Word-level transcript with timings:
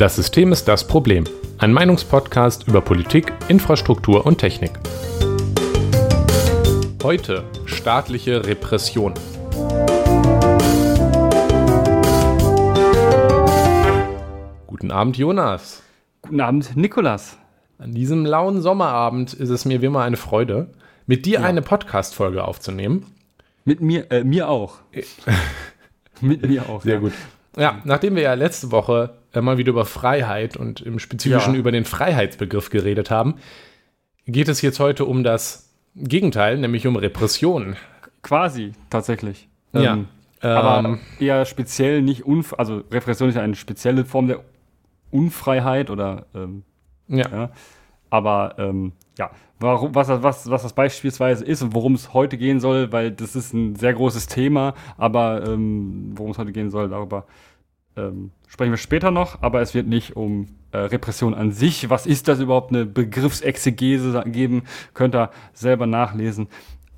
Das 0.00 0.16
System 0.16 0.50
ist 0.50 0.66
das 0.66 0.86
Problem. 0.86 1.24
Ein 1.58 1.74
Meinungspodcast 1.74 2.66
über 2.66 2.80
Politik, 2.80 3.34
Infrastruktur 3.48 4.24
und 4.24 4.38
Technik. 4.38 4.70
Heute 7.02 7.44
staatliche 7.66 8.46
Repression. 8.46 9.12
Guten 14.66 14.90
Abend, 14.90 15.18
Jonas. 15.18 15.82
Guten 16.22 16.40
Abend, 16.40 16.74
Nikolas. 16.78 17.36
An 17.76 17.92
diesem 17.92 18.24
lauen 18.24 18.62
Sommerabend 18.62 19.34
ist 19.34 19.50
es 19.50 19.66
mir 19.66 19.82
wie 19.82 19.86
immer 19.86 20.00
eine 20.00 20.16
Freude, 20.16 20.70
mit 21.06 21.26
dir 21.26 21.40
Ja. 21.40 21.46
eine 21.46 21.60
Podcast-Folge 21.60 22.42
aufzunehmen. 22.42 23.04
Mit 23.66 23.82
mir, 23.82 24.10
äh, 24.10 24.24
mir 24.24 24.48
auch. 24.48 24.78
Mit 26.22 26.48
mir 26.48 26.70
auch. 26.70 26.80
Sehr 26.80 26.94
ja. 26.94 27.00
gut. 27.00 27.12
Ja, 27.56 27.80
nachdem 27.84 28.14
wir 28.16 28.22
ja 28.22 28.34
letzte 28.34 28.70
Woche 28.70 29.14
mal 29.34 29.58
wieder 29.58 29.70
über 29.70 29.84
Freiheit 29.84 30.56
und 30.56 30.80
im 30.80 30.98
Spezifischen 30.98 31.54
Ja. 31.54 31.58
über 31.60 31.72
den 31.72 31.84
Freiheitsbegriff 31.84 32.70
geredet 32.70 33.10
haben, 33.10 33.34
geht 34.26 34.48
es 34.48 34.62
jetzt 34.62 34.80
heute 34.80 35.04
um 35.04 35.24
das 35.24 35.70
Gegenteil, 35.96 36.58
nämlich 36.58 36.86
um 36.86 36.96
Repression. 36.96 37.76
Quasi, 38.22 38.72
tatsächlich. 38.90 39.48
Ja. 39.72 39.94
Ähm, 39.94 40.06
aber 40.42 40.88
Ähm, 40.88 41.00
eher 41.18 41.44
speziell 41.44 42.02
nicht 42.02 42.24
Unf 42.24 42.54
also 42.56 42.82
Repression 42.90 43.28
ist 43.28 43.34
ja 43.34 43.42
eine 43.42 43.56
spezielle 43.56 44.04
Form 44.04 44.28
der 44.28 44.40
Unfreiheit 45.10 45.90
oder 45.90 46.26
ähm, 46.34 46.62
ja. 47.08 47.28
ja. 47.28 47.50
Aber 48.08 48.54
ähm, 48.58 48.92
ja, 49.18 49.30
warum, 49.60 49.94
was, 49.94 50.08
das- 50.08 50.22
was, 50.22 50.50
was 50.50 50.62
das 50.62 50.72
beispielsweise 50.72 51.44
ist 51.44 51.62
und 51.62 51.74
worum 51.74 51.94
es 51.94 52.14
heute 52.14 52.38
gehen 52.38 52.58
soll, 52.60 52.90
weil 52.92 53.10
das 53.12 53.36
ist 53.36 53.52
ein 53.52 53.76
sehr 53.76 53.92
großes 53.94 54.26
Thema, 54.26 54.74
aber 54.96 55.46
ähm, 55.46 56.12
worum 56.14 56.32
es 56.32 56.38
heute 56.38 56.52
gehen 56.52 56.70
soll, 56.70 56.88
darüber 56.88 57.26
ähm, 57.96 58.30
sprechen 58.46 58.72
wir 58.72 58.78
später 58.78 59.10
noch, 59.10 59.42
aber 59.42 59.60
es 59.60 59.74
wird 59.74 59.86
nicht 59.86 60.16
um 60.16 60.46
äh, 60.72 60.78
Repression 60.78 61.34
an 61.34 61.52
sich. 61.52 61.90
Was 61.90 62.06
ist 62.06 62.28
das 62.28 62.40
überhaupt? 62.40 62.70
Eine 62.72 62.86
Begriffsexegese 62.86 64.22
geben, 64.26 64.64
könnt 64.94 65.14
ihr 65.14 65.30
selber 65.52 65.86
nachlesen. 65.86 66.48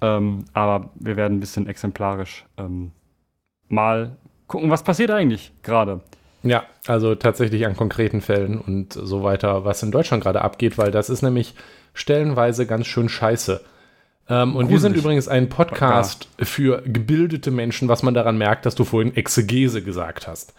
Ähm, 0.01 0.45
aber 0.53 0.91
wir 0.97 1.17
werden 1.17 1.39
ein 1.39 1.41
bisschen 1.41 1.67
exemplarisch 1.69 2.45
ähm, 2.59 2.91
mal 3.69 4.17
gucken, 4.47 4.71
was 4.71 4.83
passiert 4.83 5.11
eigentlich 5.11 5.53
gerade. 5.63 6.01
Ja, 6.43 6.65
also 6.87 7.15
tatsächlich 7.15 7.67
an 7.67 7.77
konkreten 7.77 8.21
Fällen 8.21 8.59
und 8.59 8.93
so 8.93 9.23
weiter, 9.23 9.65
was 9.65 9.83
in 9.83 9.93
Deutschland 9.93 10.23
gerade 10.25 10.43
abgeht, 10.43 10.77
weil 10.77 10.91
das 10.91 11.09
ist 11.09 11.23
nämlich 11.23 11.55
stellenweise 11.95 12.67
ganz 12.67 12.87
schön 12.87 13.09
scheiße. 13.09 13.61
Ähm, 14.29 14.57
und 14.57 14.69
wir 14.69 14.81
sind 14.81 14.97
übrigens 14.97 15.29
ein 15.29 15.49
Podcast 15.49 16.29
für 16.39 16.83
gebildete 16.83 17.51
Menschen, 17.51 17.89
was 17.89 18.03
man 18.03 18.15
daran 18.15 18.39
merkt, 18.39 18.67
dass 18.67 18.75
du 18.75 18.85
vorhin 18.85 19.15
Exegese 19.15 19.83
gesagt 19.83 20.27
hast. 20.27 20.55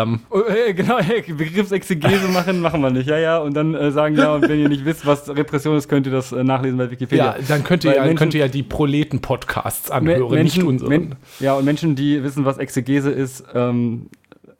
Ähm, 0.00 0.20
hey, 0.48 0.72
genau, 0.74 0.98
hey, 1.00 1.22
Begriffsexegese 1.22 2.28
machen, 2.28 2.60
machen 2.60 2.80
wir 2.80 2.90
nicht. 2.90 3.08
Ja, 3.08 3.18
ja, 3.18 3.38
und 3.38 3.54
dann 3.54 3.74
äh, 3.74 3.90
sagen, 3.90 4.16
ja, 4.16 4.34
und 4.34 4.48
wenn 4.48 4.58
ihr 4.60 4.68
nicht 4.68 4.84
wisst, 4.84 5.04
was 5.04 5.28
Repression 5.28 5.76
ist, 5.76 5.88
könnt 5.88 6.06
ihr 6.06 6.12
das 6.12 6.32
äh, 6.32 6.42
nachlesen 6.44 6.78
bei 6.78 6.90
Wikipedia. 6.90 7.36
ja, 7.36 7.44
dann 7.46 7.64
könnt 7.64 7.84
ihr, 7.84 7.94
ja, 7.94 8.02
Menschen- 8.02 8.16
könnt 8.16 8.34
ihr 8.34 8.40
ja 8.40 8.48
die 8.48 8.62
Proleten-Podcasts 8.62 9.90
anhören, 9.90 10.42
nicht 10.42 10.62
unseren. 10.62 10.88
Men- 10.88 11.14
ja, 11.40 11.54
und 11.54 11.64
Menschen, 11.64 11.94
die 11.96 12.22
wissen, 12.22 12.44
was 12.44 12.58
Exegese 12.58 13.10
ist, 13.10 13.44
ähm, 13.54 14.06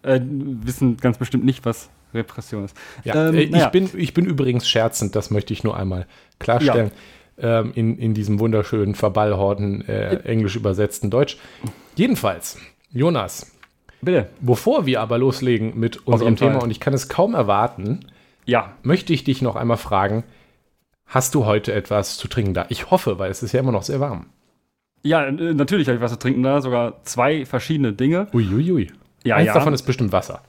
äh, 0.03 0.21
wissen 0.23 0.97
ganz 0.99 1.19
bestimmt 1.19 1.45
nicht, 1.45 1.65
was 1.65 1.89
Repression 2.13 2.65
ist. 2.65 2.77
Ja, 3.05 3.29
Ähm, 3.29 3.35
äh, 3.35 3.41
ich, 3.43 3.51
naja. 3.51 3.69
bin, 3.69 3.89
ich 3.97 4.13
bin 4.15 4.27
übrigens 4.27 4.69
scherzend, 4.69 5.17
das 5.17 5.31
möchte 5.31 5.53
ich 5.53 5.65
nur 5.65 5.77
einmal 5.77 6.07
klarstellen, 6.41 6.91
ähm, 7.39 7.73
in, 7.75 7.97
in 7.97 8.13
diesem 8.13 8.39
wunderschönen 8.41 8.95
Verballhorten 8.95 9.87
äh, 9.89 10.17
englisch 10.25 10.57
übersetzten 10.57 11.09
Deutsch. 11.11 11.39
Jedenfalls, 11.95 12.59
Jonas, 12.91 13.52
Bitte. 14.03 14.29
bevor 14.41 14.85
wir 14.87 15.01
aber 15.01 15.17
loslegen 15.19 15.79
mit 15.79 16.07
unserem. 16.07 16.37
Thema, 16.37 16.63
und 16.63 16.71
ich 16.71 16.81
kann 16.81 16.93
es 16.93 17.09
kaum 17.09 17.35
erwarten, 17.35 18.01
Ja, 18.45 18.73
möchte 18.83 19.13
ich 19.13 19.25
dich 19.25 19.41
noch 19.43 19.57
einmal 19.57 19.77
fragen, 19.77 20.25
hast 21.07 21.35
du 21.35 21.45
heute 21.47 21.73
etwas 21.73 22.17
zu 22.19 22.27
trinken 22.29 22.53
da? 22.55 22.67
Ich 22.69 22.91
hoffe, 22.91 23.19
weil 23.19 23.31
es 23.31 23.43
ist 23.43 23.53
ja 23.53 23.61
immer 23.61 23.73
noch 23.73 23.85
sehr 23.85 24.01
warm. 24.01 24.27
ja, 25.05 25.25
äh, 25.25 25.55
natürlich 25.55 25.87
habe 25.89 25.97
ich 25.97 26.03
was 26.03 26.13
zu 26.13 26.19
trinken 26.19 26.43
da, 26.43 26.61
sogar 26.61 27.03
zwei 27.05 27.47
verschiedene 27.47 27.93
Dinge. 27.93 28.27
Uiuiui. 28.33 28.91
Ja, 29.25 29.37
Eins 29.37 29.47
ja. 29.49 29.55
davon 29.55 29.73
ist 29.73 29.83
bestimmt 29.83 30.11
Wasser. 30.13 30.41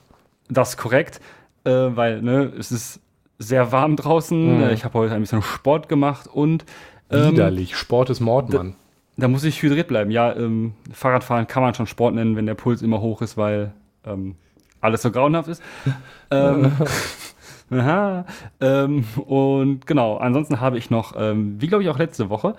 Das 0.48 0.70
ist 0.70 0.76
korrekt, 0.76 1.20
äh, 1.64 1.70
weil 1.70 2.22
ne, 2.22 2.52
es 2.58 2.72
ist 2.72 3.00
sehr 3.38 3.70
warm 3.72 3.94
draußen. 3.96 4.58
Mhm. 4.64 4.70
Ich 4.70 4.84
habe 4.84 4.98
heute 4.98 5.14
ein 5.14 5.20
bisschen 5.20 5.42
Sport 5.42 5.88
gemacht 5.88 6.26
und 6.26 6.64
ähm, 7.10 7.32
Widerlich. 7.32 7.76
Sport 7.76 8.10
ist 8.10 8.20
Mord, 8.20 8.52
Mann. 8.52 8.74
Da 9.16 9.28
muss 9.28 9.44
ich 9.44 9.62
hydriert 9.62 9.86
bleiben. 9.88 10.10
Ja, 10.10 10.34
ähm, 10.34 10.74
Fahrradfahren 10.92 11.46
kann 11.46 11.62
man 11.62 11.74
schon 11.74 11.86
Sport 11.86 12.14
nennen, 12.14 12.36
wenn 12.36 12.46
der 12.46 12.54
Puls 12.54 12.82
immer 12.82 13.00
hoch 13.00 13.22
ist, 13.22 13.36
weil 13.36 13.72
ähm, 14.04 14.34
alles 14.80 15.02
so 15.02 15.10
grauenhaft 15.10 15.48
ist. 15.48 15.62
ähm, 16.30 16.72
aha, 17.70 18.24
ähm, 18.60 19.04
und 19.26 19.86
genau, 19.86 20.16
ansonsten 20.16 20.60
habe 20.60 20.78
ich 20.78 20.90
noch, 20.90 21.14
ähm, 21.16 21.56
wie 21.60 21.68
glaube 21.68 21.84
ich 21.84 21.90
auch 21.90 21.98
letzte 21.98 22.28
Woche, 22.28 22.54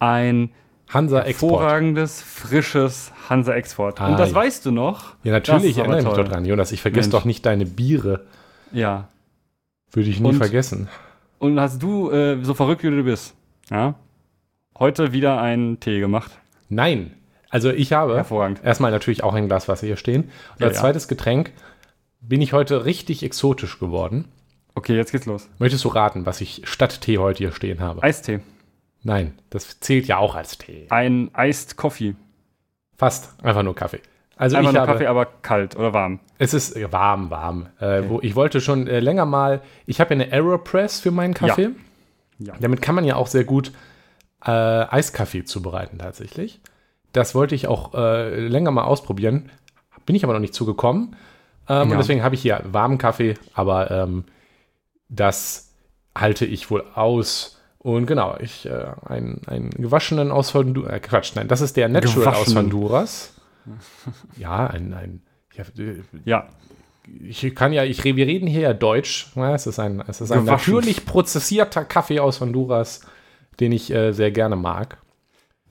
ein 0.00 0.50
Hansa 0.88 1.20
Export. 1.22 1.52
hervorragendes, 1.60 2.20
frisches 2.22 3.12
Hansa 3.28 3.54
Export. 3.54 4.00
Ah, 4.00 4.08
Und 4.08 4.18
das 4.18 4.30
ja. 4.30 4.34
weißt 4.36 4.66
du 4.66 4.72
noch. 4.72 5.14
Ja, 5.22 5.30
natürlich 5.32 5.78
aber 5.78 5.92
erinnere 5.94 6.12
ich 6.12 6.18
mich 6.18 6.28
dran. 6.28 6.44
Jonas, 6.44 6.72
ich 6.72 6.82
vergesse 6.82 7.08
Mensch. 7.08 7.20
doch 7.20 7.24
nicht 7.24 7.46
deine 7.46 7.64
Biere. 7.66 8.26
Ja. 8.72 9.06
Würde 9.92 10.10
ich 10.10 10.18
nie 10.18 10.30
Und- 10.30 10.36
vergessen. 10.36 10.88
Und 11.38 11.58
hast 11.58 11.80
du, 11.82 12.10
äh, 12.10 12.42
so 12.42 12.52
verrückt 12.54 12.82
wie 12.82 12.90
du 12.90 13.02
bist, 13.04 13.34
ja, 13.70 13.94
heute 14.80 15.12
wieder 15.12 15.40
einen 15.40 15.78
Tee 15.78 16.00
gemacht. 16.00 16.32
Nein. 16.68 17.12
Also 17.50 17.70
ich 17.70 17.92
habe 17.92 18.16
Hervorragend. 18.16 18.60
erstmal 18.64 18.90
natürlich 18.90 19.22
auch 19.22 19.34
ein 19.34 19.46
Glas 19.48 19.68
Wasser 19.68 19.86
hier 19.86 19.96
stehen. 19.96 20.24
Und 20.24 20.60
Ja, 20.60 20.66
als 20.66 20.76
ja. 20.76 20.82
zweites 20.82 21.06
Getränk 21.08 21.52
bin 22.20 22.40
ich 22.42 22.52
heute 22.52 22.84
richtig 22.84 23.22
exotisch 23.22 23.78
geworden. 23.78 24.26
Okay, 24.74 24.96
jetzt 24.96 25.12
geht's 25.12 25.26
los. 25.26 25.48
Möchtest 25.58 25.84
du 25.84 25.88
raten, 25.88 26.26
was 26.26 26.40
ich 26.40 26.62
statt 26.64 27.00
Tee 27.00 27.18
heute 27.18 27.38
hier 27.38 27.52
stehen 27.52 27.80
habe? 27.80 28.02
Eistee. 28.02 28.40
Nein, 29.02 29.34
das 29.50 29.80
zählt 29.80 30.06
ja 30.06 30.18
auch 30.18 30.34
als 30.34 30.58
Tee. 30.58 30.86
Ein 30.90 31.30
Iced 31.36 31.76
Coffee. 31.76 32.14
Fast. 32.96 33.32
Einfach 33.42 33.62
nur 33.62 33.74
Kaffee. 33.74 34.00
Also 34.36 34.56
Einfach 34.56 34.70
ich 34.70 34.74
nur 34.74 34.82
habe, 34.82 34.92
Kaffee, 34.92 35.06
aber 35.06 35.26
kalt 35.26 35.76
oder 35.76 35.92
warm. 35.92 36.20
es 36.38 36.54
ist 36.54 36.76
äh, 36.76 36.90
warm, 36.92 37.30
warm. 37.30 37.66
Äh, 37.78 38.02
wo, 38.08 38.20
ich 38.22 38.36
wollte 38.36 38.60
schon 38.60 38.86
äh, 38.86 39.00
länger 39.00 39.26
mal, 39.26 39.60
ich 39.86 40.00
habe 40.00 40.14
ja 40.14 40.20
eine 40.22 40.32
Aeropress 40.32 41.00
für 41.00 41.10
meinen 41.10 41.34
Kaffee. 41.34 41.70
Ja. 42.38 42.54
Damit 42.60 42.80
kann 42.80 42.94
man 42.94 43.04
ja 43.04 43.16
auch 43.16 43.26
sehr 43.26 43.44
gut 43.44 43.72
äh, 44.44 44.50
Eiskaffee 44.50 45.44
zubereiten 45.44 45.98
tatsächlich. 45.98 46.60
Das 47.12 47.34
wollte 47.34 47.54
ich 47.54 47.66
auch 47.66 47.94
äh, 47.94 48.46
länger 48.46 48.70
mal 48.70 48.84
ausprobieren. 48.84 49.50
Bin 50.06 50.16
ich 50.16 50.24
aber 50.24 50.32
noch 50.32 50.40
nicht 50.40 50.54
zugekommen. 50.54 51.16
Ähm, 51.68 51.88
Ja. 51.88 51.94
Und 51.94 51.98
deswegen 51.98 52.22
habe 52.22 52.34
ich 52.34 52.42
hier 52.42 52.62
warmen 52.64 52.98
Kaffee, 52.98 53.34
aber 53.54 53.90
ähm, 53.90 54.24
das 55.08 55.72
halte 56.16 56.44
ich 56.46 56.70
wohl 56.70 56.84
aus. 56.94 57.58
Und 57.78 58.06
genau, 58.06 58.36
ich 58.38 58.66
äh, 58.66 58.86
einen, 59.06 59.42
einen 59.46 59.70
gewaschenen 59.70 60.30
aus 60.30 60.54
Honduras. 60.54 60.92
Äh, 60.92 61.00
Quatsch, 61.00 61.32
nein, 61.34 61.48
das 61.48 61.60
ist 61.60 61.76
der 61.76 61.88
Natural 61.88 62.28
aus 62.28 62.34
Gewaschenen. 62.46 62.64
Honduras. 62.72 63.34
Ja, 64.38 64.66
ein, 64.66 64.94
ein 64.94 65.22
ja, 65.54 65.64
Ja, 66.24 66.48
ich 67.22 67.54
kann 67.54 67.72
ja, 67.72 67.84
ich, 67.84 68.02
wir 68.02 68.26
reden 68.26 68.46
hier 68.46 68.60
ja 68.62 68.72
Deutsch. 68.72 69.28
Ja, 69.34 69.54
es 69.54 69.66
ist 69.66 69.78
ein, 69.78 70.02
es 70.06 70.20
ist 70.20 70.32
ein 70.32 70.44
Gewaschen. 70.44 70.74
natürlich 70.74 71.04
prozessierter 71.04 71.84
Kaffee 71.84 72.20
aus 72.20 72.40
Honduras, 72.40 73.02
den 73.60 73.72
ich 73.72 73.92
äh, 73.92 74.12
sehr 74.12 74.30
gerne 74.30 74.56
mag. 74.56 74.98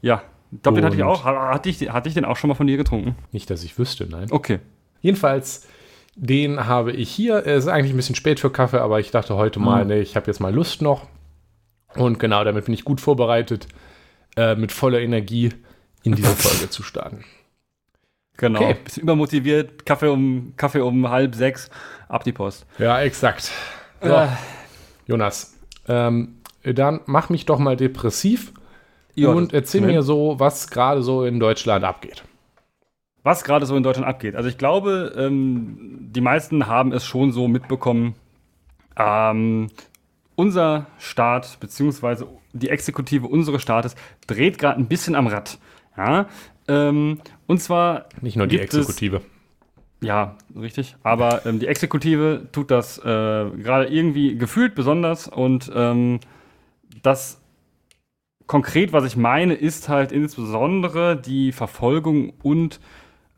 ja. 0.02 0.24
Ich 0.52 0.64
glaube, 0.64 0.78
den 0.78 0.86
hatte 0.86 0.96
ich 0.96 1.04
auch. 1.04 1.26
Ha- 1.26 1.54
Hatte 1.54 1.70
ich, 1.70 1.92
hatte 1.92 2.08
ich 2.10 2.16
den 2.16 2.26
auch 2.26 2.36
schon 2.36 2.48
mal 2.48 2.56
von 2.56 2.66
dir 2.66 2.76
getrunken? 2.76 3.16
Nicht, 3.32 3.52
dass 3.52 3.64
ich 3.64 3.78
wüsste, 3.78 4.08
nein. 4.10 4.32
Okay. 4.32 4.58
Jedenfalls, 5.00 5.68
den 6.16 6.66
habe 6.66 6.92
ich 6.92 7.12
hier. 7.12 7.46
Es 7.46 7.66
ist 7.66 7.68
eigentlich 7.68 7.94
ein 7.94 7.98
bisschen 7.98 8.16
spät 8.16 8.40
für 8.40 8.50
Kaffee, 8.50 8.80
aber 8.80 9.00
ich 9.00 9.12
dachte 9.12 9.36
heute 9.36 9.60
mal, 9.60 9.84
Mhm. 9.84 9.90
ne, 9.90 10.00
ich 10.00 10.16
habe 10.16 10.26
jetzt 10.26 10.40
mal 10.40 10.52
Lust 10.52 10.82
noch. 10.82 11.06
Und 11.96 12.18
genau, 12.20 12.44
damit 12.44 12.66
bin 12.66 12.74
ich 12.74 12.84
gut 12.84 13.00
vorbereitet, 13.00 13.68
äh, 14.38 14.56
mit 14.56 14.72
voller 14.72 15.00
Energie 15.02 15.54
in 16.02 16.16
diese 16.16 16.30
Folge 16.35 16.68
zu 16.72 16.82
starten. 16.82 17.24
Genau. 18.38 18.59
Okay. 18.62 18.78
Bisschen 18.84 19.03
übermotiviert. 19.03 19.85
Kaffee 19.85 20.08
um, 20.08 20.53
Kaffee 20.58 20.80
um 20.82 21.09
halb 21.12 21.35
sechs. 21.35 21.70
Ab 22.08 22.24
die 22.24 22.32
Post. 22.34 22.66
Ja, 22.80 23.00
exakt. 23.02 23.52
So, 24.02 24.09
Äh, 24.16 24.30
Jonas, 25.06 25.56
ähm, 25.88 26.38
dann 26.64 27.02
mach 27.06 27.29
mich 27.29 27.46
doch 27.46 27.59
mal 27.59 27.76
depressiv 27.78 28.53
ja, 29.16 29.29
und 29.29 29.53
erzähl 29.53 29.82
mir 29.82 30.02
so, 30.03 30.35
was 30.40 30.70
gerade 30.70 31.02
so 31.02 31.23
in 31.26 31.40
Deutschland 31.40 31.84
abgeht. 31.84 32.23
was 33.23 33.44
gerade 33.44 33.66
so 33.66 33.76
in 33.76 33.84
Deutschland 33.84 34.08
abgeht. 34.08 34.35
Also 34.35 34.47
ich 34.50 34.58
glaube, 34.58 35.14
ähm, 35.17 35.97
die 36.11 36.22
meisten 36.22 36.67
haben 36.67 36.91
es 36.94 37.06
schon 37.06 37.32
so 37.32 37.47
mitbekommen. 37.47 38.16
Ähm, 38.97 39.70
unser 40.35 40.88
Staat, 41.00 41.59
beziehungsweise 41.59 42.28
die 42.53 42.70
Exekutive 42.70 43.28
unseres 43.28 43.61
Staates, 43.61 43.96
dreht 44.28 44.58
gerade 44.58 44.79
ein 44.79 44.88
bisschen 44.88 45.16
am 45.16 45.28
Rad. 45.28 45.58
Ja? 45.97 46.28
Ähm, 46.67 47.20
und 47.47 47.61
zwar 47.61 48.06
Nicht 48.22 48.38
nur 48.38 48.47
die 48.47 48.58
es- 48.58 48.64
Exekutive. 48.64 49.22
Ja, 50.02 50.38
richtig. 50.56 50.96
Aber 51.03 51.46
ähm, 51.46 51.59
die 51.59 51.67
Exekutive 51.67 52.47
tut 52.53 52.72
das 52.72 53.00
äh, 53.00 53.02
gerade 53.03 53.88
irgendwie 53.90 54.38
gefühlt 54.38 54.73
besonders 54.73 55.28
und 55.28 55.70
ähm, 55.76 56.22
das 57.01 57.41
konkret, 58.47 58.93
was 58.93 59.05
ich 59.05 59.16
meine, 59.16 59.53
ist 59.53 59.90
halt 59.90 60.11
insbesondere 60.11 61.16
die 61.16 61.51
Verfolgung 61.51 62.34
und 62.41 62.79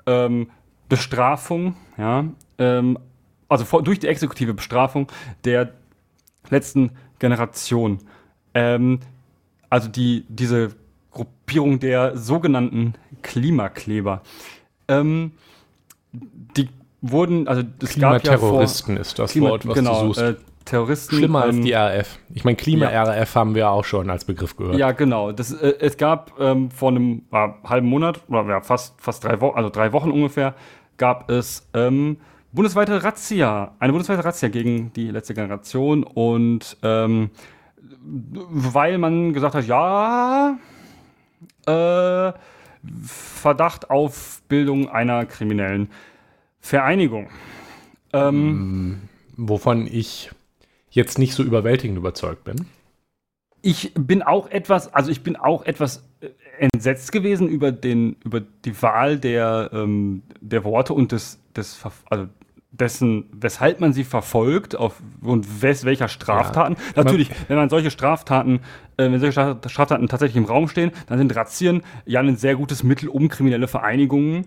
ähm, 0.05 0.49
Bestrafung 0.87 1.75
ja, 1.97 2.25
ähm, 2.57 2.97
also 3.49 3.65
vor, 3.65 3.83
durch 3.83 3.99
die 3.99 4.07
exekutive 4.07 4.53
Bestrafung 4.53 5.07
der 5.43 5.73
letzten 6.49 6.91
Generation. 7.19 7.99
Ähm, 8.53 8.99
also 9.69 9.89
die, 9.89 10.25
diese 10.29 10.75
Gruppierung 11.11 11.79
der 11.79 12.17
sogenannten 12.17 12.93
Klimakleber. 13.21 14.21
Ähm, 14.87 15.33
die 16.13 16.69
wurden, 17.01 17.47
also 17.47 17.63
es 17.81 17.99
gab 17.99 18.13
ja 18.13 18.19
Terroristen 18.19 18.97
ist 18.97 19.19
das 19.19 19.31
Klima, 19.31 19.49
Wort, 19.49 19.67
was 19.67 19.75
genau, 19.75 20.01
du 20.01 20.13
suchst. 20.13 20.21
Äh, 20.21 20.35
Terroristen. 20.65 21.17
Schlimmer 21.17 21.45
ähm, 21.45 21.49
als 21.49 21.61
die 21.61 21.73
RAF. 21.73 22.19
Ich 22.33 22.43
meine, 22.43 22.55
Klima-RAF 22.55 23.35
ja. 23.35 23.39
haben 23.39 23.55
wir 23.55 23.69
auch 23.69 23.85
schon 23.85 24.09
als 24.09 24.25
Begriff 24.25 24.55
gehört. 24.55 24.75
Ja, 24.75 24.91
genau. 24.91 25.31
Das, 25.31 25.51
äh, 25.51 25.75
es 25.79 25.97
gab 25.97 26.33
ähm, 26.39 26.71
vor 26.71 26.89
einem 26.89 27.23
äh, 27.31 27.47
halben 27.63 27.87
Monat, 27.87 28.21
oder 28.27 28.45
ja, 28.47 28.61
fast, 28.61 28.99
fast 29.01 29.23
drei 29.23 29.39
Wochen, 29.41 29.57
also 29.57 29.69
drei 29.69 29.93
Wochen 29.93 30.11
ungefähr, 30.11 30.55
gab 30.97 31.29
es 31.29 31.67
ähm, 31.73 32.17
bundesweite 32.51 33.03
Razzia, 33.03 33.73
eine 33.79 33.91
bundesweite 33.91 34.23
Razzia 34.23 34.49
gegen 34.49 34.93
die 34.93 35.09
letzte 35.09 35.33
Generation 35.33 36.03
und 36.03 36.77
ähm, 36.83 37.31
weil 38.03 38.97
man 38.97 39.33
gesagt 39.33 39.55
hat, 39.55 39.65
ja, 39.65 40.57
äh, 41.65 42.33
Verdacht 43.05 43.89
auf 43.91 44.41
Bildung 44.47 44.89
einer 44.89 45.25
kriminellen 45.25 45.89
Vereinigung. 46.59 47.29
Ähm, 48.13 49.01
Wovon 49.37 49.87
ich 49.87 50.31
jetzt 50.91 51.17
nicht 51.17 51.33
so 51.33 51.41
überwältigend 51.41 51.97
überzeugt 51.97 52.43
bin. 52.43 52.67
Ich 53.63 53.93
bin 53.95 54.21
auch 54.21 54.49
etwas, 54.49 54.93
also 54.93 55.11
ich 55.11 55.23
bin 55.23 55.35
auch 55.35 55.65
etwas 55.65 56.03
äh, 56.19 56.29
entsetzt 56.59 57.11
gewesen 57.11 57.47
über 57.47 57.71
den, 57.71 58.17
über 58.23 58.41
die 58.41 58.79
Wahl 58.81 59.17
der, 59.17 59.69
ähm, 59.73 60.23
der 60.39 60.63
Worte 60.63 60.93
und 60.93 61.11
des, 61.11 61.39
des, 61.55 61.79
also 62.09 62.27
dessen, 62.71 63.25
weshalb 63.33 63.79
man 63.79 63.93
sie 63.93 64.03
verfolgt 64.03 64.75
auf, 64.75 65.01
und 65.21 65.61
wes, 65.61 65.85
welcher 65.85 66.07
Straftaten. 66.07 66.75
Ja, 66.95 67.03
Natürlich, 67.03 67.29
wenn 67.47 67.57
man 67.57 67.69
solche 67.69 67.91
Straftaten, 67.91 68.61
äh, 68.97 69.11
wenn 69.11 69.19
solche 69.19 69.57
Straftaten 69.67 70.07
tatsächlich 70.07 70.37
im 70.37 70.45
Raum 70.45 70.67
stehen, 70.67 70.91
dann 71.07 71.17
sind 71.17 71.35
Razzien 71.35 71.83
ja 72.05 72.21
ein 72.21 72.35
sehr 72.37 72.55
gutes 72.55 72.83
Mittel, 72.83 73.09
um 73.09 73.27
kriminelle 73.29 73.67
Vereinigungen 73.67 74.45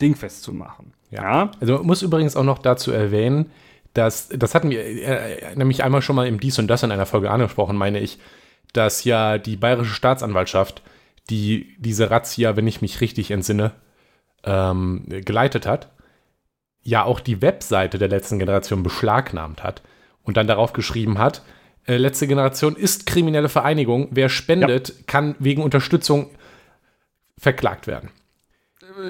dingfest 0.00 0.42
zu 0.42 0.52
machen. 0.52 0.92
Ja. 1.10 1.50
Also 1.60 1.74
man 1.74 1.86
muss 1.86 2.02
übrigens 2.02 2.36
auch 2.36 2.44
noch 2.44 2.58
dazu 2.58 2.92
erwähnen, 2.92 3.50
dass, 3.96 4.28
das 4.28 4.54
hatten 4.54 4.70
wir 4.70 4.84
äh, 4.84 5.54
nämlich 5.56 5.82
einmal 5.82 6.02
schon 6.02 6.16
mal 6.16 6.26
im 6.26 6.40
Dies 6.40 6.58
und 6.58 6.68
Das 6.68 6.82
in 6.82 6.92
einer 6.92 7.06
Folge 7.06 7.30
angesprochen, 7.30 7.76
meine 7.76 8.00
ich, 8.00 8.18
dass 8.72 9.04
ja 9.04 9.38
die 9.38 9.56
bayerische 9.56 9.94
Staatsanwaltschaft, 9.94 10.82
die 11.30 11.76
diese 11.78 12.10
Razzia, 12.10 12.56
wenn 12.56 12.66
ich 12.66 12.82
mich 12.82 13.00
richtig 13.00 13.30
entsinne, 13.30 13.72
ähm, 14.44 15.04
geleitet 15.08 15.66
hat, 15.66 15.90
ja 16.82 17.04
auch 17.04 17.20
die 17.20 17.42
Webseite 17.42 17.98
der 17.98 18.08
letzten 18.08 18.38
Generation 18.38 18.82
beschlagnahmt 18.82 19.62
hat 19.62 19.82
und 20.22 20.36
dann 20.36 20.46
darauf 20.46 20.72
geschrieben 20.72 21.18
hat, 21.18 21.42
äh, 21.86 21.96
letzte 21.96 22.26
Generation 22.26 22.76
ist 22.76 23.06
kriminelle 23.06 23.48
Vereinigung, 23.48 24.08
wer 24.10 24.28
spendet, 24.28 24.88
ja. 24.88 24.94
kann 25.06 25.36
wegen 25.38 25.62
Unterstützung 25.62 26.30
verklagt 27.38 27.86
werden. 27.86 28.10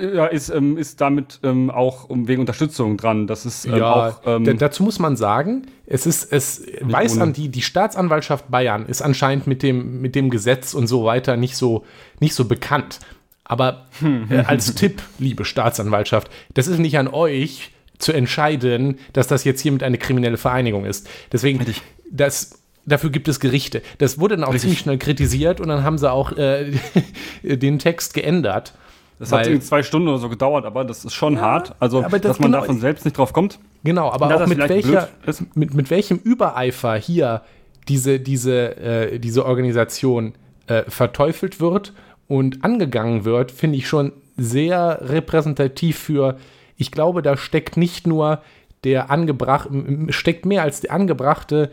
Ja, 0.02 0.26
ist, 0.26 0.48
ähm, 0.48 0.76
ist 0.76 1.00
damit 1.00 1.38
ähm, 1.44 1.70
auch 1.70 2.08
wegen 2.10 2.40
Unterstützung 2.40 2.96
dran. 2.96 3.26
Das 3.26 3.46
ist 3.46 3.66
ähm, 3.66 3.76
ja, 3.76 3.92
auch. 3.92 4.20
Ähm, 4.26 4.58
dazu 4.58 4.82
muss 4.82 4.98
man 4.98 5.16
sagen, 5.16 5.66
es 5.86 6.06
ist, 6.06 6.32
es 6.32 6.62
weiß 6.80 7.18
an 7.18 7.32
die, 7.32 7.48
die 7.48 7.62
Staatsanwaltschaft 7.62 8.50
Bayern 8.50 8.86
ist 8.86 9.00
anscheinend 9.00 9.46
mit 9.46 9.62
dem, 9.62 10.00
mit 10.00 10.16
dem 10.16 10.30
Gesetz 10.30 10.74
und 10.74 10.88
so 10.88 11.04
weiter 11.04 11.36
nicht 11.36 11.56
so, 11.56 11.84
nicht 12.18 12.34
so 12.34 12.46
bekannt. 12.46 12.98
Aber 13.44 13.86
äh, 14.02 14.38
als 14.38 14.74
Tipp, 14.74 15.02
liebe 15.18 15.44
Staatsanwaltschaft, 15.44 16.30
das 16.54 16.66
ist 16.66 16.78
nicht 16.78 16.98
an 16.98 17.06
euch 17.06 17.70
zu 17.98 18.12
entscheiden, 18.12 18.98
dass 19.12 19.28
das 19.28 19.44
jetzt 19.44 19.60
hiermit 19.60 19.84
eine 19.84 19.98
kriminelle 19.98 20.36
Vereinigung 20.36 20.84
ist. 20.84 21.08
Deswegen, 21.32 21.64
das, 22.10 22.58
dafür 22.86 23.10
gibt 23.10 23.28
es 23.28 23.38
Gerichte. 23.38 23.82
Das 23.98 24.18
wurde 24.18 24.36
dann 24.36 24.44
auch 24.44 24.48
Richtig. 24.48 24.62
ziemlich 24.62 24.78
schnell 24.80 24.98
kritisiert 24.98 25.60
und 25.60 25.68
dann 25.68 25.84
haben 25.84 25.96
sie 25.96 26.10
auch 26.10 26.32
äh, 26.32 26.72
den 27.42 27.78
Text 27.78 28.14
geändert. 28.14 28.74
Das 29.18 29.32
hat 29.32 29.46
irgendwie 29.46 29.64
zwei 29.64 29.82
Stunden 29.82 30.08
oder 30.08 30.18
so 30.18 30.28
gedauert, 30.28 30.66
aber 30.66 30.84
das 30.84 31.04
ist 31.04 31.14
schon 31.14 31.34
ja, 31.34 31.40
hart. 31.40 31.74
Also, 31.80 32.02
das 32.02 32.20
dass 32.20 32.38
man 32.38 32.52
genau, 32.52 32.60
davon 32.60 32.80
selbst 32.80 33.04
nicht 33.04 33.16
drauf 33.16 33.32
kommt. 33.32 33.58
Genau, 33.82 34.10
aber 34.10 34.34
auch 34.34 34.46
mit, 34.46 34.58
welcher, 34.58 35.08
mit, 35.54 35.74
mit 35.74 35.90
welchem 35.90 36.18
Übereifer 36.18 36.96
hier 36.96 37.42
diese, 37.88 38.20
diese, 38.20 38.76
äh, 38.76 39.18
diese 39.18 39.46
Organisation 39.46 40.34
äh, 40.66 40.82
verteufelt 40.88 41.60
wird 41.60 41.94
und 42.28 42.64
angegangen 42.64 43.24
wird, 43.24 43.52
finde 43.52 43.78
ich 43.78 43.88
schon 43.88 44.12
sehr 44.36 44.98
repräsentativ 45.02 45.98
für, 45.98 46.36
ich 46.76 46.90
glaube, 46.90 47.22
da 47.22 47.36
steckt 47.36 47.76
nicht 47.76 48.06
nur 48.06 48.42
der 48.84 49.10
angebracht, 49.10 49.68
steckt 50.10 50.44
mehr 50.44 50.62
als 50.62 50.80
der 50.80 50.92
angebrachte 50.92 51.70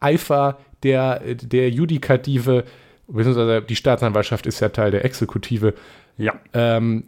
Eifer 0.00 0.58
der, 0.82 1.20
der 1.20 1.70
Judikative, 1.70 2.64
beziehungsweise 3.08 3.62
die 3.62 3.76
Staatsanwaltschaft 3.76 4.46
ist 4.46 4.60
ja 4.60 4.68
Teil 4.68 4.90
der 4.90 5.04
Exekutive, 5.04 5.74
ja. 6.16 6.34
ähm, 6.52 7.04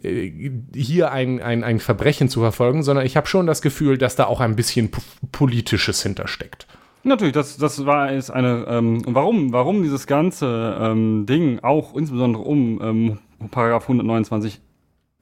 hier 0.73 1.11
ein, 1.11 1.41
ein, 1.41 1.63
ein 1.63 1.79
Verbrechen 1.79 2.29
zu 2.29 2.41
verfolgen, 2.41 2.83
sondern 2.83 3.05
ich 3.05 3.17
habe 3.17 3.27
schon 3.27 3.47
das 3.47 3.61
Gefühl, 3.61 3.97
dass 3.97 4.15
da 4.15 4.25
auch 4.25 4.39
ein 4.39 4.55
bisschen 4.55 4.91
Politisches 5.31 6.03
hintersteckt. 6.03 6.67
Natürlich, 7.03 7.33
das, 7.33 7.57
das 7.57 7.85
war 7.85 8.11
ist 8.11 8.29
eine. 8.29 8.65
Ähm, 8.67 9.01
warum, 9.05 9.53
warum 9.53 9.81
dieses 9.81 10.07
ganze 10.07 10.77
ähm, 10.79 11.25
Ding 11.25 11.59
auch 11.61 11.95
insbesondere 11.95 12.43
um 12.43 12.81
ähm, 12.81 13.19
Paragraph 13.49 13.83
129 13.83 14.59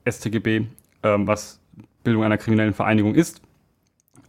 StGB, 0.09 0.65
ähm, 1.03 1.27
was 1.27 1.59
Bildung 2.03 2.23
einer 2.23 2.37
kriminellen 2.37 2.73
Vereinigung 2.73 3.13
ist, 3.13 3.41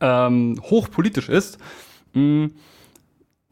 ähm, 0.00 0.60
hochpolitisch 0.62 1.28
ist. 1.30 1.58
Mh, 2.12 2.20
hm, 2.20 2.54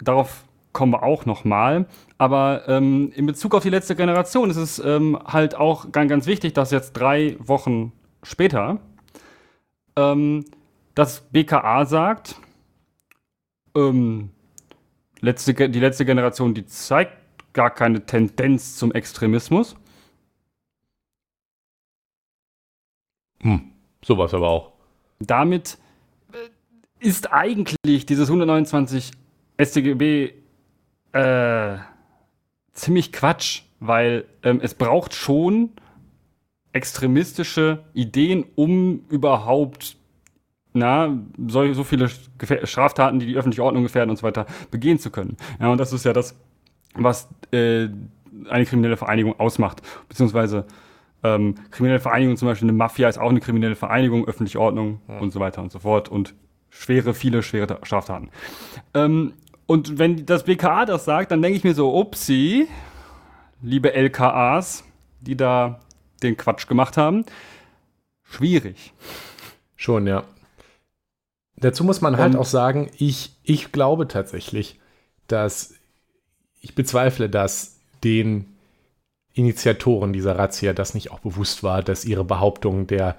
darauf 0.03 0.45
kommen 0.73 0.93
wir 0.93 1.03
auch 1.03 1.25
noch 1.25 1.45
mal. 1.45 1.87
Aber 2.19 2.69
ähm, 2.69 3.13
in 3.15 3.27
Bezug 3.27 3.55
auf 3.55 3.63
die 3.63 3.71
letzte 3.71 3.97
Generation 3.97 4.51
ist 4.51 4.57
es 4.57 4.79
ähm, 4.79 5.19
halt 5.25 5.57
auch 5.57 5.91
ganz, 5.91 6.09
ganz 6.09 6.27
wichtig, 6.27 6.55
dass 6.55 6.71
jetzt 6.71 6.93
drei 6.93 7.37
Wochen 7.41 7.93
später 8.23 8.79
ähm, 9.97 10.45
das 10.95 11.23
BKA 11.33 11.87
sagt, 11.87 12.37
ähm, 13.75 14.31
letzte, 15.21 15.55
die 15.55 15.81
letzte 15.81 16.05
Generation, 16.05 16.55
die 16.55 16.67
zeigt 16.67 17.13
gar 17.53 17.71
keine 17.71 18.07
Tendenz 18.07 18.77
zum 18.77 18.93
Extremismus. 18.93 19.77
Hm, 23.41 23.73
sowas 24.05 24.33
aber 24.35 24.49
auch. 24.49 24.73
Damit 25.19 25.79
äh, 26.33 27.07
ist 27.07 27.33
eigentlich 27.33 28.07
dieses 28.07 28.29
129 28.29 29.13
StGB 29.61 30.33
äh, 31.13 31.79
ziemlich 32.75 33.13
Quatsch, 33.13 33.63
weil 33.81 34.25
ähm, 34.43 34.61
es 34.63 34.75
braucht 34.75 35.15
schon 35.15 35.71
extremistische 36.73 37.85
Ideen, 37.95 38.45
um 38.57 39.05
überhaupt 39.09 39.97
na, 40.77 41.17
so, 41.47 41.73
so 41.73 41.85
viele 41.85 42.09
Straftaten, 42.09 43.21
die 43.21 43.27
die 43.27 43.37
öffentliche 43.37 43.63
Ordnung 43.63 43.85
gefährden 43.85 44.11
und 44.11 44.17
so 44.17 44.25
weiter, 44.25 44.47
begehen 44.73 44.99
zu 44.99 45.11
können. 45.11 45.37
Ja, 45.61 45.71
und 45.71 45.79
das 45.79 45.93
ist 45.93 46.05
ja 46.05 46.13
das, 46.13 46.37
was 46.95 47.29
äh, 47.53 47.89
eine 48.49 48.67
kriminelle 48.67 48.97
Vereinigung 48.97 49.39
ausmacht. 49.39 49.83
Beziehungsweise 50.09 50.67
ähm, 51.23 51.55
kriminelle 51.71 52.01
Vereinigung, 52.01 52.37
zum 52.37 52.49
Beispiel 52.49 52.69
eine 52.69 52.77
Mafia 52.77 53.09
ist 53.09 53.19
auch 53.19 53.31
eine 53.31 53.39
kriminelle 53.39 53.77
Vereinigung, 53.77 54.27
öffentliche 54.27 54.61
Ordnung 54.61 55.01
ja. 55.09 55.19
und 55.19 55.33
so 55.33 55.39
weiter 55.39 55.63
und 55.63 55.71
so 55.71 55.79
fort 55.79 56.09
und 56.09 56.35
schwere, 56.71 57.15
viele 57.15 57.45
schwere 57.45 57.79
Straftaten. 57.85 58.31
Ähm, 58.95 59.35
und 59.67 59.99
wenn 59.99 60.27
das 60.27 60.45
BKA 60.45 60.85
das 60.85 61.05
sagt, 61.05 61.31
dann 61.31 61.43
denke 61.43 61.57
ich 61.57 61.65
mir 61.65 61.75
so, 61.75 61.97
upsi, 61.97 62.69
liebe 63.63 63.95
LKAs, 63.95 64.85
die 65.21 65.37
da 65.37 65.81
den 66.23 66.37
Quatsch 66.37 66.67
gemacht 66.67 66.97
haben, 66.97 67.25
schwierig. 68.23 68.93
Schon, 69.77 70.07
ja. 70.07 70.25
Dazu 71.57 71.85
muss 71.85 72.01
man 72.01 72.17
halt 72.17 72.35
Und 72.35 72.41
auch 72.41 72.47
sagen, 72.47 72.91
ich, 72.99 73.33
ich 73.43 73.73
glaube 73.73 74.09
tatsächlich, 74.09 74.81
dass 75.29 75.75
ich 76.61 76.75
bezweifle, 76.75 77.29
dass 77.31 77.79
den 78.03 78.57
Initiatoren 79.35 80.13
dieser 80.13 80.39
Razzia 80.39 80.73
das 80.73 80.95
nicht 80.95 81.11
auch 81.11 81.21
bewusst 81.21 81.63
war, 81.63 81.83
dass 81.83 82.05
ihre 82.05 82.25
Behauptung 82.25 82.87
der 82.87 83.17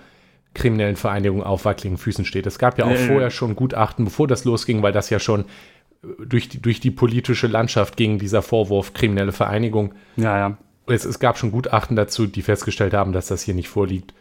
kriminellen 0.54 0.96
Vereinigung 0.96 1.44
auf 1.44 1.66
wackeligen 1.66 1.98
Füßen 1.98 2.25
steht. 2.25 2.46
Es 2.46 2.58
gab 2.58 2.78
ja 2.78 2.86
auch 2.86 2.92
äh, 2.92 3.08
vorher 3.08 3.30
schon 3.30 3.56
Gutachten, 3.56 4.06
bevor 4.06 4.28
das 4.28 4.46
losging, 4.46 4.82
weil 4.82 4.94
das 4.94 5.10
ja 5.10 5.20
schon 5.20 5.46
durch 6.26 6.50
die, 6.50 6.62
durch 6.62 6.80
die 6.80 6.92
politische 6.92 7.48
Landschaft 7.48 7.98
ging, 7.98 8.20
dieser 8.20 8.42
Vorwurf 8.42 8.94
kriminelle 8.94 9.32
Vereinigung. 9.32 9.94
Ja, 10.18 10.38
ja. 10.38 10.58
Es, 10.88 11.06
es 11.06 11.20
gab 11.20 11.38
schon 11.38 11.52
Gutachten 11.52 11.96
dazu, 11.96 12.28
die 12.28 12.42
festgestellt 12.42 12.94
haben, 12.94 13.12
dass 13.12 13.28
das 13.28 13.42
hier 13.42 13.56
nicht 13.56 13.70
vorliegt. 13.70 14.14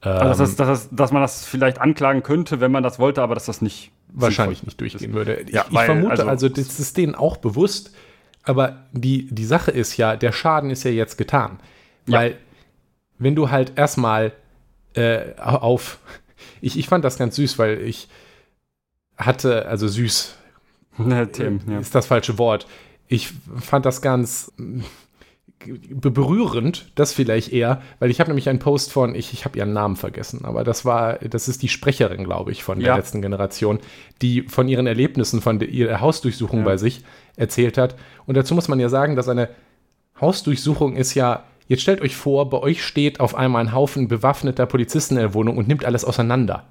Also 0.00 0.42
dass, 0.42 0.56
dass, 0.56 0.88
dass, 0.90 1.12
man 1.12 1.22
das 1.22 1.44
vielleicht 1.44 1.80
anklagen 1.80 2.24
könnte, 2.24 2.60
wenn 2.60 2.72
man 2.72 2.82
das 2.82 2.98
wollte, 2.98 3.22
aber 3.22 3.34
dass 3.34 3.46
das 3.46 3.62
nicht 3.62 3.92
wahrscheinlich 4.08 4.64
nicht 4.64 4.80
durchgehen 4.80 5.10
ist. 5.10 5.14
würde. 5.14 5.36
Ich, 5.46 5.54
ja, 5.54 5.64
ich 5.70 5.78
vermute 5.78 6.10
also, 6.10 6.26
also, 6.26 6.48
das 6.48 6.80
ist 6.80 6.96
denen 6.96 7.14
auch 7.14 7.36
bewusst, 7.36 7.94
aber 8.42 8.86
die, 8.90 9.28
die 9.32 9.44
Sache 9.44 9.70
ist 9.70 9.96
ja, 9.96 10.16
der 10.16 10.32
Schaden 10.32 10.70
ist 10.70 10.82
ja 10.82 10.90
jetzt 10.90 11.18
getan. 11.18 11.60
Weil, 12.06 12.32
ja. 12.32 12.36
wenn 13.18 13.36
du 13.36 13.50
halt 13.50 13.78
erstmal 13.78 14.32
äh, 14.94 15.34
auf. 15.38 15.98
Ich, 16.60 16.78
ich 16.78 16.88
fand 16.88 17.04
das 17.04 17.18
ganz 17.18 17.36
süß, 17.36 17.58
weil 17.58 17.80
ich 17.80 18.08
hatte, 19.16 19.66
also 19.66 19.88
süß, 19.88 20.36
Tim, 21.32 21.60
ja. 21.68 21.78
ist 21.78 21.94
das 21.94 22.06
falsche 22.06 22.38
Wort. 22.38 22.66
Ich 23.08 23.32
fand 23.60 23.86
das 23.86 24.02
ganz 24.02 24.52
berührend, 25.66 26.90
das 26.94 27.12
vielleicht 27.12 27.52
eher, 27.52 27.82
weil 27.98 28.10
ich 28.10 28.20
habe 28.20 28.30
nämlich 28.30 28.48
einen 28.48 28.58
Post 28.58 28.92
von, 28.92 29.14
ich, 29.14 29.32
ich 29.32 29.44
habe 29.44 29.58
ihren 29.58 29.72
Namen 29.72 29.96
vergessen, 29.96 30.44
aber 30.44 30.64
das 30.64 30.84
war, 30.84 31.14
das 31.18 31.48
ist 31.48 31.62
die 31.62 31.68
Sprecherin, 31.68 32.24
glaube 32.24 32.52
ich, 32.52 32.64
von 32.64 32.78
der 32.78 32.88
ja. 32.88 32.96
letzten 32.96 33.22
Generation, 33.22 33.78
die 34.20 34.42
von 34.42 34.68
ihren 34.68 34.86
Erlebnissen, 34.86 35.40
von 35.40 35.58
der, 35.58 35.68
ihrer 35.68 36.00
Hausdurchsuchung 36.00 36.60
ja. 36.60 36.64
bei 36.64 36.76
sich 36.76 37.02
erzählt 37.36 37.78
hat. 37.78 37.96
Und 38.26 38.36
dazu 38.36 38.54
muss 38.54 38.68
man 38.68 38.80
ja 38.80 38.88
sagen, 38.88 39.16
dass 39.16 39.28
eine 39.28 39.50
Hausdurchsuchung 40.20 40.96
ist 40.96 41.14
ja, 41.14 41.44
jetzt 41.68 41.82
stellt 41.82 42.00
euch 42.00 42.16
vor, 42.16 42.50
bei 42.50 42.58
euch 42.58 42.84
steht 42.84 43.20
auf 43.20 43.34
einmal 43.34 43.64
ein 43.64 43.72
Haufen 43.72 44.08
bewaffneter 44.08 44.66
Polizisten 44.66 45.14
in 45.14 45.20
der 45.20 45.34
Wohnung 45.34 45.56
und 45.58 45.68
nimmt 45.68 45.84
alles 45.84 46.04
auseinander. 46.04 46.66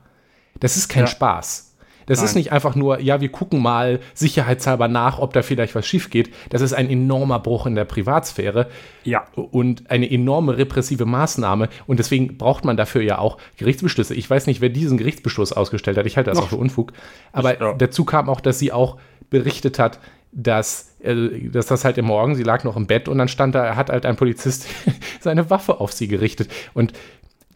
Das 0.60 0.76
ist 0.76 0.90
kein 0.90 1.04
ja. 1.04 1.08
Spaß. 1.08 1.71
Das 2.12 2.20
Nein. 2.20 2.26
ist 2.26 2.36
nicht 2.36 2.52
einfach 2.52 2.76
nur, 2.76 3.00
ja, 3.00 3.22
wir 3.22 3.30
gucken 3.30 3.62
mal 3.62 4.02
sicherheitshalber 4.16 4.90
nach, 4.90 5.20
ob 5.20 5.32
da 5.32 5.44
vielleicht 5.44 5.76
was 5.76 5.88
schief 5.88 6.10
geht. 6.10 6.30
Das 6.50 6.62
ist 6.62 6.74
ein 6.74 6.90
enormer 6.90 7.40
Bruch 7.40 7.66
in 7.66 7.76
der 7.76 7.86
Privatsphäre. 7.86 8.68
Ja. 9.06 9.24
Und 9.34 9.90
eine 9.90 10.12
enorme 10.12 10.58
repressive 10.58 11.06
Maßnahme. 11.06 11.70
Und 11.88 12.00
deswegen 12.00 12.38
braucht 12.38 12.66
man 12.66 12.76
dafür 12.76 13.02
ja 13.02 13.18
auch 13.18 13.38
Gerichtsbeschlüsse. 13.56 14.14
Ich 14.14 14.30
weiß 14.30 14.46
nicht, 14.48 14.60
wer 14.60 14.68
diesen 14.68 14.98
Gerichtsbeschluss 14.98 15.54
ausgestellt 15.54 15.96
hat. 15.96 16.06
Ich 16.06 16.18
halte 16.18 16.32
das 16.32 16.38
Noch. 16.38 16.48
auch 16.48 16.50
für 16.50 16.58
Unfug. 16.58 16.92
Aber 17.32 17.58
ja. 17.58 17.74
dazu 17.76 18.04
kam 18.04 18.28
auch, 18.28 18.42
dass 18.42 18.60
sie 18.60 18.74
auch 18.74 18.98
berichtet 19.30 19.80
hat, 19.80 20.00
dass, 20.34 20.98
äh, 21.02 21.48
dass 21.48 21.68
das 21.68 21.86
halt 21.86 21.98
im 21.98 22.08
Morgen, 22.08 22.36
sie 22.36 22.44
lag 22.44 22.66
noch 22.66 22.76
im 22.76 22.88
Bett 22.88 23.08
und 23.08 23.20
dann 23.20 23.30
stand 23.30 23.56
da, 23.56 23.78
hat 23.78 23.90
halt 23.90 24.06
ein 24.06 24.18
Polizist 24.18 24.68
seine 25.22 25.50
Waffe 25.50 25.80
auf 25.80 25.94
sie 25.94 26.10
gerichtet. 26.10 26.52
Und 26.74 26.92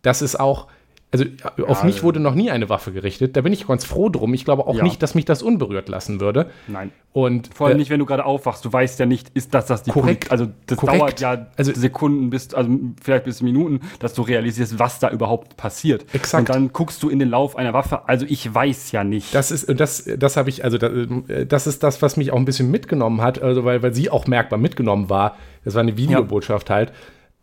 das 0.02 0.22
ist 0.22 0.40
auch, 0.40 0.68
also 1.16 1.66
auf 1.68 1.80
ja, 1.80 1.86
mich 1.86 2.04
wurde 2.04 2.20
noch 2.20 2.36
nie 2.36 2.52
eine 2.52 2.68
Waffe 2.70 2.92
gerichtet. 2.92 3.38
Da 3.38 3.42
bin 3.42 3.54
ich 3.54 3.68
ganz 3.68 3.86
froh 3.86 4.10
drum. 4.10 4.34
Ich 4.34 4.44
glaube 4.44 4.68
auch 4.68 4.76
ja. 4.76 4.84
nicht, 4.84 5.02
dass 5.02 5.16
mich 5.16 5.26
das 5.26 5.42
unberührt 5.42 5.88
lassen 5.88 6.20
würde. 6.20 6.50
Nein. 6.68 6.92
Und 7.14 7.54
vor 7.54 7.68
allem 7.68 7.78
äh, 7.78 7.80
nicht, 7.80 7.90
wenn 7.90 8.00
du 8.00 8.06
gerade 8.06 8.26
aufwachst. 8.26 8.66
Du 8.66 8.74
weißt 8.74 9.00
ja 9.00 9.06
nicht, 9.06 9.30
ist 9.34 9.54
das 9.54 9.68
das 9.68 9.84
die 9.84 9.92
korrekt. 9.92 10.28
Poli 10.28 10.42
also 10.42 10.52
das 10.68 10.78
korrekt. 10.78 11.00
dauert 11.00 11.20
ja 11.22 11.48
also, 11.56 11.74
Sekunden 11.74 12.30
bis 12.30 12.54
also 12.54 12.70
vielleicht 13.02 13.24
bis 13.24 13.42
Minuten, 13.42 13.80
dass 14.00 14.14
du 14.14 14.22
realisierst, 14.22 14.80
was 14.80 15.00
da 15.00 15.10
überhaupt 15.10 15.56
passiert. 15.56 16.06
Exakt. 16.14 16.50
Und 16.50 16.56
dann 16.56 16.74
guckst 16.74 17.02
du 17.02 17.10
in 17.10 17.20
den 17.20 17.30
Lauf 17.30 17.56
einer 17.56 17.74
Waffe. 17.74 18.10
Also 18.10 18.26
ich 18.28 18.54
weiß 18.54 18.92
ja 18.92 19.04
nicht. 19.04 19.34
Das 19.34 19.52
ist 19.52 19.68
das 19.80 20.10
das 20.18 20.36
habe 20.36 20.50
ich 20.50 20.64
also 20.66 20.78
das 20.78 21.68
ist 21.68 21.84
das, 21.84 22.02
was 22.02 22.18
mich 22.18 22.32
auch 22.32 22.38
ein 22.38 22.46
bisschen 22.46 22.70
mitgenommen 22.70 23.22
hat, 23.22 23.42
also 23.42 23.64
weil 23.64 23.82
weil 23.82 23.94
sie 23.94 24.10
auch 24.10 24.28
merkbar 24.28 24.60
mitgenommen 24.60 25.10
war. 25.10 25.38
Das 25.64 25.74
war 25.74 25.82
eine 25.82 25.96
Videobotschaft 25.96 26.70
ja. 26.70 26.76
halt. 26.76 26.94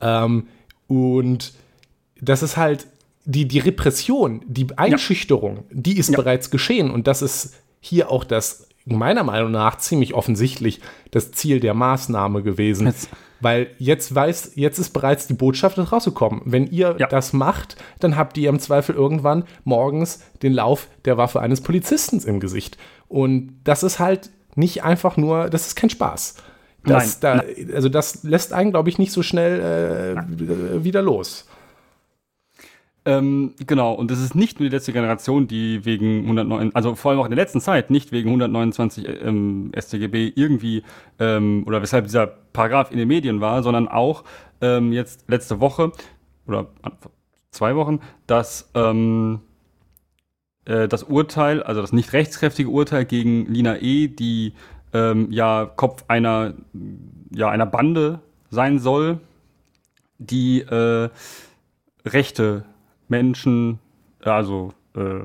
Ähm, 0.02 0.48
und 0.86 1.54
das 2.20 2.42
ist 2.42 2.56
halt 2.56 2.86
die, 3.24 3.46
die 3.46 3.58
Repression, 3.58 4.42
die 4.46 4.66
Einschüchterung, 4.76 5.56
ja. 5.56 5.62
die 5.70 5.98
ist 5.98 6.10
ja. 6.10 6.16
bereits 6.16 6.50
geschehen. 6.50 6.90
Und 6.90 7.06
das 7.06 7.22
ist 7.22 7.54
hier 7.80 8.10
auch 8.10 8.24
das, 8.24 8.68
meiner 8.84 9.24
Meinung 9.24 9.50
nach, 9.52 9.78
ziemlich 9.78 10.14
offensichtlich 10.14 10.80
das 11.10 11.32
Ziel 11.32 11.60
der 11.60 11.74
Maßnahme 11.74 12.42
gewesen. 12.42 12.86
Jetzt. 12.86 13.08
Weil 13.40 13.70
jetzt 13.78 14.14
weiß, 14.14 14.52
jetzt 14.54 14.78
ist 14.78 14.90
bereits 14.90 15.26
die 15.26 15.34
Botschaft 15.34 15.76
rausgekommen. 15.76 16.42
Wenn 16.44 16.68
ihr 16.68 16.94
ja. 16.98 17.08
das 17.08 17.32
macht, 17.32 17.76
dann 17.98 18.16
habt 18.16 18.38
ihr 18.38 18.48
im 18.48 18.60
Zweifel 18.60 18.94
irgendwann 18.94 19.44
morgens 19.64 20.20
den 20.42 20.52
Lauf 20.52 20.86
der 21.04 21.16
Waffe 21.16 21.40
eines 21.40 21.60
Polizisten 21.60 22.20
im 22.20 22.38
Gesicht. 22.38 22.78
Und 23.08 23.58
das 23.64 23.82
ist 23.82 23.98
halt 23.98 24.30
nicht 24.54 24.84
einfach 24.84 25.16
nur, 25.16 25.50
das 25.50 25.66
ist 25.66 25.74
kein 25.74 25.90
Spaß. 25.90 26.36
Das, 26.84 27.20
Nein. 27.20 27.42
Da, 27.66 27.74
also 27.74 27.88
das 27.88 28.22
lässt 28.22 28.52
einen, 28.52 28.70
glaube 28.70 28.88
ich, 28.88 28.98
nicht 28.98 29.12
so 29.12 29.22
schnell 29.22 30.16
äh, 30.78 30.84
wieder 30.84 31.02
los. 31.02 31.46
Ähm, 33.04 33.54
genau, 33.66 33.94
und 33.94 34.12
das 34.12 34.20
ist 34.20 34.36
nicht 34.36 34.60
nur 34.60 34.68
die 34.68 34.74
letzte 34.74 34.92
Generation, 34.92 35.48
die 35.48 35.84
wegen 35.84 36.20
109, 36.22 36.74
also 36.74 36.94
vor 36.94 37.10
allem 37.10 37.20
auch 37.20 37.24
in 37.24 37.32
der 37.32 37.44
letzten 37.44 37.60
Zeit, 37.60 37.90
nicht 37.90 38.12
wegen 38.12 38.28
129 38.28 39.08
ähm, 39.24 39.72
StGB 39.76 40.32
irgendwie 40.36 40.84
ähm, 41.18 41.64
oder 41.66 41.82
weshalb 41.82 42.04
dieser 42.04 42.28
Paragraph 42.28 42.92
in 42.92 42.98
den 42.98 43.08
Medien 43.08 43.40
war, 43.40 43.64
sondern 43.64 43.88
auch 43.88 44.22
ähm, 44.60 44.92
jetzt 44.92 45.28
letzte 45.28 45.58
Woche 45.58 45.90
oder 46.46 46.68
zwei 47.50 47.74
Wochen, 47.74 47.98
dass 48.28 48.70
ähm, 48.74 49.40
äh, 50.64 50.86
das 50.86 51.02
Urteil, 51.02 51.62
also 51.62 51.80
das 51.80 51.92
nicht 51.92 52.12
rechtskräftige 52.12 52.68
Urteil 52.68 53.04
gegen 53.04 53.46
Lina 53.46 53.78
E., 53.78 54.06
die 54.06 54.54
ähm, 54.92 55.26
ja 55.30 55.66
Kopf 55.66 56.04
einer, 56.06 56.54
ja, 57.34 57.48
einer 57.48 57.66
Bande 57.66 58.20
sein 58.50 58.78
soll, 58.78 59.18
die 60.18 60.60
äh, 60.60 61.08
Rechte 62.04 62.64
Menschen, 63.12 63.78
also 64.20 64.72
äh, 64.94 65.20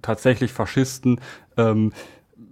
tatsächlich 0.00 0.52
Faschisten, 0.52 1.20
ähm, 1.56 1.92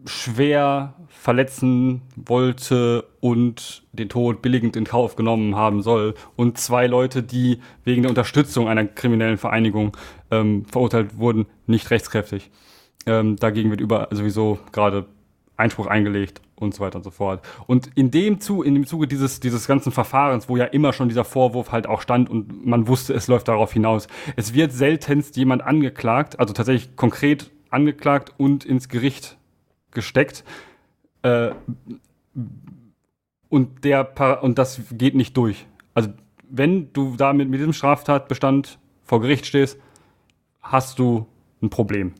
schwer 0.06 0.94
verletzen 1.08 2.02
wollte 2.14 3.06
und 3.20 3.84
den 3.92 4.10
Tod 4.10 4.42
billigend 4.42 4.76
in 4.76 4.84
Kauf 4.84 5.16
genommen 5.16 5.56
haben 5.56 5.82
soll. 5.82 6.14
Und 6.36 6.58
zwei 6.58 6.86
Leute, 6.86 7.22
die 7.22 7.60
wegen 7.84 8.02
der 8.02 8.10
Unterstützung 8.10 8.68
einer 8.68 8.84
kriminellen 8.84 9.38
Vereinigung 9.38 9.96
ähm, 10.30 10.66
verurteilt 10.66 11.18
wurden, 11.18 11.46
nicht 11.66 11.90
rechtskräftig. 11.90 12.50
Ähm, 13.06 13.36
dagegen 13.36 13.70
wird 13.70 13.80
über 13.80 14.08
sowieso 14.10 14.58
gerade 14.72 15.06
Einspruch 15.56 15.86
eingelegt 15.86 16.42
und 16.56 16.74
so 16.74 16.80
weiter 16.80 16.96
und 16.96 17.04
so 17.04 17.10
fort. 17.10 17.44
Und 17.66 17.90
in 17.94 18.10
dem, 18.10 18.40
Zu 18.40 18.62
in 18.62 18.74
dem 18.74 18.86
Zuge 18.86 19.06
dieses, 19.06 19.40
dieses 19.40 19.66
ganzen 19.66 19.92
Verfahrens, 19.92 20.48
wo 20.48 20.56
ja 20.56 20.64
immer 20.64 20.92
schon 20.92 21.08
dieser 21.08 21.24
Vorwurf 21.24 21.72
halt 21.72 21.86
auch 21.86 22.00
stand 22.00 22.30
und 22.30 22.64
man 22.66 22.88
wusste, 22.88 23.14
es 23.14 23.28
läuft 23.28 23.48
darauf 23.48 23.72
hinaus, 23.72 24.08
es 24.36 24.54
wird 24.54 24.72
seltenst 24.72 25.36
jemand 25.36 25.62
angeklagt, 25.62 26.38
also 26.38 26.52
tatsächlich 26.54 26.96
konkret 26.96 27.50
angeklagt 27.70 28.34
und 28.36 28.64
ins 28.64 28.88
Gericht 28.88 29.36
gesteckt. 29.90 30.44
Äh, 31.22 31.50
und, 33.48 33.84
der 33.84 34.42
und 34.42 34.58
das 34.58 34.80
geht 34.92 35.14
nicht 35.14 35.36
durch. 35.36 35.66
Also 35.94 36.10
wenn 36.48 36.92
du 36.92 37.16
damit 37.16 37.48
mit 37.48 37.60
diesem 37.60 37.72
Straftatbestand 37.72 38.78
vor 39.02 39.20
Gericht 39.20 39.46
stehst, 39.46 39.78
hast 40.60 40.98
du 40.98 41.26
ein 41.62 41.70
Problem 41.70 42.14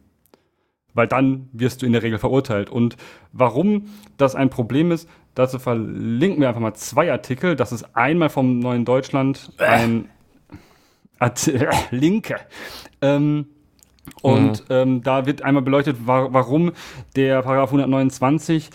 weil 0.95 1.07
dann 1.07 1.49
wirst 1.53 1.83
du 1.83 1.87
in 1.87 1.93
der 1.93 2.03
Regel 2.03 2.19
verurteilt. 2.19 2.71
Und 2.71 2.97
warum 3.33 3.87
das 4.17 4.35
ein 4.35 4.51
Problem 4.51 4.91
ist, 4.91 5.09
dazu 5.35 5.59
verlinken 5.59 6.41
wir 6.41 6.49
einfach 6.49 6.61
mal 6.61 6.75
zwei 6.75 7.11
Artikel. 7.11 7.57
Das 7.57 7.73
ist 7.73 7.95
einmal 7.95 8.31
vom 8.31 8.61
Neuen 8.61 8.85
Deutschland 8.85 9.53
ein 9.59 10.09
Art 11.19 11.51
Linke. 11.91 12.37
Ähm, 13.03 13.47
und 14.23 14.69
mhm. 14.69 14.75
ähm, 14.75 15.03
da 15.03 15.27
wird 15.27 15.43
einmal 15.43 15.63
beleuchtet, 15.63 16.07
wa 16.07 16.29
warum 16.31 16.73
der 17.17 17.43
Paragraph 17.43 17.71
129 17.71 18.71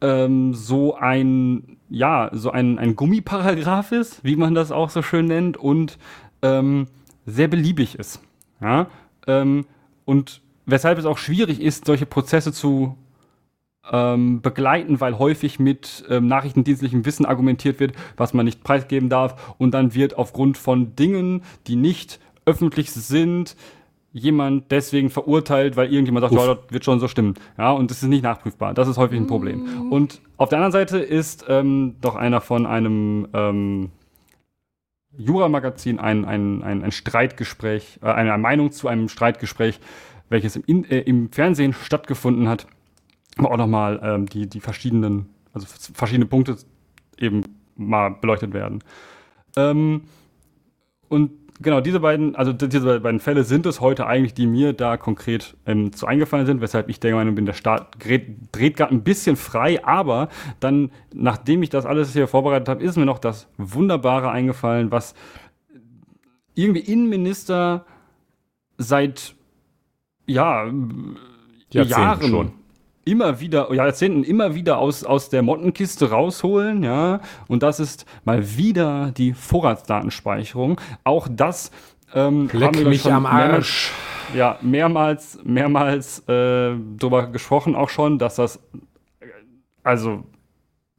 ähm, 0.00 0.52
so 0.54 0.94
ein, 0.94 1.78
ja, 1.88 2.30
so 2.32 2.50
ein, 2.50 2.78
ein 2.78 2.94
Gummiparagraph 2.94 3.92
ist, 3.92 4.22
wie 4.24 4.36
man 4.36 4.54
das 4.54 4.72
auch 4.72 4.90
so 4.90 5.02
schön 5.02 5.26
nennt, 5.26 5.56
und 5.56 5.98
ähm, 6.42 6.86
sehr 7.26 7.48
beliebig 7.48 7.98
ist. 7.98 8.20
Ja? 8.60 8.88
Ähm, 9.26 9.66
und 10.04 10.42
weshalb 10.66 10.98
es 10.98 11.04
auch 11.04 11.18
schwierig 11.18 11.60
ist, 11.60 11.86
solche 11.86 12.06
Prozesse 12.06 12.52
zu 12.52 12.96
ähm, 13.90 14.40
begleiten, 14.40 15.00
weil 15.00 15.18
häufig 15.18 15.58
mit 15.58 16.04
ähm, 16.08 16.26
nachrichtendienstlichem 16.26 17.04
Wissen 17.04 17.26
argumentiert 17.26 17.80
wird, 17.80 17.94
was 18.16 18.32
man 18.32 18.46
nicht 18.46 18.64
preisgeben 18.64 19.08
darf. 19.08 19.54
Und 19.58 19.72
dann 19.72 19.94
wird 19.94 20.16
aufgrund 20.16 20.56
von 20.56 20.96
Dingen, 20.96 21.42
die 21.66 21.76
nicht 21.76 22.18
öffentlich 22.46 22.92
sind, 22.92 23.56
jemand 24.12 24.70
deswegen 24.70 25.10
verurteilt, 25.10 25.76
weil 25.76 25.92
irgendjemand 25.92 26.22
sagt, 26.22 26.34
ja, 26.34 26.54
das 26.54 26.72
wird 26.72 26.84
schon 26.84 27.00
so 27.00 27.08
stimmen. 27.08 27.34
Ja, 27.58 27.72
und 27.72 27.90
das 27.90 28.02
ist 28.02 28.08
nicht 28.08 28.22
nachprüfbar. 28.22 28.72
Das 28.72 28.86
ist 28.86 28.96
häufig 28.96 29.18
ein 29.18 29.26
Problem. 29.26 29.64
Mm. 29.88 29.92
Und 29.92 30.20
auf 30.36 30.48
der 30.48 30.58
anderen 30.58 30.72
Seite 30.72 30.98
ist 30.98 31.46
ähm, 31.48 31.96
doch 32.00 32.14
einer 32.14 32.40
von 32.40 32.64
einem 32.64 33.26
ähm, 33.34 33.90
Jura-Magazin 35.16 35.98
ein, 35.98 36.24
ein, 36.24 36.62
ein, 36.62 36.84
ein 36.84 36.92
Streitgespräch, 36.92 37.98
äh, 38.02 38.06
eine 38.06 38.38
Meinung 38.38 38.70
zu 38.70 38.86
einem 38.86 39.08
Streitgespräch 39.08 39.80
welches 40.34 40.56
im, 40.56 40.84
äh, 40.84 40.98
im 41.00 41.30
Fernsehen 41.30 41.72
stattgefunden 41.72 42.48
hat, 42.48 42.66
wo 43.36 43.46
auch 43.46 43.56
nochmal 43.56 44.00
ähm, 44.02 44.26
die, 44.26 44.48
die 44.48 44.60
verschiedenen, 44.60 45.26
also 45.52 45.66
verschiedene 45.94 46.26
Punkte 46.26 46.56
eben 47.16 47.42
mal 47.76 48.10
beleuchtet 48.10 48.52
werden. 48.52 48.82
Ähm, 49.56 50.02
und 51.08 51.30
genau, 51.62 51.80
diese 51.80 52.00
beiden, 52.00 52.34
also 52.34 52.52
diese 52.52 52.98
beiden 52.98 53.20
Fälle 53.20 53.44
sind 53.44 53.64
es 53.66 53.80
heute 53.80 54.08
eigentlich, 54.08 54.34
die 54.34 54.48
mir 54.48 54.72
da 54.72 54.96
konkret 54.96 55.56
ähm, 55.66 55.92
zu 55.92 56.04
eingefallen 56.06 56.46
sind, 56.46 56.60
weshalb 56.60 56.88
ich 56.88 56.98
der 56.98 57.14
Meinung 57.14 57.36
bin, 57.36 57.46
der 57.46 57.52
Staat 57.52 57.96
dreht 58.00 58.76
gerade 58.76 58.92
ein 58.92 59.04
bisschen 59.04 59.36
frei, 59.36 59.84
aber 59.84 60.30
dann, 60.58 60.90
nachdem 61.14 61.62
ich 61.62 61.70
das 61.70 61.86
alles 61.86 62.12
hier 62.12 62.26
vorbereitet 62.26 62.68
habe, 62.68 62.82
ist 62.82 62.96
mir 62.96 63.06
noch 63.06 63.20
das 63.20 63.46
Wunderbare 63.56 64.32
eingefallen, 64.32 64.90
was 64.90 65.14
irgendwie 66.56 66.80
Innenminister 66.80 67.86
seit 68.78 69.36
ja, 70.26 70.70
Jahren 71.70 72.28
schon. 72.28 72.52
immer 73.04 73.40
wieder, 73.40 73.72
Jahrzehnten 73.72 74.24
immer 74.24 74.54
wieder 74.54 74.78
aus, 74.78 75.04
aus 75.04 75.28
der 75.28 75.42
Mottenkiste 75.42 76.10
rausholen, 76.10 76.82
ja. 76.82 77.20
Und 77.48 77.62
das 77.62 77.80
ist 77.80 78.06
mal 78.24 78.56
wieder 78.56 79.12
die 79.16 79.32
Vorratsdatenspeicherung. 79.32 80.80
Auch 81.04 81.28
das 81.30 81.70
ähm, 82.14 82.48
Leck 82.52 82.84
mich 82.84 83.10
am 83.10 83.26
Arsch. 83.26 83.92
Mehrmals, 84.32 84.34
ja, 84.34 84.58
mehrmals, 84.62 85.38
mehrmals 85.44 86.20
äh, 86.28 86.76
darüber 86.96 87.26
gesprochen 87.26 87.74
auch 87.74 87.88
schon, 87.88 88.18
dass 88.18 88.36
das, 88.36 88.60
also, 89.82 90.24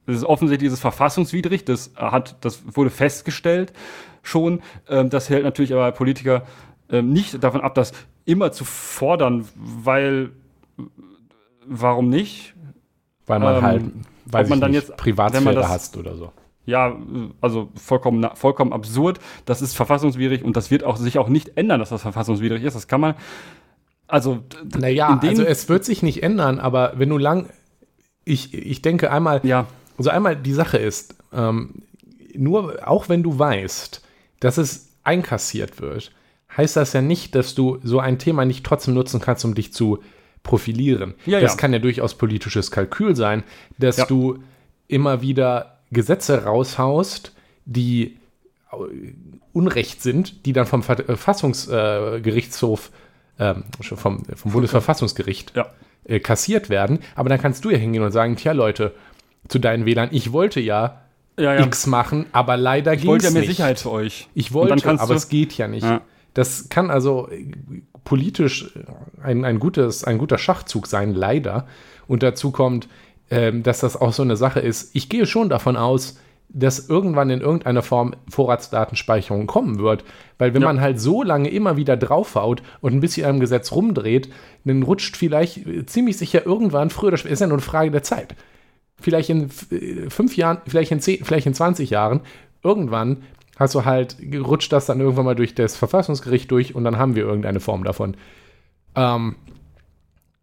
das 0.06 0.16
ist 0.16 0.24
offensichtlich 0.24 0.66
dieses 0.66 0.80
verfassungswidrig, 0.80 1.64
das 1.64 1.92
hat, 1.96 2.36
das 2.44 2.62
wurde 2.76 2.90
festgestellt 2.90 3.72
schon. 4.22 4.60
Ähm, 4.88 5.10
das 5.10 5.30
hält 5.30 5.44
natürlich 5.44 5.72
aber 5.72 5.90
Politiker 5.92 6.42
ähm, 6.90 7.12
nicht 7.12 7.42
davon 7.42 7.60
ab, 7.60 7.74
das 7.74 7.92
immer 8.26 8.52
zu 8.52 8.64
fordern, 8.64 9.48
weil, 9.54 10.32
warum 11.66 12.10
nicht? 12.10 12.54
Weil 13.26 13.40
man 13.40 13.62
halt, 13.62 13.82
ähm, 13.82 14.02
weil 14.26 14.46
man 14.46 14.60
dann 14.60 14.72
nicht, 14.72 14.88
jetzt 14.88 14.96
Privatsphäre 14.98 15.68
hast 15.68 15.96
oder 15.96 16.16
so 16.16 16.32
ja, 16.66 16.96
also 17.40 17.70
vollkommen, 17.76 18.28
vollkommen 18.34 18.72
absurd. 18.72 19.20
Das 19.46 19.62
ist 19.62 19.74
verfassungswidrig 19.74 20.44
und 20.44 20.56
das 20.56 20.70
wird 20.70 20.84
auch, 20.84 20.96
sich 20.96 21.18
auch 21.18 21.28
nicht 21.28 21.56
ändern, 21.56 21.80
dass 21.80 21.90
das 21.90 22.02
verfassungswidrig 22.02 22.64
ist. 22.64 22.74
Das 22.74 22.88
kann 22.88 23.00
man, 23.00 23.14
also. 24.08 24.40
Naja, 24.76 25.18
also 25.22 25.44
es 25.44 25.68
wird 25.68 25.84
sich 25.84 26.02
nicht 26.02 26.22
ändern, 26.22 26.58
aber 26.58 26.94
wenn 26.96 27.08
du 27.08 27.18
lang, 27.18 27.48
ich, 28.24 28.52
ich 28.52 28.82
denke 28.82 29.10
einmal, 29.10 29.40
ja. 29.44 29.66
also 29.96 30.10
einmal 30.10 30.36
die 30.36 30.52
Sache 30.52 30.78
ist, 30.78 31.14
ähm, 31.32 31.82
nur 32.34 32.86
auch 32.86 33.08
wenn 33.08 33.22
du 33.22 33.38
weißt, 33.38 34.02
dass 34.40 34.58
es 34.58 34.98
einkassiert 35.04 35.80
wird, 35.80 36.12
heißt 36.56 36.76
das 36.76 36.92
ja 36.92 37.02
nicht, 37.02 37.34
dass 37.34 37.54
du 37.54 37.78
so 37.82 38.00
ein 38.00 38.18
Thema 38.18 38.44
nicht 38.44 38.64
trotzdem 38.64 38.94
nutzen 38.94 39.20
kannst, 39.20 39.44
um 39.44 39.54
dich 39.54 39.72
zu 39.72 40.02
profilieren. 40.42 41.14
Ja, 41.26 41.40
das 41.40 41.52
ja. 41.52 41.58
kann 41.58 41.72
ja 41.72 41.78
durchaus 41.78 42.14
politisches 42.14 42.70
Kalkül 42.70 43.16
sein, 43.16 43.42
dass 43.78 43.96
ja. 43.96 44.06
du 44.06 44.38
immer 44.88 45.20
wieder 45.20 45.78
Gesetze 45.90 46.44
raushaust, 46.44 47.32
die 47.64 48.16
Unrecht 49.52 50.02
sind, 50.02 50.46
die 50.46 50.52
dann 50.52 50.66
vom 50.66 50.82
Verfassungsgerichtshof, 50.82 52.90
äh, 53.38 53.50
ähm, 53.50 53.64
vom, 53.80 54.24
vom 54.24 54.52
Bundesverfassungsgericht 54.52 55.52
ja. 55.56 55.70
äh, 56.04 56.20
kassiert 56.20 56.70
werden. 56.70 57.00
Aber 57.14 57.28
dann 57.28 57.40
kannst 57.40 57.64
du 57.64 57.70
ja 57.70 57.78
hingehen 57.78 58.02
und 58.02 58.12
sagen, 58.12 58.36
tja 58.36 58.52
Leute, 58.52 58.94
zu 59.48 59.58
deinen 59.58 59.86
Wählern, 59.86 60.08
ich 60.12 60.32
wollte 60.32 60.60
ja, 60.60 61.02
ja, 61.38 61.54
ja. 61.54 61.64
X 61.64 61.86
machen, 61.86 62.26
aber 62.32 62.56
leider 62.56 62.96
ging 62.96 63.00
es 63.00 63.02
nicht. 63.02 63.02
Ich 63.02 63.08
wollte 63.08 63.26
ja 63.26 63.30
mehr 63.32 63.44
Sicherheit 63.44 63.80
für 63.80 63.90
euch. 63.90 64.28
Ich 64.34 64.52
wollte, 64.52 65.00
aber 65.00 65.14
es 65.14 65.28
geht 65.28 65.56
ja 65.56 65.68
nicht. 65.68 65.86
Das 66.36 66.68
kann 66.68 66.90
also 66.90 67.30
politisch 68.04 68.74
ein, 69.22 69.46
ein, 69.46 69.58
gutes, 69.58 70.04
ein 70.04 70.18
guter 70.18 70.36
Schachzug 70.36 70.86
sein, 70.86 71.14
leider. 71.14 71.66
Und 72.06 72.22
dazu 72.22 72.50
kommt, 72.50 72.88
ähm, 73.30 73.62
dass 73.62 73.80
das 73.80 73.96
auch 73.96 74.12
so 74.12 74.22
eine 74.22 74.36
Sache 74.36 74.60
ist. 74.60 74.94
Ich 74.94 75.08
gehe 75.08 75.24
schon 75.24 75.48
davon 75.48 75.78
aus, 75.78 76.18
dass 76.50 76.90
irgendwann 76.90 77.30
in 77.30 77.40
irgendeiner 77.40 77.80
Form 77.80 78.14
Vorratsdatenspeicherung 78.28 79.46
kommen 79.46 79.78
wird. 79.78 80.04
Weil 80.36 80.52
wenn 80.52 80.60
ja. 80.60 80.68
man 80.68 80.82
halt 80.82 81.00
so 81.00 81.22
lange 81.22 81.48
immer 81.48 81.78
wieder 81.78 81.96
draufhaut 81.96 82.62
und 82.82 82.92
ein 82.92 83.00
bisschen 83.00 83.26
am 83.26 83.40
Gesetz 83.40 83.72
rumdreht, 83.72 84.28
dann 84.66 84.82
rutscht 84.82 85.16
vielleicht 85.16 85.66
äh, 85.66 85.86
ziemlich 85.86 86.18
sicher 86.18 86.44
irgendwann, 86.44 86.90
früher 86.90 87.08
oder 87.08 87.16
später, 87.16 87.32
ist 87.32 87.40
ja 87.40 87.46
nur 87.46 87.56
eine 87.56 87.62
Frage 87.62 87.90
der 87.90 88.02
Zeit. 88.02 88.34
Vielleicht 89.00 89.30
in 89.30 89.48
äh, 89.70 90.10
fünf 90.10 90.36
Jahren, 90.36 90.58
vielleicht 90.66 90.92
in 90.92 91.00
zehn, 91.00 91.24
vielleicht 91.24 91.46
in 91.46 91.54
20 91.54 91.88
Jahren, 91.88 92.20
irgendwann 92.62 93.22
hast 93.56 93.74
du 93.74 93.84
halt, 93.84 94.16
rutscht 94.34 94.72
das 94.72 94.86
dann 94.86 95.00
irgendwann 95.00 95.24
mal 95.24 95.34
durch 95.34 95.54
das 95.54 95.76
Verfassungsgericht 95.76 96.50
durch 96.50 96.74
und 96.74 96.84
dann 96.84 96.98
haben 96.98 97.14
wir 97.14 97.24
irgendeine 97.24 97.60
Form 97.60 97.84
davon. 97.84 98.16
Ähm, 98.94 99.36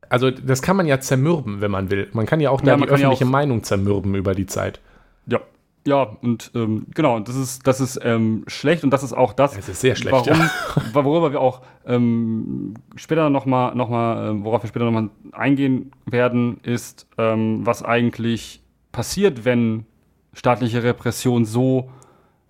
also 0.09 0.29
das 0.29 0.61
kann 0.61 0.75
man 0.75 0.85
ja 0.85 0.99
zermürben, 0.99 1.61
wenn 1.61 1.71
man 1.71 1.89
will. 1.89 2.09
Man 2.13 2.25
kann 2.25 2.39
ja 2.39 2.49
auch 2.49 2.61
ja, 2.61 2.75
die 2.75 2.83
öffentliche 2.83 3.23
ja 3.23 3.29
Meinung 3.29 3.63
zermürben 3.63 4.15
über 4.15 4.35
die 4.35 4.45
Zeit. 4.45 4.79
Ja. 5.27 5.39
Ja, 5.85 6.15
und 6.21 6.51
ähm, 6.55 6.85
genau, 6.95 7.19
das 7.19 7.35
ist, 7.35 7.67
das 7.67 7.81
ist 7.81 7.99
ähm, 8.01 8.45
schlecht 8.47 8.85
und 8.85 8.91
das 8.91 9.03
ist 9.03 9.11
auch 9.11 9.33
das, 9.33 9.57
es 9.57 9.67
ist 9.67 9.81
sehr 9.81 9.97
schlecht, 9.97 10.13
warum, 10.13 10.39
ja. 10.39 10.49
worüber 10.93 11.33
wir 11.33 11.41
auch 11.41 11.61
ähm, 11.85 12.75
später 12.95 13.29
nochmal, 13.29 13.75
noch 13.75 13.89
mal, 13.89 14.29
äh, 14.29 14.43
worauf 14.45 14.63
wir 14.63 14.69
später 14.69 14.85
nochmal 14.85 15.09
eingehen 15.33 15.91
werden, 16.05 16.61
ist, 16.63 17.05
ähm, 17.17 17.65
was 17.65 17.83
eigentlich 17.83 18.61
passiert, 18.93 19.43
wenn 19.43 19.85
staatliche 20.33 20.83
Repression 20.83 21.43
so 21.43 21.89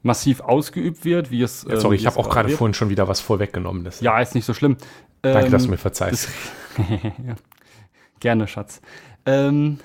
massiv 0.03 0.41
ausgeübt 0.41 1.05
wird, 1.05 1.31
wie 1.31 1.41
es. 1.41 1.65
Ja, 1.67 1.77
sorry, 1.77 1.95
ähm, 1.95 2.01
ich 2.01 2.05
habe 2.05 2.17
auch 2.17 2.29
gerade 2.29 2.49
vorhin 2.49 2.73
schon 2.73 2.89
wieder 2.89 3.07
was 3.07 3.21
vorweggenommen. 3.21 3.83
Das 3.83 4.01
ja, 4.01 4.19
ist 4.19 4.35
nicht 4.35 4.45
so 4.45 4.53
schlimm. 4.53 4.77
Danke, 5.21 5.49
dass 5.49 5.63
du 5.63 5.69
mir 5.69 5.77
verzeihst. 5.77 6.29
ja. 6.77 7.35
Gerne, 8.19 8.47
Schatz. 8.47 8.81
Ähm, 9.25 9.79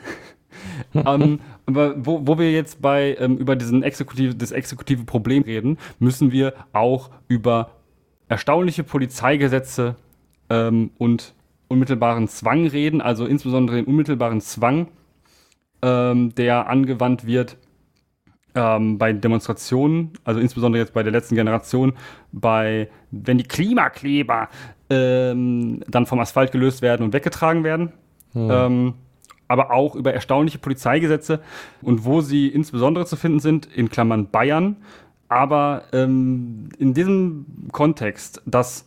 ähm, 0.94 1.40
aber 1.66 1.94
wo, 2.04 2.26
wo 2.26 2.38
wir 2.38 2.50
jetzt 2.50 2.82
bei 2.82 3.16
ähm, 3.20 3.36
über 3.38 3.56
diesen 3.56 3.82
exekutive, 3.82 4.34
das 4.34 4.50
exekutive 4.50 5.04
Problem 5.04 5.44
reden, 5.44 5.78
müssen 5.98 6.32
wir 6.32 6.54
auch 6.72 7.10
über 7.28 7.70
erstaunliche 8.28 8.82
Polizeigesetze 8.84 9.96
ähm, 10.50 10.90
und 10.98 11.34
unmittelbaren 11.68 12.26
Zwang 12.28 12.66
reden, 12.66 13.00
also 13.00 13.26
insbesondere 13.26 13.76
den 13.76 13.84
unmittelbaren 13.84 14.40
Zwang, 14.40 14.88
ähm, 15.82 16.34
der 16.34 16.68
angewandt 16.68 17.26
wird 17.26 17.58
ähm, 18.54 18.98
bei 18.98 19.12
Demonstrationen, 19.12 20.12
also 20.24 20.40
insbesondere 20.40 20.82
jetzt 20.82 20.92
bei 20.92 21.02
der 21.02 21.12
letzten 21.12 21.34
Generation, 21.34 21.92
bei 22.32 22.88
wenn 23.10 23.38
die 23.38 23.44
Klimakleber 23.44 24.48
ähm, 24.90 25.82
dann 25.88 26.06
vom 26.06 26.18
Asphalt 26.20 26.52
gelöst 26.52 26.82
werden 26.82 27.02
und 27.02 27.12
weggetragen 27.12 27.64
werden 27.64 27.92
hm. 28.32 28.50
ähm, 28.50 28.94
aber 29.48 29.70
auch 29.70 29.94
über 29.94 30.12
erstaunliche 30.12 30.58
Polizeigesetze 30.58 31.40
und 31.80 32.04
wo 32.04 32.20
sie 32.20 32.48
insbesondere 32.48 33.06
zu 33.06 33.16
finden 33.16 33.40
sind, 33.40 33.66
in 33.66 33.88
Klammern 33.88 34.30
Bayern. 34.30 34.76
Aber 35.28 35.84
ähm, 35.92 36.68
in 36.78 36.94
diesem 36.94 37.46
Kontext, 37.72 38.42
dass 38.44 38.86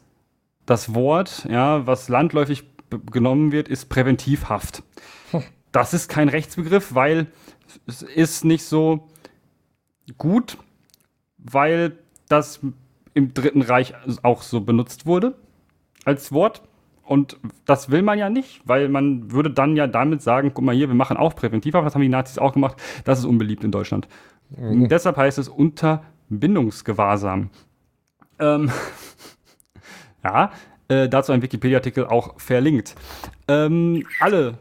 das 0.66 0.94
Wort, 0.94 1.48
ja, 1.50 1.86
was 1.88 2.10
landläufig 2.10 2.64
genommen 3.12 3.52
wird, 3.52 3.68
ist 3.70 3.90
Präventivhaft. 3.90 4.84
Hm. 5.32 5.44
Das 5.72 5.94
ist 5.94 6.10
kein 6.10 6.30
Rechtsbegriff, 6.30 6.94
weil 6.94 7.28
es 7.88 8.02
ist 8.02 8.46
nicht 8.46 8.64
so 8.64 9.08
gut, 10.18 10.58
weil 11.38 11.98
das 12.30 12.62
im 13.14 13.34
Dritten 13.34 13.62
Reich 13.62 13.94
auch 14.24 14.42
so 14.42 14.62
benutzt 14.62 15.06
wurde 15.06 15.36
als 16.06 16.32
Wort. 16.32 16.62
Und 17.04 17.38
das 17.66 17.92
will 17.92 18.04
man 18.04 18.18
ja 18.18 18.30
nicht, 18.30 18.62
weil 18.64 18.88
man 18.88 19.32
würde 19.32 19.50
dann 19.50 19.76
ja 19.76 19.88
damit 19.88 20.22
sagen, 20.22 20.52
guck 20.54 20.64
mal 20.64 20.74
hier, 20.74 20.88
wir 20.88 20.96
machen 20.96 21.18
auch 21.18 21.36
Präventivhaft, 21.36 21.86
das 21.86 21.94
haben 21.94 22.02
die 22.02 22.10
Nazis 22.10 22.38
auch 22.38 22.54
gemacht, 22.54 22.78
das 23.04 23.20
ist 23.20 23.26
unbeliebt 23.26 23.66
in 23.66 23.72
Deutschland. 23.72 24.08
Mhm. 24.56 24.88
Deshalb 24.88 25.18
heißt 25.18 25.38
es 25.38 25.50
Unterbindungsgewahrsam. 25.50 27.50
Ähm, 28.40 28.72
ja, 30.24 30.52
äh, 30.88 31.10
dazu 31.10 31.34
ein 31.34 31.42
Wikipedia-Artikel 31.42 32.06
auch 32.06 32.40
verlinkt. 32.40 32.96
Ähm, 33.50 34.06
alle, 34.22 34.58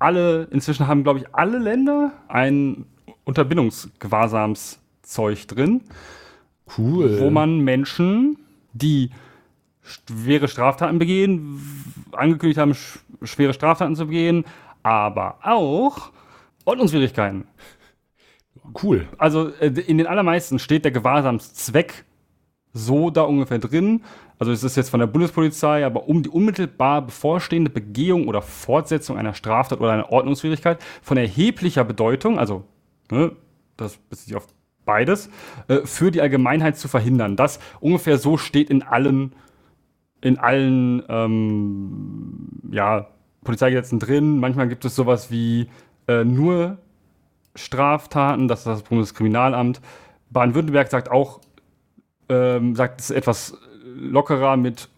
alle, 0.00 0.48
inzwischen 0.50 0.88
haben, 0.88 1.04
glaube 1.04 1.20
ich, 1.20 1.32
alle 1.32 1.58
Länder 1.58 2.12
ein 2.26 2.86
Unterbindungsgewahrsamszeug 5.12 5.46
drin. 5.46 5.82
Cool. 6.78 7.20
Wo 7.20 7.30
man 7.30 7.60
Menschen, 7.60 8.38
die 8.72 9.10
schwere 9.82 10.48
Straftaten 10.48 10.98
begehen, 10.98 11.60
angekündigt 12.12 12.58
haben, 12.58 12.74
schwere 13.22 13.52
Straftaten 13.52 13.96
zu 13.96 14.06
begehen, 14.06 14.44
aber 14.82 15.38
auch 15.42 16.12
Ordnungswidrigkeiten. 16.64 17.44
Cool. 18.82 19.08
Also 19.18 19.48
äh, 19.60 19.68
in 19.68 19.98
den 19.98 20.06
allermeisten 20.06 20.58
steht 20.58 20.84
der 20.84 20.92
Gewahrsamszweck 20.92 22.04
so 22.72 23.10
da 23.10 23.22
ungefähr 23.22 23.58
drin. 23.58 24.02
Also 24.38 24.52
es 24.52 24.62
ist 24.62 24.76
jetzt 24.76 24.88
von 24.88 25.00
der 25.00 25.08
Bundespolizei, 25.08 25.84
aber 25.84 26.08
um 26.08 26.22
die 26.22 26.30
unmittelbar 26.30 27.02
bevorstehende 27.02 27.70
Begehung 27.70 28.28
oder 28.28 28.40
Fortsetzung 28.40 29.18
einer 29.18 29.34
Straftat 29.34 29.80
oder 29.80 29.92
einer 29.92 30.10
Ordnungswidrigkeit 30.10 30.80
von 31.02 31.16
erheblicher 31.16 31.84
Bedeutung, 31.84 32.38
also 32.38 32.64
ne, 33.10 33.32
das 33.76 33.96
bezieht 33.96 34.28
sich 34.28 34.36
auf 34.36 34.46
beides, 34.84 35.30
äh, 35.68 35.80
für 35.84 36.10
die 36.10 36.20
Allgemeinheit 36.20 36.76
zu 36.76 36.88
verhindern. 36.88 37.36
Das 37.36 37.60
ungefähr 37.80 38.18
so 38.18 38.36
steht 38.36 38.70
in 38.70 38.82
allen 38.82 39.34
in 40.22 40.38
allen 40.38 41.02
ähm, 41.08 42.48
ja, 42.70 43.08
Polizeigesetzen 43.44 43.98
drin. 43.98 44.38
Manchmal 44.38 44.68
gibt 44.68 44.84
es 44.84 44.94
sowas 44.94 45.30
wie 45.30 45.68
äh, 46.06 46.24
nur 46.24 46.78
Straftaten, 47.54 48.48
das 48.48 48.60
ist 48.60 48.66
das 48.66 48.82
Bundeskriminalamt. 48.82 49.80
Baden-Württemberg 50.30 50.90
sagt 50.90 51.10
auch, 51.10 51.40
ähm, 52.28 52.74
sagt 52.74 53.00
es 53.00 53.10
etwas 53.10 53.58
lockerer 53.84 54.56
mit 54.56 54.88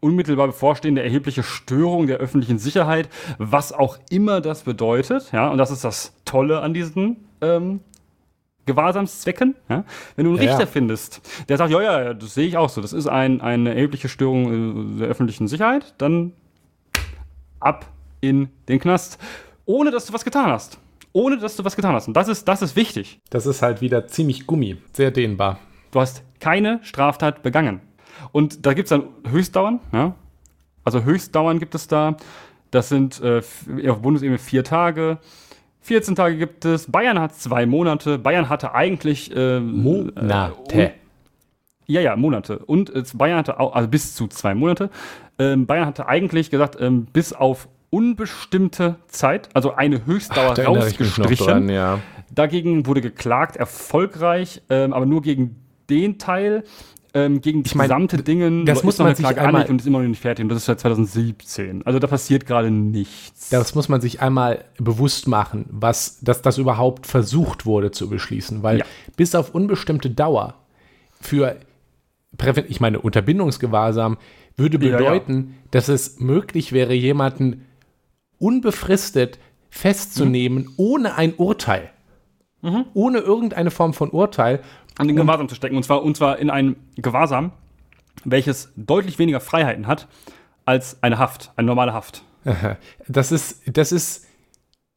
unmittelbar 0.00 0.46
bevorstehende 0.46 1.02
erhebliche 1.02 1.42
Störung 1.42 2.06
der 2.06 2.18
öffentlichen 2.18 2.58
Sicherheit, 2.58 3.08
was 3.38 3.72
auch 3.72 3.98
immer 4.10 4.40
das 4.40 4.62
bedeutet. 4.62 5.32
Ja, 5.32 5.48
und 5.48 5.58
das 5.58 5.70
ist 5.70 5.82
das 5.82 6.12
Tolle 6.24 6.60
an 6.60 6.72
diesen 6.72 7.28
ähm, 7.40 7.80
Gewahrsamszwecken. 8.68 9.56
Ja? 9.68 9.84
Wenn 10.14 10.24
du 10.24 10.30
einen 10.30 10.42
ja, 10.42 10.50
Richter 10.50 10.64
ja. 10.64 10.70
findest, 10.70 11.20
der 11.48 11.56
sagt, 11.56 11.72
ja, 11.72 11.82
ja, 11.82 12.14
das 12.14 12.34
sehe 12.34 12.46
ich 12.46 12.56
auch 12.56 12.68
so, 12.68 12.80
das 12.80 12.92
ist 12.92 13.08
ein, 13.08 13.40
eine 13.40 13.74
erhebliche 13.74 14.08
Störung 14.08 14.94
äh, 14.96 14.98
der 15.00 15.08
öffentlichen 15.08 15.48
Sicherheit, 15.48 15.94
dann 15.98 16.32
ab 17.58 17.86
in 18.20 18.48
den 18.68 18.78
Knast, 18.78 19.18
ohne 19.64 19.90
dass 19.90 20.06
du 20.06 20.12
was 20.12 20.24
getan 20.24 20.50
hast. 20.50 20.78
Ohne 21.12 21.38
dass 21.38 21.56
du 21.56 21.64
was 21.64 21.74
getan 21.74 21.94
hast. 21.94 22.06
Und 22.06 22.14
das 22.14 22.28
ist, 22.28 22.46
das 22.46 22.62
ist 22.62 22.76
wichtig. 22.76 23.20
Das 23.30 23.46
ist 23.46 23.62
halt 23.62 23.80
wieder 23.80 24.06
ziemlich 24.06 24.46
Gummi, 24.46 24.76
sehr 24.92 25.10
dehnbar. 25.10 25.58
Du 25.90 26.00
hast 26.00 26.22
keine 26.38 26.80
Straftat 26.82 27.42
begangen. 27.42 27.80
Und 28.30 28.66
da 28.66 28.74
gibt 28.74 28.86
es 28.86 28.90
dann 28.90 29.08
Höchstdauern, 29.28 29.80
ja. 29.92 30.14
Also 30.84 31.02
Höchstdauern 31.04 31.58
gibt 31.58 31.74
es 31.74 31.88
da. 31.88 32.16
Das 32.70 32.88
sind 32.88 33.20
äh, 33.22 33.42
auf 33.88 34.02
Bundesebene 34.02 34.38
vier 34.38 34.64
Tage. 34.64 35.18
14 35.88 36.14
Tage 36.14 36.36
gibt 36.36 36.66
es. 36.66 36.90
Bayern 36.90 37.18
hat 37.18 37.34
zwei 37.34 37.64
Monate. 37.64 38.18
Bayern 38.18 38.50
hatte 38.50 38.74
eigentlich. 38.74 39.34
Äh, 39.34 39.58
Monate. 39.58 40.72
Äh, 40.72 40.90
ja, 41.86 42.02
ja, 42.02 42.14
Monate. 42.14 42.58
Und 42.58 42.94
äh, 42.94 43.02
Bayern 43.14 43.38
hatte 43.38 43.58
auch, 43.58 43.74
also 43.74 43.88
bis 43.88 44.14
zu 44.14 44.28
zwei 44.28 44.54
Monate. 44.54 44.90
Ähm, 45.38 45.64
Bayern 45.66 45.86
hatte 45.86 46.06
eigentlich 46.06 46.50
gesagt, 46.50 46.76
ähm, 46.78 47.06
bis 47.06 47.32
auf 47.32 47.68
unbestimmte 47.88 48.96
Zeit, 49.06 49.48
also 49.54 49.74
eine 49.74 50.04
Höchstdauer 50.04 50.56
Ach, 50.58 50.66
rausgestrichen. 50.66 51.46
Dran, 51.46 51.68
ja. 51.70 52.00
Dagegen 52.30 52.84
wurde 52.84 53.00
geklagt, 53.00 53.56
erfolgreich, 53.56 54.60
ähm, 54.68 54.92
aber 54.92 55.06
nur 55.06 55.22
gegen 55.22 55.56
den 55.88 56.18
Teil, 56.18 56.64
ähm, 57.14 57.40
gegen 57.40 57.62
die 57.62 57.70
gesamte 57.70 58.22
Dinge. 58.22 58.64
Das 58.64 58.82
muss 58.82 58.98
man 58.98 59.14
sich 59.14 59.26
einmal 59.26 59.66
und 59.66 59.80
ist 59.80 59.86
immer 59.86 60.00
noch 60.00 60.08
nicht 60.08 60.20
fertig 60.20 60.42
und 60.42 60.48
das 60.50 60.58
ist 60.58 60.66
seit 60.66 60.80
2017. 60.80 61.86
Also 61.86 61.98
da 61.98 62.06
passiert 62.06 62.46
gerade 62.46 62.70
nichts. 62.70 63.48
Das 63.48 63.74
muss 63.74 63.88
man 63.88 64.00
sich 64.00 64.20
einmal 64.20 64.64
bewusst 64.78 65.28
machen, 65.28 65.66
was, 65.70 66.20
dass 66.20 66.42
das 66.42 66.58
überhaupt 66.58 67.06
versucht 67.06 67.66
wurde 67.66 67.90
zu 67.90 68.08
beschließen, 68.08 68.62
weil 68.62 68.80
ja. 68.80 68.84
bis 69.16 69.34
auf 69.34 69.54
unbestimmte 69.54 70.10
Dauer 70.10 70.54
für 71.20 71.56
ich 72.68 72.80
meine 72.80 73.00
Unterbindungsgewahrsam 73.00 74.18
würde 74.56 74.78
bedeuten, 74.78 75.32
ja, 75.32 75.40
ja. 75.40 75.68
dass 75.70 75.88
es 75.88 76.20
möglich 76.20 76.72
wäre, 76.72 76.92
jemanden 76.92 77.64
unbefristet 78.38 79.38
festzunehmen, 79.70 80.64
mhm. 80.64 80.72
ohne 80.76 81.14
ein 81.16 81.34
Urteil. 81.34 81.90
Mhm. 82.60 82.86
Ohne 82.92 83.18
irgendeine 83.18 83.70
Form 83.70 83.94
von 83.94 84.10
Urteil. 84.10 84.60
An 84.98 85.08
den 85.08 85.16
Gewahrsam 85.16 85.48
zu 85.48 85.54
stecken. 85.54 85.76
Und 85.76 85.84
zwar, 85.84 86.02
und 86.02 86.16
zwar 86.16 86.38
in 86.38 86.50
ein 86.50 86.76
Gewahrsam, 86.96 87.52
welches 88.24 88.72
deutlich 88.76 89.18
weniger 89.18 89.40
Freiheiten 89.40 89.86
hat 89.86 90.08
als 90.64 91.02
eine 91.02 91.18
Haft, 91.18 91.52
eine 91.56 91.66
normale 91.66 91.94
Haft. 91.94 92.22
Das 93.08 93.32
ist, 93.32 93.62
das 93.66 93.92
ist, 93.92 94.26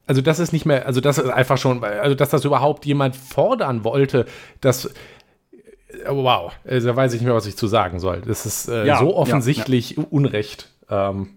also 0.06 0.20
das 0.20 0.38
ist 0.38 0.52
nicht 0.52 0.66
mehr, 0.66 0.86
also 0.86 1.00
das 1.00 1.18
ist 1.18 1.30
einfach 1.30 1.58
schon, 1.58 1.82
also 1.84 2.14
dass 2.14 2.30
das 2.30 2.44
überhaupt 2.44 2.84
jemand 2.84 3.16
fordern 3.16 3.84
wollte, 3.84 4.26
dass 4.60 4.90
wow, 6.06 6.52
also 6.64 6.88
da 6.88 6.96
weiß 6.96 7.12
ich 7.14 7.20
nicht 7.20 7.26
mehr, 7.26 7.34
was 7.34 7.46
ich 7.46 7.56
zu 7.56 7.66
sagen 7.66 8.00
soll. 8.00 8.22
Das 8.22 8.46
ist 8.46 8.68
äh, 8.68 8.86
ja, 8.86 8.98
so 8.98 9.16
offensichtlich 9.16 9.90
ja, 9.92 10.02
ja. 10.02 10.08
Unrecht. 10.10 10.70
Ähm, 10.88 11.30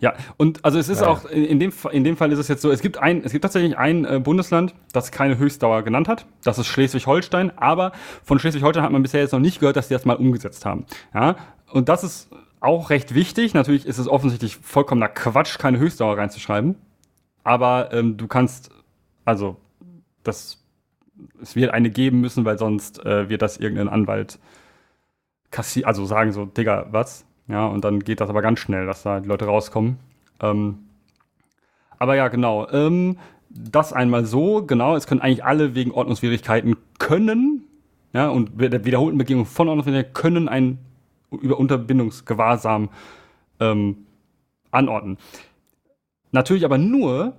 ja, 0.00 0.14
und 0.36 0.64
also 0.64 0.78
es 0.78 0.88
ist 0.88 1.00
ja. 1.00 1.08
auch, 1.08 1.24
in 1.24 1.58
dem, 1.58 1.72
in 1.90 2.04
dem 2.04 2.16
Fall 2.16 2.30
ist 2.32 2.38
es 2.38 2.48
jetzt 2.48 2.62
so, 2.62 2.70
es 2.70 2.80
gibt 2.80 2.98
ein, 2.98 3.22
es 3.24 3.32
gibt 3.32 3.42
tatsächlich 3.42 3.76
ein 3.76 4.04
äh, 4.04 4.20
Bundesland, 4.20 4.74
das 4.92 5.10
keine 5.10 5.38
Höchstdauer 5.38 5.82
genannt 5.82 6.08
hat. 6.08 6.26
Das 6.44 6.58
ist 6.58 6.66
Schleswig-Holstein, 6.66 7.56
aber 7.58 7.92
von 8.22 8.38
Schleswig-Holstein 8.38 8.84
hat 8.84 8.92
man 8.92 9.02
bisher 9.02 9.20
jetzt 9.20 9.32
noch 9.32 9.40
nicht 9.40 9.60
gehört, 9.60 9.76
dass 9.76 9.88
die 9.88 9.94
das 9.94 10.04
mal 10.04 10.16
umgesetzt 10.16 10.64
haben. 10.64 10.86
Ja, 11.12 11.36
und 11.72 11.88
das 11.88 12.04
ist 12.04 12.30
auch 12.60 12.90
recht 12.90 13.14
wichtig. 13.14 13.54
Natürlich 13.54 13.86
ist 13.86 13.98
es 13.98 14.08
offensichtlich 14.08 14.56
vollkommener 14.56 15.08
Quatsch, 15.08 15.58
keine 15.58 15.78
Höchstdauer 15.78 16.16
reinzuschreiben. 16.16 16.76
Aber 17.44 17.92
ähm, 17.92 18.16
du 18.16 18.26
kannst, 18.26 18.70
also, 19.24 19.56
das, 20.22 20.64
es 21.40 21.56
wird 21.56 21.72
eine 21.72 21.90
geben 21.90 22.20
müssen, 22.20 22.44
weil 22.44 22.58
sonst 22.58 23.04
äh, 23.04 23.28
wird 23.28 23.42
das 23.42 23.56
irgendein 23.56 23.88
Anwalt 23.88 24.38
kassieren, 25.50 25.88
also 25.88 26.04
sagen 26.04 26.32
so, 26.32 26.44
Digga, 26.44 26.86
was? 26.90 27.24
Ja, 27.48 27.66
und 27.66 27.84
dann 27.84 28.00
geht 28.00 28.20
das 28.20 28.30
aber 28.30 28.42
ganz 28.42 28.60
schnell, 28.60 28.86
dass 28.86 29.02
da 29.02 29.20
die 29.20 29.28
Leute 29.28 29.46
rauskommen. 29.46 29.98
Ähm, 30.40 30.80
aber 31.98 32.14
ja, 32.14 32.28
genau. 32.28 32.68
Ähm, 32.70 33.18
das 33.48 33.92
einmal 33.92 34.24
so, 34.24 34.62
genau. 34.64 34.94
Es 34.94 35.06
können 35.06 35.20
eigentlich 35.20 35.44
alle 35.44 35.74
wegen 35.74 35.90
Ordnungswidrigkeiten 35.90 36.76
können, 36.98 37.64
ja, 38.12 38.28
und 38.28 38.60
der 38.60 38.84
wiederholten 38.84 39.18
Begehung 39.18 39.46
von 39.46 39.68
Ordnungswidrigkeiten 39.68 40.14
können 40.14 40.48
ein 40.48 40.78
über 41.30 41.58
Unterbindungsgewahrsam 41.58 42.88
ähm, 43.60 44.06
anordnen. 44.70 45.18
Natürlich 46.30 46.64
aber 46.64 46.78
nur, 46.78 47.34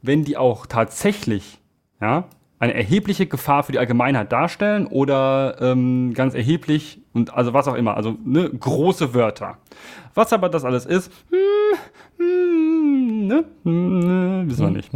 wenn 0.00 0.24
die 0.24 0.36
auch 0.36 0.66
tatsächlich 0.66 1.58
ja, 2.00 2.24
eine 2.58 2.74
erhebliche 2.74 3.26
Gefahr 3.26 3.62
für 3.62 3.72
die 3.72 3.78
Allgemeinheit 3.78 4.32
darstellen 4.32 4.86
oder 4.86 5.56
ähm, 5.60 6.14
ganz 6.14 6.34
erheblich 6.34 7.01
und 7.12 7.32
also 7.34 7.52
was 7.52 7.68
auch 7.68 7.74
immer, 7.74 7.96
also 7.96 8.16
ne, 8.24 8.48
große 8.50 9.14
Wörter. 9.14 9.58
Was 10.14 10.32
aber 10.32 10.48
das 10.48 10.64
alles 10.64 10.86
ist, 10.86 11.12
hm, 12.18 13.26
ne, 13.26 13.44
wissen 13.64 14.66
wir 14.66 14.70
nicht. 14.70 14.90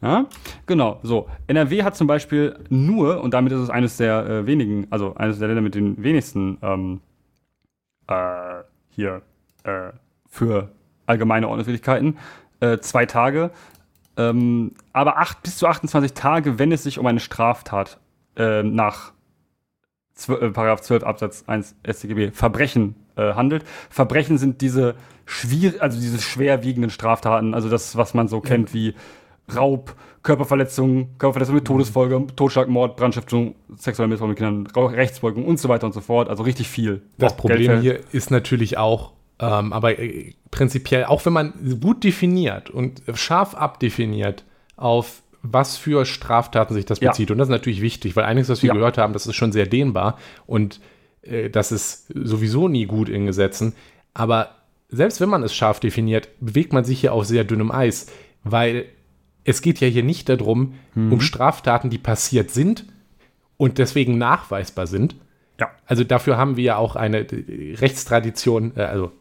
Ja? 0.00 0.26
Genau, 0.66 1.00
so. 1.02 1.28
NRW 1.46 1.82
hat 1.82 1.96
zum 1.96 2.06
Beispiel 2.06 2.58
nur, 2.68 3.22
und 3.22 3.34
damit 3.34 3.52
ist 3.52 3.60
es 3.60 3.70
eines 3.70 3.96
der 3.96 4.26
äh, 4.26 4.46
wenigen, 4.46 4.86
also 4.90 5.14
eines 5.14 5.38
der 5.38 5.48
Länder 5.48 5.62
mit 5.62 5.74
den 5.74 6.02
wenigsten 6.02 6.58
ähm, 6.62 7.00
äh, 8.06 8.62
hier 8.90 9.22
äh, 9.64 9.90
für 10.28 10.70
allgemeine 11.06 11.48
Ordnungswidrigkeiten, 11.48 12.18
äh, 12.60 12.78
zwei 12.78 13.06
Tage 13.06 13.50
ähm, 14.20 14.72
aber 14.92 15.18
acht, 15.18 15.42
bis 15.42 15.56
zu 15.56 15.66
28 15.66 16.12
Tage, 16.12 16.58
wenn 16.58 16.72
es 16.72 16.82
sich 16.82 16.98
um 16.98 17.06
eine 17.06 17.20
Straftat 17.20 17.98
äh, 18.36 18.62
nach 18.62 19.12
12, 20.20 20.42
äh, 20.42 20.50
Paragraph 20.50 20.80
12 20.82 21.02
Absatz 21.02 21.44
1 21.46 21.74
StGB 21.84 22.30
Verbrechen 22.30 22.94
äh, 23.16 23.34
handelt. 23.34 23.64
Verbrechen 23.88 24.38
sind 24.38 24.60
diese 24.60 24.94
schwierig, 25.26 25.80
also 25.82 26.00
diese 26.00 26.20
schwerwiegenden 26.20 26.90
Straftaten, 26.90 27.54
also 27.54 27.68
das, 27.68 27.96
was 27.96 28.14
man 28.14 28.28
so 28.28 28.40
kennt 28.40 28.74
wie 28.74 28.94
Raub, 29.54 29.94
Körperverletzung, 30.22 31.18
Körperverletzung 31.18 31.54
mit 31.54 31.64
Todesfolge, 31.64 32.26
Totschlag, 32.36 32.68
Mord, 32.68 32.96
Brandstiftung, 32.96 33.54
sexuelle 33.76 34.08
Missbrauch 34.08 34.28
mit 34.28 34.38
Kindern, 34.38 34.66
Rechtsbeugung 34.66 35.44
und 35.44 35.58
so 35.58 35.68
weiter 35.68 35.86
und 35.86 35.92
so 35.92 36.00
fort. 36.00 36.28
Also 36.28 36.42
richtig 36.42 36.68
viel. 36.68 37.02
Das 37.18 37.36
Problem 37.36 37.80
hier 37.80 38.00
ist 38.12 38.30
natürlich 38.30 38.78
auch, 38.78 39.12
ähm, 39.38 39.72
aber 39.72 39.98
äh, 39.98 40.34
prinzipiell, 40.50 41.04
auch 41.04 41.24
wenn 41.24 41.32
man 41.32 41.78
gut 41.80 42.04
definiert 42.04 42.70
und 42.70 43.02
scharf 43.14 43.54
abdefiniert, 43.54 44.44
auf 44.76 45.22
was 45.42 45.76
für 45.76 46.04
Straftaten 46.04 46.74
sich 46.74 46.84
das 46.84 47.00
bezieht. 47.00 47.30
Ja. 47.30 47.34
Und 47.34 47.38
das 47.38 47.48
ist 47.48 47.52
natürlich 47.52 47.80
wichtig, 47.80 48.16
weil 48.16 48.24
einiges, 48.24 48.48
was 48.48 48.62
wir 48.62 48.68
ja. 48.68 48.74
gehört 48.74 48.98
haben, 48.98 49.12
das 49.12 49.26
ist 49.26 49.36
schon 49.36 49.52
sehr 49.52 49.66
dehnbar 49.66 50.18
und 50.46 50.80
äh, 51.22 51.50
das 51.50 51.72
ist 51.72 52.08
sowieso 52.14 52.68
nie 52.68 52.86
gut 52.86 53.08
in 53.08 53.26
Gesetzen. 53.26 53.74
Aber 54.14 54.56
selbst 54.88 55.20
wenn 55.20 55.28
man 55.28 55.42
es 55.42 55.54
scharf 55.54 55.80
definiert, 55.80 56.28
bewegt 56.40 56.72
man 56.72 56.84
sich 56.84 57.00
hier 57.00 57.12
auf 57.12 57.24
sehr 57.26 57.44
dünnem 57.44 57.70
Eis, 57.70 58.06
weil 58.44 58.86
es 59.44 59.62
geht 59.62 59.80
ja 59.80 59.88
hier 59.88 60.02
nicht 60.02 60.28
darum, 60.28 60.74
mhm. 60.94 61.12
um 61.12 61.20
Straftaten, 61.20 61.90
die 61.90 61.98
passiert 61.98 62.50
sind 62.50 62.84
und 63.56 63.78
deswegen 63.78 64.18
nachweisbar 64.18 64.86
sind, 64.86 65.16
ja. 65.60 65.70
Also 65.86 66.04
dafür 66.04 66.38
haben 66.38 66.56
wir 66.56 66.64
ja 66.64 66.76
auch 66.76 66.96
eine 66.96 67.18
äh, 67.18 67.74
Rechtstradition, 67.76 68.72
äh, 68.76 68.82
also 68.82 69.12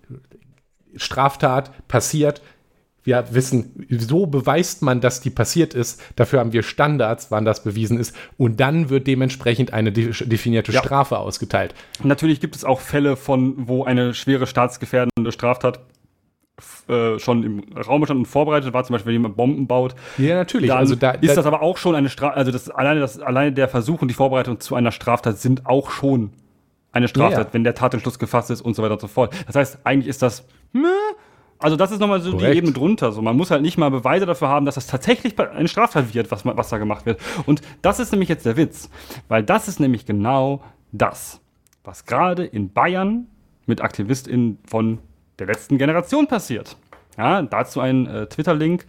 Straftat 0.95 1.87
passiert. 1.87 2.41
Wir 3.09 3.25
wissen, 3.31 3.87
so 3.89 4.27
beweist 4.27 4.83
man, 4.83 5.01
dass 5.01 5.19
die 5.19 5.31
passiert 5.31 5.73
ist. 5.73 5.99
Dafür 6.15 6.39
haben 6.39 6.53
wir 6.53 6.61
Standards, 6.61 7.31
wann 7.31 7.43
das 7.43 7.63
bewiesen 7.63 7.99
ist. 7.99 8.15
Und 8.37 8.59
dann 8.59 8.91
wird 8.91 9.07
dementsprechend 9.07 9.73
eine 9.73 9.91
definierte 9.91 10.71
ja. 10.71 10.79
Strafe 10.79 11.17
ausgeteilt. 11.17 11.73
Natürlich 12.03 12.39
gibt 12.39 12.55
es 12.55 12.63
auch 12.63 12.79
Fälle 12.79 13.15
von, 13.15 13.67
wo 13.67 13.83
eine 13.83 14.13
schwere 14.13 14.45
staatsgefährdende 14.45 15.31
Straftat 15.31 15.79
äh, 16.87 17.17
schon 17.17 17.43
im 17.43 17.63
Raum 17.75 18.05
stand 18.05 18.19
und 18.19 18.25
vorbereitet 18.27 18.73
war, 18.73 18.83
zum 18.83 18.93
Beispiel, 18.93 19.07
wenn 19.07 19.21
jemand 19.21 19.37
Bomben 19.37 19.65
baut. 19.65 19.95
Ja, 20.19 20.35
natürlich. 20.35 20.71
also 20.71 20.95
da, 20.95 21.11
ist 21.11 21.35
das 21.35 21.47
aber 21.47 21.63
auch 21.63 21.77
schon 21.77 21.95
eine 21.95 22.09
Strafe, 22.09 22.35
also 22.35 22.51
das, 22.51 22.69
alleine, 22.69 22.99
das, 22.99 23.19
alleine 23.19 23.53
der 23.53 23.69
Versuch 23.69 24.03
und 24.03 24.09
die 24.09 24.13
Vorbereitung 24.13 24.59
zu 24.59 24.75
einer 24.75 24.91
Straftat 24.91 25.39
sind 25.39 25.65
auch 25.65 25.89
schon 25.89 26.29
eine 26.91 27.07
Straftat, 27.07 27.47
ja. 27.47 27.53
wenn 27.53 27.63
der 27.63 27.73
Tatentschluss 27.73 28.19
gefasst 28.19 28.51
ist 28.51 28.61
und 28.61 28.75
so 28.75 28.83
weiter 28.83 28.93
und 28.93 29.01
so 29.01 29.07
fort. 29.07 29.33
Das 29.47 29.55
heißt, 29.55 29.79
eigentlich 29.83 30.09
ist 30.09 30.21
das, 30.21 30.45
also 31.59 31.75
das 31.75 31.91
ist 31.91 31.99
nochmal 31.99 32.21
so 32.21 32.31
Korrekt. 32.31 32.53
die 32.53 32.57
Ebene 32.57 32.73
drunter. 32.73 33.11
So, 33.11 33.21
man 33.21 33.35
muss 33.35 33.51
halt 33.51 33.61
nicht 33.61 33.77
mal 33.77 33.91
Beweise 33.91 34.25
dafür 34.25 34.47
haben, 34.47 34.65
dass 34.65 34.75
das 34.75 34.87
tatsächlich 34.87 35.37
eine 35.37 35.67
Straftat 35.67 36.13
wird, 36.13 36.31
was, 36.31 36.45
was 36.45 36.69
da 36.69 36.77
gemacht 36.77 37.05
wird. 37.05 37.19
Und 37.45 37.61
das 37.81 37.99
ist 37.99 38.11
nämlich 38.11 38.29
jetzt 38.29 38.45
der 38.45 38.55
Witz, 38.55 38.89
weil 39.27 39.43
das 39.43 39.67
ist 39.67 39.79
nämlich 39.79 40.05
genau 40.05 40.63
das, 40.93 41.41
was 41.83 42.05
gerade 42.05 42.45
in 42.45 42.71
Bayern 42.71 43.27
mit 43.65 43.81
AktivistInnen 43.81 44.57
von 44.65 44.99
der 45.37 45.47
letzten 45.47 45.77
Generation 45.77 46.27
passiert. 46.27 46.77
Ja, 47.17 47.41
dazu 47.41 47.81
ein 47.81 48.07
äh, 48.07 48.27
Twitter-Link, 48.27 48.85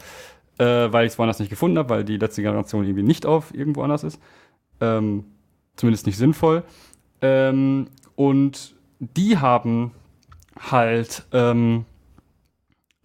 äh, 0.59 0.65
weil 0.65 1.07
ich 1.07 1.13
es 1.13 1.19
woanders 1.19 1.41
nicht 1.41 1.51
gefunden 1.51 1.79
habe, 1.79 1.91
weil 1.91 2.05
die 2.05 2.17
letzte 2.17 2.43
Generation 2.43 2.85
irgendwie 2.85 3.03
nicht 3.03 3.27
auf 3.27 3.53
irgendwo 3.53 3.83
anders 3.83 4.05
ist. 4.05 4.21
Ähm, 4.81 5.25
zumindest 5.75 6.07
nicht 6.07 6.17
sinnvoll. 6.17 6.63
Ähm, 7.21 7.89
und 8.15 8.77
die 9.01 9.39
haben 9.39 9.91
halt 10.71 11.25
ähm, 11.33 11.85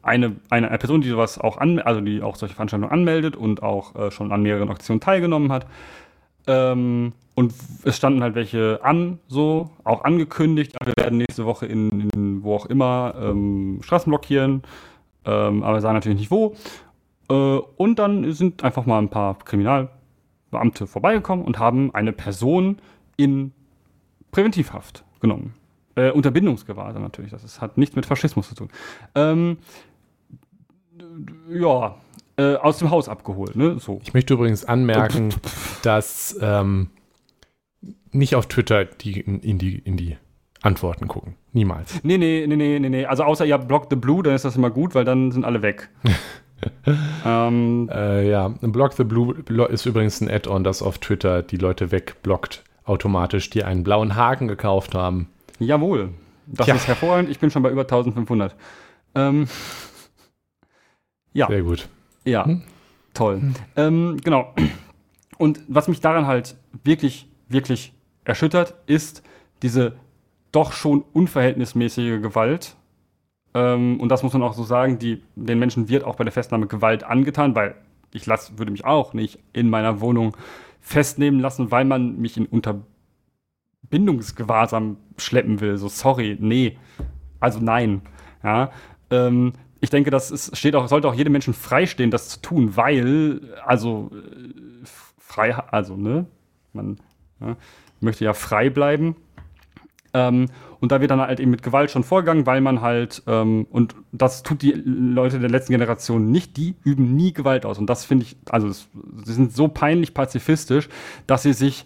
eine, 0.05 0.35
eine, 0.49 0.69
eine, 0.69 0.77
Person, 0.77 1.01
die 1.01 1.09
sowas 1.09 1.39
auch 1.39 1.57
an, 1.57 1.79
also 1.79 2.01
die 2.01 2.21
auch 2.21 2.35
solche 2.35 2.55
Veranstaltungen 2.55 2.91
anmeldet 2.91 3.35
und 3.35 3.63
auch 3.63 3.95
äh, 3.95 4.11
schon 4.11 4.31
an 4.31 4.43
mehreren 4.43 4.69
Aktionen 4.69 5.01
teilgenommen 5.01 5.51
hat. 5.51 5.65
Ähm, 6.47 7.13
und 7.33 7.53
es 7.83 7.97
standen 7.97 8.23
halt 8.23 8.35
welche 8.35 8.79
an, 8.81 9.19
so, 9.27 9.71
auch 9.83 10.03
angekündigt. 10.03 10.75
Wir 10.83 10.93
werden 10.95 11.17
nächste 11.17 11.45
Woche 11.45 11.65
in, 11.65 12.09
in 12.09 12.43
wo 12.43 12.55
auch 12.55 12.65
immer 12.67 13.13
ähm, 13.19 13.79
Straßen 13.81 14.09
blockieren, 14.09 14.63
ähm, 15.25 15.63
aber 15.63 15.81
sagen 15.81 15.95
natürlich 15.95 16.19
nicht 16.19 16.31
wo. 16.31 16.55
Äh, 17.29 17.33
und 17.33 17.99
dann 17.99 18.31
sind 18.31 18.63
einfach 18.63 18.85
mal 18.85 18.99
ein 18.99 19.09
paar 19.09 19.37
Kriminalbeamte 19.39 20.87
vorbeigekommen 20.87 21.43
und 21.43 21.59
haben 21.59 21.93
eine 21.93 22.13
Person 22.13 22.77
in 23.17 23.51
Präventivhaft 24.31 25.03
genommen. 25.19 25.53
Äh, 25.95 26.11
Unterbindungsgewahrsam 26.11 27.01
natürlich. 27.01 27.31
Das 27.31 27.43
ist, 27.43 27.61
hat 27.61 27.77
nichts 27.77 27.95
mit 27.95 28.05
Faschismus 28.05 28.49
zu 28.49 28.55
tun. 28.55 28.69
Ähm, 29.15 29.57
ja, 31.49 31.95
äh, 32.37 32.55
aus 32.55 32.79
dem 32.79 32.89
Haus 32.89 33.09
abgeholt. 33.09 33.55
Ne? 33.55 33.79
So. 33.79 34.01
Ich 34.03 34.13
möchte 34.13 34.33
übrigens 34.33 34.65
anmerken, 34.65 35.33
dass 35.83 36.37
ähm, 36.41 36.89
nicht 38.11 38.35
auf 38.35 38.47
Twitter 38.47 38.85
die 38.85 39.19
in, 39.19 39.57
die 39.57 39.79
in 39.79 39.97
die 39.97 40.17
Antworten 40.61 41.07
gucken. 41.07 41.35
Niemals. 41.53 42.03
Nee, 42.03 42.17
nee, 42.17 42.45
nee, 42.47 42.55
nee, 42.55 42.79
nee, 42.79 42.89
nee. 42.89 43.05
Also 43.05 43.23
außer 43.23 43.45
ihr 43.45 43.57
blockt 43.57 43.91
the 43.91 43.95
Blue, 43.95 44.23
dann 44.23 44.33
ist 44.33 44.45
das 44.45 44.55
immer 44.55 44.71
gut, 44.71 44.95
weil 44.95 45.05
dann 45.05 45.31
sind 45.31 45.45
alle 45.45 45.61
weg. 45.61 45.89
ähm, 47.25 47.89
äh, 47.93 48.27
ja, 48.29 48.47
Block 48.47 48.93
the 48.93 49.03
Blue 49.03 49.35
ist 49.69 49.85
übrigens 49.85 50.21
ein 50.21 50.29
Add-on, 50.29 50.63
das 50.63 50.81
auf 50.81 50.97
Twitter 50.97 51.43
die 51.43 51.57
Leute 51.57 51.91
wegblockt 51.91 52.63
automatisch, 52.85 53.49
die 53.49 53.63
einen 53.63 53.83
blauen 53.83 54.15
Haken 54.15 54.47
gekauft 54.47 54.95
haben. 54.95 55.27
Jawohl. 55.59 56.09
Das 56.47 56.67
ja. 56.67 56.75
ist 56.75 56.87
hervorragend. 56.87 57.29
Ich 57.29 57.39
bin 57.39 57.49
schon 57.49 57.63
bei 57.63 57.71
über 57.71 57.81
1500. 57.81 58.55
Ähm, 59.15 59.47
ja. 61.35 61.47
Sehr 61.47 61.61
gut. 61.61 61.87
Ja, 62.23 62.45
hm? 62.45 62.63
toll. 63.13 63.41
Hm. 63.41 63.53
Ähm, 63.75 64.17
genau. 64.23 64.51
Und 65.37 65.61
was 65.67 65.87
mich 65.87 66.01
daran 66.01 66.25
halt 66.25 66.55
wirklich, 66.83 67.29
wirklich 67.49 67.93
erschüttert, 68.23 68.73
ist 68.87 69.21
diese 69.61 69.93
doch 70.51 70.71
schon 70.71 71.03
unverhältnismäßige 71.13 72.19
Gewalt. 72.21 72.75
Ähm, 73.53 73.99
und 73.99 74.09
das 74.09 74.23
muss 74.23 74.33
man 74.33 74.41
auch 74.43 74.53
so 74.53 74.63
sagen, 74.63 74.97
die, 74.97 75.21
den 75.35 75.59
Menschen 75.59 75.89
wird 75.89 76.05
auch 76.05 76.15
bei 76.15 76.23
der 76.23 76.33
Festnahme 76.33 76.67
Gewalt 76.67 77.03
angetan, 77.03 77.53
weil 77.53 77.75
ich 78.13 78.25
lass, 78.25 78.57
würde 78.57 78.71
mich 78.71 78.85
auch 78.85 79.13
nicht 79.13 79.39
in 79.51 79.69
meiner 79.69 79.99
Wohnung 79.99 80.37
festnehmen 80.79 81.41
lassen, 81.41 81.69
weil 81.71 81.83
man 81.83 82.17
mich 82.17 82.37
in 82.37 82.45
Unterbindungsgewahrsam 82.45 84.95
schleppen 85.17 85.59
will. 85.59 85.75
So, 85.77 85.89
sorry, 85.89 86.37
nee. 86.39 86.77
Also 87.41 87.59
nein. 87.59 88.03
Ja. 88.41 88.71
Ähm, 89.09 89.51
ich 89.85 89.91
denke, 89.91 90.09
das 90.09 90.31
ist, 90.31 90.57
steht 90.57 90.75
auch, 90.75 90.87
sollte 90.87 91.07
auch 91.07 91.13
jedem 91.13 91.31
Menschen 91.31 91.53
freistehen, 91.53 92.11
das 92.11 92.27
zu 92.27 92.41
tun, 92.41 92.75
weil, 92.75 93.39
also 93.65 94.11
äh, 94.13 94.85
frei, 95.17 95.55
also, 95.55 95.95
ne, 95.95 96.25
man 96.73 96.97
ja, 97.39 97.55
möchte 98.01 98.25
ja 98.25 98.33
frei 98.33 98.69
bleiben. 98.69 99.15
Ähm, 100.13 100.47
und 100.79 100.91
da 100.91 101.01
wird 101.01 101.11
dann 101.11 101.21
halt 101.21 101.39
eben 101.39 101.51
mit 101.51 101.61
Gewalt 101.61 101.91
schon 101.91 102.03
vorgegangen, 102.03 102.45
weil 102.45 102.61
man 102.61 102.81
halt, 102.81 103.21
ähm, 103.27 103.67
und 103.69 103.95
das 104.11 104.43
tut 104.43 104.63
die 104.63 104.71
Leute 104.71 105.39
der 105.39 105.49
letzten 105.49 105.73
Generation 105.73 106.31
nicht, 106.31 106.57
die 106.57 106.75
üben 106.83 107.15
nie 107.15 107.33
Gewalt 107.33 107.65
aus. 107.65 107.77
Und 107.77 107.87
das 107.87 108.05
finde 108.05 108.25
ich, 108.25 108.37
also 108.49 108.71
sie 108.71 109.33
sind 109.33 109.53
so 109.53 109.67
peinlich 109.67 110.13
pazifistisch, 110.13 110.89
dass 111.27 111.43
sie 111.43 111.53
sich 111.53 111.85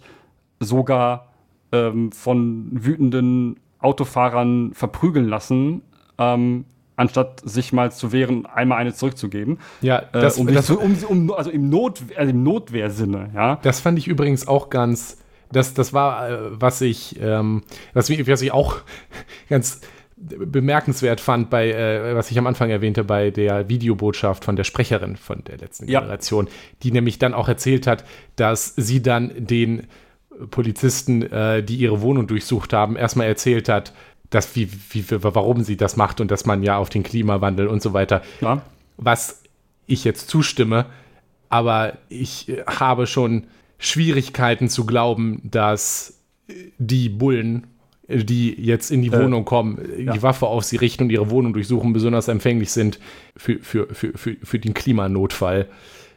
sogar 0.58 1.32
ähm, 1.72 2.12
von 2.12 2.68
wütenden 2.72 3.60
Autofahrern 3.78 4.72
verprügeln 4.72 5.28
lassen, 5.28 5.82
ähm, 6.18 6.64
anstatt 7.00 7.40
sich 7.42 7.72
mal 7.72 7.90
zu 7.90 8.12
wehren, 8.12 8.46
einmal 8.46 8.78
eine 8.78 8.92
zurückzugeben. 8.92 9.58
Ja, 9.80 9.98
äh, 9.98 10.04
das, 10.12 10.36
äh, 10.36 10.40
um, 10.40 10.46
das, 10.46 10.70
um, 10.70 10.96
um, 11.08 11.32
also 11.32 11.50
im, 11.50 11.68
Not, 11.70 12.02
also 12.14 12.30
im 12.30 12.42
Notwehrsinne, 12.42 13.30
ja. 13.34 13.58
Das 13.62 13.80
fand 13.80 13.98
ich 13.98 14.06
übrigens 14.06 14.46
auch 14.46 14.68
ganz, 14.68 15.16
das, 15.50 15.72
das 15.72 15.92
war, 15.94 16.28
äh, 16.28 16.38
was 16.50 16.80
ich, 16.82 17.18
ähm, 17.20 17.62
was, 17.94 18.10
was 18.10 18.42
ich 18.42 18.52
auch 18.52 18.76
ganz 19.48 19.80
bemerkenswert 20.16 21.20
fand 21.20 21.48
bei, 21.48 21.70
äh, 21.70 22.14
was 22.14 22.30
ich 22.30 22.38
am 22.38 22.46
Anfang 22.46 22.68
erwähnte, 22.68 23.02
bei 23.02 23.30
der 23.30 23.70
Videobotschaft 23.70 24.44
von 24.44 24.54
der 24.54 24.64
Sprecherin 24.64 25.16
von 25.16 25.42
der 25.44 25.56
letzten 25.56 25.86
Generation, 25.86 26.46
ja. 26.46 26.52
die 26.82 26.92
nämlich 26.92 27.18
dann 27.18 27.32
auch 27.32 27.48
erzählt 27.48 27.86
hat, 27.86 28.04
dass 28.36 28.74
sie 28.76 29.00
dann 29.00 29.32
den 29.34 29.86
Polizisten, 30.50 31.22
äh, 31.22 31.62
die 31.62 31.76
ihre 31.76 32.02
Wohnung 32.02 32.26
durchsucht 32.26 32.74
haben, 32.74 32.96
erstmal 32.96 33.26
erzählt 33.26 33.70
hat, 33.70 33.94
dass 34.30 34.54
wie, 34.56 34.68
wie, 34.90 35.04
warum 35.10 35.62
sie 35.62 35.76
das 35.76 35.96
macht 35.96 36.20
und 36.20 36.30
dass 36.30 36.46
man 36.46 36.62
ja 36.62 36.76
auf 36.78 36.88
den 36.88 37.02
Klimawandel 37.02 37.66
und 37.66 37.82
so 37.82 37.92
weiter, 37.92 38.22
ja. 38.40 38.62
was 38.96 39.42
ich 39.86 40.04
jetzt 40.04 40.28
zustimme, 40.28 40.86
aber 41.48 41.98
ich 42.08 42.48
äh, 42.48 42.64
habe 42.66 43.06
schon 43.06 43.44
Schwierigkeiten 43.78 44.68
zu 44.68 44.86
glauben, 44.86 45.40
dass 45.42 46.20
die 46.78 47.08
Bullen, 47.08 47.66
die 48.08 48.54
jetzt 48.60 48.90
in 48.90 49.02
die 49.02 49.08
äh, 49.08 49.22
Wohnung 49.22 49.44
kommen, 49.44 49.78
ja. 49.98 50.12
die 50.12 50.22
Waffe 50.22 50.46
auf 50.46 50.64
sie 50.64 50.76
richten 50.76 51.04
und 51.04 51.10
ihre 51.10 51.30
Wohnung 51.30 51.52
durchsuchen, 51.52 51.92
besonders 51.92 52.28
empfänglich 52.28 52.70
sind 52.70 52.98
für, 53.36 53.58
für, 53.60 53.86
für, 53.92 54.16
für, 54.16 54.36
für 54.42 54.58
den 54.58 54.74
Klimanotfall 54.74 55.68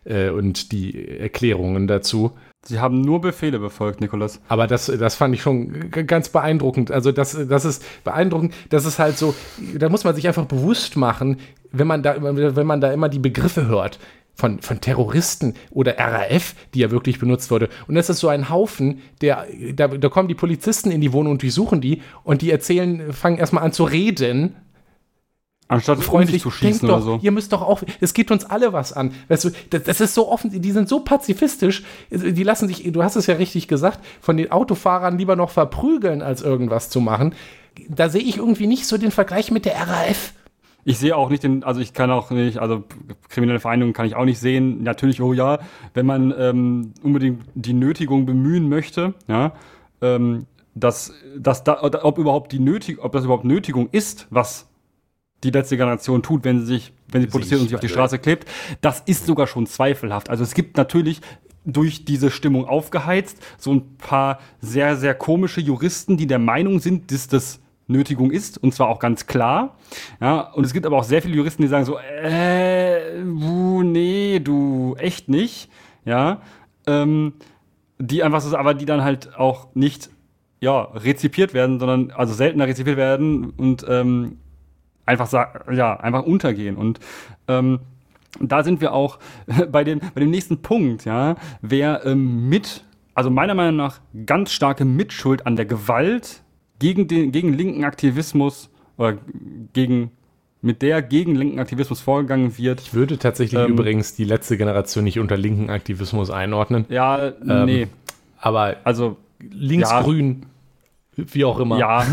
äh, 0.05 0.29
und 0.29 0.71
die 0.71 1.07
Erklärungen 1.07 1.87
dazu. 1.87 2.31
Sie 2.65 2.79
haben 2.79 3.01
nur 3.01 3.19
Befehle 3.19 3.59
befolgt, 3.59 3.99
Nikolas. 3.99 4.39
Aber 4.47 4.67
das, 4.67 4.85
das 4.85 5.15
fand 5.15 5.35
ich 5.35 5.41
schon 5.41 5.91
ganz 5.91 6.29
beeindruckend. 6.29 6.91
Also 6.91 7.11
das, 7.11 7.37
das 7.49 7.65
ist 7.65 7.83
beeindruckend. 8.05 8.53
Das 8.69 8.85
ist 8.85 8.99
halt 8.99 9.17
so, 9.17 9.35
da 9.77 9.89
muss 9.89 10.05
man 10.05 10.15
sich 10.15 10.27
einfach 10.27 10.45
bewusst 10.45 10.95
machen, 10.95 11.39
wenn 11.71 11.87
man 11.87 12.03
da, 12.03 12.15
wenn 12.21 12.65
man 12.65 12.79
da 12.79 12.93
immer 12.93 13.09
die 13.09 13.19
Begriffe 13.19 13.67
hört 13.67 13.99
von, 14.33 14.61
von 14.61 14.81
Terroristen 14.81 15.55
oder 15.71 15.97
RAF, 15.97 16.55
die 16.73 16.79
ja 16.79 16.91
wirklich 16.91 17.19
benutzt 17.19 17.51
wurde. 17.51 17.69
Und 17.87 17.95
das 17.95 18.09
ist 18.09 18.19
so 18.19 18.29
ein 18.29 18.49
Haufen, 18.49 19.01
der, 19.21 19.45
da, 19.73 19.89
da 19.89 20.09
kommen 20.09 20.27
die 20.27 20.35
Polizisten 20.35 20.89
in 20.89 21.01
die 21.01 21.13
Wohnung 21.13 21.33
und 21.33 21.41
durchsuchen 21.41 21.81
die 21.81 22.01
und 22.23 22.41
die 22.41 22.51
erzählen, 22.51 23.11
fangen 23.13 23.37
erstmal 23.37 23.63
an 23.63 23.73
zu 23.73 23.83
reden 23.83 24.55
Anstatt 25.67 25.99
freundlich 25.99 26.41
zu 26.41 26.51
schießen 26.51 26.87
doch, 26.87 26.97
oder 26.97 27.03
so. 27.03 27.19
Ihr 27.21 27.31
müsst 27.31 27.53
doch 27.53 27.61
auch, 27.61 27.81
es 28.01 28.13
geht 28.13 28.31
uns 28.31 28.45
alle 28.45 28.73
was 28.73 28.93
an. 28.93 29.13
Weißt 29.29 29.45
du, 29.45 29.49
das, 29.69 29.83
das, 29.83 30.01
ist 30.01 30.13
so 30.13 30.29
offen, 30.29 30.61
die 30.61 30.71
sind 30.71 30.89
so 30.89 30.99
pazifistisch, 30.99 31.83
die 32.11 32.43
lassen 32.43 32.67
sich, 32.67 32.91
du 32.91 33.03
hast 33.03 33.15
es 33.15 33.27
ja 33.27 33.35
richtig 33.35 33.67
gesagt, 33.67 33.99
von 34.21 34.37
den 34.37 34.51
Autofahrern 34.51 35.17
lieber 35.17 35.35
noch 35.35 35.49
verprügeln, 35.49 36.21
als 36.21 36.41
irgendwas 36.41 36.89
zu 36.89 36.99
machen. 36.99 37.33
Da 37.89 38.09
sehe 38.09 38.21
ich 38.21 38.37
irgendwie 38.37 38.67
nicht 38.67 38.85
so 38.85 38.97
den 38.97 39.11
Vergleich 39.11 39.51
mit 39.51 39.65
der 39.65 39.75
RAF. 39.75 40.33
Ich 40.85 40.97
sehe 40.97 41.15
auch 41.15 41.29
nicht 41.29 41.43
den, 41.43 41.63
also 41.63 41.79
ich 41.79 41.93
kann 41.93 42.11
auch 42.11 42.29
nicht, 42.29 42.57
also 42.57 42.83
kriminelle 43.29 43.61
Vereinigungen 43.61 43.93
kann 43.93 44.05
ich 44.05 44.15
auch 44.15 44.25
nicht 44.25 44.39
sehen. 44.39 44.83
Natürlich, 44.83 45.21
oh 45.21 45.33
ja, 45.33 45.59
wenn 45.93 46.05
man 46.05 46.33
ähm, 46.37 46.93
unbedingt 47.01 47.43
die 47.55 47.73
Nötigung 47.73 48.25
bemühen 48.25 48.67
möchte, 48.67 49.13
ja, 49.27 49.53
ähm, 50.01 50.45
dass, 50.75 51.13
dass 51.37 51.63
da, 51.63 51.81
ob 51.81 52.17
überhaupt 52.17 52.51
die 52.51 52.59
Nötig, 52.59 53.01
ob 53.01 53.13
das 53.13 53.23
überhaupt 53.23 53.45
Nötigung 53.45 53.87
ist, 53.91 54.27
was 54.29 54.67
die 55.43 55.51
letzte 55.51 55.77
Generation 55.77 56.23
tut, 56.23 56.43
wenn 56.43 56.59
sie 56.61 56.65
sich, 56.65 56.93
wenn 57.09 57.21
sie 57.21 57.27
protestiert 57.27 57.61
und 57.61 57.67
sich 57.67 57.75
auf 57.75 57.81
die 57.81 57.89
Straße 57.89 58.19
klebt. 58.19 58.49
Das 58.81 59.01
ist 59.05 59.25
sogar 59.25 59.47
schon 59.47 59.67
zweifelhaft. 59.67 60.29
Also 60.29 60.43
es 60.43 60.53
gibt 60.53 60.77
natürlich 60.77 61.21
durch 61.65 62.05
diese 62.05 62.31
Stimmung 62.31 62.65
aufgeheizt 62.67 63.37
so 63.57 63.73
ein 63.73 63.97
paar 63.97 64.39
sehr, 64.59 64.95
sehr 64.97 65.13
komische 65.13 65.61
Juristen, 65.61 66.17
die 66.17 66.27
der 66.27 66.39
Meinung 66.39 66.79
sind, 66.79 67.11
dass 67.11 67.27
das 67.27 67.59
Nötigung 67.87 68.31
ist, 68.31 68.57
und 68.57 68.73
zwar 68.73 68.87
auch 68.87 68.99
ganz 68.99 69.27
klar. 69.27 69.77
Ja, 70.21 70.41
und 70.53 70.65
es 70.65 70.73
gibt 70.73 70.85
aber 70.85 70.97
auch 70.97 71.03
sehr 71.03 71.21
viele 71.21 71.35
Juristen, 71.35 71.61
die 71.61 71.67
sagen 71.67 71.85
so, 71.85 71.97
äh, 71.99 73.21
uh, 73.23 73.83
nee, 73.83 74.39
du, 74.39 74.95
echt 74.97 75.29
nicht. 75.29 75.69
Ja, 76.05 76.41
ähm, 76.87 77.33
die 77.99 78.23
einfach 78.23 78.41
so, 78.41 78.55
aber 78.57 78.73
die 78.73 78.85
dann 78.85 79.03
halt 79.03 79.37
auch 79.37 79.67
nicht, 79.73 80.09
ja, 80.59 80.81
rezipiert 80.81 81.53
werden, 81.53 81.79
sondern, 81.79 82.11
also 82.11 82.33
seltener 82.33 82.67
rezipiert 82.67 82.97
werden 82.97 83.51
und 83.51 83.85
ähm, 83.87 84.37
einfach, 85.05 85.31
ja, 85.71 85.99
einfach 85.99 86.23
untergehen. 86.23 86.75
Und 86.77 86.99
ähm, 87.47 87.79
da 88.39 88.63
sind 88.63 88.81
wir 88.81 88.93
auch 88.93 89.19
bei 89.71 89.83
dem, 89.83 89.99
bei 89.99 90.21
dem 90.21 90.29
nächsten 90.29 90.61
Punkt, 90.61 91.05
ja, 91.05 91.35
wer 91.61 92.05
ähm, 92.05 92.49
mit, 92.49 92.83
also 93.13 93.29
meiner 93.29 93.53
Meinung 93.53 93.75
nach 93.75 93.99
ganz 94.25 94.51
starke 94.51 94.85
Mitschuld 94.85 95.45
an 95.45 95.55
der 95.55 95.65
Gewalt 95.65 96.41
gegen 96.79 97.07
den, 97.07 97.31
gegen 97.31 97.53
linken 97.53 97.83
Aktivismus 97.83 98.69
oder 98.97 99.17
gegen 99.73 100.11
mit 100.61 100.81
der 100.81 101.01
gegen 101.01 101.35
linken 101.35 101.59
Aktivismus 101.59 101.99
vorgegangen 101.99 102.57
wird. 102.57 102.79
Ich 102.79 102.93
würde 102.93 103.17
tatsächlich 103.17 103.61
ähm, 103.61 103.71
übrigens 103.71 104.15
die 104.15 104.23
letzte 104.23 104.57
Generation 104.57 105.03
nicht 105.03 105.19
unter 105.19 105.35
linken 105.35 105.69
Aktivismus 105.69 106.29
einordnen. 106.31 106.85
Ja, 106.87 107.27
ähm, 107.27 107.65
nee. 107.65 107.87
Aber 108.39 108.77
also 108.85 109.17
linksgrün, 109.39 110.45
ja, 111.17 111.25
wie 111.33 111.43
auch 111.43 111.59
immer. 111.59 111.77
Ja, 111.77 112.05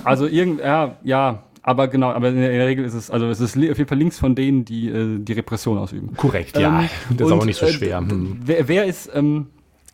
also 0.04 0.26
irgend, 0.26 0.60
ja, 0.60 0.96
ja, 1.04 1.42
aber 1.62 1.88
genau, 1.88 2.10
aber 2.10 2.28
in 2.28 2.36
der, 2.36 2.66
Regel 2.66 2.84
ist 2.84 2.94
es, 2.94 3.10
also 3.10 3.28
es 3.28 3.40
ist 3.40 3.56
auf 3.56 3.62
jeden 3.62 3.86
Fall 3.86 3.98
links 3.98 4.18
von 4.18 4.34
denen, 4.34 4.64
die 4.64 4.88
äh, 4.88 5.18
die 5.18 5.34
Repression 5.34 5.76
ausüben. 5.76 6.16
Korrekt, 6.16 6.56
ja. 6.56 6.82
Ähm, 6.82 6.88
das 7.16 7.28
ist 7.28 7.32
auch 7.32 7.44
nicht 7.44 7.58
so 7.58 7.66
äh, 7.66 7.72
schwer. 7.72 7.98
Hm. 7.98 8.40
Wer, 8.42 8.68
wer, 8.68 8.86
ist, 8.86 9.10
ähm, 9.14 9.48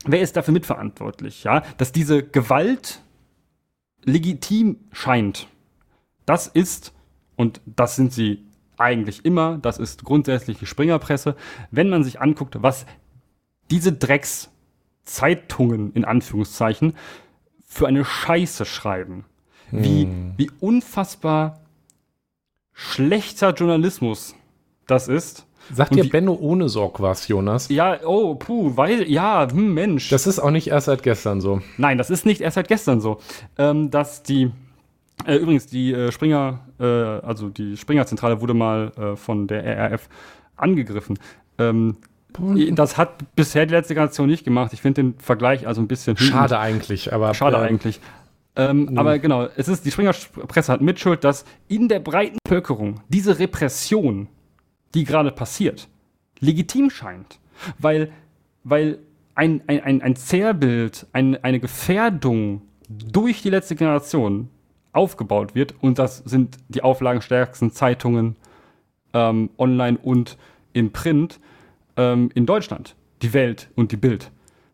wer 0.05 0.21
ist 0.21 0.37
dafür 0.37 0.53
mitverantwortlich, 0.53 1.45
ja? 1.45 1.63
Dass 1.77 1.93
diese 1.93 2.23
Gewalt 2.23 3.03
legitim 4.05 4.77
scheint. 4.93 5.49
Das 6.25 6.47
ist, 6.47 6.93
und 7.35 7.61
das 7.67 7.97
sind 7.97 8.13
sie 8.13 8.45
eigentlich 8.79 9.25
immer, 9.25 9.59
das 9.59 9.79
ist 9.79 10.05
grundsätzlich 10.05 10.59
die 10.59 10.67
Springerpresse, 10.67 11.35
wenn 11.71 11.89
man 11.89 12.05
sich 12.05 12.21
anguckt, 12.21 12.63
was 12.63 12.87
diese 13.71 13.93
Dreckszeitungen 13.93 15.93
in 15.95 16.05
Anführungszeichen 16.05 16.95
für 17.67 17.89
eine 17.89 18.05
Scheiße 18.05 18.65
schreiben 18.65 19.25
wie, 19.71 20.03
hm. 20.03 20.35
wie 20.37 20.51
unfassbar 20.61 21.61
schlechter 22.73 23.53
Journalismus 23.55 24.35
das 24.87 25.09
ist. 25.09 25.47
Sagt 25.73 25.97
dir 25.97 26.09
Benno 26.09 26.35
ohne 26.35 26.69
Sorg 26.69 27.01
was, 27.01 27.27
Jonas? 27.27 27.69
Ja, 27.71 27.99
oh, 28.05 28.37
puh, 28.37 28.77
weil, 28.77 29.11
ja, 29.11 29.49
hm, 29.51 29.75
Mensch. 29.75 30.11
Das 30.11 30.27
ist 30.27 30.39
auch 30.39 30.53
nicht 30.53 30.69
erst 30.69 30.87
seit 30.87 31.03
gestern 31.03 31.41
so. 31.41 31.61
Nein, 31.77 31.99
das 31.99 32.09
ist 32.11 32.25
nicht 32.25 32.41
erst 32.41 32.55
seit 32.55 32.69
gestern 32.69 33.01
so. 33.01 33.19
Ähm, 33.59 33.91
dass 33.91 34.23
die, 34.23 34.53
Äh, 35.25 35.37
übrigens, 35.37 35.67
die 35.67 35.93
äh, 35.93 36.13
Springer, 36.13 36.61
äh, 36.79 36.85
also 36.85 37.49
die 37.49 37.77
Springer-Zentrale 37.77 38.41
wurde 38.41 38.55
mal 38.55 38.93
äh, 38.97 39.17
von 39.17 39.47
der 39.49 39.65
RRF 39.65 40.09
angegriffen. 40.57 41.19
Ähm, 41.59 41.97
das 42.73 42.99
hat 42.99 43.35
bisher 43.35 43.65
die 43.65 43.73
letzte 43.73 43.95
Generation 43.95 44.29
nicht 44.29 44.45
gemacht. 44.45 44.75
Ich 44.75 44.83
finde 44.83 45.03
den 45.03 45.15
Vergleich 45.19 45.67
also 45.67 45.81
ein 45.81 45.89
bisschen. 45.89 46.19
Schade 46.19 46.59
eigentlich, 46.59 47.13
aber. 47.15 47.33
Schade 47.33 47.59
eigentlich. 47.59 47.99
Ähm, 48.57 48.87
mhm. 48.87 48.99
Aber 48.99 49.19
genau, 49.19 49.47
es 49.57 49.69
ist, 49.69 49.85
die 49.85 49.91
Springer-Presse 49.91 50.73
hat 50.73 50.81
Mitschuld, 50.81 51.25
dass 51.25 51.45
in 51.69 51.89
der 51.89 52.01
breiten 52.01 52.39
Bevölkerung 52.45 53.01
diese 53.09 53.39
Repression, 53.39 54.29
die 54.95 55.05
gerade 55.05 55.31
passiert, 55.31 55.89
legitim 56.41 56.91
scheint. 56.91 57.39
Weil, 57.79 58.13
weil 58.65 58.99
ein, 59.35 59.63
ein, 59.67 59.83
ein, 59.83 60.03
ein 60.03 60.17
Zerrbild, 60.17 61.07
ein, 61.13 61.43
eine 61.45 61.61
Gefährdung 61.61 62.63
durch 62.89 63.43
die 63.43 63.51
letzte 63.51 63.77
Generation 63.77 64.49
aufgebaut 64.93 65.55
wird. 65.55 65.75
Und 65.81 65.99
das 65.99 66.19
sind 66.19 66.57
die 66.69 66.83
auflagenstärksten 66.83 67.71
Zeitungen 67.71 68.37
ähm, 69.13 69.51
online 69.59 69.99
und 70.03 70.39
im 70.73 70.93
Print 70.93 71.41
ähm, 71.97 72.31
in 72.35 72.47
Deutschland. 72.47 72.97
Die 73.23 73.33
Welt 73.33 73.71
und 73.75 73.93
die 73.93 73.97
Bild. 73.97 74.31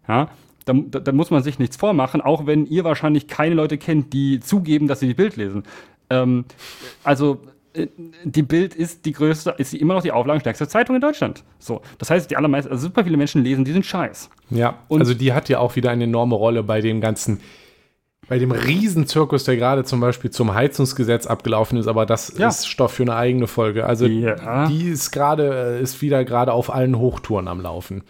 Ja, 0.09 0.29
da, 0.65 0.73
da, 0.73 1.13
muss 1.13 1.31
man 1.31 1.43
sich 1.43 1.59
nichts 1.59 1.77
vormachen, 1.77 2.21
auch 2.21 2.47
wenn 2.47 2.67
ihr 2.67 2.85
wahrscheinlich 2.85 3.27
keine 3.27 3.55
Leute 3.55 3.79
kennt, 3.79 4.13
die 4.13 4.41
zugeben, 4.41 4.89
dass 4.89 5.01
sie 5.01 5.09
die 5.09 5.15
Bild 5.15 5.37
lesen. 5.37 5.65
Ähm, 6.11 6.45
also 7.05 7.41
äh, 7.75 7.89
die 8.25 8.43
Bild 8.43 8.75
ist 8.75 9.05
die 9.07 9.13
größte, 9.13 9.55
ist 9.59 9.75
immer 9.75 9.95
noch 9.95 10.03
die 10.03 10.13
auflagenstärkste 10.13 10.69
Zeitung 10.69 10.97
in 10.97 11.03
Deutschland. 11.03 11.43
So, 11.59 11.81
das 11.99 12.11
heißt, 12.11 12.31
die 12.31 12.37
allermeisten, 12.37 12.71
also 12.71 12.87
super 12.89 13.05
viele 13.05 13.17
Menschen 13.17 13.43
lesen 13.43 13.65
diesen 13.65 13.83
Scheiß. 13.83 14.31
Ja, 14.51 14.79
und 14.89 15.01
also 15.01 15.15
die 15.15 15.33
hat 15.33 15.49
ja 15.49 15.59
auch 15.59 15.77
wieder 15.77 15.91
eine 15.91 16.05
enorme 16.05 16.35
Rolle 16.35 16.63
bei 16.63 16.81
dem 16.81 17.01
ganzen, 17.01 17.41
bei 18.29 18.39
dem 18.39 18.53
Riesenzirkus, 18.53 19.45
der 19.45 19.57
gerade 19.57 19.85
zum 19.85 20.01
Beispiel 20.01 20.31
zum 20.31 20.55
Heizungsgesetz 20.55 21.27
abgelaufen 21.27 21.79
ist, 21.79 21.87
aber 21.87 22.07
das 22.07 22.35
ja. 22.37 22.49
ist 22.49 22.69
Stoff 22.69 22.93
für 22.93 23.03
eine 23.03 23.17
eigene 23.17 23.47
Folge. 23.47 23.87
Also 23.87 24.07
ja. 24.07 24.67
die 24.69 24.89
ist 24.89 25.11
gerade, 25.11 25.79
äh, 25.79 25.83
ist 25.83 26.03
wieder 26.03 26.25
gerade 26.25 26.53
auf 26.53 26.73
allen 26.73 26.99
Hochtouren 26.99 27.49
am 27.49 27.61
Laufen. 27.61 28.03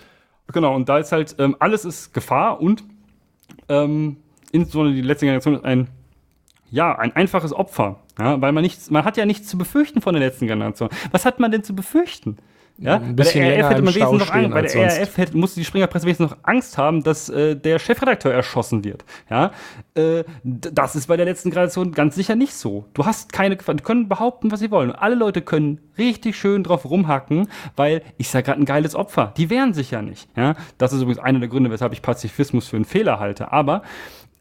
Genau, 0.52 0.74
und 0.74 0.88
da 0.88 0.98
ist 0.98 1.12
halt, 1.12 1.36
ähm, 1.38 1.56
alles 1.58 1.84
ist 1.84 2.12
Gefahr 2.14 2.60
und 2.60 2.84
ähm, 3.68 4.16
insbesondere 4.50 4.94
die 4.94 5.02
letzte 5.02 5.26
Generation 5.26 5.54
ist 5.54 5.64
ein, 5.64 5.88
ja, 6.70 6.96
ein 6.98 7.14
einfaches 7.14 7.52
Opfer. 7.52 8.00
Ja, 8.18 8.40
weil 8.40 8.52
man 8.52 8.62
nichts, 8.62 8.90
man 8.90 9.04
hat 9.04 9.16
ja 9.16 9.24
nichts 9.24 9.48
zu 9.48 9.56
befürchten 9.56 10.02
von 10.02 10.14
der 10.14 10.22
letzten 10.22 10.46
Generation. 10.46 10.90
Was 11.10 11.24
hat 11.24 11.40
man 11.40 11.50
denn 11.50 11.64
zu 11.64 11.74
befürchten? 11.74 12.36
Ja, 12.78 12.96
ein 12.96 13.14
bei 13.14 13.24
der 13.24 13.64
RAF 13.64 13.70
hätte 13.70 13.82
man 13.82 13.94
wenigstens 13.94 14.20
noch 14.20 14.30
Angst, 14.30 14.50
bei 14.50 14.62
der 14.62 15.00
RAF 15.00 15.16
hätte, 15.16 15.36
musste 15.36 15.60
die 15.60 15.64
Springerpresse 15.64 16.04
wenigstens 16.04 16.30
noch 16.30 16.38
Angst 16.42 16.78
haben, 16.78 17.02
dass 17.02 17.28
äh, 17.28 17.54
der 17.54 17.78
Chefredakteur 17.78 18.32
erschossen 18.32 18.84
wird. 18.84 19.04
Ja, 19.30 19.52
äh, 19.94 20.24
das 20.42 20.96
ist 20.96 21.06
bei 21.06 21.16
der 21.16 21.26
letzten 21.26 21.50
Generation 21.50 21.92
ganz 21.92 22.14
sicher 22.14 22.34
nicht 22.34 22.54
so. 22.54 22.86
Du 22.94 23.06
hast 23.06 23.32
keine, 23.32 23.56
die 23.56 23.82
können 23.82 24.08
behaupten, 24.08 24.50
was 24.50 24.60
sie 24.60 24.70
wollen. 24.70 24.90
Alle 24.90 25.14
Leute 25.14 25.42
können 25.42 25.80
richtig 25.98 26.36
schön 26.36 26.64
drauf 26.64 26.84
rumhacken, 26.84 27.48
weil 27.76 28.02
ich 28.18 28.30
sage 28.30 28.46
gerade 28.46 28.60
ein 28.60 28.64
geiles 28.64 28.94
Opfer. 28.94 29.32
Die 29.36 29.50
wehren 29.50 29.74
sich 29.74 29.90
ja 29.90 30.02
nicht. 30.02 30.28
Ja, 30.36 30.56
das 30.78 30.92
ist 30.92 31.02
übrigens 31.02 31.22
einer 31.22 31.40
der 31.40 31.48
Gründe, 31.48 31.70
weshalb 31.70 31.92
ich 31.92 32.02
Pazifismus 32.02 32.68
für 32.68 32.76
einen 32.76 32.84
Fehler 32.84 33.20
halte. 33.20 33.52
Aber 33.52 33.82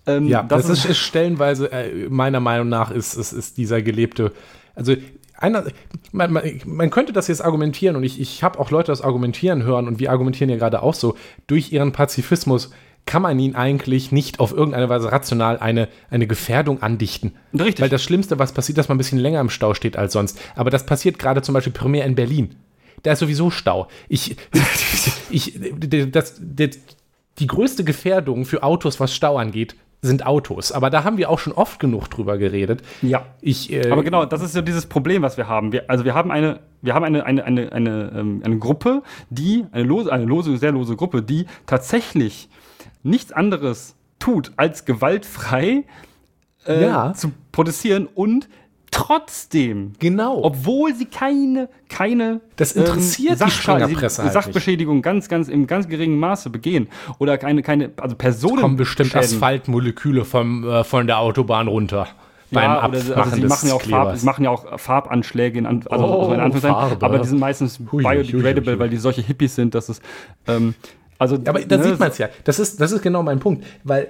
ähm, 0.08 0.28
ja, 0.28 0.42
das, 0.44 0.64
das 0.68 0.80
ist, 0.80 0.86
ist, 0.86 0.98
stellenweise 0.98 1.72
äh, 1.72 2.10
meiner 2.10 2.40
Meinung 2.40 2.70
nach 2.70 2.92
ist, 2.92 3.14
ist, 3.14 3.34
ist 3.34 3.58
dieser 3.58 3.82
gelebte, 3.82 4.32
also 4.74 4.96
einer, 5.42 5.66
man, 6.12 6.32
man, 6.32 6.44
man, 6.66 6.90
könnte 6.90 7.14
das 7.14 7.28
jetzt 7.28 7.44
argumentieren 7.44 7.96
und 7.96 8.04
ich, 8.04 8.20
ich 8.20 8.44
habe 8.44 8.60
auch 8.60 8.72
Leute 8.72 8.92
das 8.92 9.02
argumentieren 9.02 9.64
hören 9.64 9.88
und 9.88 10.00
wir 10.00 10.12
argumentieren 10.12 10.50
ja 10.50 10.58
gerade 10.58 10.84
auch 10.84 10.94
so, 10.94 11.16
durch 11.48 11.72
ihren 11.72 11.92
Pazifismus 11.92 12.72
kann 13.06 13.24
man 13.24 13.38
ihnen 13.40 13.56
eigentlich 13.56 14.12
nicht 14.12 14.40
auf 14.40 14.52
irgendeine 14.52 14.88
Weise 14.90 15.12
rational 15.12 15.58
eine, 15.58 15.88
eine 16.10 16.28
Gefährdung 16.28 16.82
andichten. 16.82 17.34
Richtig. 17.54 17.82
Weil 17.82 17.90
das 17.90 18.04
Schlimmste, 18.04 18.40
was 18.40 18.54
passiert, 18.54 18.78
dass 18.78 18.90
man 18.90 18.96
ein 18.96 19.00
bisschen 19.00 19.20
länger 19.20 19.42
im 19.42 19.50
Stau 19.50 19.74
steht 19.74 19.98
als 19.98 20.14
sonst. 20.14 20.40
Aber 20.56 20.70
das 20.70 20.86
passiert 20.86 21.18
gerade 21.18 21.42
zum 21.42 21.54
Beispiel 21.54 21.74
primär 21.74 22.06
in 22.06 22.16
Berlin. 22.16 22.56
Da 23.04 23.14
ist 23.14 23.20
sowieso 23.20 23.50
Stau. 23.50 23.88
Ich, 24.08 24.36
ich, 25.32 25.60
das, 26.12 26.40
das, 26.40 26.80
die 27.40 27.48
größte 27.48 27.84
Gefährdung 27.84 28.46
für 28.46 28.62
Autos, 28.62 29.00
was 29.00 29.16
Stau 29.16 29.38
angeht, 29.38 29.76
sind 30.02 30.26
Autos. 30.26 30.72
Aber 30.72 30.90
da 30.90 31.04
haben 31.04 31.18
wir 31.18 31.30
auch 31.30 31.40
schon 31.40 31.54
oft 31.54 31.80
genug 31.80 32.10
drüber 32.10 32.38
geredet. 32.38 32.82
Ja. 33.02 33.26
Ich, 33.40 33.72
äh, 33.72 33.90
Aber 33.92 34.04
genau, 34.04 34.26
das 34.26 34.42
ist 34.42 34.56
ja 34.56 34.62
dieses 34.62 34.88
Problem, 34.88 35.22
was 35.22 35.38
wir 35.38 35.48
haben. 35.48 35.72
Wir, 35.72 35.90
also 35.90 36.06
wir 36.06 36.16
haben 36.16 36.32
eine, 36.32 36.60
wir 36.82 36.96
haben 36.96 37.06
eine, 37.06 37.26
eine, 37.26 37.44
eine, 37.44 37.72
eine, 37.72 38.12
ähm, 38.16 38.42
eine 38.44 38.58
Gruppe, 38.58 39.04
die, 39.30 39.66
eine 39.72 39.84
lose, 39.84 40.12
eine 40.12 40.26
lose, 40.26 40.58
sehr 40.58 40.72
lose 40.72 40.96
Gruppe, 40.96 41.22
die 41.22 41.46
tatsächlich 41.68 42.50
nichts 43.04 43.32
anderes 43.32 43.96
tut, 44.18 44.52
als 44.58 44.86
gewaltfrei 44.86 45.84
äh, 46.66 46.84
ja. 46.84 47.14
zu 47.14 47.32
protestieren 47.52 48.08
und 48.08 48.50
trotzdem, 48.92 49.94
genau, 50.00 50.44
obwohl 50.44 50.94
sie 50.94 51.06
keine, 51.06 51.70
keine 51.90 52.42
das 52.58 52.74
interessiert 52.74 53.42
ähm, 53.42 53.50
Sach 53.50 53.78
die 53.88 53.96
halt 53.96 54.12
Sachbeschädigung 54.12 54.98
nicht. 54.98 55.06
ganz, 55.06 55.30
ganz 55.30 55.48
im 55.48 55.66
ganz 55.66 55.88
geringen 55.88 56.20
Maße 56.20 56.50
begehen 56.50 56.90
oder 57.18 57.38
keine, 57.38 57.64
keine, 57.64 57.92
also 57.98 58.16
Personen. 58.16 58.58
Es 58.58 58.62
kommen 58.62 58.78
bestimmt 58.78 59.16
Asphaltmoleküle 59.16 60.26
vom, 60.26 60.68
äh, 60.68 60.84
von 60.84 61.08
der 61.08 61.20
Autobahn 61.20 61.68
runter. 61.68 62.08
Beim 62.52 62.70
Abmachen 62.70 63.14
also 63.14 63.36
sie 63.38 63.44
machen 63.44 63.70
ja 63.70 63.74
auch 63.76 63.82
Farb, 63.82 64.18
sie 64.18 64.26
machen 64.26 64.44
ja 64.44 64.50
auch 64.50 64.78
Farbanschläge 64.78 65.58
in, 65.58 65.66
also, 65.66 65.88
oh, 65.90 66.34
in 66.34 66.52
Farbe. 66.52 67.06
aber 67.06 67.20
die 67.20 67.28
sind 67.30 67.40
meistens 67.40 67.80
hui, 67.94 68.04
biodegradable, 68.04 68.66
hui, 68.66 68.74
hui, 68.74 68.80
weil 68.80 68.90
die 68.90 68.98
solche 68.98 69.22
Hippies 69.22 69.56
sind, 69.56 69.74
dass 69.74 69.88
es 69.88 70.02
ähm, 70.48 70.76
also, 71.22 71.36
aber 71.36 71.62
da 71.62 71.78
ne, 71.78 71.84
sieht 71.84 72.00
man 72.00 72.10
es 72.10 72.18
ja. 72.18 72.30
Das 72.46 72.58
ist, 72.58 72.82
das 72.82 72.92
ist 72.92 73.04
genau 73.04 73.22
mein 73.22 73.40
Punkt. 73.40 73.64
Weil 73.84 74.08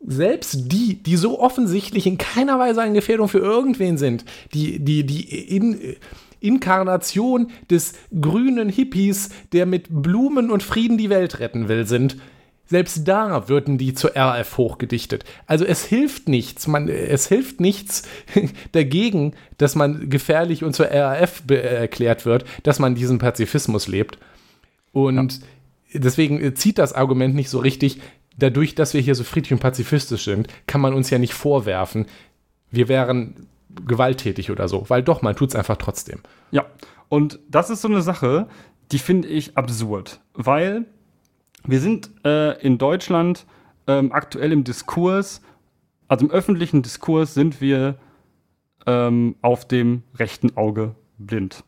selbst 0.00 0.72
die, 0.72 1.02
die 1.02 1.16
so 1.16 1.40
offensichtlich 1.40 2.06
in 2.06 2.18
keiner 2.18 2.58
Weise 2.58 2.82
eine 2.82 2.94
Gefährdung 2.94 3.28
für 3.28 3.38
irgendwen 3.38 3.98
sind, 3.98 4.24
die, 4.54 4.78
die, 4.78 5.04
die 5.04 5.56
in, 5.56 5.96
Inkarnation 6.40 7.50
des 7.70 7.94
grünen 8.18 8.68
Hippies, 8.68 9.30
der 9.52 9.66
mit 9.66 9.86
Blumen 9.90 10.50
und 10.50 10.62
Frieden 10.62 10.98
die 10.98 11.10
Welt 11.10 11.40
retten 11.40 11.68
will, 11.68 11.86
sind, 11.86 12.16
selbst 12.66 13.08
da 13.08 13.48
würden 13.48 13.78
die 13.78 13.94
zur 13.94 14.14
RF 14.14 14.58
hochgedichtet. 14.58 15.24
Also 15.46 15.64
es 15.64 15.84
hilft 15.84 16.28
nichts, 16.28 16.66
man, 16.66 16.88
es 16.88 17.26
hilft 17.26 17.60
nichts 17.60 18.02
dagegen, 18.72 19.32
dass 19.56 19.74
man 19.74 20.10
gefährlich 20.10 20.62
und 20.62 20.74
zur 20.74 20.86
RAF 20.86 21.42
erklärt 21.48 22.26
wird, 22.26 22.44
dass 22.62 22.78
man 22.78 22.94
diesen 22.94 23.18
Pazifismus 23.18 23.88
lebt. 23.88 24.18
Und 24.92 25.40
ja. 25.94 26.00
deswegen 26.00 26.54
zieht 26.56 26.76
das 26.76 26.92
Argument 26.92 27.34
nicht 27.34 27.48
so 27.48 27.58
richtig, 27.58 28.00
dadurch, 28.38 28.74
dass 28.74 28.94
wir 28.94 29.00
hier 29.00 29.14
so 29.14 29.24
friedlich 29.24 29.52
und 29.52 29.60
pazifistisch 29.60 30.24
sind, 30.24 30.48
kann 30.66 30.80
man 30.80 30.94
uns 30.94 31.10
ja 31.10 31.18
nicht 31.18 31.34
vorwerfen, 31.34 32.06
wir 32.70 32.88
wären 32.88 33.48
gewalttätig 33.86 34.50
oder 34.50 34.68
so, 34.68 34.84
weil 34.88 35.02
doch, 35.02 35.22
man 35.22 35.36
tut 35.36 35.50
es 35.50 35.56
einfach 35.56 35.76
trotzdem. 35.76 36.20
Ja, 36.50 36.66
und 37.08 37.38
das 37.48 37.70
ist 37.70 37.82
so 37.82 37.88
eine 37.88 38.02
Sache, 38.02 38.48
die 38.92 38.98
finde 38.98 39.28
ich 39.28 39.56
absurd, 39.56 40.20
weil 40.34 40.86
wir 41.64 41.80
sind 41.80 42.10
äh, 42.24 42.58
in 42.60 42.78
Deutschland 42.78 43.46
ähm, 43.86 44.12
aktuell 44.12 44.52
im 44.52 44.64
Diskurs, 44.64 45.42
also 46.08 46.26
im 46.26 46.30
öffentlichen 46.30 46.82
Diskurs 46.82 47.34
sind 47.34 47.60
wir 47.60 47.98
ähm, 48.86 49.36
auf 49.42 49.68
dem 49.68 50.02
rechten 50.16 50.56
Auge 50.56 50.94
blind. 51.18 51.64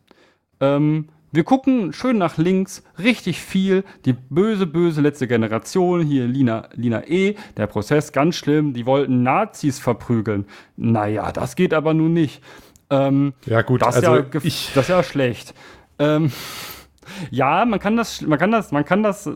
Ähm, 0.61 1.09
wir 1.33 1.45
gucken 1.45 1.93
schön 1.93 2.19
nach 2.19 2.39
links, 2.39 2.83
richtig 2.99 3.41
viel. 3.41 3.85
Die 4.05 4.13
böse, 4.13 4.67
böse 4.67 5.01
letzte 5.01 5.29
Generation, 5.29 6.03
hier 6.03 6.27
Lina, 6.27 6.69
Lina 6.75 7.07
E., 7.07 7.37
der 7.57 7.67
Prozess 7.67 8.13
ganz 8.13 8.37
schlimm, 8.37 8.73
die 8.73 8.87
wollten 8.87 9.23
Nazis 9.23 9.79
verprügeln. 9.79 10.47
Naja, 10.77 11.31
das 11.33 11.57
geht 11.57 11.73
aber 11.73 11.95
nun 11.95 12.13
nicht. 12.13 12.43
Ähm, 12.91 13.35
ja, 13.47 13.63
gut, 13.63 13.83
das, 13.83 13.97
also 13.97 14.17
ja, 14.17 14.25
ich, 14.43 14.73
das 14.75 14.85
ist 14.85 14.89
ja 14.89 15.03
schlecht. 15.03 15.55
Ähm, 15.99 16.33
ja, 17.31 17.65
man 17.65 17.79
kann 17.79 17.97
das, 17.97 18.23
man 18.23 18.39
kann 18.39 18.51
das, 18.51 18.73
man 18.73 18.85
kann 18.85 19.03
das 19.03 19.31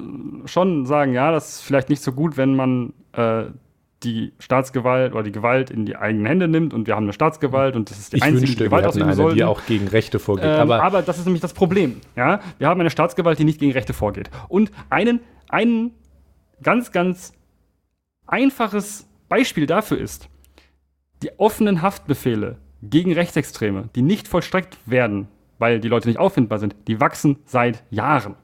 schon 0.47 0.87
sagen, 0.87 1.13
ja, 1.13 1.31
das 1.31 1.57
ist 1.57 1.61
vielleicht 1.61 1.91
nicht 1.91 2.03
so 2.03 2.13
gut, 2.13 2.37
wenn 2.37 2.57
man 2.57 2.93
äh, 3.13 3.45
die 4.05 4.33
Staatsgewalt 4.39 5.13
oder 5.13 5.23
die 5.23 5.33
Gewalt 5.33 5.71
in 5.71 5.87
die 5.87 5.97
eigenen 5.97 6.27
Hände 6.27 6.49
nimmt 6.49 6.75
und 6.75 6.87
wir 6.87 6.95
haben 6.95 7.05
eine 7.05 7.13
Staatsgewalt 7.13 7.77
und 7.77 7.91
das 7.91 7.99
ist 7.99 8.13
die 8.13 8.19
ich 8.19 8.23
einzige 8.23 8.43
wünschte, 8.49 8.65
Gewalt 8.65 8.87
ausüben 8.87 9.13
soll. 9.15 9.35
Die 9.35 9.45
auch 9.45 9.65
gegen 9.67 9.89
Rechte 9.89 10.19
vorgeht. 10.19 10.45
Ähm, 10.47 10.61
aber, 10.61 10.83
aber 10.83 11.03
das 11.03 11.19
ist 11.19 11.25
nämlich 11.25 11.43
das 11.43 11.55
Problem. 11.55 12.01
Ja? 12.17 12.41
Wir 12.59 12.69
haben 12.69 12.81
eine 12.81 12.91
Staatsgewalt, 12.91 13.39
die 13.39 13.45
nicht 13.45 13.59
gegen 13.59 13.73
Rechte 13.73 13.93
vorgeht. 13.93 14.31
Und 14.49 14.71
einen, 14.91 15.21
einen 15.49 15.93
ganz, 16.63 16.93
ganz 16.93 17.33
einfaches 18.27 19.09
Beispiel 19.29 19.67
dafür 19.67 19.99
ist, 19.99 20.29
die 21.23 21.39
offenen 21.39 21.83
Haftbefehle 21.83 22.59
gegen 22.83 23.13
Rechtsextreme, 23.13 23.89
die 23.95 24.03
nicht 24.03 24.29
vollstreckt 24.29 24.77
werden, 24.87 25.29
weil 25.59 25.81
die 25.81 25.89
Leute 25.89 26.09
nicht 26.09 26.19
auffindbar 26.19 26.59
sind, 26.59 26.77
die 26.87 27.01
wachsen 27.01 27.39
seit 27.47 27.83
Jahren. 27.91 28.37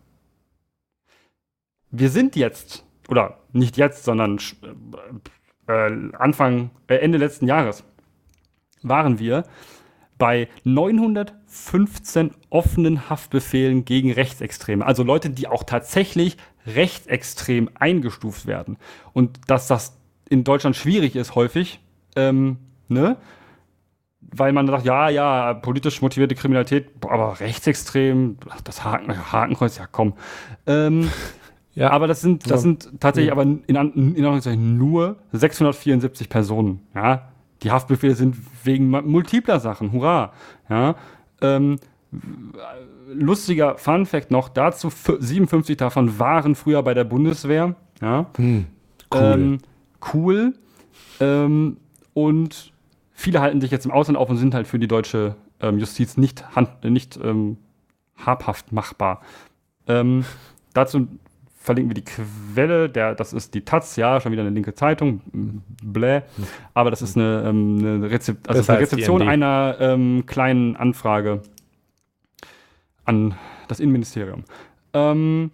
Wir 1.90 2.08
sind 2.08 2.36
jetzt, 2.36 2.84
oder 3.08 3.38
nicht 3.52 3.76
jetzt, 3.76 4.04
sondern 4.04 4.38
äh, 5.70 6.16
Anfang, 6.16 6.70
äh, 6.88 6.96
Ende 6.96 7.18
letzten 7.18 7.46
Jahres 7.46 7.84
waren 8.82 9.18
wir 9.18 9.44
bei 10.18 10.48
915 10.64 12.32
offenen 12.50 13.08
Haftbefehlen 13.08 13.84
gegen 13.84 14.12
Rechtsextreme. 14.12 14.84
Also 14.84 15.02
Leute, 15.02 15.30
die 15.30 15.48
auch 15.48 15.64
tatsächlich 15.64 16.36
rechtsextrem 16.66 17.70
eingestuft 17.74 18.46
werden. 18.46 18.76
Und 19.12 19.38
dass 19.48 19.66
das 19.66 19.96
in 20.28 20.44
Deutschland 20.44 20.76
schwierig 20.76 21.16
ist, 21.16 21.34
häufig, 21.34 21.80
ähm, 22.16 22.58
ne? 22.88 23.16
weil 24.32 24.52
man 24.52 24.66
sagt, 24.66 24.84
ja, 24.84 25.08
ja, 25.08 25.54
politisch 25.54 26.02
motivierte 26.02 26.34
Kriminalität, 26.34 26.90
aber 27.02 27.40
rechtsextrem, 27.40 28.36
das 28.62 28.84
Haken, 28.84 29.32
Hakenkreuz, 29.32 29.78
ja 29.78 29.86
komm. 29.90 30.14
Ähm, 30.66 31.10
ja, 31.74 31.90
aber 31.90 32.06
das 32.06 32.20
sind, 32.20 32.50
das 32.50 32.62
sind 32.62 32.90
tatsächlich 33.00 33.28
ja. 33.28 33.32
aber 33.32 33.42
in, 33.42 33.62
in, 33.66 34.14
in 34.14 34.76
nur 34.76 35.16
674 35.32 36.28
Personen. 36.28 36.80
Ja, 36.94 37.30
die 37.62 37.70
Haftbefehle 37.70 38.14
sind 38.14 38.36
wegen 38.64 38.88
multipler 38.88 39.60
Sachen. 39.60 39.92
Hurra! 39.92 40.32
Ja, 40.68 40.96
ähm, 41.40 41.78
lustiger 43.12 43.78
Fun 43.78 44.06
Fact 44.06 44.30
noch 44.30 44.48
dazu: 44.48 44.90
57 44.90 45.76
davon 45.76 46.18
waren 46.18 46.54
früher 46.54 46.82
bei 46.82 46.94
der 46.94 47.04
Bundeswehr. 47.04 47.76
Ja, 48.00 48.26
hm, 48.36 48.66
cool. 49.12 49.20
Ähm, 49.20 49.58
cool. 50.12 50.54
Ähm, 51.20 51.76
und 52.14 52.72
viele 53.12 53.40
halten 53.40 53.60
sich 53.60 53.70
jetzt 53.70 53.84
im 53.84 53.92
Ausland 53.92 54.18
auf 54.18 54.28
und 54.28 54.38
sind 54.38 54.54
halt 54.54 54.66
für 54.66 54.78
die 54.78 54.88
deutsche 54.88 55.36
ähm, 55.60 55.78
Justiz 55.78 56.16
nicht, 56.16 56.56
hand, 56.56 56.82
nicht 56.84 57.18
ähm, 57.22 57.58
habhaft 58.16 58.72
machbar. 58.72 59.20
Ähm, 59.86 60.24
dazu 60.72 61.06
verlinken 61.60 61.90
wir 61.90 62.02
die 62.02 62.04
Quelle, 62.04 62.88
der, 62.88 63.14
das 63.14 63.34
ist 63.34 63.52
die 63.54 63.60
Taz, 63.60 63.96
ja, 63.96 64.18
schon 64.20 64.32
wieder 64.32 64.40
eine 64.42 64.50
linke 64.50 64.74
Zeitung, 64.74 65.20
bläh, 65.82 66.22
aber 66.72 66.90
das 66.90 67.02
ist 67.02 67.16
eine, 67.16 67.44
ähm, 67.46 67.78
eine, 67.78 68.10
Rezep 68.10 68.48
also 68.48 68.72
eine 68.72 68.80
Rezeption 68.80 69.22
einer 69.22 69.76
ähm, 69.78 70.24
kleinen 70.26 70.74
Anfrage 70.76 71.42
an 73.04 73.34
das 73.68 73.78
Innenministerium. 73.78 74.44
Ähm, 74.94 75.50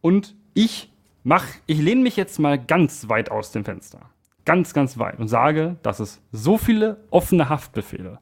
und 0.00 0.34
ich 0.54 0.90
mach, 1.24 1.44
ich 1.66 1.78
lehne 1.78 2.00
mich 2.00 2.16
jetzt 2.16 2.38
mal 2.38 2.58
ganz 2.58 3.10
weit 3.10 3.30
aus 3.30 3.52
dem 3.52 3.66
Fenster, 3.66 4.00
ganz, 4.46 4.72
ganz 4.72 4.98
weit 4.98 5.18
und 5.18 5.28
sage, 5.28 5.76
dass 5.82 6.00
es 6.00 6.22
so 6.32 6.56
viele 6.56 6.96
offene 7.10 7.50
Haftbefehle 7.50 8.18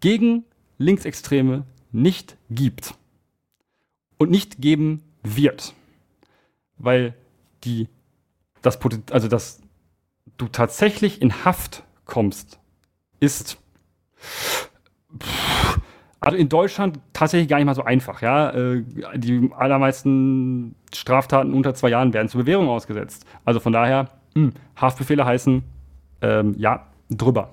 gegen 0.00 0.44
Linksextreme 0.78 1.62
nicht 1.92 2.36
gibt 2.50 2.94
und 4.18 4.32
nicht 4.32 4.60
geben 4.60 5.04
wird 5.22 5.74
weil 6.78 7.14
die, 7.64 7.88
das 8.62 8.78
also 9.10 9.28
dass 9.28 9.60
du 10.36 10.48
tatsächlich 10.48 11.20
in 11.22 11.44
Haft 11.44 11.84
kommst, 12.04 12.58
ist 13.20 13.58
also 16.20 16.36
in 16.36 16.48
Deutschland 16.48 16.98
tatsächlich 17.12 17.48
gar 17.48 17.58
nicht 17.58 17.66
mal 17.66 17.74
so 17.74 17.84
einfach, 17.84 18.22
ja. 18.22 18.50
Äh, 18.50 18.84
die 19.14 19.50
allermeisten 19.56 20.74
Straftaten 20.92 21.54
unter 21.54 21.74
zwei 21.74 21.90
Jahren 21.90 22.12
werden 22.12 22.28
zur 22.28 22.42
Bewährung 22.42 22.68
ausgesetzt. 22.68 23.24
Also 23.44 23.60
von 23.60 23.72
daher, 23.72 24.08
mh, 24.34 24.42
hm, 24.42 24.52
Haftbefehle 24.76 25.24
heißen, 25.24 25.62
ähm, 26.22 26.54
ja, 26.58 26.86
drüber. 27.08 27.50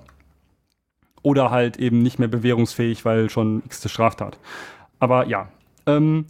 Oder 1.22 1.50
halt 1.50 1.76
eben 1.78 2.02
nicht 2.02 2.18
mehr 2.18 2.28
bewährungsfähig, 2.28 3.04
weil 3.04 3.30
schon 3.30 3.62
x 3.66 3.88
Straftat. 3.90 4.38
Aber 4.98 5.26
ja, 5.26 5.48
ähm, 5.86 6.26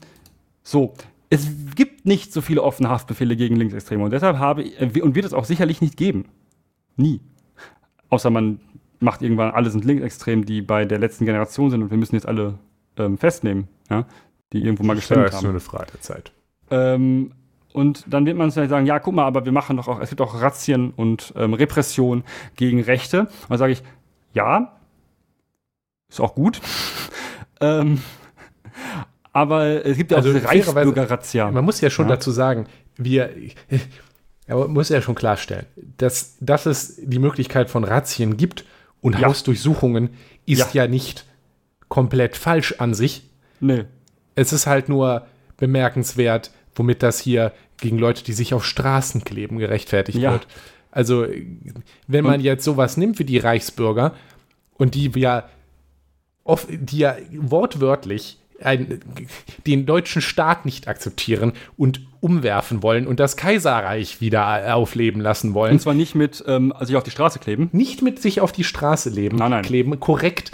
so, 0.62 0.94
es 1.30 1.48
gibt 1.74 2.06
nicht 2.06 2.32
so 2.32 2.40
viele 2.40 2.62
offene 2.62 2.88
Haftbefehle 2.88 3.36
gegen 3.36 3.56
Linksextreme 3.56 4.04
und 4.04 4.12
deshalb 4.12 4.38
habe 4.38 4.62
ich, 4.62 5.02
und 5.02 5.14
wird 5.14 5.24
es 5.24 5.34
auch 5.34 5.44
sicherlich 5.44 5.80
nicht 5.80 5.96
geben. 5.96 6.26
Nie. 6.96 7.20
Außer 8.08 8.30
man 8.30 8.60
macht 9.00 9.22
irgendwann 9.22 9.50
alle 9.50 9.70
sind 9.70 9.84
linksextrem, 9.84 10.44
die 10.44 10.62
bei 10.62 10.84
der 10.84 10.98
letzten 10.98 11.26
Generation 11.26 11.70
sind 11.70 11.82
und 11.82 11.90
wir 11.90 11.98
müssen 11.98 12.14
jetzt 12.14 12.26
alle 12.26 12.58
ähm, 12.96 13.18
festnehmen, 13.18 13.68
ja, 13.90 14.06
die 14.52 14.62
irgendwo 14.62 14.84
mal 14.84 14.94
gestimmt 14.94 15.18
haben. 15.18 15.26
Das 15.26 15.34
ist 15.36 15.42
nur 15.42 15.50
eine 15.50 15.60
Frage 15.60 15.92
der 15.92 16.00
Zeit. 16.00 16.32
Ähm, 16.70 17.32
und 17.72 18.04
dann 18.08 18.24
wird 18.24 18.38
man 18.38 18.50
vielleicht 18.50 18.70
sagen, 18.70 18.86
ja, 18.86 18.98
guck 18.98 19.14
mal, 19.14 19.26
aber 19.26 19.44
wir 19.44 19.52
machen 19.52 19.76
doch 19.76 19.88
auch, 19.88 20.00
es 20.00 20.08
gibt 20.08 20.22
auch 20.22 20.40
Razzien 20.40 20.92
und 20.96 21.34
ähm, 21.36 21.52
Repression 21.52 22.24
gegen 22.54 22.80
Rechte. 22.80 23.20
Und 23.20 23.50
dann 23.50 23.58
sage 23.58 23.72
ich, 23.72 23.82
ja, 24.32 24.78
ist 26.08 26.20
auch 26.20 26.34
gut. 26.34 26.60
ähm, 27.60 28.00
aber 29.36 29.84
es 29.84 29.98
gibt 29.98 30.12
ja 30.12 30.16
also 30.16 30.30
auch 30.30 30.34
diese 30.34 30.48
Reichsbürger-Razzia. 30.48 31.50
Man 31.50 31.62
muss 31.62 31.82
ja 31.82 31.90
schon 31.90 32.08
ja. 32.08 32.14
dazu 32.14 32.30
sagen, 32.30 32.68
wir, 32.96 33.28
man 34.48 34.70
muss 34.70 34.88
ja 34.88 35.02
schon 35.02 35.14
klarstellen, 35.14 35.66
dass, 35.98 36.38
dass 36.40 36.64
es 36.64 36.96
die 36.96 37.18
Möglichkeit 37.18 37.68
von 37.68 37.84
Razzien 37.84 38.38
gibt 38.38 38.64
und 39.02 39.18
ja. 39.18 39.28
Hausdurchsuchungen 39.28 40.08
ist 40.46 40.72
ja. 40.72 40.84
ja 40.84 40.88
nicht 40.88 41.26
komplett 41.88 42.34
falsch 42.34 42.76
an 42.78 42.94
sich. 42.94 43.28
Nee. 43.60 43.84
Es 44.36 44.54
ist 44.54 44.66
halt 44.66 44.88
nur 44.88 45.26
bemerkenswert, 45.58 46.50
womit 46.74 47.02
das 47.02 47.20
hier 47.20 47.52
gegen 47.76 47.98
Leute, 47.98 48.24
die 48.24 48.32
sich 48.32 48.54
auf 48.54 48.64
Straßen 48.64 49.22
kleben, 49.22 49.58
gerechtfertigt 49.58 50.16
ja. 50.16 50.32
wird. 50.32 50.46
Also, 50.90 51.26
wenn 52.06 52.24
man 52.24 52.36
und 52.36 52.40
jetzt 52.40 52.64
sowas 52.64 52.96
nimmt 52.96 53.18
wie 53.18 53.24
die 53.24 53.36
Reichsbürger 53.36 54.14
und 54.78 54.94
die 54.94 55.10
ja, 55.14 55.46
oft, 56.42 56.68
die 56.70 57.00
ja 57.00 57.16
wortwörtlich 57.34 58.38
ein, 58.62 59.00
den 59.66 59.86
deutschen 59.86 60.22
Staat 60.22 60.64
nicht 60.64 60.88
akzeptieren 60.88 61.52
und 61.76 62.00
umwerfen 62.20 62.82
wollen 62.82 63.06
und 63.06 63.20
das 63.20 63.36
Kaiserreich 63.36 64.20
wieder 64.20 64.74
aufleben 64.74 65.20
lassen 65.20 65.54
wollen. 65.54 65.72
Und 65.72 65.80
zwar 65.80 65.94
nicht 65.94 66.14
mit 66.14 66.42
ähm, 66.46 66.72
sich 66.80 66.96
auf 66.96 67.04
die 67.04 67.10
Straße 67.10 67.38
kleben. 67.38 67.68
Nicht 67.72 68.02
mit 68.02 68.20
sich 68.20 68.40
auf 68.40 68.52
die 68.52 68.64
Straße 68.64 69.10
leben, 69.10 69.36
nein, 69.36 69.50
nein. 69.50 69.62
kleben, 69.62 69.98
korrekt, 70.00 70.52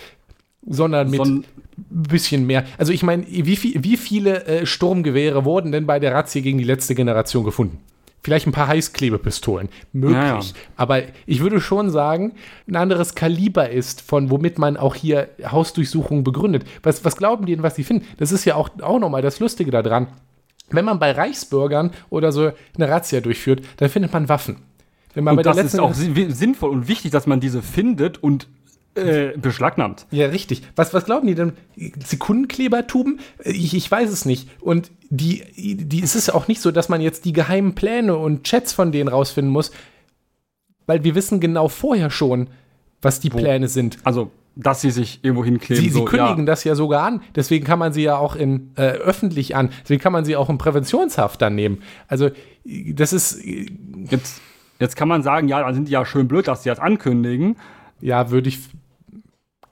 sondern 0.66 1.10
mit 1.10 1.20
ein 1.20 1.44
bisschen 1.88 2.46
mehr. 2.46 2.64
Also 2.78 2.92
ich 2.92 3.02
meine, 3.02 3.24
wie, 3.28 3.56
viel, 3.56 3.82
wie 3.82 3.96
viele 3.96 4.44
äh, 4.44 4.66
Sturmgewehre 4.66 5.44
wurden 5.44 5.72
denn 5.72 5.86
bei 5.86 5.98
der 5.98 6.14
Razzia 6.14 6.42
gegen 6.42 6.58
die 6.58 6.64
letzte 6.64 6.94
Generation 6.94 7.44
gefunden? 7.44 7.78
Vielleicht 8.22 8.46
ein 8.46 8.52
paar 8.52 8.68
Heißklebepistolen. 8.68 9.68
Möglich. 9.92 10.16
Ja, 10.16 10.38
ja. 10.38 10.44
Aber 10.76 11.02
ich 11.26 11.40
würde 11.40 11.60
schon 11.60 11.90
sagen, 11.90 12.32
ein 12.68 12.76
anderes 12.76 13.16
Kaliber 13.16 13.70
ist, 13.70 14.00
von 14.00 14.30
womit 14.30 14.58
man 14.58 14.76
auch 14.76 14.94
hier 14.94 15.28
Hausdurchsuchungen 15.44 16.22
begründet. 16.22 16.64
Was, 16.84 17.04
was 17.04 17.16
glauben 17.16 17.46
die 17.46 17.54
denn, 17.54 17.64
was 17.64 17.74
sie 17.74 17.84
finden? 17.84 18.06
Das 18.18 18.30
ist 18.30 18.44
ja 18.44 18.54
auch, 18.54 18.70
auch 18.80 19.00
nochmal 19.00 19.22
das 19.22 19.40
Lustige 19.40 19.72
daran. 19.72 20.06
Wenn 20.70 20.84
man 20.84 21.00
bei 21.00 21.10
Reichsbürgern 21.10 21.90
oder 22.10 22.30
so 22.30 22.52
eine 22.76 22.88
Razzia 22.88 23.20
durchführt, 23.20 23.62
dann 23.78 23.88
findet 23.88 24.12
man 24.12 24.28
Waffen. 24.28 24.56
Wenn 25.14 25.24
man 25.24 25.36
und 25.36 25.44
das 25.44 25.58
ist 25.58 25.78
auch 25.78 25.92
sinnvoll 25.92 26.70
und 26.70 26.88
wichtig, 26.88 27.10
dass 27.10 27.26
man 27.26 27.40
diese 27.40 27.60
findet 27.60 28.22
und 28.22 28.46
äh, 28.94 29.36
beschlagnahmt. 29.38 30.06
Ja, 30.10 30.26
richtig. 30.26 30.62
Was, 30.76 30.92
was 30.92 31.04
glauben 31.04 31.26
die 31.26 31.34
denn? 31.34 31.52
Sekundenklebertuben? 32.04 33.20
Ich, 33.44 33.74
ich 33.74 33.90
weiß 33.90 34.10
es 34.10 34.24
nicht. 34.24 34.48
Und 34.60 34.90
die, 35.08 35.44
die, 35.56 36.02
es 36.02 36.14
ist 36.14 36.30
auch 36.30 36.48
nicht 36.48 36.60
so, 36.60 36.70
dass 36.70 36.88
man 36.88 37.00
jetzt 37.00 37.24
die 37.24 37.32
geheimen 37.32 37.74
Pläne 37.74 38.16
und 38.16 38.44
Chats 38.44 38.72
von 38.72 38.92
denen 38.92 39.08
rausfinden 39.08 39.52
muss, 39.52 39.72
weil 40.86 41.04
wir 41.04 41.14
wissen 41.14 41.40
genau 41.40 41.68
vorher 41.68 42.10
schon, 42.10 42.48
was 43.00 43.20
die 43.20 43.32
Wo? 43.32 43.38
Pläne 43.38 43.68
sind. 43.68 43.98
Also, 44.04 44.30
dass 44.56 44.82
sie 44.82 44.90
sich 44.90 45.20
irgendwo 45.22 45.44
hinkleben. 45.44 45.82
Sie, 45.82 45.88
sie 45.88 45.98
so, 45.98 46.04
kündigen 46.04 46.40
ja. 46.40 46.44
das 46.44 46.64
ja 46.64 46.74
sogar 46.74 47.04
an. 47.04 47.22
Deswegen 47.34 47.64
kann 47.64 47.78
man 47.78 47.92
sie 47.92 48.02
ja 48.02 48.16
auch 48.16 48.36
in, 48.36 48.72
äh, 48.76 48.82
öffentlich 48.82 49.56
an. 49.56 49.70
Deswegen 49.82 50.02
kann 50.02 50.12
man 50.12 50.24
sie 50.24 50.36
auch 50.36 50.50
in 50.50 50.58
Präventionshaft 50.58 51.40
dann 51.40 51.54
nehmen. 51.54 51.82
Also, 52.08 52.30
das 52.64 53.12
ist. 53.12 53.42
Jetzt, 54.10 54.42
jetzt 54.78 54.96
kann 54.96 55.08
man 55.08 55.22
sagen, 55.22 55.48
ja, 55.48 55.62
dann 55.62 55.74
sind 55.74 55.88
die 55.88 55.92
ja 55.92 56.04
schön 56.04 56.28
blöd, 56.28 56.48
dass 56.48 56.62
sie 56.62 56.68
das 56.68 56.78
ankündigen. 56.78 57.56
Ja, 58.00 58.30
würde 58.30 58.48
ich 58.48 58.58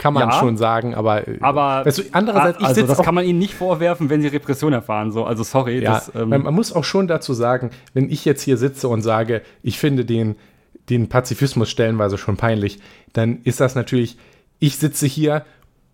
kann 0.01 0.15
man 0.15 0.31
ja, 0.31 0.39
schon 0.39 0.57
sagen, 0.57 0.95
aber, 0.95 1.29
äh, 1.29 1.37
aber 1.43 1.85
weißt 1.85 1.99
du, 1.99 2.03
andererseits, 2.13 2.59
ich 2.59 2.65
also 2.65 2.87
das 2.87 3.01
auch, 3.01 3.05
kann 3.05 3.15
man 3.15 3.27
ihnen 3.27 3.39
nicht 3.39 3.53
vorwerfen, 3.53 4.09
wenn 4.09 4.23
sie 4.23 4.29
Repression 4.29 4.73
erfahren. 4.73 5.13
So, 5.13 5.25
also 5.27 5.43
sorry. 5.43 5.83
Ja, 5.83 5.93
das, 5.93 6.13
ähm, 6.15 6.31
man, 6.31 6.43
man, 6.43 6.55
muss 6.55 6.73
auch 6.73 6.85
schon 6.85 7.07
dazu 7.07 7.35
sagen, 7.35 7.71
wenn 7.93 8.11
ich 8.11 8.25
jetzt 8.25 8.41
hier 8.41 8.57
sitze 8.57 8.89
und 8.89 9.03
sage, 9.03 9.43
ich 9.63 9.79
finde 9.79 10.07
den, 10.07 10.37
den 10.89 11.11
Pazifismus 11.11 11.69
stellenweise 11.69 12.17
schon 12.17 12.39
peinlich, 12.39 12.79
dann 13.13 13.43
ist 13.45 13.61
das 13.61 13.75
natürlich, 13.75 14.17
ich 14.59 14.79
sitze 14.79 15.07
hier 15.07 15.45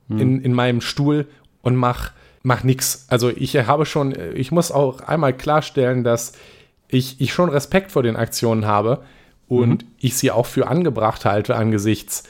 hm. 0.09 0.18
in, 0.20 0.40
in 0.40 0.52
meinem 0.52 0.82
Stuhl 0.82 1.26
und 1.62 1.74
mach, 1.74 2.12
mach 2.44 2.62
nichts. 2.62 3.07
Also 3.09 3.30
ich 3.30 3.57
habe 3.57 3.86
schon, 3.86 4.14
ich 4.36 4.52
muss 4.52 4.70
auch 4.70 5.00
einmal 5.00 5.32
klarstellen, 5.32 6.04
dass 6.04 6.32
ich, 6.86 7.20
ich 7.20 7.32
schon 7.32 7.48
Respekt 7.48 7.90
vor 7.90 8.04
den 8.04 8.14
Aktionen 8.14 8.66
habe 8.66 9.02
und 9.48 9.82
mhm. 9.82 9.88
ich 9.98 10.16
sie 10.16 10.30
auch 10.30 10.46
für 10.46 10.68
angebracht 10.68 11.24
halte 11.24 11.57
angesichts 11.57 12.22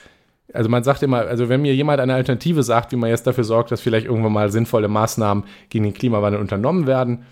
also 0.53 0.69
man 0.69 0.85
sagt 0.85 1.03
immer, 1.03 1.19
also 1.19 1.49
wenn 1.49 1.63
mir 1.63 1.75
jemand 1.75 2.01
eine 2.01 2.15
Alternative 2.15 2.63
sagt, 2.63 2.93
wie 2.93 2.97
man 2.97 3.11
jetzt 3.11 3.27
dafür 3.27 3.45
sorgt, 3.45 3.71
dass 3.71 3.81
vielleicht 3.81 4.07
irgendwann 4.07 4.33
mal 4.33 4.51
sinnvolle 4.51 4.89
Maßnahmen 4.89 5.45
gegen 5.69 5.85
den 5.85 5.95
Klimawandel 5.95 6.41
unternommen 6.41 6.87
werden, 6.87 7.27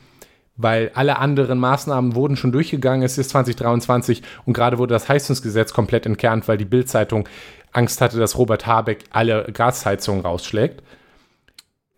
weil 0.56 0.90
alle 0.94 1.18
anderen 1.18 1.58
Maßnahmen 1.58 2.14
wurden 2.14 2.36
schon 2.36 2.52
durchgegangen, 2.52 3.02
es 3.02 3.18
ist 3.18 3.30
2023 3.30 4.22
und 4.46 4.52
gerade 4.52 4.78
wurde 4.78 4.94
das 4.94 5.08
Heizungsgesetz 5.08 5.72
komplett 5.72 6.06
entkernt, 6.06 6.46
weil 6.48 6.58
die 6.58 6.64
Bildzeitung 6.64 7.28
Angst 7.72 8.00
hatte, 8.00 8.18
dass 8.18 8.38
Robert 8.38 8.66
Habeck 8.66 9.04
alle 9.10 9.46
Gasheizungen 9.52 10.22
rausschlägt. 10.22 10.82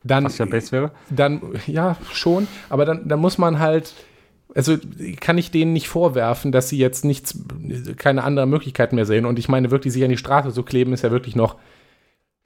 Dann, 0.05 0.25
Was 0.25 0.39
ja 0.39 0.45
best 0.47 0.73
wäre? 0.73 0.93
Dann, 1.11 1.43
ja, 1.67 1.97
schon, 2.13 2.47
aber 2.69 2.85
dann, 2.85 3.09
dann 3.09 3.19
muss 3.19 3.39
man 3.39 3.59
halt 3.59 3.95
also 4.57 4.79
kann 5.21 5.37
ich 5.37 5.51
denen 5.51 5.75
nicht 5.75 5.89
vorwerfen, 5.89 6.51
dass 6.51 6.71
sie 6.71 6.79
jetzt 6.79 7.05
nichts, 7.05 7.39
keine 7.99 8.25
andere 8.25 8.47
Möglichkeit 8.47 8.95
mehr 8.95 9.05
sehen. 9.05 9.27
Und 9.27 9.39
ich 9.39 9.49
meine, 9.49 9.71
wirklich 9.71 9.93
sich 9.93 10.03
an 10.03 10.11
die 10.11 10.17
Straße 10.17 10.53
zu 10.53 10.63
kleben, 10.63 10.95
ist 10.95 11.05
ja 11.05 11.11
wirklich 11.11 11.37
noch. 11.37 11.57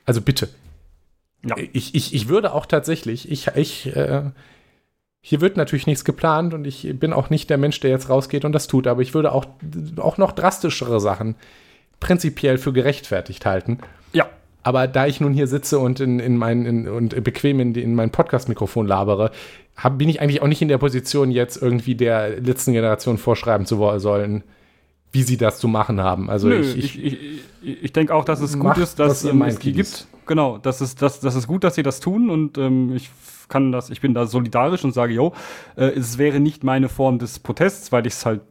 Also 0.04 0.20
bitte. 0.20 0.48
Ja. 1.46 1.56
Ich, 1.72 1.94
ich, 1.94 2.12
ich 2.12 2.28
würde 2.28 2.52
auch 2.52 2.66
tatsächlich, 2.66 3.30
ich, 3.30 3.46
ich, 3.54 3.94
äh, 3.94 4.24
hier 5.20 5.40
wird 5.40 5.56
natürlich 5.56 5.86
nichts 5.86 6.04
geplant 6.04 6.52
und 6.52 6.66
ich 6.66 6.98
bin 6.98 7.12
auch 7.12 7.30
nicht 7.30 7.48
der 7.48 7.58
Mensch, 7.58 7.78
der 7.78 7.90
jetzt 7.90 8.08
rausgeht 8.08 8.44
und 8.44 8.52
das 8.52 8.66
tut, 8.66 8.88
aber 8.88 9.02
ich 9.02 9.14
würde 9.14 9.32
auch, 9.32 9.46
auch 9.96 10.18
noch 10.18 10.32
drastischere 10.32 11.00
Sachen 11.00 11.36
prinzipiell 12.00 12.58
für 12.58 12.72
gerechtfertigt 12.72 13.46
halten. 13.46 13.78
Ja. 14.12 14.28
Aber 14.62 14.88
da 14.88 15.06
ich 15.06 15.20
nun 15.20 15.32
hier 15.32 15.46
sitze 15.46 15.78
und 15.78 16.00
in, 16.00 16.18
in 16.18 16.36
mein, 16.36 16.66
in, 16.66 16.88
und 16.88 17.22
bequem 17.22 17.60
in, 17.60 17.74
in 17.74 17.94
mein 17.94 18.10
Podcast-Mikrofon 18.10 18.86
labere, 18.86 19.30
hab, 19.82 19.98
bin 19.98 20.08
ich 20.08 20.20
eigentlich 20.20 20.42
auch 20.42 20.46
nicht 20.46 20.62
in 20.62 20.68
der 20.68 20.78
Position, 20.78 21.30
jetzt 21.30 21.60
irgendwie 21.60 21.94
der 21.94 22.40
letzten 22.40 22.72
Generation 22.72 23.18
vorschreiben 23.18 23.66
zu 23.66 23.98
sollen, 23.98 24.44
wie 25.12 25.22
sie 25.22 25.36
das 25.36 25.58
zu 25.58 25.68
machen 25.68 26.00
haben. 26.00 26.30
Also 26.30 26.48
Nö, 26.48 26.60
ich, 26.60 26.76
ich, 26.76 27.02
ich, 27.62 27.82
ich, 27.82 27.92
denke 27.92 28.14
auch, 28.14 28.24
dass 28.24 28.40
es 28.40 28.58
gut 28.58 28.78
ist, 28.78 28.98
dass 28.98 29.24
ähm, 29.24 29.42
es 29.42 29.58
die 29.58 29.72
gibt. 29.72 30.06
Genau, 30.26 30.58
das 30.58 30.80
ist, 30.80 31.02
das, 31.02 31.20
das 31.20 31.34
ist 31.34 31.46
gut, 31.46 31.64
dass 31.64 31.74
sie 31.74 31.82
das 31.82 31.98
tun 31.98 32.30
und 32.30 32.58
ähm, 32.58 32.94
ich 32.94 33.10
kann 33.48 33.72
das, 33.72 33.90
ich 33.90 34.00
bin 34.00 34.14
da 34.14 34.26
solidarisch 34.26 34.84
und 34.84 34.92
sage, 34.92 35.12
jo, 35.12 35.32
äh, 35.76 35.86
es 35.86 36.18
wäre 36.18 36.38
nicht 36.38 36.62
meine 36.62 36.88
Form 36.88 37.18
des 37.18 37.40
Protests, 37.40 37.90
weil 37.90 38.06
ich 38.06 38.12
es 38.12 38.26
halt 38.26 38.42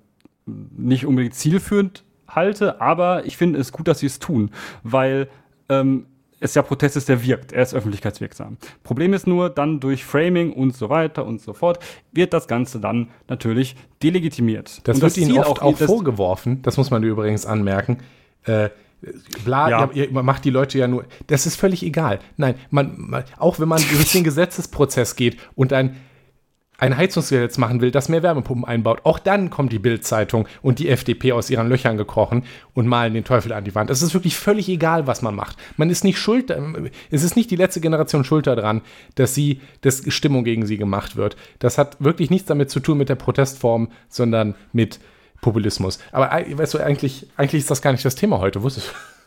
nicht 0.46 1.06
unbedingt 1.06 1.36
zielführend 1.36 2.04
halte, 2.28 2.82
aber 2.82 3.26
ich 3.26 3.38
finde 3.38 3.60
es 3.60 3.72
gut, 3.72 3.88
dass 3.88 4.00
sie 4.00 4.08
es 4.08 4.20
tun, 4.20 4.52
weil 4.84 5.30
ähm, 5.70 6.08
es 6.40 6.56
ja 6.56 6.62
Protest 6.62 6.98
ist, 6.98 7.10
der 7.10 7.24
wirkt. 7.24 7.52
Er 7.52 7.64
ist 7.64 7.74
öffentlichkeitswirksam. 7.74 8.58
Problem 8.84 9.14
ist 9.14 9.28
nur, 9.28 9.50
dann 9.50 9.80
durch 9.80 10.06
Framing 10.06 10.54
und 10.54 10.76
so 10.76 10.90
weiter 10.90 11.26
und 11.26 11.42
so 11.42 11.54
fort 11.54 11.80
wird 12.12 12.34
das 12.34 12.48
Ganze 12.48 12.80
dann 12.80 13.10
natürlich 13.28 13.76
delegitimiert. 14.02 14.88
Das 14.88 14.98
und 14.98 15.02
wird 15.02 15.12
das 15.12 15.18
ihnen 15.18 15.38
oft 15.38 15.62
auch, 15.62 15.74
auch 15.74 15.78
vorgeworfen, 15.78 16.62
das 16.62 16.78
muss 16.78 16.92
man 16.92 17.04
übrigens 17.04 17.46
anmerken. 17.46 17.98
Äh, 18.46 18.70
bla, 19.44 19.70
ja. 19.70 19.90
ihr, 19.94 20.12
ihr 20.12 20.24
macht 20.24 20.46
die 20.46 20.50
Leute 20.50 20.78
ja 20.78 20.88
nur, 20.88 21.06
das 21.28 21.46
ist 21.46 21.56
völlig 21.56 21.84
egal. 21.84 22.20
Nein, 22.38 22.56
man, 22.70 22.94
man 22.98 23.24
auch 23.38 23.60
wenn 23.60 23.68
man 23.68 23.82
durch 23.92 24.12
den 24.12 24.24
Gesetzesprozess 24.24 25.16
geht 25.16 25.38
und 25.56 25.74
ein 25.74 25.98
ein 26.80 26.96
Heizungsgesetz 26.96 27.58
machen 27.58 27.82
will, 27.82 27.92
das 27.92 28.10
mehr 28.10 28.24
Wärmepumpen 28.24 28.66
einbaut, 28.66 29.02
auch 29.04 29.20
dann 29.20 29.50
kommt 29.50 29.72
die 29.72 29.80
Bild-Zeitung 29.80 30.48
und 30.62 30.80
die 30.80 30.90
FDP 30.90 31.34
aus 31.34 31.50
ihren 31.50 31.70
Löchern 31.70 31.98
gekrochen 31.98 32.44
und 32.74 32.88
malen 32.88 33.14
den 33.14 33.24
Teufel 33.24 33.54
an 33.54 33.64
die 33.64 33.76
Wand. 33.76 33.90
Es 33.90 34.02
ist 34.02 34.14
wirklich 34.14 34.36
völlig 34.36 34.70
egal, 34.70 35.08
was 35.08 35.22
man 35.22 35.36
macht. 35.36 35.58
Man 35.78 35.90
ist 35.90 36.04
nicht 36.04 36.18
schuld, 36.18 36.54
es 37.12 37.24
ist 37.24 37.36
nicht 37.36 37.52
die 37.52 37.56
letzte 37.56 37.82
Generation 37.82 38.24
schuld 38.24 38.48
daran, 38.48 38.82
dass 39.16 39.36
sie, 39.36 39.62
dass 39.82 40.04
Stimmung 40.08 40.44
gegen 40.44 40.66
sie 40.66 40.78
gemacht 40.78 41.16
wird. 41.16 41.36
Das 41.60 41.78
hat 41.78 41.98
wirklich 42.00 42.30
nichts 42.30 42.48
damit 42.48 42.70
zu 42.70 42.80
tun 42.80 42.98
mit 42.98 43.10
der 43.10 43.16
Protestform, 43.16 43.90
sondern 44.08 44.56
mit 44.72 45.00
Populismus. 45.42 46.00
Aber 46.12 46.30
weißt 46.32 46.74
du, 46.74 46.80
eigentlich, 46.80 47.28
eigentlich 47.38 47.62
ist 47.62 47.72
das 47.72 47.82
gar 47.82 47.92
nicht 47.92 48.06
das 48.06 48.16
Thema 48.16 48.40
heute, 48.40 48.64
wusstest 48.64 48.90
du? 48.90 49.19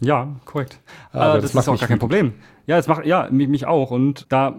Ja, 0.00 0.28
korrekt. 0.44 0.80
Aber 1.12 1.38
äh, 1.38 1.40
das, 1.40 1.52
das 1.52 1.64
ist 1.64 1.68
auch 1.68 1.78
gar 1.78 1.88
kein 1.88 1.98
Problem. 1.98 2.34
Ja, 2.66 2.78
es 2.78 2.88
macht, 2.88 3.04
ja, 3.04 3.28
mich, 3.30 3.48
mich 3.48 3.66
auch. 3.66 3.90
Und 3.90 4.26
da, 4.30 4.54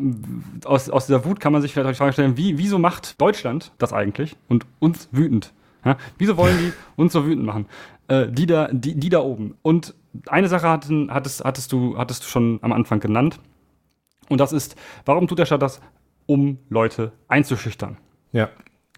aus, 0.63 0.89
aus 0.89 1.07
dieser 1.07 1.25
Wut 1.25 1.39
kann 1.39 1.51
man 1.51 1.61
sich 1.61 1.73
vielleicht 1.73 1.89
die 1.89 1.95
Frage 1.95 2.13
stellen, 2.13 2.37
wie, 2.37 2.57
wieso 2.57 2.79
macht 2.79 3.19
Deutschland 3.19 3.73
das 3.77 3.93
eigentlich 3.93 4.35
und 4.47 4.65
uns 4.79 5.09
wütend? 5.11 5.53
Ja? 5.83 5.97
Wieso 6.17 6.37
wollen 6.37 6.57
die 6.57 6.73
uns 6.95 7.13
so 7.13 7.25
wütend 7.25 7.45
machen? 7.45 7.65
Äh, 8.07 8.27
die, 8.27 8.45
da, 8.45 8.69
die, 8.71 8.95
die 8.95 9.09
da 9.09 9.19
oben. 9.19 9.55
Und 9.61 9.95
eine 10.27 10.47
Sache 10.47 10.69
hatten, 10.69 11.11
hattest, 11.11 11.43
hattest, 11.43 11.71
du, 11.71 11.97
hattest 11.97 12.23
du 12.23 12.27
schon 12.27 12.59
am 12.61 12.71
Anfang 12.71 12.99
genannt. 12.99 13.39
Und 14.29 14.39
das 14.39 14.53
ist, 14.53 14.75
warum 15.05 15.27
tut 15.27 15.39
der 15.39 15.45
Staat 15.45 15.61
das? 15.61 15.81
Um 16.27 16.57
Leute 16.69 17.11
einzuschüchtern. 17.27 17.97
Ja. 18.31 18.49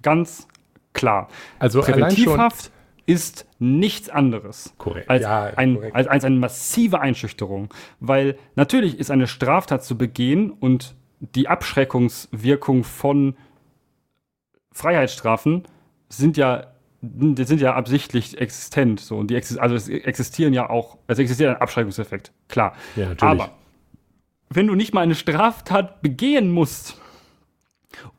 Ganz 0.02 0.48
klar. 0.94 1.28
Also 1.60 1.82
Präventivhaft 1.82 2.72
ist 3.08 3.48
nichts 3.58 4.10
anderes 4.10 4.76
korrekt. 4.78 5.10
Als, 5.10 5.24
ja, 5.24 5.46
ein, 5.56 5.76
korrekt. 5.76 5.96
Als, 5.96 6.08
als 6.08 6.24
eine 6.26 6.36
massive 6.36 7.00
Einschüchterung. 7.00 7.74
Weil 8.00 8.38
natürlich 8.56 9.00
ist 9.00 9.10
eine 9.10 9.28
Straftat 9.28 9.84
zu 9.84 9.98
begehen 9.98 10.52
und 10.52 10.94
die 11.20 11.48
Abschreckungswirkung 11.48 12.84
von 12.84 13.36
Freiheitsstrafen 14.72 15.64
sind 16.10 16.38
ja 16.38 16.68
die 17.02 17.44
sind 17.44 17.62
ja 17.62 17.76
absichtlich 17.76 18.40
existent 18.40 19.00
so 19.00 19.18
und 19.18 19.30
die 19.30 19.36
exist 19.36 19.60
also 19.60 19.76
es 19.76 19.88
existieren 19.88 20.54
ja 20.54 20.70
auch 20.70 20.98
es 21.08 21.20
existiert 21.20 21.56
ein 21.56 21.62
Abschreckungseffekt 21.62 22.32
klar 22.48 22.76
ja, 22.96 23.10
natürlich. 23.10 23.42
aber 23.42 23.52
wenn 24.50 24.68
du 24.68 24.76
nicht 24.76 24.94
mal 24.94 25.02
eine 25.02 25.14
Straftat 25.16 26.02
begehen 26.02 26.52
musst 26.52 27.00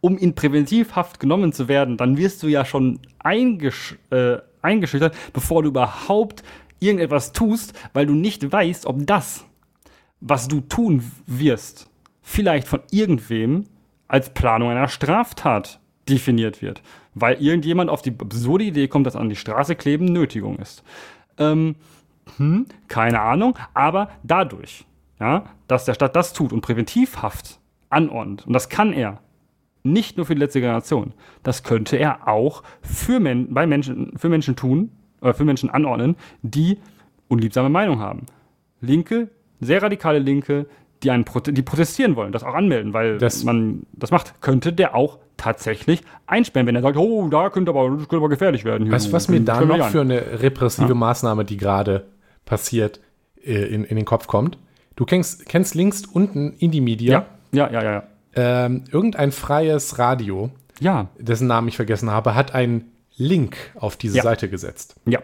um 0.00 0.16
in 0.16 0.34
Präventivhaft 0.34 1.18
genommen 1.18 1.52
zu 1.52 1.66
werden 1.66 1.96
dann 1.96 2.16
wirst 2.16 2.42
du 2.44 2.46
ja 2.46 2.64
schon 2.64 3.00
eingesch 3.18 3.96
äh, 4.10 4.38
eingeschüchtert, 4.68 5.16
bevor 5.32 5.62
du 5.62 5.70
überhaupt 5.70 6.42
irgendetwas 6.80 7.32
tust, 7.32 7.72
weil 7.92 8.06
du 8.06 8.14
nicht 8.14 8.50
weißt, 8.52 8.86
ob 8.86 9.06
das, 9.06 9.44
was 10.20 10.48
du 10.48 10.60
tun 10.60 11.10
wirst, 11.26 11.88
vielleicht 12.22 12.68
von 12.68 12.80
irgendwem 12.90 13.64
als 14.06 14.30
Planung 14.30 14.70
einer 14.70 14.88
Straftat 14.88 15.80
definiert 16.08 16.62
wird. 16.62 16.82
Weil 17.14 17.42
irgendjemand 17.42 17.90
auf 17.90 18.02
die 18.02 18.14
absurde 18.18 18.64
Idee 18.64 18.88
kommt, 18.88 19.06
dass 19.06 19.16
an 19.16 19.28
die 19.28 19.36
Straße 19.36 19.76
kleben 19.76 20.06
Nötigung 20.06 20.58
ist. 20.58 20.82
Ähm, 21.38 21.76
hm, 22.36 22.66
keine 22.88 23.20
Ahnung, 23.20 23.58
aber 23.74 24.10
dadurch, 24.22 24.84
ja, 25.20 25.44
dass 25.66 25.84
der 25.84 25.94
Staat 25.94 26.16
das 26.16 26.32
tut 26.32 26.52
und 26.52 26.60
Präventivhaft 26.60 27.58
anordnet, 27.90 28.46
und 28.46 28.52
das 28.52 28.68
kann 28.68 28.92
er, 28.92 29.20
nicht 29.82 30.16
nur 30.16 30.26
für 30.26 30.34
die 30.34 30.40
letzte 30.40 30.60
Generation. 30.60 31.12
Das 31.42 31.62
könnte 31.62 31.96
er 31.96 32.28
auch 32.28 32.62
für, 32.82 33.20
Men 33.20 33.52
bei 33.54 33.66
Menschen, 33.66 34.12
für 34.16 34.28
Menschen 34.28 34.56
tun, 34.56 34.90
oder 35.20 35.34
für 35.34 35.44
Menschen 35.44 35.70
anordnen, 35.70 36.16
die 36.42 36.78
unliebsame 37.28 37.68
Meinung 37.68 38.00
haben. 38.00 38.26
Linke, 38.80 39.28
sehr 39.60 39.82
radikale 39.82 40.18
Linke, 40.18 40.66
die, 41.02 41.10
einen 41.10 41.24
Prote 41.24 41.52
die 41.52 41.62
protestieren 41.62 42.16
wollen, 42.16 42.32
das 42.32 42.42
auch 42.44 42.54
anmelden, 42.54 42.92
weil 42.92 43.18
das 43.18 43.44
man 43.44 43.86
das 43.92 44.10
macht, 44.10 44.40
könnte 44.40 44.72
der 44.72 44.94
auch 44.94 45.18
tatsächlich 45.36 46.02
einsperren, 46.26 46.66
wenn 46.66 46.74
er 46.74 46.82
sagt, 46.82 46.96
oh, 46.96 47.28
da 47.28 47.50
könnte 47.50 47.70
aber, 47.70 47.90
das 47.90 48.08
könnte 48.08 48.16
aber 48.16 48.28
gefährlich 48.28 48.64
werden. 48.64 48.90
Weißt 48.90 49.08
du, 49.08 49.12
was 49.12 49.28
mir 49.28 49.40
da 49.40 49.60
noch 49.60 49.88
für 49.88 50.00
eine 50.00 50.42
repressive 50.42 50.88
ja? 50.88 50.94
Maßnahme, 50.94 51.44
die 51.44 51.56
gerade 51.56 52.06
passiert, 52.44 53.00
äh, 53.44 53.52
in, 53.52 53.84
in 53.84 53.96
den 53.96 54.04
Kopf 54.04 54.26
kommt? 54.26 54.58
Du 54.96 55.04
kennst, 55.04 55.46
kennst 55.46 55.76
links 55.76 56.04
unten 56.06 56.54
in 56.58 56.72
die 56.72 56.80
Media. 56.80 57.26
Ja, 57.52 57.68
ja, 57.68 57.72
ja, 57.72 57.82
ja. 57.82 57.92
ja 57.92 58.02
ähm, 58.34 58.84
irgendein 58.90 59.32
freies 59.32 59.98
Radio, 59.98 60.50
ja. 60.80 61.08
dessen 61.18 61.46
Namen 61.46 61.68
ich 61.68 61.76
vergessen 61.76 62.10
habe, 62.10 62.34
hat 62.34 62.54
einen 62.54 62.92
Link 63.16 63.56
auf 63.74 63.96
diese 63.96 64.18
ja. 64.18 64.22
Seite 64.22 64.48
gesetzt. 64.48 64.94
Ja. 65.06 65.20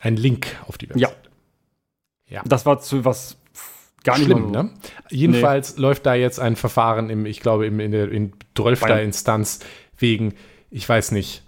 Ein 0.00 0.16
Link 0.16 0.46
auf 0.66 0.78
die 0.78 0.88
Webseite. 0.90 1.16
Ja. 2.28 2.36
ja. 2.36 2.42
Das 2.44 2.66
war 2.66 2.80
zu 2.80 3.04
was 3.04 3.36
gar 4.02 4.18
nicht 4.18 4.26
schlimm, 4.26 4.50
ne? 4.50 4.70
Jedenfalls 5.10 5.76
nee. 5.76 5.82
läuft 5.82 6.06
da 6.06 6.14
jetzt 6.14 6.38
ein 6.38 6.56
Verfahren 6.56 7.10
im, 7.10 7.26
ich 7.26 7.40
glaube, 7.40 7.66
im, 7.66 7.80
in 7.80 7.90
der 7.92 8.10
in 8.10 8.32
12. 8.54 8.82
Instanz 8.82 9.60
wegen, 9.96 10.34
ich 10.70 10.88
weiß 10.88 11.12
nicht, 11.12 11.42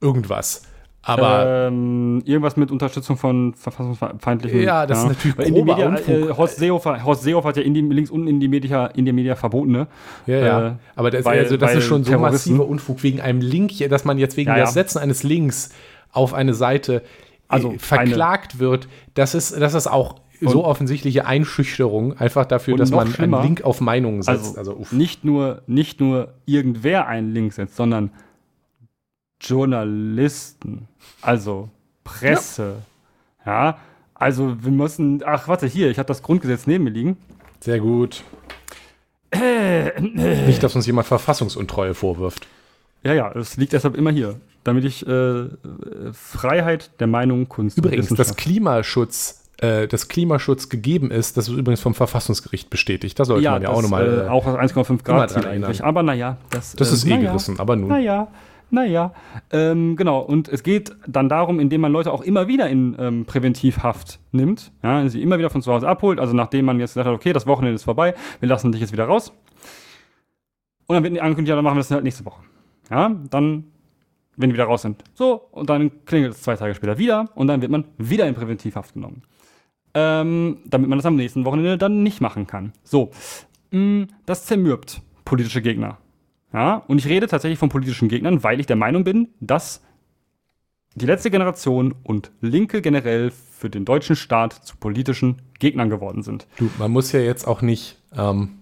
irgendwas. 0.00 0.62
Aber 1.04 1.66
ähm, 1.68 2.22
irgendwas 2.24 2.56
mit 2.56 2.70
Unterstützung 2.70 3.16
von 3.16 3.54
verfassungsfeindlichen. 3.54 4.62
Ja, 4.62 4.86
das 4.86 4.98
ja. 4.98 5.10
ist 5.10 5.24
natürlich 5.24 5.52
grober 5.52 5.76
Media, 5.76 5.96
äh, 6.06 6.28
Horst, 6.36 6.58
Seehofer, 6.58 7.04
Horst 7.04 7.24
Seehofer 7.24 7.48
hat 7.48 7.56
ja 7.56 7.64
in 7.64 7.74
die, 7.74 7.80
links 7.80 8.10
unten 8.10 8.28
in 8.28 8.38
die 8.38 8.46
Media, 8.46 8.86
in 8.86 9.04
die 9.04 9.12
Media 9.12 9.34
verboten, 9.34 9.72
ne? 9.72 9.88
Ja, 10.26 10.38
ja. 10.38 10.68
Äh, 10.68 10.72
aber 10.94 11.10
das, 11.10 11.24
weil, 11.24 11.40
also, 11.40 11.56
das 11.56 11.74
ist 11.74 11.84
schon 11.84 12.04
so 12.04 12.16
massiver 12.18 12.66
Unfug 12.68 13.02
wegen 13.02 13.20
einem 13.20 13.40
Link, 13.40 13.72
dass 13.88 14.04
man 14.04 14.18
jetzt 14.18 14.36
wegen 14.36 14.50
ja, 14.50 14.58
ja. 14.58 14.64
des 14.64 14.74
Setzen 14.74 14.98
eines 14.98 15.24
Links 15.24 15.70
auf 16.12 16.34
eine 16.34 16.54
Seite 16.54 16.96
äh, 16.96 17.00
also 17.48 17.74
verklagt 17.78 18.52
eine. 18.54 18.60
wird. 18.60 18.88
Das 19.14 19.34
ist, 19.34 19.60
das 19.60 19.74
ist 19.74 19.88
auch 19.88 20.20
so 20.40 20.64
offensichtliche 20.64 21.26
Einschüchterung, 21.26 22.16
einfach 22.18 22.46
dafür, 22.46 22.76
dass 22.76 22.90
man 22.90 23.14
einen 23.14 23.42
Link 23.42 23.62
auf 23.62 23.80
Meinungen 23.80 24.22
setzt. 24.22 24.58
Also, 24.58 24.76
also 24.76 24.86
nicht, 24.90 25.24
nur, 25.24 25.62
nicht 25.66 26.00
nur 26.00 26.34
irgendwer 26.46 27.06
einen 27.06 27.32
Link 27.32 27.52
setzt, 27.52 27.76
sondern 27.76 28.10
Journalisten, 29.42 30.88
also 31.20 31.68
Presse. 32.04 32.76
Ja. 33.44 33.64
ja. 33.64 33.78
also 34.14 34.56
wir 34.62 34.72
müssen. 34.72 35.22
Ach, 35.24 35.48
warte, 35.48 35.66
hier, 35.66 35.90
ich 35.90 35.98
habe 35.98 36.06
das 36.06 36.22
Grundgesetz 36.22 36.66
neben 36.66 36.84
mir 36.84 36.90
liegen. 36.90 37.16
Sehr 37.60 37.80
gut. 37.80 38.24
Nicht, 39.34 40.62
dass 40.62 40.76
uns 40.76 40.86
jemand 40.86 41.06
Verfassungsuntreue 41.06 41.94
vorwirft. 41.94 42.46
Ja, 43.04 43.14
ja, 43.14 43.32
es 43.32 43.56
liegt 43.56 43.72
deshalb 43.72 43.96
immer 43.96 44.10
hier, 44.10 44.40
damit 44.62 44.84
ich 44.84 45.06
äh, 45.06 45.46
Freiheit 46.12 46.90
der 47.00 47.06
Meinung, 47.06 47.48
Kunst. 47.48 47.78
Übrigens, 47.78 48.10
dass 48.10 48.36
Klimaschutz, 48.36 49.44
äh, 49.58 49.88
das 49.88 50.08
Klimaschutz 50.08 50.68
gegeben 50.68 51.10
ist, 51.10 51.36
das 51.36 51.48
ist 51.48 51.54
übrigens 51.54 51.80
vom 51.80 51.94
Verfassungsgericht 51.94 52.70
bestätigt. 52.70 53.18
Da 53.18 53.24
sollte 53.24 53.42
ja, 53.42 53.52
man 53.52 53.62
ja 53.62 53.68
das, 53.68 53.78
auch 53.78 53.82
nochmal. 53.82 54.26
Äh, 54.26 54.28
auch 54.28 54.46
1,5 54.46 55.02
Grad 55.02 55.30
Ziel 55.30 55.46
eigentlich. 55.46 55.82
Aber 55.82 56.02
naja, 56.02 56.36
das, 56.50 56.76
das 56.76 56.92
ist 56.92 57.04
äh, 57.04 57.08
eh 57.08 57.16
naja, 57.16 57.30
gerissen, 57.30 57.58
aber 57.58 57.74
nun. 57.74 57.88
Naja. 57.88 58.28
Naja, 58.72 59.12
ähm, 59.50 59.96
genau. 59.96 60.20
Und 60.20 60.48
es 60.48 60.62
geht 60.62 60.96
dann 61.06 61.28
darum, 61.28 61.60
indem 61.60 61.82
man 61.82 61.92
Leute 61.92 62.10
auch 62.10 62.22
immer 62.22 62.48
wieder 62.48 62.70
in 62.70 62.96
ähm, 62.98 63.26
Präventivhaft 63.26 64.18
nimmt, 64.32 64.72
ja, 64.82 65.06
sie 65.10 65.20
immer 65.20 65.36
wieder 65.36 65.50
von 65.50 65.60
zu 65.60 65.70
Hause 65.70 65.86
abholt. 65.86 66.18
Also 66.18 66.34
nachdem 66.34 66.64
man 66.64 66.80
jetzt 66.80 66.94
gesagt 66.94 67.06
hat, 67.06 67.14
okay, 67.14 67.34
das 67.34 67.46
Wochenende 67.46 67.74
ist 67.74 67.84
vorbei, 67.84 68.14
wir 68.40 68.48
lassen 68.48 68.72
dich 68.72 68.80
jetzt 68.80 68.94
wieder 68.94 69.04
raus. 69.04 69.30
Und 70.86 70.94
dann 70.94 71.04
wird 71.04 71.20
angekündigt, 71.20 71.50
ja, 71.50 71.54
dann 71.54 71.64
machen 71.64 71.76
wir 71.76 71.80
das 71.80 71.90
halt 71.90 72.02
nächste 72.02 72.24
Woche. 72.24 72.42
Ja, 72.90 73.14
dann, 73.28 73.64
wenn 74.36 74.48
die 74.48 74.54
wieder 74.54 74.64
raus 74.64 74.80
sind. 74.80 75.04
So, 75.12 75.34
und 75.50 75.68
dann 75.68 76.06
klingelt 76.06 76.32
es 76.32 76.40
zwei 76.40 76.56
Tage 76.56 76.74
später 76.74 76.96
wieder 76.96 77.28
und 77.34 77.48
dann 77.48 77.60
wird 77.60 77.70
man 77.70 77.84
wieder 77.98 78.26
in 78.26 78.34
Präventivhaft 78.34 78.94
genommen. 78.94 79.22
Ähm, 79.92 80.60
damit 80.64 80.88
man 80.88 80.98
das 80.98 81.04
am 81.04 81.16
nächsten 81.16 81.44
Wochenende 81.44 81.76
dann 81.76 82.02
nicht 82.02 82.22
machen 82.22 82.46
kann. 82.46 82.72
So, 82.84 83.10
mm, 83.70 84.04
das 84.24 84.46
zermürbt 84.46 85.02
politische 85.26 85.60
Gegner. 85.60 85.98
Ja, 86.52 86.82
und 86.86 86.98
ich 86.98 87.06
rede 87.06 87.26
tatsächlich 87.26 87.58
von 87.58 87.68
politischen 87.68 88.08
Gegnern, 88.08 88.42
weil 88.42 88.60
ich 88.60 88.66
der 88.66 88.76
Meinung 88.76 89.04
bin, 89.04 89.28
dass 89.40 89.82
die 90.94 91.06
letzte 91.06 91.30
Generation 91.30 91.94
und 92.02 92.30
Linke 92.40 92.82
generell 92.82 93.30
für 93.30 93.70
den 93.70 93.84
deutschen 93.84 94.16
Staat 94.16 94.52
zu 94.52 94.76
politischen 94.76 95.40
Gegnern 95.58 95.88
geworden 95.88 96.22
sind. 96.22 96.46
Du, 96.58 96.70
man 96.78 96.90
muss 96.90 97.12
ja 97.12 97.20
jetzt 97.20 97.46
auch 97.46 97.62
nicht, 97.62 97.96
ähm, 98.16 98.58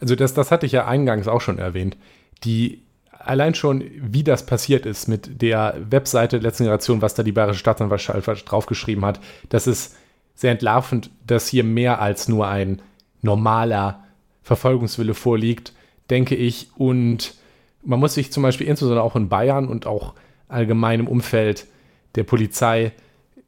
also 0.00 0.14
das, 0.14 0.32
das 0.32 0.50
hatte 0.50 0.64
ich 0.66 0.72
ja 0.72 0.86
eingangs 0.86 1.28
auch 1.28 1.40
schon 1.40 1.58
erwähnt, 1.58 1.98
die 2.44 2.82
allein 3.10 3.54
schon, 3.54 3.84
wie 3.96 4.22
das 4.22 4.46
passiert 4.46 4.86
ist 4.86 5.08
mit 5.08 5.42
der 5.42 5.76
Webseite 5.90 6.38
der 6.38 6.48
letzten 6.48 6.64
Generation, 6.64 7.02
was 7.02 7.14
da 7.14 7.22
die 7.22 7.32
Bayerische 7.32 7.60
Staatsanwaltschaft 7.60 8.50
draufgeschrieben 8.50 9.04
hat, 9.04 9.20
das 9.48 9.66
ist 9.66 9.96
sehr 10.34 10.52
entlarvend, 10.52 11.10
dass 11.26 11.48
hier 11.48 11.64
mehr 11.64 12.00
als 12.00 12.28
nur 12.28 12.48
ein 12.48 12.82
normaler 13.22 14.04
Verfolgungswille 14.42 15.14
vorliegt, 15.14 15.72
denke 16.10 16.34
ich. 16.34 16.68
Und 16.76 17.34
man 17.82 18.00
muss 18.00 18.14
sich 18.14 18.32
zum 18.32 18.42
Beispiel 18.42 18.66
insbesondere 18.66 19.04
auch 19.04 19.16
in 19.16 19.28
Bayern 19.28 19.68
und 19.68 19.86
auch 19.86 20.14
allgemein 20.48 21.00
im 21.00 21.08
Umfeld 21.08 21.66
der 22.14 22.24
Polizei 22.24 22.92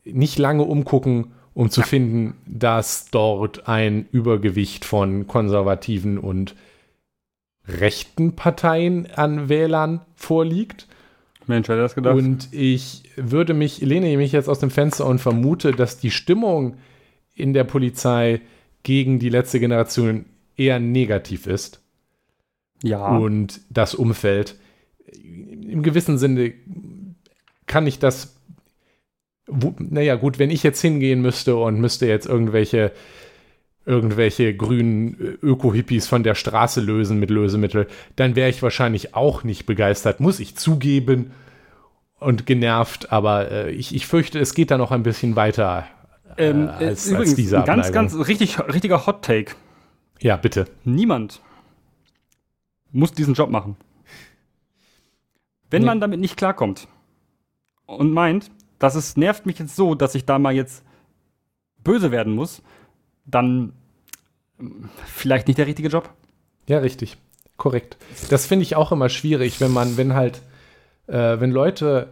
nicht 0.05 0.39
lange 0.39 0.63
umgucken, 0.63 1.33
um 1.55 1.71
zu 1.71 1.81
ja. 1.81 1.87
finden, 1.87 2.35
dass 2.47 3.07
dort 3.11 3.69
ein 3.69 4.07
Übergewicht 4.13 4.85
von 4.85 5.27
konservativen 5.27 6.19
und 6.19 6.55
rechten 7.67 8.37
Parteien 8.37 9.09
an 9.15 9.49
Wählern 9.49 10.03
vorliegt. 10.15 10.87
Mensch, 11.47 11.69
wer 11.69 11.77
das 11.77 11.95
gedacht? 11.95 12.17
Und 12.17 12.53
ich 12.53 13.05
würde 13.17 13.55
mich, 13.55 13.81
lehne 13.81 14.17
mich 14.17 14.33
jetzt 14.33 14.49
aus 14.49 14.59
dem 14.59 14.71
Fenster 14.71 15.07
und 15.07 15.21
vermute, 15.21 15.73
dass 15.73 15.99
die 15.99 16.11
Stimmung 16.11 16.77
in 17.35 17.53
der 17.53 17.65
Polizei 17.65 18.41
gegen 18.83 19.19
die 19.19 19.29
letzte 19.29 19.61
Generation 19.61 20.27
eher 20.57 20.81
negativ 20.81 21.47
ist. 21.47 21.81
Ja. 22.83 23.17
Und 23.17 23.61
das 23.71 23.95
Umfeld. 23.95 24.57
Im 25.23 25.83
gewissen 25.83 26.19
Sinne 26.19 26.53
kann 27.67 27.87
ich 27.87 27.99
das. 27.99 28.37
Wo, 29.47 29.75
naja, 29.79 30.17
gut, 30.17 30.39
wenn 30.39 30.51
ich 30.51 30.63
jetzt 30.63 30.81
hingehen 30.81 31.23
müsste 31.23 31.57
und 31.57 31.81
müsste 31.81 32.07
jetzt 32.07 32.27
irgendwelche 32.27 32.93
irgendwelche 33.85 34.55
grünen 34.55 35.39
Öko-Hippies 35.43 36.09
von 36.09 36.25
der 36.25 36.35
Straße 36.35 36.81
lösen 36.81 37.21
mit 37.21 37.31
Lösemittel, 37.31 37.87
dann 38.17 38.35
wäre 38.35 38.51
ich 38.51 38.61
wahrscheinlich 38.61 39.15
auch 39.15 39.45
nicht 39.45 39.65
begeistert, 39.65 40.19
muss 40.19 40.41
ich 40.41 40.57
zugeben 40.57 41.31
und 42.19 42.47
genervt, 42.47 43.13
aber 43.13 43.51
äh, 43.51 43.71
ich, 43.71 43.95
ich 43.95 44.09
fürchte, 44.09 44.41
es 44.41 44.55
geht 44.55 44.73
da 44.73 44.79
noch 44.79 44.91
ein 44.91 45.05
bisschen 45.05 45.37
weiter 45.37 45.87
äh, 46.37 46.49
ähm, 46.49 46.69
als, 46.69 47.07
übrigens, 47.07 47.29
als 47.31 47.35
diese 47.37 47.59
Abneigung. 47.61 47.93
Ganz, 47.93 48.15
ganz 48.15 48.29
richtig, 48.29 48.59
richtiger 48.59 49.07
Hot 49.07 49.23
Take. 49.23 49.53
Ja, 50.19 50.37
bitte. 50.37 50.67
Niemand 50.85 51.41
muss 52.97 53.13
diesen 53.13 53.35
Job 53.35 53.51
machen. 53.51 53.77
Wenn 55.71 55.83
nee. 55.83 55.87
man 55.87 56.01
damit 56.01 56.21
nicht 56.21 56.37
klarkommt 56.37 56.89
und 57.87 58.13
meint, 58.13 58.51
dass 58.79 58.95
es 58.95 59.17
nervt 59.17 59.47
mich 59.47 59.59
jetzt 59.59 59.77
so, 59.77 59.95
dass 59.95 60.15
ich 60.15 60.25
da 60.25 60.39
mal 60.39 60.55
jetzt 60.55 60.85
böse 61.83 62.11
werden 62.11 62.35
muss, 62.35 62.63
dann 63.25 63.73
hm, 64.59 64.89
vielleicht 65.07 65.47
nicht 65.49 65.59
der 65.59 65.67
richtige 65.67 65.89
Job. 65.89 66.11
Ja, 66.69 66.79
richtig. 66.79 67.17
Korrekt. 67.57 67.97
Das 68.29 68.47
finde 68.47 68.65
ich 68.65 68.77
auch 68.77 68.93
immer 68.93 69.09
schwierig, 69.09 69.61
wenn 69.61 69.73
man, 69.73 69.97
wenn 69.97 70.15
halt, 70.15 70.43
äh, 71.07 71.41
wenn 71.41 71.51
Leute 71.51 72.09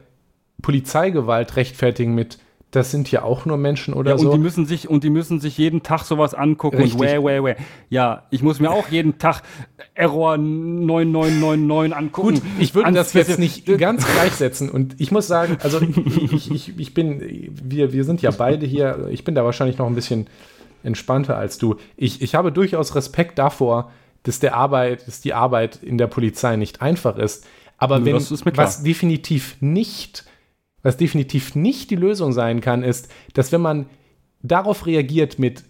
Polizeigewalt 0.63 1.57
rechtfertigen 1.57 2.15
mit, 2.15 2.39
das 2.75 2.91
sind 2.91 3.11
ja 3.11 3.23
auch 3.23 3.47
nur 3.47 3.57
Menschen 3.57 3.95
oder 3.95 4.11
ja, 4.11 4.17
und 4.17 4.23
so. 4.23 4.33
Die 4.33 4.39
müssen 4.39 4.67
sich, 4.67 4.89
und 4.89 5.05
die 5.05 5.11
müssen 5.11 5.39
sich 5.39 5.57
jeden 5.59 5.83
Tag 5.83 6.03
sowas 6.05 6.35
angucken 6.35 6.79
Richtig. 6.79 7.01
und 7.01 7.07
wäh, 7.07 7.23
wäh, 7.23 7.45
wäh. 7.45 7.57
Ja, 7.89 8.25
ich 8.31 8.43
muss 8.43 8.59
mir 8.59 8.71
auch 8.71 8.89
jeden 8.89 9.19
Tag 9.19 9.43
Error 9.95 10.37
9999 10.37 11.97
angucken. 11.97 12.35
Gut, 12.35 12.43
ich 12.59 12.75
würde 12.75 12.93
das 12.93 13.13
jetzt 13.13 13.39
nicht 13.39 13.67
ganz 13.79 14.05
gleichsetzen 14.07 14.71
und 14.71 15.01
ich 15.01 15.13
muss 15.13 15.29
sagen, 15.29 15.59
also 15.63 15.81
ich, 16.33 16.51
ich, 16.51 16.79
ich 16.79 16.95
bin, 16.95 17.53
wir, 17.63 17.93
wir 17.93 18.05
sind 18.05 18.23
ja 18.23 18.33
beide 18.33 18.67
hier, 18.67 19.09
ich 19.11 19.23
bin 19.23 19.37
da 19.37 19.45
wahrscheinlich 19.45 19.79
noch 19.79 19.87
ein 19.87 19.95
bisschen 19.95 20.27
entspannter 20.83 21.37
als 21.37 21.59
du. 21.59 21.77
Ich, 21.97 22.23
ich 22.23 22.35
habe 22.35 22.51
durchaus 22.51 22.97
Respekt 22.97 23.39
davor, 23.39 23.93
dass 24.25 24.41
der 24.41 24.57
Arbeit, 24.57 25.07
dass 25.07 25.21
die 25.21 25.33
Arbeit 25.33 25.79
in 25.83 25.97
der 25.97 26.09
Polizei 26.09 26.57
nicht 26.57 26.83
einfach 26.83 27.19
ist. 27.19 27.47
Aber 27.79 27.99
Nur 28.01 28.07
wenn 28.07 28.57
was 28.57 28.83
definitiv 28.83 29.57
nicht 29.61 30.25
was 30.85 30.97
definitiv 30.97 31.57
nicht 31.57 31.91
die 31.91 31.97
Lösung 31.97 32.33
sein 32.33 32.61
kann, 32.61 32.85
ist, 32.85 33.11
dass 33.33 33.51
wenn 33.51 33.63
man 33.63 33.87
darauf 34.43 34.87
reagiert 34.87 35.41
mit 35.41 35.65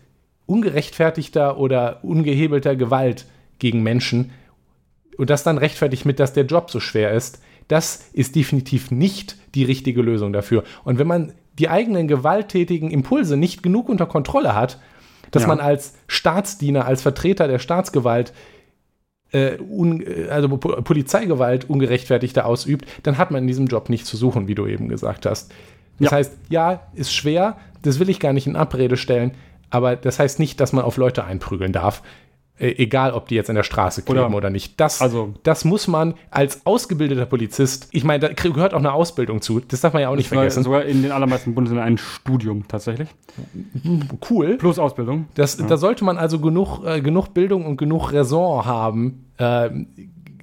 ungerechtfertigter 0.45 1.57
oder 1.57 2.05
ungehebelter 2.05 2.77
Gewalt 2.77 3.25
gegen 3.59 3.83
Menschen 3.83 4.33
und 5.17 5.31
das 5.31 5.45
dann 5.45 5.57
rechtfertigt 5.57 6.05
mit, 6.05 6.19
dass 6.19 6.35
der 6.35 6.45
Job 6.45 6.71
so 6.71 6.81
schwer 6.81 7.13
ist, 7.13 7.41
das 7.69 8.11
ist 8.13 8.37
definitiv 8.37 8.91
nicht 8.91 9.37
die 9.55 9.65
richtige 9.65 10.03
Lösung 10.03 10.33
dafür. 10.33 10.65
Und 10.83 10.99
wenn 10.99 11.07
man 11.07 11.33
die 11.59 11.69
eigenen 11.69 12.09
gewalttätigen 12.09 12.91
Impulse 12.91 13.37
nicht 13.37 13.63
genug 13.63 13.89
unter 13.89 14.07
Kontrolle 14.07 14.55
hat, 14.55 14.81
dass 15.31 15.43
ja. 15.43 15.49
man 15.49 15.61
als 15.61 15.95
Staatsdiener, 16.09 16.85
als 16.85 17.03
Vertreter 17.03 17.49
der 17.49 17.61
Staatsgewalt 17.61 18.33
äh, 19.35 19.59
un, 19.61 20.01
äh, 20.01 20.29
also 20.31 20.49
Polizeigewalt 20.57 21.69
ungerechtfertigter 21.69 22.47
ausübt, 22.47 22.87
dann 23.03 23.19
hat 23.19 23.31
man 23.31 23.43
in 23.43 23.49
diesem 23.49 23.67
Job 23.67 23.91
nicht 23.91 24.07
zu 24.07 24.17
suchen, 24.17 24.49
wie 24.49 24.55
du 24.55 24.67
eben 24.67 24.89
gesagt 24.89 25.27
hast. 25.27 25.53
Das 25.99 26.11
ja. 26.11 26.17
heißt, 26.17 26.33
ja, 26.49 26.81
ist 26.95 27.13
schwer, 27.13 27.57
das 27.83 27.99
will 27.99 28.09
ich 28.09 28.21
gar 28.21 28.33
nicht 28.33 28.47
in 28.47 28.57
Abrede 28.57 28.97
stellen, 28.97 29.33
aber 29.71 29.97
das 29.97 30.19
heißt 30.19 30.39
nicht, 30.39 30.61
dass 30.61 30.73
man 30.73 30.85
auf 30.85 30.97
Leute 30.97 31.25
einprügeln 31.25 31.73
darf. 31.73 32.03
Äh, 32.57 32.77
egal, 32.79 33.11
ob 33.13 33.27
die 33.27 33.35
jetzt 33.35 33.49
in 33.49 33.57
der 33.57 33.65
Straße 33.65 34.03
kleben 34.03 34.27
oder, 34.27 34.37
oder 34.37 34.51
nicht. 34.51 34.79
Das, 34.79 35.01
also, 35.01 35.35
das 35.43 35.65
muss 35.65 35.89
man 35.89 36.15
als 36.31 36.65
ausgebildeter 36.65 37.27
Polizist, 37.27 37.89
ich 37.91 38.05
meine, 38.05 38.29
da 38.29 38.33
gehört 38.33 38.75
auch 38.75 38.79
eine 38.79 38.93
Ausbildung 38.93 39.43
zu, 39.43 39.59
das 39.59 39.81
darf 39.81 39.93
man 39.93 40.03
ja 40.03 40.09
auch 40.09 40.15
nicht 40.15 40.29
vergessen. 40.29 40.63
Sogar 40.63 40.85
in 40.85 41.03
den 41.03 41.11
allermeisten 41.11 41.57
Bundesländern 41.57 41.89
ein 41.89 41.99
Studium 41.99 42.69
tatsächlich. 42.69 43.09
Cool. 44.31 44.57
Plus 44.57 44.79
Ausbildung. 44.79 45.27
Das, 45.35 45.59
ja. 45.59 45.67
Da 45.67 45.77
sollte 45.77 46.05
man 46.05 46.17
also 46.17 46.39
genug, 46.39 46.85
äh, 46.85 47.01
genug 47.01 47.35
Bildung 47.35 47.67
und 47.67 47.77
genug 47.77 48.13
Raison 48.13 48.65
haben, 48.65 49.24
äh, 49.39 49.71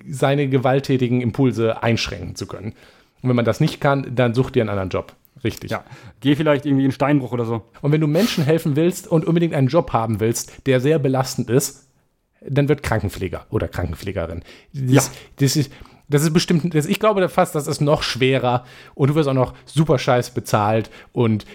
seine 0.10 0.50
gewalttätigen 0.50 1.22
Impulse 1.22 1.84
einschränken 1.84 2.36
zu 2.36 2.48
können. 2.48 2.74
Und 3.22 3.30
wenn 3.30 3.36
man 3.36 3.46
das 3.46 3.60
nicht 3.60 3.80
kann, 3.80 4.16
dann 4.16 4.34
such 4.34 4.50
dir 4.50 4.62
einen 4.62 4.70
anderen 4.70 4.90
Job. 4.90 5.14
Richtig. 5.44 5.72
Ja. 5.72 5.84
Geh 6.20 6.36
vielleicht 6.36 6.66
irgendwie 6.66 6.86
in 6.86 6.92
Steinbruch 6.92 7.32
oder 7.32 7.46
so. 7.46 7.64
Und 7.82 7.92
wenn 7.92 8.02
du 8.02 8.08
Menschen 8.08 8.44
helfen 8.44 8.76
willst 8.76 9.08
und 9.08 9.26
unbedingt 9.26 9.54
einen 9.54 9.68
Job 9.68 9.94
haben 9.94 10.20
willst, 10.20 10.68
der 10.68 10.80
sehr 10.80 11.00
belastend 11.00 11.50
ist, 11.50 11.88
dann 12.48 12.70
wird 12.70 12.84
Krankenpfleger 12.84 13.46
oder 13.50 13.68
Krankenpflegerin. 13.68 14.44
Das, 14.74 15.08
ja. 15.08 15.14
das 15.38 15.56
ist, 15.56 15.72
das 16.10 16.24
ist 16.24 16.34
bestimmt, 16.34 16.74
das, 16.74 16.86
ich 16.86 17.00
glaube 17.00 17.28
fast, 17.30 17.56
das 17.56 17.68
ist 17.68 17.82
noch 17.82 18.04
schwerer 18.04 18.66
und 18.96 19.10
du 19.10 19.16
wirst 19.16 19.30
auch 19.30 19.34
noch 19.34 19.54
super 19.66 19.98
scheiß 19.98 20.32
bezahlt 20.32 20.90
und 21.14 21.46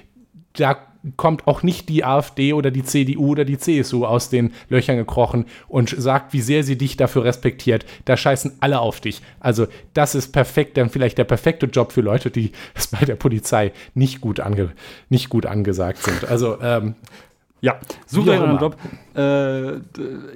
da 0.54 0.78
kommt 1.16 1.46
auch 1.46 1.62
nicht 1.62 1.88
die 1.88 2.04
AfD 2.04 2.52
oder 2.52 2.70
die 2.70 2.84
CDU 2.84 3.28
oder 3.28 3.44
die 3.44 3.58
CSU 3.58 4.04
aus 4.04 4.30
den 4.30 4.52
Löchern 4.68 4.96
gekrochen 4.96 5.46
und 5.68 5.90
sagt, 5.90 6.32
wie 6.32 6.40
sehr 6.40 6.64
sie 6.64 6.76
dich 6.76 6.96
dafür 6.96 7.24
respektiert. 7.24 7.86
Da 8.04 8.16
scheißen 8.16 8.56
alle 8.60 8.80
auf 8.80 9.00
dich. 9.00 9.22
Also 9.40 9.66
das 9.94 10.14
ist 10.14 10.32
perfekt, 10.32 10.76
dann 10.76 10.90
vielleicht 10.90 11.18
der 11.18 11.24
perfekte 11.24 11.66
Job 11.66 11.92
für 11.92 12.00
Leute, 12.00 12.30
die 12.30 12.52
es 12.74 12.88
bei 12.88 13.04
der 13.04 13.16
Polizei 13.16 13.72
nicht 13.94 14.20
gut, 14.20 14.40
ange, 14.40 14.72
nicht 15.08 15.28
gut 15.28 15.46
angesagt 15.46 15.98
sind. 15.98 16.24
Also 16.24 16.60
ähm, 16.60 16.94
ja, 17.60 17.78
einen 18.14 18.58
Job. 18.58 18.76
Äh, 19.16 19.78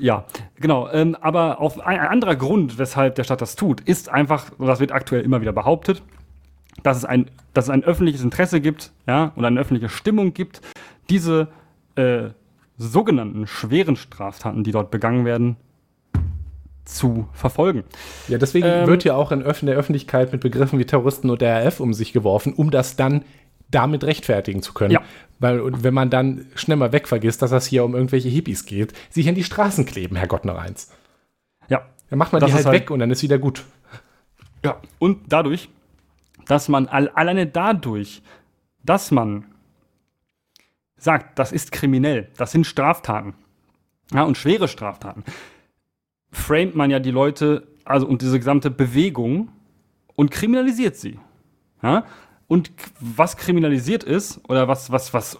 ja, 0.00 0.24
genau. 0.56 0.88
Ähm, 0.90 1.16
aber 1.20 1.60
auf 1.60 1.78
ein, 1.78 2.00
ein, 2.00 2.08
anderer 2.08 2.34
Grund, 2.34 2.78
weshalb 2.78 3.14
der 3.14 3.24
Staat 3.24 3.42
das 3.42 3.56
tut, 3.56 3.80
ist 3.82 4.08
einfach, 4.08 4.46
und 4.58 4.66
das 4.66 4.80
wird 4.80 4.90
aktuell 4.90 5.22
immer 5.22 5.40
wieder 5.40 5.52
behauptet, 5.52 6.02
dass 6.82 6.98
es 6.98 7.04
ein, 7.04 7.30
dass 7.54 7.66
es 7.66 7.70
ein 7.70 7.84
öffentliches 7.84 8.22
Interesse 8.22 8.60
gibt, 8.60 8.92
ja, 9.06 9.32
und 9.36 9.44
eine 9.44 9.60
öffentliche 9.60 9.88
Stimmung 9.88 10.34
gibt, 10.34 10.60
diese 11.08 11.48
äh, 11.96 12.30
sogenannten 12.76 13.46
schweren 13.46 13.96
Straftaten, 13.96 14.64
die 14.64 14.72
dort 14.72 14.90
begangen 14.90 15.24
werden, 15.24 15.56
zu 16.84 17.28
verfolgen. 17.32 17.84
Ja, 18.28 18.38
deswegen 18.38 18.66
ähm, 18.66 18.86
wird 18.86 19.04
ja 19.04 19.14
auch 19.14 19.32
in 19.32 19.40
der 19.40 19.76
Öffentlichkeit 19.76 20.32
mit 20.32 20.40
Begriffen 20.40 20.78
wie 20.78 20.84
Terroristen 20.84 21.30
oder 21.30 21.64
RF 21.64 21.80
um 21.80 21.94
sich 21.94 22.12
geworfen, 22.12 22.52
um 22.52 22.70
das 22.70 22.96
dann 22.96 23.24
damit 23.70 24.02
rechtfertigen 24.04 24.62
zu 24.62 24.72
können. 24.74 24.92
Ja. 24.92 25.02
Weil 25.38 25.60
wenn 25.84 25.94
man 25.94 26.10
dann 26.10 26.46
schnell 26.54 26.76
mal 26.76 26.92
wegvergisst, 26.92 27.40
dass 27.42 27.50
das 27.50 27.66
hier 27.66 27.84
um 27.84 27.94
irgendwelche 27.94 28.28
Hippies 28.28 28.66
geht, 28.66 28.92
sich 29.10 29.28
an 29.28 29.34
die 29.34 29.44
Straßen 29.44 29.86
kleben, 29.86 30.16
Herrgott 30.16 30.44
noch 30.44 30.58
eins. 30.58 30.90
Ja. 31.68 31.82
Dann 32.10 32.18
macht 32.18 32.32
man 32.32 32.40
das 32.40 32.50
die 32.50 32.56
halt, 32.56 32.66
halt 32.66 32.80
weg 32.80 32.90
und 32.90 32.98
dann 32.98 33.10
ist 33.10 33.22
wieder 33.22 33.38
gut. 33.38 33.64
Ja, 34.64 34.80
und 34.98 35.20
dadurch, 35.28 35.68
dass 36.51 36.68
man 36.68 36.88
alleine 36.88 37.46
dadurch, 37.46 38.22
dass 38.82 39.12
man 39.12 39.44
sagt, 40.96 41.38
das 41.38 41.53
ist 41.53 41.70
kriminell, 41.70 42.28
das 42.36 42.51
sind 42.51 42.66
Straftaten, 42.66 43.34
ja, 44.12 44.24
und 44.24 44.36
schwere 44.36 44.66
Straftaten, 44.66 45.22
framet 46.32 46.74
man 46.74 46.90
ja 46.90 46.98
die 46.98 47.12
Leute, 47.12 47.68
also 47.84 48.05
und 48.07 48.20
diese 48.22 48.36
gesamte 48.36 48.68
Bewegung 48.68 49.53
und 50.16 50.32
kriminalisiert 50.32 50.96
sie. 50.96 51.20
Ja? 51.84 52.05
Und 52.48 52.72
was 52.98 53.36
kriminalisiert 53.36 54.03
ist, 54.03 54.40
oder 54.48 54.66
was, 54.66 54.90
was, 54.90 55.14
was, 55.14 55.38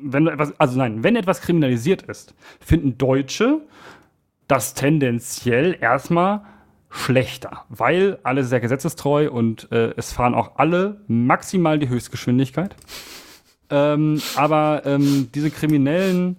wenn 0.00 0.26
etwas, 0.26 0.58
also 0.58 0.78
nein, 0.78 1.04
wenn 1.04 1.16
etwas 1.16 1.42
kriminalisiert 1.42 2.00
ist, 2.00 2.34
finden 2.60 2.96
Deutsche 2.96 3.60
das 4.48 4.72
tendenziell 4.72 5.76
erstmal 5.78 6.46
schlechter, 6.96 7.64
weil 7.68 8.18
alle 8.22 8.42
sehr 8.44 8.60
gesetzestreu 8.60 9.30
und 9.30 9.70
äh, 9.70 9.92
es 9.96 10.12
fahren 10.12 10.34
auch 10.34 10.56
alle 10.56 11.00
maximal 11.06 11.78
die 11.78 11.88
Höchstgeschwindigkeit. 11.88 12.74
Ähm, 13.68 14.20
aber 14.36 14.82
ähm, 14.84 15.28
diese 15.34 15.50
kriminellen 15.50 16.36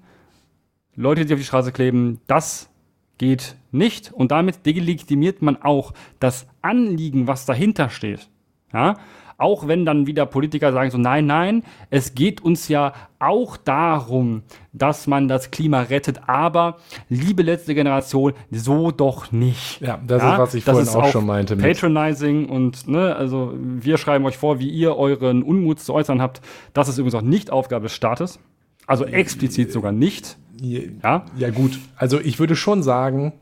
Leute, 0.95 1.25
die 1.25 1.33
auf 1.33 1.39
die 1.39 1.45
Straße 1.45 1.71
kleben, 1.71 2.19
das 2.27 2.69
geht 3.17 3.55
nicht. 3.71 4.11
Und 4.11 4.31
damit 4.31 4.65
delegitimiert 4.65 5.41
man 5.41 5.61
auch 5.61 5.93
das 6.19 6.47
Anliegen, 6.61 7.27
was 7.27 7.45
dahinter 7.45 7.89
steht. 7.89 8.29
Ja? 8.73 8.97
Auch 9.39 9.67
wenn 9.67 9.85
dann 9.85 10.07
wieder 10.07 10.25
Politiker 10.25 10.73
sagen 10.73 10.89
so, 10.89 10.97
nein, 10.97 11.27
nein, 11.27 11.63
es 11.91 12.15
geht 12.15 12.41
uns 12.41 12.67
ja 12.69 12.93
auch 13.19 13.55
darum, 13.55 14.41
dass 14.73 15.05
man 15.05 15.27
das 15.27 15.51
Klima 15.51 15.81
rettet, 15.81 16.21
aber 16.27 16.77
liebe 17.07 17.43
letzte 17.43 17.75
Generation, 17.75 18.33
so 18.49 18.89
doch 18.89 19.31
nicht. 19.31 19.79
Ja, 19.79 19.99
das 20.05 20.23
ja? 20.23 20.33
ist, 20.33 20.39
was 20.39 20.53
ich 20.55 20.63
vorhin 20.63 20.89
auch, 20.89 20.95
auch, 20.95 21.11
schon 21.11 21.27
meinte. 21.27 21.55
Patronizing 21.55 22.49
und, 22.49 22.87
ne, 22.87 23.15
also 23.15 23.53
wir 23.55 23.97
schreiben 23.99 24.25
euch 24.25 24.37
vor, 24.37 24.57
wie 24.57 24.69
ihr 24.69 24.95
euren 24.95 25.43
Unmut 25.43 25.79
zu 25.79 25.93
äußern 25.93 26.19
habt. 26.19 26.41
Das 26.73 26.89
ist 26.89 26.97
übrigens 26.97 27.15
auch 27.15 27.21
nicht 27.21 27.51
Aufgabe 27.51 27.83
des 27.83 27.93
Staates. 27.93 28.39
Also 28.87 29.05
explizit 29.05 29.71
sogar 29.71 29.91
nicht. 29.91 30.37
Ja, 30.59 31.25
ja 31.37 31.49
gut. 31.51 31.77
Also 31.95 32.19
ich 32.19 32.39
würde 32.39 32.55
schon 32.55 32.81
sagen, 32.81 33.33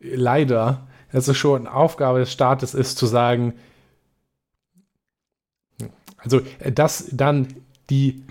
leider, 0.00 0.86
dass 1.12 1.28
es 1.28 1.36
schon 1.36 1.66
Aufgabe 1.66 2.20
des 2.20 2.32
Staates 2.32 2.74
ist, 2.74 2.96
zu 2.96 3.06
sagen, 3.06 3.54
also, 6.24 6.40
äh, 6.58 6.72
dass 6.72 7.08
dann 7.12 7.48
die 7.90 8.22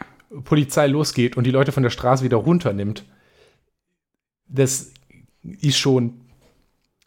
Polizei 0.43 0.87
losgeht 0.87 1.37
und 1.37 1.45
die 1.45 1.51
Leute 1.51 1.71
von 1.71 1.83
der 1.83 1.89
Straße 1.89 2.23
wieder 2.23 2.37
runternimmt, 2.37 3.05
das 4.47 4.91
ist 5.41 5.77
schon, 5.77 6.21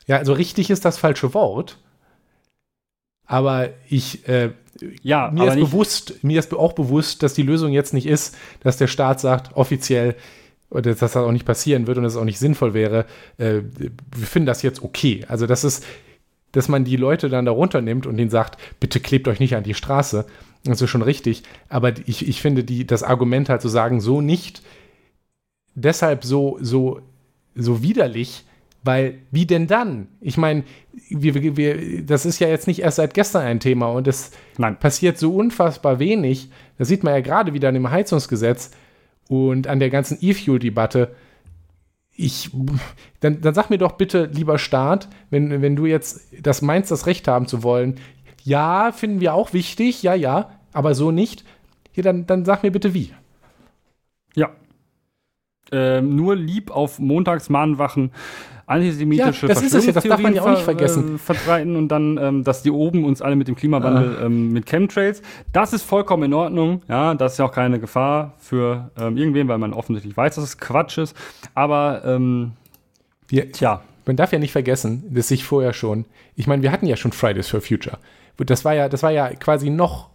ja, 0.07 0.17
also 0.17 0.33
richtig 0.33 0.71
ist 0.71 0.85
das 0.85 0.99
falsche 0.99 1.35
Wort. 1.35 1.79
Aber 3.27 3.71
ich, 3.89 4.29
äh, 4.29 4.53
ja, 5.03 5.31
mir 5.33 5.49
ist 5.49 5.57
bewusst, 5.57 6.23
mir 6.23 6.39
ist 6.39 6.55
auch 6.55 6.75
bewusst, 6.75 7.23
dass 7.23 7.35
die 7.35 7.43
Lösung 7.43 7.73
jetzt 7.73 7.93
nicht 7.93 8.07
ist, 8.07 8.37
dass 8.61 8.77
der 8.77 8.87
Staat 8.87 9.21
sagt, 9.21 9.57
offiziell, 9.57 10.15
dass 10.71 10.99
das 10.99 11.17
auch 11.17 11.33
nicht 11.33 11.45
passieren 11.45 11.87
wird 11.87 11.99
und 11.99 12.05
dass 12.05 12.15
es 12.15 12.19
auch 12.19 12.25
nicht 12.25 12.39
sinnvoll 12.39 12.75
wäre. 12.75 13.07
Äh, 13.39 13.63
wir 13.79 14.27
finden 14.27 14.47
das 14.47 14.63
jetzt 14.63 14.83
okay. 14.83 15.25
Also, 15.29 15.47
das 15.47 15.65
ist, 15.65 15.85
dass 16.53 16.69
man 16.69 16.85
die 16.85 16.97
Leute 16.97 17.29
dann 17.29 17.45
da 17.45 17.53
runternimmt 17.53 18.07
und 18.07 18.19
ihnen 18.19 18.31
sagt, 18.31 18.61
bitte 18.81 19.01
klebt 19.01 19.29
euch 19.29 19.41
nicht 19.41 19.57
an 19.57 19.65
die 19.65 19.75
Straße. 19.75 20.27
Das 20.73 20.83
ist 20.83 20.91
schon 20.91 21.03
richtig. 21.03 21.43
Aber 21.69 21.93
ich, 22.07 22.29
ich 22.29 22.41
finde 22.41 22.65
die, 22.65 22.87
das 22.87 23.03
Argument 23.03 23.49
halt 23.49 23.63
zu 23.63 23.69
sagen, 23.69 24.01
so 24.01 24.21
nicht, 24.21 24.63
deshalb 25.75 26.25
so, 26.25 26.59
so, 26.61 27.01
so 27.55 27.83
widerlich, 27.83 28.45
weil 28.83 29.19
wie 29.31 29.47
denn 29.47 29.67
dann? 29.67 30.09
Ich 30.21 30.37
meine, 30.37 30.63
wir, 31.11 31.57
wir, 31.57 32.05
das 32.05 32.25
ist 32.25 32.39
ja 32.39 32.49
jetzt 32.49 32.67
nicht 32.69 32.81
erst 32.81 32.97
seit 32.97 33.15
gestern 33.15 33.43
ein 33.43 33.61
Thema 33.61 33.89
und 33.89 34.07
es 34.07 34.31
Nein. 34.59 34.79
passiert 34.79 35.19
so 35.19 35.35
unfassbar 35.35 35.99
wenig. 35.99 36.51
Das 36.79 36.89
sieht 36.89 37.03
man 37.03 37.15
ja 37.15 37.21
gerade 37.21 37.53
wieder 37.53 37.69
an 37.69 37.75
dem 37.75 37.91
Heizungsgesetz 37.91 38.71
und 39.29 39.67
an 39.67 39.81
der 39.81 39.91
ganzen 39.91 40.19
E-Fuel-Debatte. 40.21 41.15
Ich, 42.13 42.51
dann, 43.21 43.41
dann 43.41 43.55
sag 43.55 43.71
mir 43.71 43.79
doch 43.79 43.93
bitte, 43.93 44.31
lieber 44.33 44.59
Staat, 44.59 45.09
wenn, 45.31 45.63
wenn 45.63 45.77
du 45.77 45.87
jetzt 45.87 46.21
das 46.41 46.63
meinst, 46.63 46.91
das 46.91 47.07
Recht 47.07 47.29
haben 47.29 47.47
zu 47.47 47.63
wollen, 47.63 47.97
ja, 48.45 48.93
finden 48.93 49.21
wir 49.21 49.35
auch 49.35 49.53
wichtig, 49.53 50.05
ja, 50.05 50.15
ja, 50.15 50.56
aber 50.77 50.95
so 50.95 51.11
nicht. 51.11 51.45
Hier, 51.93 52.05
dann, 52.05 52.27
dann 52.27 52.45
sag 52.45 52.63
mir 52.63 52.71
bitte 52.71 52.93
wie. 52.93 53.13
Ja. 54.35 54.51
Ähm, 55.73 56.15
nur 56.15 56.37
lieb 56.37 56.71
auf 56.71 56.99
Montagsmahnwachen 56.99 58.13
antisemitische 58.67 59.47
ja, 59.47 59.55
das 59.55 59.63
ist 59.63 59.75
es 59.75 59.87
ja, 59.87 59.93
das 59.93 60.05
darf 60.05 60.21
man 60.21 60.35
ja 60.35 60.43
auch 60.43 60.51
nicht 60.51 60.63
vergessen. 60.63 61.15
Äh, 61.15 61.19
verbreiten 61.19 61.77
und 61.77 61.89
dann, 61.89 62.19
ähm, 62.21 62.45
dass 62.45 62.63
die 62.63 62.71
oben 62.71 63.05
uns 63.05 63.23
alle 63.23 63.37
mit 63.37 63.49
dem 63.49 63.55
Klimawandel 63.55 64.19
ah. 64.21 64.27
ähm, 64.27 64.53
mit 64.53 64.67
Chemtrails. 64.67 65.23
Das 65.53 65.73
ist 65.73 65.83
vollkommen 65.83 66.25
in 66.25 66.35
Ordnung. 66.35 66.83
Ja, 66.89 67.15
das 67.15 67.33
ist 67.33 67.39
ja 67.39 67.45
auch 67.45 67.53
keine 67.53 67.79
Gefahr 67.79 68.35
für 68.39 68.91
ähm, 68.99 69.17
irgendwen, 69.17 69.49
weil 69.49 69.59
man 69.59 69.73
offensichtlich 69.73 70.17
weiß, 70.17 70.35
dass 70.35 70.45
es 70.45 70.59
Quatsch 70.59 70.99
ist. 70.99 71.17
Aber 71.55 72.03
ähm, 72.05 72.53
wir, 73.29 73.51
tja. 73.53 73.83
Man 74.05 74.15
darf 74.15 74.33
ja 74.33 74.39
nicht 74.39 74.53
vergessen, 74.53 75.05
dass 75.11 75.33
ich 75.33 75.45
vorher 75.45 75.73
schon, 75.73 76.05
ich 76.37 76.47
meine, 76.47 76.63
wir 76.63 76.71
hatten 76.71 76.87
ja 76.87 76.97
schon 76.97 77.11
Fridays 77.11 77.49
for 77.49 77.61
Future. 77.61 77.99
Das 78.37 78.65
war 78.65 78.73
ja, 78.73 78.89
das 78.89 79.03
war 79.03 79.11
ja 79.11 79.31
quasi 79.31 79.69
noch 79.69 80.11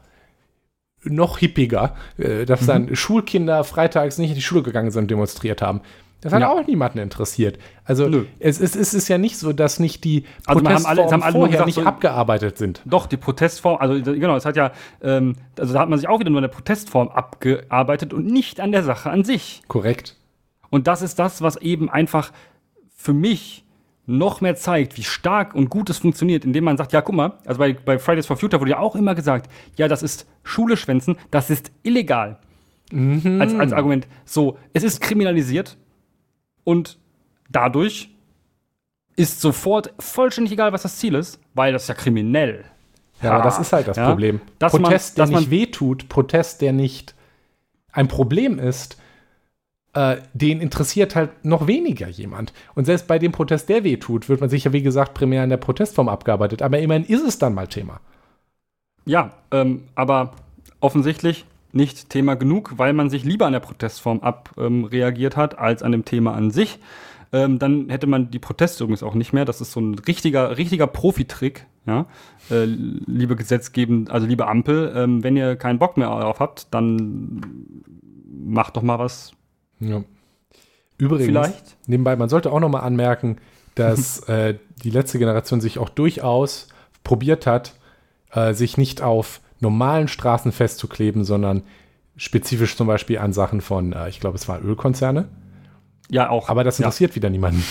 noch 1.03 1.37
hippiger, 1.39 1.95
äh, 2.17 2.45
dass 2.45 2.61
mhm. 2.61 2.67
dann 2.67 2.95
Schulkinder 2.95 3.63
freitags 3.63 4.17
nicht 4.17 4.29
in 4.29 4.35
die 4.35 4.41
Schule 4.41 4.63
gegangen 4.63 4.91
sind 4.91 5.03
und 5.03 5.11
demonstriert 5.11 5.61
haben. 5.61 5.81
Das 6.21 6.33
hat 6.33 6.41
ja. 6.41 6.49
auch 6.49 6.65
niemanden 6.67 6.99
interessiert. 6.99 7.57
Also 7.83 8.07
es, 8.39 8.61
es, 8.61 8.75
es, 8.75 8.93
ist 8.93 9.07
ja 9.07 9.17
nicht 9.17 9.37
so, 9.37 9.53
dass 9.53 9.79
nicht 9.79 10.03
die 10.03 10.25
also 10.45 10.61
Protestformen 10.61 11.23
alle, 11.23 11.31
vorher 11.31 11.51
gesagt, 11.51 11.65
nicht 11.65 11.75
so, 11.75 11.83
abgearbeitet 11.83 12.59
sind. 12.59 12.81
Doch, 12.85 13.07
die 13.07 13.17
Protestform, 13.17 13.77
also 13.81 13.95
genau, 13.99 14.35
es 14.35 14.45
hat 14.45 14.55
ja, 14.55 14.71
ähm, 15.01 15.35
also 15.57 15.73
da 15.73 15.79
hat 15.79 15.89
man 15.89 15.97
sich 15.97 16.07
auch 16.07 16.19
wieder 16.19 16.29
nur 16.29 16.39
eine 16.39 16.47
Protestform 16.49 17.09
abgearbeitet 17.09 18.13
und 18.13 18.27
nicht 18.27 18.59
an 18.59 18.71
der 18.71 18.83
Sache 18.83 19.09
an 19.09 19.23
sich. 19.23 19.63
Korrekt. 19.67 20.15
Und 20.69 20.85
das 20.85 21.01
ist 21.01 21.17
das, 21.17 21.41
was 21.41 21.57
eben 21.57 21.89
einfach 21.89 22.31
für 22.95 23.13
mich 23.13 23.65
noch 24.05 24.41
mehr 24.41 24.55
zeigt, 24.55 24.97
wie 24.97 25.03
stark 25.03 25.53
und 25.55 25.69
gut 25.69 25.89
es 25.89 25.99
funktioniert, 25.99 26.43
indem 26.43 26.63
man 26.63 26.77
sagt, 26.77 26.91
ja, 26.91 27.01
guck 27.01 27.15
mal, 27.15 27.33
also 27.45 27.59
bei, 27.59 27.73
bei 27.73 27.99
Fridays 27.99 28.25
for 28.25 28.37
Future 28.37 28.59
wurde 28.59 28.71
ja 28.71 28.79
auch 28.79 28.95
immer 28.95 29.15
gesagt, 29.15 29.49
ja, 29.77 29.87
das 29.87 30.03
ist 30.03 30.27
Schule 30.43 30.75
schwänzen, 30.75 31.17
das 31.29 31.49
ist 31.49 31.71
illegal. 31.83 32.39
Mhm. 32.91 33.39
Als, 33.39 33.53
als 33.55 33.73
Argument. 33.73 34.07
So, 34.25 34.57
es 34.73 34.83
ist 34.83 34.99
kriminalisiert 35.01 35.77
und 36.63 36.97
dadurch 37.49 38.09
ist 39.15 39.39
sofort 39.39 39.93
vollständig 39.99 40.53
egal, 40.53 40.73
was 40.73 40.81
das 40.81 40.97
Ziel 40.97 41.15
ist, 41.15 41.39
weil 41.53 41.73
das 41.73 41.83
ist 41.83 41.89
ja 41.89 41.95
kriminell. 41.95 42.65
Ja, 43.21 43.33
aber 43.33 43.43
das 43.43 43.59
ist 43.59 43.71
halt 43.71 43.87
das 43.87 43.97
ja, 43.97 44.07
Problem. 44.07 44.41
Protest, 44.59 45.17
man, 45.17 45.29
der 45.29 45.39
nicht 45.39 45.51
wehtut, 45.51 46.09
Protest, 46.09 46.61
der 46.61 46.73
nicht 46.73 47.15
ein 47.91 48.07
Problem 48.07 48.57
ist, 48.57 48.97
äh, 49.93 50.17
den 50.33 50.61
interessiert 50.61 51.15
halt 51.15 51.43
noch 51.43 51.67
weniger 51.67 52.07
jemand. 52.07 52.53
Und 52.75 52.85
selbst 52.85 53.07
bei 53.07 53.19
dem 53.19 53.31
Protest, 53.31 53.69
der 53.69 53.83
wehtut, 53.83 54.29
wird 54.29 54.39
man 54.39 54.49
sich 54.49 54.63
ja, 54.63 54.73
wie 54.73 54.81
gesagt, 54.81 55.13
primär 55.13 55.43
in 55.43 55.49
der 55.49 55.57
Protestform 55.57 56.07
abgearbeitet. 56.07 56.61
Aber 56.61 56.79
immerhin 56.79 57.03
ist 57.03 57.25
es 57.25 57.39
dann 57.39 57.53
mal 57.53 57.67
Thema. 57.67 57.99
Ja, 59.05 59.31
ähm, 59.51 59.83
aber 59.95 60.31
offensichtlich 60.79 61.45
nicht 61.73 62.09
Thema 62.09 62.35
genug, 62.35 62.73
weil 62.77 62.93
man 62.93 63.09
sich 63.09 63.23
lieber 63.23 63.45
an 63.45 63.53
der 63.53 63.59
Protestform 63.59 64.19
abreagiert 64.19 65.35
ähm, 65.35 65.41
hat, 65.41 65.57
als 65.57 65.83
an 65.83 65.91
dem 65.91 66.05
Thema 66.05 66.33
an 66.33 66.51
sich. 66.51 66.79
Ähm, 67.33 67.59
dann 67.59 67.89
hätte 67.89 68.07
man 68.07 68.29
die 68.29 68.39
Proteste 68.39 68.83
übrigens 68.83 69.03
auch 69.03 69.15
nicht 69.15 69.31
mehr. 69.33 69.45
Das 69.45 69.61
ist 69.61 69.71
so 69.71 69.79
ein 69.79 69.95
richtiger, 69.95 70.57
richtiger 70.57 70.87
Profitrick, 70.87 71.65
ja. 71.85 72.05
Äh, 72.49 72.65
liebe 72.65 73.35
Gesetzgebend, 73.35 74.11
also 74.11 74.27
liebe 74.27 74.47
Ampel, 74.47 74.91
ähm, 74.95 75.23
wenn 75.23 75.37
ihr 75.37 75.55
keinen 75.55 75.79
Bock 75.79 75.97
mehr 75.97 76.09
darauf 76.09 76.39
habt, 76.39 76.73
dann 76.73 77.41
macht 78.27 78.75
doch 78.75 78.81
mal 78.81 78.99
was 78.99 79.31
ja. 79.81 80.03
Übrigens, 80.97 81.25
Vielleicht. 81.25 81.77
nebenbei, 81.87 82.15
man 82.15 82.29
sollte 82.29 82.51
auch 82.51 82.59
noch 82.59 82.69
mal 82.69 82.81
anmerken, 82.81 83.37
dass 83.75 84.19
äh, 84.29 84.55
die 84.83 84.91
letzte 84.91 85.19
Generation 85.19 85.59
sich 85.59 85.79
auch 85.79 85.89
durchaus 85.89 86.67
probiert 87.03 87.47
hat, 87.47 87.73
äh, 88.31 88.53
sich 88.53 88.77
nicht 88.77 89.01
auf 89.01 89.41
normalen 89.59 90.07
Straßen 90.07 90.51
festzukleben, 90.51 91.23
sondern 91.23 91.63
spezifisch 92.17 92.75
zum 92.75 92.87
Beispiel 92.87 93.17
an 93.17 93.33
Sachen 93.33 93.61
von, 93.61 93.93
äh, 93.93 94.09
ich 94.09 94.19
glaube, 94.19 94.35
es 94.35 94.47
waren 94.47 94.63
Ölkonzerne. 94.63 95.27
Ja, 96.09 96.29
auch. 96.29 96.49
Aber 96.49 96.63
das 96.63 96.79
interessiert 96.79 97.11
ja. 97.11 97.15
wieder 97.15 97.29
niemanden. 97.29 97.63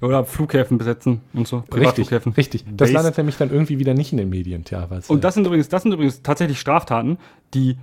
Oder 0.00 0.24
Flughäfen 0.24 0.78
besetzen 0.78 1.20
und 1.32 1.46
so. 1.46 1.64
Richtig, 1.72 2.10
richtig. 2.12 2.64
Das 2.64 2.88
Base. 2.88 2.92
landet 2.92 3.16
nämlich 3.18 3.36
dann 3.36 3.50
irgendwie 3.50 3.78
wieder 3.78 3.94
nicht 3.94 4.12
in 4.12 4.18
den 4.18 4.28
Medien, 4.28 4.64
tja. 4.64 4.88
Und 5.06 5.22
das 5.24 5.34
sind 5.34 5.46
übrigens, 5.46 5.68
das 5.68 5.84
sind 5.84 5.92
übrigens 5.92 6.22
tatsächlich 6.22 6.58
Straftaten, 6.58 7.18
die 7.54 7.78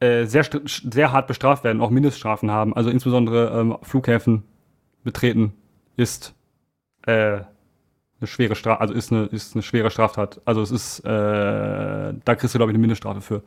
äh, 0.00 0.24
sehr, 0.24 0.44
sehr 0.66 1.12
hart 1.12 1.26
bestraft 1.26 1.64
werden, 1.64 1.80
auch 1.80 1.90
Mindeststrafen 1.90 2.50
haben. 2.50 2.74
Also 2.74 2.90
insbesondere 2.90 3.58
ähm, 3.58 3.76
Flughäfen 3.82 4.44
betreten 5.04 5.52
ist 5.96 6.34
äh, 7.06 7.12
eine 8.20 8.26
schwere 8.26 8.54
Strafe, 8.54 8.80
also 8.80 8.94
ist 8.94 9.12
eine, 9.12 9.24
ist 9.26 9.54
eine 9.54 9.62
schwere 9.62 9.90
Straftat. 9.90 10.40
Also 10.44 10.62
es 10.62 10.70
ist, 10.70 11.00
äh, 11.00 11.08
da 11.08 12.34
kriegst 12.34 12.54
du, 12.54 12.58
glaube 12.58 12.72
ich, 12.72 12.74
eine 12.74 12.80
Mindeststrafe 12.80 13.20
für. 13.20 13.42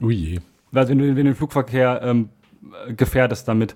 Ui 0.00 0.14
je. 0.14 0.40
Also 0.72 0.90
wenn 0.90 0.98
du, 0.98 1.06
wenn 1.06 1.16
du 1.16 1.24
den 1.24 1.34
Flugverkehr 1.34 2.00
ähm, 2.02 2.30
gefährdest 2.88 3.48
damit. 3.48 3.74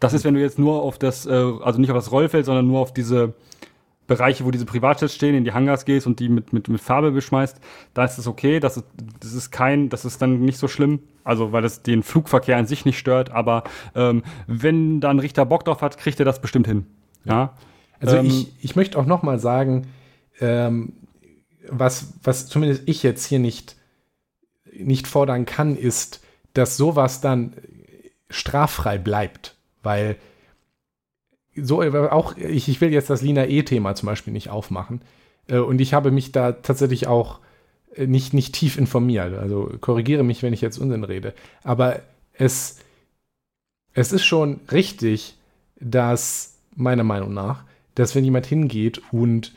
Das 0.00 0.12
ist, 0.12 0.24
wenn 0.24 0.34
du 0.34 0.40
jetzt 0.40 0.58
nur 0.58 0.82
auf 0.82 0.98
das, 0.98 1.26
äh, 1.26 1.30
also 1.30 1.80
nicht 1.80 1.90
auf 1.90 1.96
das 1.96 2.12
Rollfeld, 2.12 2.46
sondern 2.46 2.66
nur 2.66 2.80
auf 2.80 2.92
diese 2.92 3.34
Bereiche, 4.12 4.44
wo 4.44 4.50
diese 4.50 4.66
Privatjets 4.66 5.14
stehen, 5.14 5.34
in 5.34 5.44
die 5.44 5.52
Hangars 5.52 5.84
gehst 5.84 6.06
und 6.06 6.20
die 6.20 6.28
mit, 6.28 6.52
mit, 6.52 6.68
mit 6.68 6.80
Farbe 6.80 7.12
beschmeißt, 7.12 7.58
da 7.94 8.04
ist 8.04 8.18
es 8.18 8.26
okay, 8.26 8.60
das 8.60 8.76
ist, 8.76 8.86
das 9.20 9.32
ist 9.32 9.50
kein, 9.50 9.88
das 9.88 10.04
ist 10.04 10.20
dann 10.20 10.40
nicht 10.40 10.58
so 10.58 10.68
schlimm, 10.68 11.00
also 11.24 11.52
weil 11.52 11.62
das 11.62 11.82
den 11.82 12.02
Flugverkehr 12.02 12.56
an 12.56 12.66
sich 12.66 12.84
nicht 12.84 12.98
stört, 12.98 13.30
aber 13.30 13.64
ähm, 13.94 14.22
wenn 14.46 15.00
da 15.00 15.10
ein 15.10 15.18
Richter 15.18 15.46
Bock 15.46 15.64
drauf 15.64 15.80
hat, 15.82 15.96
kriegt 15.96 16.18
er 16.18 16.26
das 16.26 16.40
bestimmt 16.40 16.66
hin. 16.66 16.86
Ja. 17.24 17.54
Also 18.00 18.16
ähm, 18.16 18.26
ich, 18.26 18.52
ich 18.60 18.76
möchte 18.76 18.98
auch 18.98 19.06
noch 19.06 19.22
mal 19.22 19.38
sagen, 19.38 19.86
ähm, 20.40 20.92
was, 21.68 22.14
was 22.22 22.48
zumindest 22.48 22.82
ich 22.86 23.02
jetzt 23.02 23.24
hier 23.24 23.38
nicht, 23.38 23.76
nicht 24.72 25.06
fordern 25.06 25.46
kann, 25.46 25.76
ist, 25.76 26.22
dass 26.54 26.76
sowas 26.76 27.20
dann 27.20 27.54
straffrei 28.28 28.98
bleibt, 28.98 29.56
weil 29.82 30.16
so 31.56 31.82
äh, 31.82 32.08
auch, 32.08 32.36
ich, 32.36 32.68
ich 32.68 32.80
will 32.80 32.92
jetzt 32.92 33.10
das 33.10 33.22
Lina 33.22 33.46
E-Thema 33.46 33.94
zum 33.94 34.06
Beispiel 34.06 34.32
nicht 34.32 34.50
aufmachen. 34.50 35.02
Äh, 35.48 35.58
und 35.58 35.80
ich 35.80 35.94
habe 35.94 36.10
mich 36.10 36.32
da 36.32 36.52
tatsächlich 36.52 37.06
auch 37.06 37.40
äh, 37.94 38.06
nicht, 38.06 38.34
nicht 38.34 38.54
tief 38.54 38.78
informiert. 38.78 39.34
Also 39.34 39.72
korrigiere 39.80 40.22
mich, 40.22 40.42
wenn 40.42 40.52
ich 40.52 40.60
jetzt 40.60 40.78
Unsinn 40.78 41.04
rede. 41.04 41.34
Aber 41.62 42.00
es, 42.34 42.78
es 43.94 44.12
ist 44.12 44.24
schon 44.24 44.60
richtig, 44.70 45.36
dass, 45.80 46.54
meiner 46.74 47.04
Meinung 47.04 47.34
nach, 47.34 47.64
dass 47.94 48.14
wenn 48.14 48.24
jemand 48.24 48.46
hingeht 48.46 49.02
und 49.12 49.52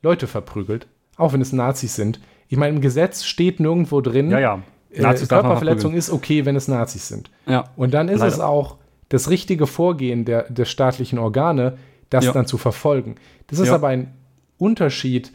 Leute 0.00 0.26
verprügelt, 0.26 0.86
auch 1.16 1.32
wenn 1.32 1.40
es 1.40 1.52
Nazis 1.52 1.94
sind, 1.94 2.20
ich 2.48 2.56
meine, 2.56 2.76
im 2.76 2.80
Gesetz 2.80 3.24
steht 3.24 3.60
nirgendwo 3.60 4.00
drin, 4.00 4.30
ja, 4.30 4.38
ja. 4.38 4.62
Äh, 4.92 5.02
Körperverletzung 5.02 5.94
ist 5.94 6.10
okay, 6.10 6.46
wenn 6.46 6.56
es 6.56 6.68
Nazis 6.68 7.08
sind. 7.08 7.30
Ja. 7.46 7.64
Und 7.76 7.92
dann 7.92 8.08
ist 8.08 8.20
Leider. 8.20 8.32
es 8.32 8.40
auch 8.40 8.76
das 9.08 9.30
richtige 9.30 9.66
Vorgehen 9.66 10.24
der, 10.24 10.50
der 10.50 10.64
staatlichen 10.64 11.18
Organe, 11.18 11.78
das 12.10 12.24
Ja. 12.26 12.32
dann 12.32 12.46
zu 12.46 12.58
verfolgen. 12.58 13.16
Das 13.48 13.58
ist 13.58 13.68
Ja. 13.68 13.74
aber 13.74 13.88
ein 13.88 14.12
Unterschied, 14.58 15.32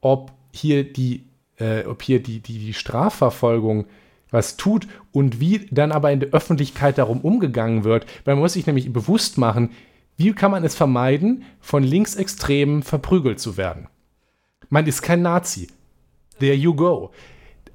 ob 0.00 0.32
hier 0.52 0.84
die, 0.90 1.24
äh, 1.58 1.84
ob 1.84 2.02
hier 2.02 2.22
die, 2.22 2.40
die, 2.40 2.58
die 2.58 2.74
Strafverfolgung 2.74 3.86
was 4.30 4.56
tut 4.56 4.88
und 5.12 5.40
wie 5.40 5.66
dann 5.70 5.92
aber 5.92 6.10
in 6.10 6.20
der 6.20 6.30
Öffentlichkeit 6.30 6.96
darum 6.96 7.20
umgegangen 7.20 7.84
wird. 7.84 8.06
Weil 8.24 8.34
man 8.34 8.42
muss 8.42 8.54
sich 8.54 8.66
nämlich 8.66 8.90
bewusst 8.92 9.36
machen, 9.36 9.70
wie 10.16 10.32
kann 10.32 10.50
man 10.50 10.64
es 10.64 10.74
vermeiden, 10.74 11.44
von 11.60 11.82
Linksextremen 11.82 12.82
verprügelt 12.82 13.40
zu 13.40 13.56
werden? 13.58 13.88
Man 14.70 14.86
ist 14.86 15.02
kein 15.02 15.20
Nazi. 15.22 15.68
There 16.38 16.54
you 16.54 16.74
go. 16.74 17.10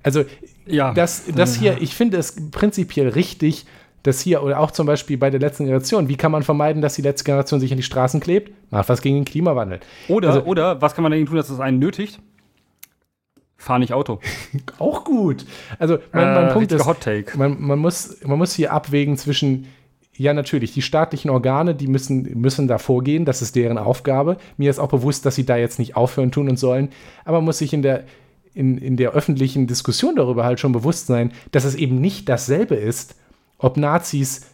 Also 0.02 0.24
Ja. 0.66 0.94
das, 0.94 1.26
das 1.36 1.56
hier, 1.56 1.80
ich 1.82 1.94
finde 1.94 2.18
es 2.18 2.36
prinzipiell 2.52 3.10
richtig, 3.10 3.66
dass 4.04 4.22
hier, 4.22 4.42
oder 4.44 4.60
auch 4.60 4.72
zum 4.72 4.86
Beispiel 4.88 5.18
bei 5.18 5.30
der 5.30 5.40
letzten 5.40 5.66
Generation, 5.66 6.08
wie 6.08 6.16
kann 6.16 6.32
man 6.32 6.44
vermeiden, 6.44 6.82
dass 6.82 6.96
die 6.96 7.02
letzte 7.02 7.24
Generation 7.26 7.60
sich 7.60 7.72
an 7.72 7.78
die 7.78 7.84
Straßen 7.84 8.20
klebt? 8.20 8.52
Macht 8.72 8.88
was 8.90 9.02
gegen 9.02 9.16
den 9.18 9.26
Klimawandel. 9.26 9.80
Oder, 10.08 10.30
Also- 10.30 10.44
oder 10.44 10.82
was 10.82 10.96
kann 10.96 11.04
man 11.04 11.12
dagegen 11.12 11.28
tun, 11.28 11.36
dass 11.38 11.50
es 11.50 11.60
einen 11.60 11.80
nötigt? 11.80 12.20
Fahr 13.58 13.80
nicht 13.80 13.92
Auto. 13.94 14.20
Auch 14.80 15.04
gut. 15.04 15.46
Also 15.80 15.98
mein, 16.14 16.34
mein 16.34 16.48
Äh, 16.50 16.54
Punkt 16.54 16.72
ist, 16.72 16.86
Hot 16.86 17.02
Take. 17.02 17.38
man, 17.38 17.60
man, 17.60 17.80
muss, 17.80 18.18
man 18.26 18.38
muss 18.38 18.54
hier 18.54 18.72
abwägen 18.72 19.18
zwischen, 19.18 19.66
ja 20.16 20.34
natürlich, 20.34 20.74
die 20.74 20.84
staatlichen 20.84 21.30
Organe, 21.32 21.74
die 21.74 21.88
müssen, 21.88 22.40
müssen 22.40 22.68
da 22.68 22.78
vorgehen, 22.78 23.26
das 23.26 23.42
ist 23.42 23.56
deren 23.56 23.78
Aufgabe. 23.80 24.38
Mir 24.58 24.70
ist 24.70 24.78
auch 24.80 24.90
bewusst, 24.90 25.26
dass 25.26 25.36
sie 25.36 25.46
da 25.46 25.58
jetzt 25.58 25.80
nicht 25.80 25.96
aufhören 25.96 26.32
tun 26.32 26.50
und 26.50 26.58
sollen, 26.58 26.90
aber 27.26 27.38
man 27.40 27.46
muss 27.46 27.58
sich 27.58 27.74
in 27.74 27.82
der, 27.82 28.04
in, 28.54 28.78
in 28.78 28.96
der 28.96 29.12
öffentlichen 29.12 29.66
Diskussion 29.68 30.16
darüber 30.16 30.44
halt 30.46 30.60
schon 30.60 30.72
bewusst 30.72 31.08
sein, 31.08 31.32
dass 31.52 31.66
es 31.66 31.74
eben 31.76 32.00
nicht 32.00 32.30
dasselbe 32.30 32.76
ist, 32.76 33.16
ob 33.58 33.78
Nazis 33.78 34.48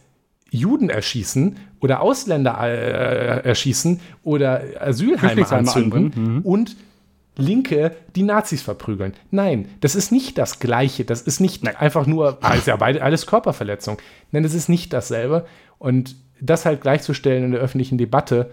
Juden 0.50 0.88
erschießen 0.88 1.56
oder 1.80 2.00
Ausländer 2.00 2.58
äh, 2.62 3.48
erschießen 3.48 4.00
oder 4.22 4.62
Asylheime 4.80 5.50
anzünden. 5.50 6.12
Mhm. 6.14 6.40
und 6.42 6.76
Linke 7.36 7.96
die 8.14 8.22
Nazis 8.22 8.62
verprügeln. 8.62 9.14
Nein, 9.30 9.68
das 9.80 9.96
ist 9.96 10.12
nicht 10.12 10.38
das 10.38 10.60
Gleiche. 10.60 11.04
Das 11.04 11.22
ist 11.22 11.40
nicht 11.40 11.66
einfach 11.66 12.06
nur, 12.06 12.38
ist 12.56 12.68
ja 12.68 12.76
beide, 12.76 13.02
alles 13.02 13.26
Körperverletzung. 13.26 13.98
Nein, 14.30 14.44
das 14.44 14.54
ist 14.54 14.68
nicht 14.68 14.92
dasselbe. 14.92 15.44
Und 15.78 16.14
das 16.40 16.64
halt 16.64 16.80
gleichzustellen 16.80 17.44
in 17.44 17.50
der 17.50 17.60
öffentlichen 17.60 17.98
Debatte, 17.98 18.50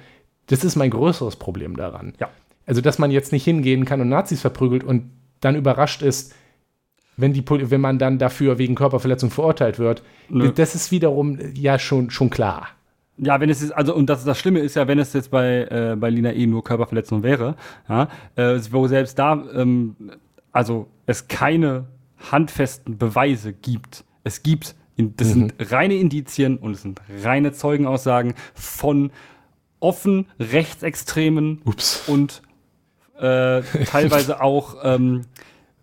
das 0.48 0.64
ist 0.64 0.76
mein 0.76 0.90
größeres 0.90 1.36
Problem 1.36 1.78
daran. 1.78 2.14
Ja. 2.20 2.30
Also, 2.66 2.82
dass 2.82 3.00
man 3.00 3.12
jetzt 3.12 3.32
nicht 3.32 3.44
hingehen 3.44 3.86
kann 3.86 4.02
und 4.02 4.10
Nazis 4.10 4.42
verprügelt 4.42 4.84
und 4.84 5.12
dann 5.42 5.56
überrascht 5.56 6.02
ist, 6.02 6.34
wenn, 7.22 7.34
die, 7.34 7.44
wenn 7.48 7.82
man 7.82 8.00
dann 8.00 8.18
dafür 8.18 8.58
wegen 8.58 8.76
Körperverletzung 8.76 9.30
verurteilt 9.30 9.80
wird. 9.80 10.04
Nö. 10.30 10.52
Das 10.52 10.76
ist 10.76 10.92
wiederum 10.92 11.38
ja 11.54 11.80
schon, 11.80 12.10
schon 12.10 12.30
klar. 12.30 12.68
Ja, 13.18 13.40
wenn 13.40 13.50
es 13.50 13.62
ist, 13.62 13.72
also, 13.72 13.94
und 13.94 14.10
das, 14.10 14.26
das 14.26 14.40
Schlimme 14.40 14.60
ist 14.60 14.76
ja, 14.76 14.88
wenn 14.88 14.98
es 14.98 15.14
jetzt 15.14 15.30
bei, 15.30 15.68
äh, 15.70 15.96
bei 15.96 16.10
Lina 16.10 16.32
E 16.32 16.48
nur 16.48 16.64
Körperverletzung 16.64 17.24
wäre, 17.24 17.56
ja, 17.88 18.08
äh, 18.36 18.60
wo 18.72 18.88
selbst 18.88 19.20
da, 19.20 19.34
ähm, 19.54 19.96
also 20.52 20.88
es 21.06 21.28
keine 21.28 21.86
handfesten 22.32 22.98
Beweise 22.98 23.54
gibt. 23.54 24.04
Es 24.24 24.44
gibt, 24.44 24.76
das 24.98 25.30
sind 25.30 25.54
reine 25.60 25.96
Indizien 25.96 26.58
und 26.58 26.74
es 26.74 26.82
sind 26.84 27.02
reine 27.24 27.52
Zeugenaussagen 27.54 28.34
von 28.54 29.12
offen 29.80 30.28
Rechtsextremen 30.40 31.62
Ups. 31.66 32.08
und 32.08 32.42
äh, 33.18 33.62
teilweise 33.86 34.42
auch 34.42 34.78
ähm, 34.84 35.24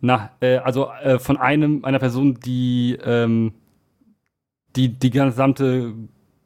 na, 0.00 0.30
äh, 0.40 0.56
also 0.56 0.90
äh, 1.02 1.18
von 1.18 1.36
einem 1.36 1.84
einer 1.84 1.98
Person, 1.98 2.38
die 2.44 2.98
ähm, 3.04 3.52
die 4.76 4.98
die 4.98 5.10
gesamte 5.10 5.94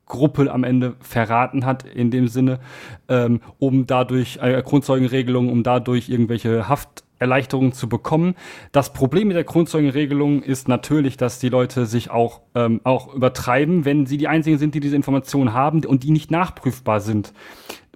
Gruppe 0.06 0.52
am 0.52 0.64
Ende 0.64 0.94
verraten 1.00 1.64
hat 1.64 1.84
in 1.84 2.10
dem 2.10 2.28
Sinne, 2.28 2.60
ähm, 3.08 3.40
um 3.58 3.86
dadurch 3.86 4.38
äh, 4.42 4.62
Grundzeugenregelung, 4.62 5.50
um 5.50 5.62
dadurch 5.62 6.08
irgendwelche 6.10 6.68
Hafterleichterungen 6.68 7.72
zu 7.72 7.88
bekommen. 7.88 8.34
Das 8.72 8.92
Problem 8.92 9.28
mit 9.28 9.36
der 9.36 9.44
Grundzeugenregelung 9.44 10.42
ist 10.42 10.68
natürlich, 10.68 11.16
dass 11.16 11.38
die 11.38 11.48
Leute 11.48 11.86
sich 11.86 12.10
auch 12.10 12.42
ähm, 12.54 12.80
auch 12.84 13.14
übertreiben, 13.14 13.84
wenn 13.84 14.04
sie 14.06 14.18
die 14.18 14.28
einzigen 14.28 14.58
sind, 14.58 14.74
die 14.74 14.80
diese 14.80 14.96
Informationen 14.96 15.54
haben 15.54 15.84
und 15.86 16.02
die 16.02 16.10
nicht 16.10 16.30
nachprüfbar 16.30 17.00
sind, 17.00 17.32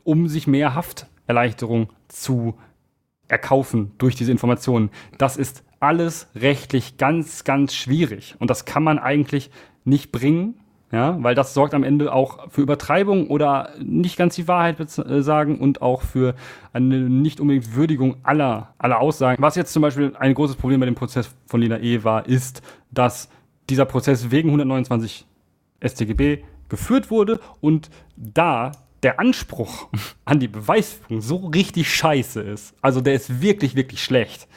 um 0.02 0.28
sich 0.28 0.46
mehr 0.46 0.74
Hafterleichterung 0.74 1.90
zu 2.08 2.56
erkaufen 3.28 3.92
durch 3.98 4.14
diese 4.14 4.32
Informationen. 4.32 4.90
Das 5.18 5.36
ist 5.36 5.64
alles 5.80 6.28
rechtlich 6.34 6.96
ganz, 6.96 7.44
ganz 7.44 7.74
schwierig. 7.74 8.36
Und 8.38 8.50
das 8.50 8.64
kann 8.64 8.82
man 8.82 8.98
eigentlich 8.98 9.50
nicht 9.84 10.12
bringen, 10.12 10.54
ja, 10.92 11.20
weil 11.22 11.34
das 11.34 11.52
sorgt 11.52 11.74
am 11.74 11.82
Ende 11.82 12.12
auch 12.12 12.50
für 12.50 12.62
Übertreibung 12.62 13.28
oder 13.28 13.70
nicht 13.82 14.16
ganz 14.16 14.36
die 14.36 14.46
Wahrheit 14.46 14.78
äh, 14.80 15.22
sagen 15.22 15.58
und 15.58 15.82
auch 15.82 16.02
für 16.02 16.34
eine 16.72 16.98
nicht 17.10 17.40
unbedingt 17.40 17.74
Würdigung 17.74 18.16
aller, 18.22 18.74
aller 18.78 19.00
Aussagen. 19.00 19.42
Was 19.42 19.56
jetzt 19.56 19.72
zum 19.72 19.82
Beispiel 19.82 20.12
ein 20.18 20.34
großes 20.34 20.56
Problem 20.56 20.80
bei 20.80 20.86
dem 20.86 20.94
Prozess 20.94 21.34
von 21.46 21.60
Lina 21.60 21.78
E. 21.80 22.04
war, 22.04 22.26
ist, 22.26 22.62
dass 22.92 23.28
dieser 23.68 23.84
Prozess 23.84 24.30
wegen 24.30 24.48
129 24.48 25.26
StGB 25.84 26.44
geführt 26.68 27.10
wurde 27.10 27.40
und 27.60 27.90
da 28.16 28.72
der 29.02 29.20
Anspruch 29.20 29.88
an 30.24 30.40
die 30.40 30.48
Beweisführung 30.48 31.20
so 31.20 31.36
richtig 31.36 31.94
scheiße 31.94 32.40
ist, 32.40 32.74
also 32.80 33.00
der 33.00 33.14
ist 33.14 33.40
wirklich, 33.42 33.74
wirklich 33.76 34.02
schlecht. 34.02 34.48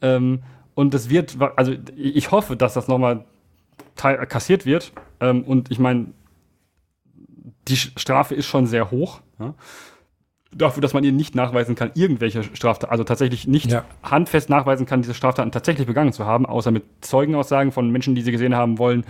Ähm, 0.00 0.42
und 0.74 0.92
das 0.94 1.08
wird, 1.08 1.36
also 1.56 1.72
ich 1.96 2.30
hoffe, 2.30 2.56
dass 2.56 2.74
das 2.74 2.88
nochmal 2.88 3.24
kassiert 3.96 4.66
wird. 4.66 4.92
Ähm, 5.20 5.42
und 5.44 5.70
ich 5.70 5.78
meine, 5.78 6.06
die 7.68 7.76
Strafe 7.76 8.34
ist 8.34 8.46
schon 8.46 8.66
sehr 8.66 8.90
hoch. 8.90 9.20
Ja? 9.38 9.54
Dafür, 10.52 10.80
dass 10.80 10.92
man 10.92 11.02
ihr 11.04 11.12
nicht 11.12 11.34
nachweisen 11.34 11.74
kann, 11.74 11.90
irgendwelche 11.94 12.42
Straftaten, 12.42 12.90
also 12.90 13.04
tatsächlich 13.04 13.46
nicht 13.46 13.70
Ja. 13.72 13.84
handfest 14.02 14.50
nachweisen 14.50 14.86
kann, 14.86 15.02
diese 15.02 15.14
Straftaten 15.14 15.50
tatsächlich 15.52 15.86
begangen 15.86 16.12
zu 16.12 16.26
haben, 16.26 16.46
außer 16.46 16.70
mit 16.70 16.84
Zeugenaussagen 17.00 17.72
von 17.72 17.90
Menschen, 17.90 18.14
die 18.14 18.22
sie 18.22 18.32
gesehen 18.32 18.54
haben 18.54 18.78
wollen, 18.78 19.04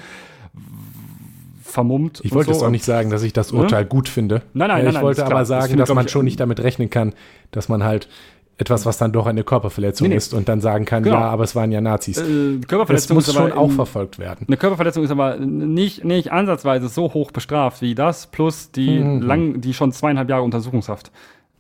vermummt. 1.75 2.21
Ich 2.25 2.33
wollte 2.35 2.47
so. 2.47 2.53
jetzt 2.53 2.63
auch 2.65 2.71
nicht 2.71 2.85
sagen, 2.85 3.11
dass 3.11 3.23
ich 3.23 3.33
das 3.35 3.53
Ne? 3.53 3.61
Urteil 3.61 3.85
gut 3.85 4.09
finde. 4.09 4.43
Nein, 4.55 4.69
nein, 4.69 4.71
Äh, 4.71 4.83
nein, 4.83 4.87
Ich 4.89 4.95
nein, 4.95 5.03
wollte 5.03 5.21
ist 5.21 5.27
aber. 5.27 5.41
Das 5.41 5.49
sagen, 5.49 5.67
finde, 5.69 5.83
dass 5.83 5.95
man 5.95 6.07
ich, 6.07 6.11
schon 6.13 6.25
nicht 6.25 6.41
damit 6.41 6.61
rechnen 6.63 6.89
kann, 6.89 7.13
dass 7.51 7.69
man 7.69 7.85
halt 7.85 8.09
etwas, 8.57 8.87
was 8.87 8.99
dann 8.99 9.11
doch 9.13 9.27
eine 9.27 9.43
Körperverletzung 9.43 10.05
Nee, 10.07 10.11
nee. 10.15 10.17
ist 10.17 10.33
und 10.33 10.49
dann 10.49 10.61
sagen 10.61 10.85
kann, 10.85 11.03
Genau. 11.03 11.17
ja, 11.17 11.23
aber 11.29 11.43
es 11.43 11.57
waren 11.57 11.73
ja 11.73 11.81
Nazis. 11.81 12.19
Äh, 12.19 12.59
das 12.61 12.69
Körperverletzung 12.69 13.17
muss 13.17 13.27
ist 13.29 13.37
aber 13.37 13.49
schon 13.49 13.59
auch 13.59 13.69
in- 13.69 13.75
verfolgt 13.75 14.19
werden. 14.21 14.47
Eine 14.47 14.57
Körperverletzung 14.57 15.03
ist 15.03 15.11
aber 15.11 15.37
nicht, 15.39 16.05
nicht 16.05 16.31
ansatzweise 16.31 16.87
so 16.89 17.13
hoch 17.13 17.33
bestraft 17.33 17.83
wie 17.83 17.97
das, 17.97 18.29
plus 18.29 18.71
die, 18.71 19.01
Mhm. 19.01 19.23
lang, 19.23 19.61
die 19.61 19.75
schon 19.75 19.91
zweieinhalb 19.91 20.31
Jahre 20.31 20.43
Untersuchungshaft. 20.45 21.11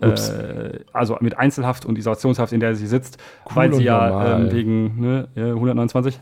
Ups. 0.00 0.28
Äh, 0.28 0.80
also 0.92 1.16
mit 1.20 1.36
Einzelhaft 1.38 1.84
und 1.84 1.98
Isolationshaft, 1.98 2.52
in 2.52 2.60
der 2.60 2.74
sie 2.76 2.86
sitzt, 2.86 3.18
Cool 3.46 3.56
weil 3.56 3.74
sie 3.74 3.82
ja 3.84 4.36
ähm, 4.36 4.52
wegen 4.52 5.00
ne, 5.00 5.28
äh, 5.36 5.40
129 5.50 6.20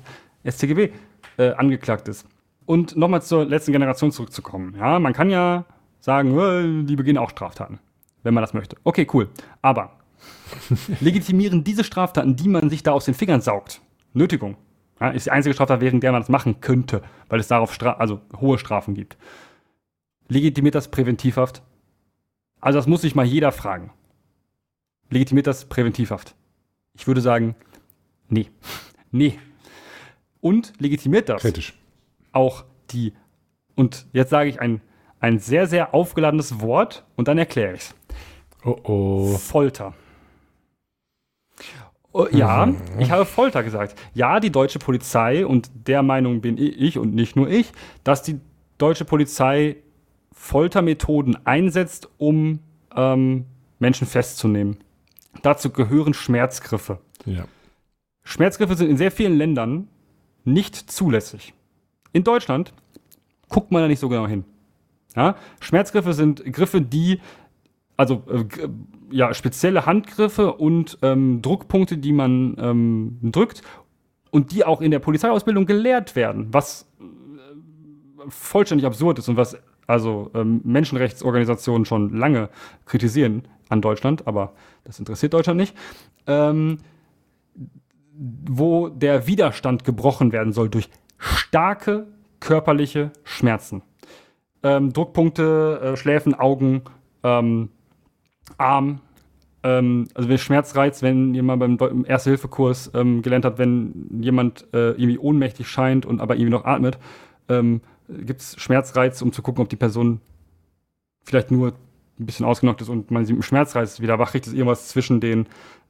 StGB 0.49 0.91
äh, 1.39 1.53
angeklagt 1.53 2.09
ist. 2.09 2.27
Und 2.73 2.97
nochmal 2.97 3.21
zur 3.21 3.45
letzten 3.45 3.73
Generation 3.73 4.13
zurückzukommen. 4.13 4.75
Ja, 4.79 4.99
man 4.99 5.13
kann 5.13 5.29
ja 5.29 5.67
sagen, 6.01 6.87
die 6.87 6.97
begehen 6.97 7.19
auch 7.19 7.29
Straftaten, 7.29 7.81
wenn 8.23 8.33
man 8.33 8.41
das 8.41 8.55
möchte. 8.55 8.79
Okay, 8.83 9.07
cool. 9.13 9.29
Aber 9.61 9.99
legitimieren 11.01 11.65
diese 11.65 11.85
Straftaten, 11.85 12.35
die 12.35 12.49
man 12.49 12.71
sich 12.71 12.83
da 12.83 12.93
aus 12.93 13.05
den 13.05 13.13
Fingern 13.13 13.43
saugt, 13.43 13.83
Nötigung, 14.15 14.57
ja, 15.03 15.11
ist 15.11 15.27
die 15.27 15.33
einzige 15.33 15.53
Straftat, 15.53 15.83
während 15.83 16.03
der 16.03 16.13
man 16.13 16.23
das 16.23 16.31
machen 16.31 16.63
könnte, 16.63 17.03
weil 17.29 17.41
es 17.41 17.49
darauf 17.49 17.75
Stra 17.75 17.93
also 17.99 18.23
hohe 18.41 18.57
Strafen 18.57 18.95
gibt. 18.95 19.19
Legitimiert 20.29 20.75
das 20.75 20.91
Präventivhaft? 20.91 21.61
Also 22.63 22.79
das 22.79 22.87
muss 22.87 23.03
sich 23.03 23.15
mal 23.15 23.27
jeder 23.27 23.53
fragen. 23.53 23.91
Legitimiert 25.11 25.47
das 25.47 25.67
Präventivhaft? 25.67 26.35
Ich 26.95 27.07
würde 27.07 27.21
sagen, 27.21 27.55
nee. 28.31 28.49
Nee. 29.15 29.39
Und 30.41 30.73
legitimiert 30.81 31.29
das 31.29 31.43
Kritisch. 31.43 31.75
Auch 32.33 32.65
die, 32.91 33.13
und 33.75 34.07
jetzt 34.13 34.31
sage 34.31 34.49
ich 34.51 34.61
ein, 34.61 34.81
ein 35.21 35.39
sehr, 35.39 35.67
sehr 35.67 35.95
aufgeladenes 35.95 36.61
Wort 36.61 37.05
und 37.17 37.29
dann 37.29 37.39
erkläre 37.39 37.75
ich 37.75 37.81
es. 37.81 37.95
Oh 38.65 38.77
oh. 38.85 39.37
Folter. 39.37 39.95
Oh, 42.13 42.27
ja, 42.31 42.67
Mhm. 42.67 42.77
ich 42.99 43.11
habe 43.11 43.25
Folter 43.25 43.63
gesagt. 43.63 43.99
Ja, 44.15 44.39
die 44.39 44.51
deutsche 44.51 44.79
Polizei, 44.79 45.47
und 45.47 45.71
der 45.87 46.03
Meinung 46.03 46.41
bin 46.43 46.59
ich 46.59 46.99
und 46.99 47.15
nicht 47.15 47.37
nur 47.37 47.49
ich, 47.49 47.73
dass 48.05 48.23
die 48.23 48.39
deutsche 48.79 49.05
Polizei 49.05 49.77
Foltermethoden 50.33 51.47
einsetzt, 51.47 52.11
um 52.19 52.59
ähm, 52.95 53.47
Menschen 53.79 54.07
festzunehmen. 54.07 54.79
Dazu 55.43 55.71
gehören 55.71 56.13
Schmerzgriffe. 56.15 56.99
Ja. 57.25 57.45
Schmerzgriffe 58.25 58.75
sind 58.77 58.91
in 58.91 58.97
sehr 58.97 59.11
vielen 59.11 59.37
Ländern 59.39 59.89
nicht 60.45 60.77
zulässig. 60.77 61.55
In 62.13 62.25
Deutschland 62.25 62.73
guckt 63.49 63.71
man 63.71 63.83
da 63.83 63.89
nicht 63.89 64.01
so 64.01 64.09
genau 64.09 64.27
hin. 64.27 64.45
Ja? 65.17 65.37
Schmerzgriffe 65.61 66.13
sind 66.13 66.45
Griffe, 66.53 66.81
die, 66.81 67.21
also 67.97 68.23
äh, 68.29 68.45
ja, 69.11 69.35
spezielle 69.35 69.87
Handgriffe 69.87 70.55
und 70.55 70.99
ähm, 71.03 71.43
Druckpunkte, 71.43 71.99
die 71.99 72.13
man 72.13 72.57
ähm, 72.59 73.19
drückt 73.23 73.63
und 74.31 74.53
die 74.53 74.65
auch 74.65 74.81
in 74.81 74.91
der 74.91 74.99
Polizeiausbildung 74.99 75.67
gelehrt 75.67 76.17
werden, 76.17 76.49
was 76.51 76.89
äh, 76.99 77.05
vollständig 78.29 78.87
absurd 78.87 79.19
ist 79.19 79.29
und 79.29 79.37
was 79.37 79.57
also 79.87 80.31
ähm, 80.35 80.61
Menschenrechtsorganisationen 80.65 81.85
schon 81.85 82.17
lange 82.17 82.49
kritisieren 82.87 83.43
an 83.69 83.83
Deutschland, 83.83 84.27
aber 84.27 84.53
das 84.85 84.99
interessiert 84.99 85.35
Deutschland 85.35 85.59
nicht, 85.59 85.77
ähm, 86.27 86.79
wo 88.15 88.89
der 88.89 89.27
Widerstand 89.27 89.85
gebrochen 89.85 90.33
werden 90.33 90.53
soll 90.53 90.69
durch 90.69 90.89
starke 91.23 92.07
körperliche 92.41 93.13
Schmerzen. 93.23 93.83
Ähm, 94.63 94.93
Druckpunkte, 94.93 95.81
äh, 95.83 95.97
Schläfen, 95.97 96.35
Augen, 96.35 96.83
ähm, 97.23 97.71
Arm, 98.59 99.01
ähm, 99.63 100.09
also 100.15 100.29
wenn 100.29 100.39
Schmerzreiz, 100.39 101.03
wenn 101.03 101.35
jemand 101.35 101.79
beim 101.79 102.05
Erste-Hilfe-Kurs 102.05 102.91
ähm, 102.95 103.23
gelernt 103.23 103.45
hat, 103.45 103.59
wenn 103.59 104.09
jemand 104.21 104.67
äh, 104.73 104.91
irgendwie 104.91 105.19
ohnmächtig 105.19 105.69
scheint 105.69 106.05
und 106.05 106.21
aber 106.21 106.35
irgendwie 106.35 106.51
noch 106.51 106.65
atmet, 106.65 106.99
ähm, 107.49 107.81
gibt 108.09 108.41
es 108.41 108.61
Schmerzreiz, 108.61 109.23
um 109.23 109.33
zu 109.33 109.43
gucken, 109.43 109.63
ob 109.63 109.69
die 109.69 109.77
Person 109.77 110.21
vielleicht 111.25 111.53
nur 111.53 111.75
ein 112.19 112.27
bisschen 112.27 112.45
ausgenockt 112.45 112.83
ist 112.83 112.89
und 112.89 113.11
man 113.11 113.25
sie 113.25 113.33
mit 113.33 113.43
dem 113.43 113.45
Schmerzreiz 113.45 114.01
wieder 114.01 114.19
wach 114.19 114.33
kriegt, 114.33 114.47
ist 114.49 114.55
irgendwas 114.55 114.89
zwischen 114.89 115.21
den, 115.21 115.47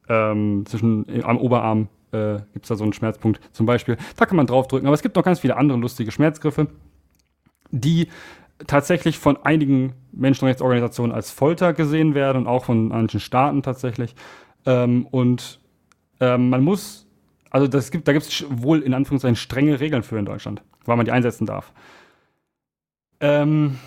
ähm, 0.07 0.65
zwischen 0.67 1.09
äh, 1.09 1.23
am 1.23 1.37
Oberarm 1.37 1.87
äh, 2.13 2.39
gibt 2.53 2.65
es 2.65 2.69
da 2.69 2.75
so 2.75 2.83
einen 2.83 2.93
Schmerzpunkt 2.93 3.41
zum 3.51 3.65
Beispiel. 3.65 3.97
Da 4.15 4.25
kann 4.25 4.37
man 4.37 4.47
draufdrücken. 4.47 4.87
Aber 4.87 4.95
es 4.95 5.01
gibt 5.01 5.15
noch 5.15 5.23
ganz 5.23 5.39
viele 5.39 5.57
andere 5.57 5.77
lustige 5.77 6.11
Schmerzgriffe, 6.11 6.67
die 7.71 8.07
tatsächlich 8.67 9.17
von 9.17 9.37
einigen 9.43 9.93
Menschenrechtsorganisationen 10.11 11.13
als 11.13 11.31
Folter 11.31 11.73
gesehen 11.73 12.15
werden 12.15 12.43
und 12.43 12.47
auch 12.47 12.65
von 12.65 12.89
manchen 12.89 13.19
Staaten 13.19 13.63
tatsächlich. 13.63 14.15
Ähm, 14.65 15.07
und 15.09 15.59
ähm, 16.19 16.49
man 16.49 16.63
muss, 16.63 17.07
also 17.49 17.67
das 17.67 17.91
gibt, 17.91 18.07
da 18.07 18.13
gibt 18.13 18.25
es 18.25 18.45
wohl 18.49 18.81
in 18.81 18.93
Anführungszeichen 18.93 19.35
strenge 19.35 19.79
Regeln 19.79 20.03
für 20.03 20.17
in 20.17 20.25
Deutschland, 20.25 20.61
weil 20.85 20.95
man 20.95 21.05
die 21.05 21.11
einsetzen 21.11 21.45
darf. 21.45 21.73
Ähm, 23.19 23.79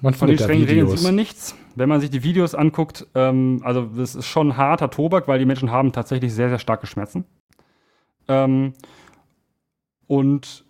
man 0.00 0.14
von 0.14 0.28
den 0.28 0.38
strengen 0.38 0.66
Regeln 0.66 0.88
sieht 0.88 1.02
man 1.02 1.14
nichts. 1.14 1.54
Wenn 1.74 1.88
man 1.88 2.00
sich 2.00 2.10
die 2.10 2.22
Videos 2.22 2.54
anguckt, 2.54 3.06
ähm, 3.14 3.60
also 3.64 3.82
das 3.82 4.14
ist 4.14 4.26
schon 4.26 4.56
harter 4.56 4.90
Tobak, 4.90 5.28
weil 5.28 5.38
die 5.38 5.44
Menschen 5.44 5.70
haben 5.70 5.92
tatsächlich 5.92 6.32
sehr, 6.32 6.48
sehr 6.48 6.58
starke 6.58 6.86
Schmerzen. 6.86 7.24
Ähm, 8.28 8.74
und 10.06 10.64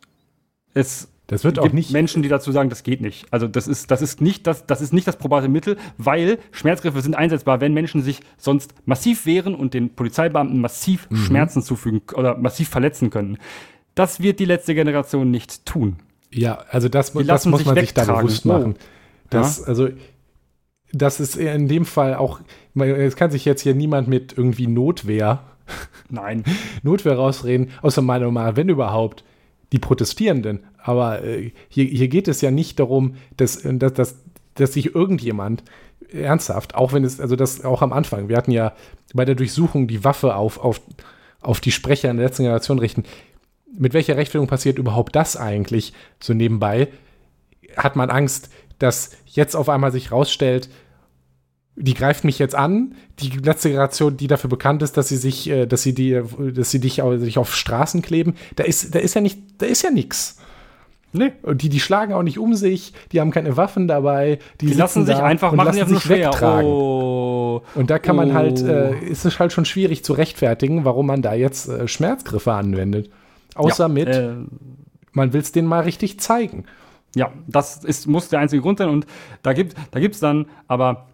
es 0.75 1.09
das 1.27 1.43
wird 1.43 1.59
auch 1.59 1.73
nicht 1.73 1.91
Menschen, 1.91 2.23
die 2.23 2.29
dazu 2.29 2.53
sagen, 2.53 2.71
das 2.71 2.85
geht 2.85 3.01
nicht. 3.01 3.27
Also 3.33 3.49
das 3.49 3.67
ist, 3.67 3.91
das 3.91 4.01
ist 4.01 4.21
nicht 4.21 4.47
das, 4.47 4.67
das 4.67 4.81
ist 4.81 4.93
nicht 4.93 5.09
das 5.09 5.17
probate 5.17 5.49
Mittel, 5.49 5.77
weil 5.99 6.39
Schmerzgriffe 6.53 7.01
sind 7.01 7.17
einsetzbar, 7.17 7.61
wenn 7.61 7.75
Menschen 7.75 8.01
sich 8.03 8.21
sonst 8.37 8.75
massiv 8.85 9.27
wehren 9.27 9.57
und 9.57 9.75
den 9.75 9.91
Polizeibeamten 9.91 10.61
massiv 10.61 11.11
mhm. 11.11 11.17
Schmerzen 11.17 11.63
zufügen 11.63 12.03
oder 12.15 12.37
massiv 12.37 12.69
verletzen 12.69 13.11
können. 13.11 13.39
Das 13.97 14.21
wird 14.21 14.39
die 14.39 14.45
letzte 14.45 14.75
Generation 14.75 15.31
nicht 15.31 15.67
tun. 15.67 15.97
Ja, 16.33 16.59
also 16.71 16.89
das, 16.89 17.13
das 17.13 17.47
muss 17.47 17.65
man 17.65 17.77
sich 17.77 17.95
da 17.95 18.05
bewusst 18.05 18.45
machen. 18.45 18.75
Oh. 18.77 18.83
Das, 19.31 19.61
ja? 19.61 19.65
also, 19.67 19.89
das 20.93 21.19
ist 21.19 21.37
in 21.37 21.67
dem 21.67 21.87
Fall 21.87 22.15
auch, 22.15 22.41
es 22.75 23.17
kann 23.17 23.33
sich 23.33 23.45
jetzt 23.45 23.63
hier 23.63 23.75
niemand 23.75 24.07
mit 24.07 24.37
irgendwie 24.37 24.69
Notwehr, 24.69 25.43
nein, 26.11 26.45
Notwehr 26.83 27.15
rausreden, 27.15 27.71
außer 27.83 28.03
meiner 28.03 28.31
Meinung, 28.31 28.57
wenn 28.57 28.69
überhaupt, 28.69 29.25
die 29.73 29.79
Protestierenden. 29.79 30.61
Aber 30.83 31.25
äh, 31.25 31.53
hier, 31.69 31.85
hier 31.85 32.09
geht 32.09 32.29
es 32.29 32.41
ja 32.41 32.51
nicht 32.51 32.79
darum, 32.79 33.17
dass, 33.37 33.63
dass, 33.63 33.95
dass, 33.95 34.17
dass 34.55 34.73
sich 34.73 34.95
irgendjemand 34.95 35.65
ernsthaft, 36.13 36.75
auch 36.75 36.93
wenn 36.93 37.05
es, 37.05 37.21
also 37.21 37.37
das 37.37 37.65
auch 37.65 37.83
am 37.83 37.93
Anfang, 37.93 38.29
wir 38.29 38.37
hatten 38.37 38.53
ja 38.53 38.73
bei 39.13 39.25
der 39.25 39.35
Durchsuchung 39.35 39.89
die 39.89 40.05
Waffe 40.05 40.37
auf, 40.37 40.59
auf, 40.59 40.81
auf 41.41 41.61
die 41.61 41.73
Sprecher 41.73 42.11
in 42.11 42.17
der 42.17 42.27
letzten 42.27 42.45
Generation 42.45 42.79
richten. 42.79 43.05
Mit 43.77 43.93
welcher 43.93 44.17
Rechtfertigung 44.17 44.49
passiert 44.49 44.79
überhaupt 44.79 45.17
das 45.17 45.37
eigentlich 45.37 45.93
so 46.21 46.33
nebenbei? 46.33 46.89
Hat 47.77 47.97
man 47.97 48.11
Angst, 48.11 48.51
dass 48.79 49.11
jetzt 49.27 49.55
auf 49.55 49.69
einmal 49.69 49.93
sich 49.93 50.13
rausstellt, 50.13 50.69
die 51.77 51.95
greift 51.95 52.25
mich 52.25 52.39
jetzt 52.39 52.55
an. 52.55 52.95
Die 53.21 53.29
letzte 53.29 53.69
Generation, 53.69 54.17
die 54.17 54.27
dafür 54.27 54.51
bekannt 54.51 54.83
ist, 54.83 54.97
dass 54.97 55.09
sie 55.09 55.17
sich, 55.17 55.49
äh, 55.49 55.67
dass 55.67 55.83
sie 55.83 55.95
die, 55.95 56.21
dass 56.55 56.71
sie 56.71 56.81
dich 56.81 57.03
sich 57.17 57.39
auf 57.39 57.55
Straßen 57.55 58.03
kleben, 58.03 58.35
da 58.57 58.65
ist, 58.65 58.95
da 58.95 58.99
ist 58.99 59.15
ja 59.15 59.21
nicht, 59.21 59.39
da 59.59 59.67
ist 59.67 59.83
ja 59.83 59.91
nichts. 59.91 60.39
Nee. 61.13 61.33
Und 61.43 61.63
die, 61.63 61.69
die 61.69 61.81
schlagen 61.81 62.13
auch 62.13 62.23
nicht 62.23 62.39
um 62.39 62.55
sich, 62.55 62.93
die 63.13 63.21
haben 63.21 63.31
keine 63.31 63.57
Waffen 63.57 63.89
dabei, 63.89 64.39
die, 64.61 64.67
die 64.67 64.75
lassen 64.75 65.07
sich 65.07 65.17
einfach 65.17 65.53
machen 65.53 65.77
lassen 65.77 65.95
sich 65.95 66.09
wegtragen. 66.09 66.69
Oh. 66.69 67.63
Und 67.75 67.91
da 67.91 67.99
kann 67.99 68.17
man 68.17 68.35
halt, 68.35 68.63
oh. 68.63 68.67
äh, 68.67 68.99
ist 69.05 69.25
es 69.25 69.39
halt 69.39 69.53
schon 69.53 69.65
schwierig 69.65 70.05
zu 70.05 70.13
rechtfertigen, 70.13 70.85
warum 70.85 71.07
man 71.07 71.23
da 71.23 71.35
jetzt 71.35 71.69
äh, 71.69 71.89
Schmerzgriffe 71.89 72.53
anwendet. 72.53 73.11
Außer 73.55 73.85
ja, 73.85 73.89
mit, 73.89 74.09
äh, 74.09 74.35
man 75.13 75.33
will 75.33 75.41
es 75.41 75.53
denen 75.53 75.69
mal 75.69 75.81
richtig 75.81 76.21
zeigen. 76.21 76.65
Ja, 77.15 77.33
das 77.47 77.83
ist, 77.83 78.07
muss 78.07 78.29
der 78.29 78.41
einzige 78.41 78.61
Grund 78.61 78.79
sein. 78.79 78.91
Und 78.91 79.07
da 79.43 79.55
gibt 79.55 79.73
es 79.73 79.79
da 79.91 80.01
gibt's 80.01 80.21
dann, 80.21 80.47
aber 80.69 81.07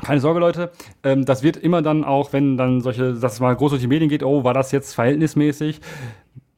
keine 0.00 0.20
Sorge, 0.20 0.40
Leute, 0.40 0.70
ähm, 1.04 1.24
das 1.24 1.42
wird 1.42 1.56
immer 1.56 1.82
dann 1.82 2.04
auch, 2.04 2.32
wenn 2.32 2.56
dann 2.56 2.80
solche, 2.80 3.14
dass 3.14 3.34
es 3.34 3.40
mal 3.40 3.54
groß 3.54 3.72
durch 3.72 3.82
die 3.82 3.88
Medien 3.88 4.08
geht, 4.08 4.22
oh, 4.22 4.44
war 4.44 4.54
das 4.54 4.72
jetzt 4.72 4.94
verhältnismäßig? 4.94 5.80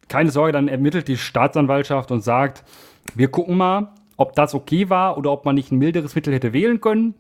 Keine 0.09 0.30
Sorge, 0.30 0.53
dann 0.53 0.68
ermittelt 0.68 1.09
die 1.09 1.16
Staatsanwaltschaft 1.16 2.11
und 2.11 2.22
sagt, 2.22 2.62
wir 3.14 3.28
gucken 3.28 3.57
mal, 3.57 3.89
ob 4.16 4.35
das 4.35 4.55
okay 4.55 4.89
war 4.89 5.18
oder 5.18 5.32
ob 5.32 5.45
man 5.45 5.57
nicht 5.57 5.72
ein 5.72 5.78
milderes 5.78 6.14
Mittel 6.14 6.32
hätte 6.32 6.53
wählen 6.53 6.80
können. 6.80 7.14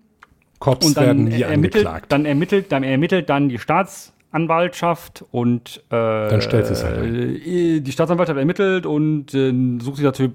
Cops 0.60 0.86
und 0.86 0.96
dann 0.96 1.06
werden 1.06 1.24
nie 1.24 1.42
ermittelt, 1.42 1.86
angeklagt. 1.86 2.12
Dann 2.12 2.24
ermittelt, 2.24 2.70
dann 2.70 2.84
ermittelt 2.84 3.28
dann 3.28 3.48
die 3.48 3.58
Staatsanwaltschaft 3.58 5.24
und 5.32 5.82
äh, 5.88 6.28
dann 6.28 6.40
stellt 6.40 6.70
es 6.70 6.84
halt 6.84 7.04
äh, 7.04 7.80
die 7.80 7.92
Staatsanwaltschaft 7.92 8.38
ermittelt 8.38 8.86
und 8.86 9.34
äh, 9.34 9.52
sucht 9.80 9.96
sich 9.96 10.04
dazu, 10.04 10.28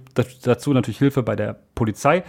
dazu 0.43 0.73
natürlich 0.73 0.99
Hilfe 0.99 1.23
bei 1.23 1.35
der 1.35 1.55
Polizei 1.73 2.23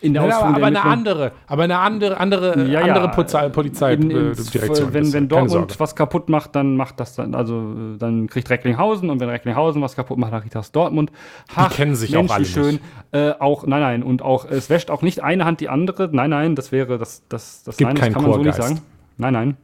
in 0.00 0.14
der 0.14 0.26
ja, 0.26 0.40
aber, 0.40 0.66
eine 0.66 0.84
andere, 0.84 1.32
aber 1.46 1.64
eine 1.64 1.78
andere, 1.78 2.18
andere, 2.18 2.64
ja, 2.68 2.80
andere 2.80 3.06
ja. 3.06 3.08
Polizei, 3.08 3.48
Polizeidirektion. 3.48 4.94
wenn, 4.94 5.12
wenn 5.12 5.28
Dortmund 5.28 5.80
was 5.80 5.96
kaputt 5.96 6.28
macht, 6.28 6.54
dann 6.54 6.76
macht 6.76 7.00
das 7.00 7.16
dann, 7.16 7.34
also 7.34 7.74
dann 7.98 8.28
kriegt 8.28 8.48
Recklinghausen 8.48 9.10
und 9.10 9.18
wenn 9.18 9.28
Recklinghausen 9.28 9.82
was 9.82 9.96
kaputt 9.96 10.18
macht, 10.18 10.32
dann 10.32 10.42
kriegt 10.42 10.54
das 10.54 10.70
Dortmund. 10.70 11.10
Ach, 11.56 11.70
die 11.70 11.76
kennen 11.76 11.96
sich 11.96 12.12
Mensch, 12.12 12.30
auch 12.30 12.34
alle 12.34 12.44
schön. 12.44 12.78
Äh, 13.10 13.32
auch, 13.38 13.66
nein, 13.66 13.80
nein, 13.80 14.02
und 14.04 14.22
auch, 14.22 14.44
es 14.48 14.70
wäscht 14.70 14.90
auch 14.90 15.02
nicht 15.02 15.22
eine 15.24 15.44
Hand 15.44 15.60
die 15.60 15.68
andere. 15.68 16.08
Nein, 16.12 16.30
nein, 16.30 16.54
das 16.54 16.70
wäre, 16.70 16.98
das, 16.98 17.24
das, 17.28 17.64
das, 17.64 17.76
Gibt 17.76 17.88
nein, 17.88 17.96
das 17.96 18.12
kann 18.12 18.22
man 18.22 18.32
so 18.34 18.42
nicht 18.42 18.54
sagen. 18.54 18.80
Nein, 19.16 19.32
nein. 19.32 19.56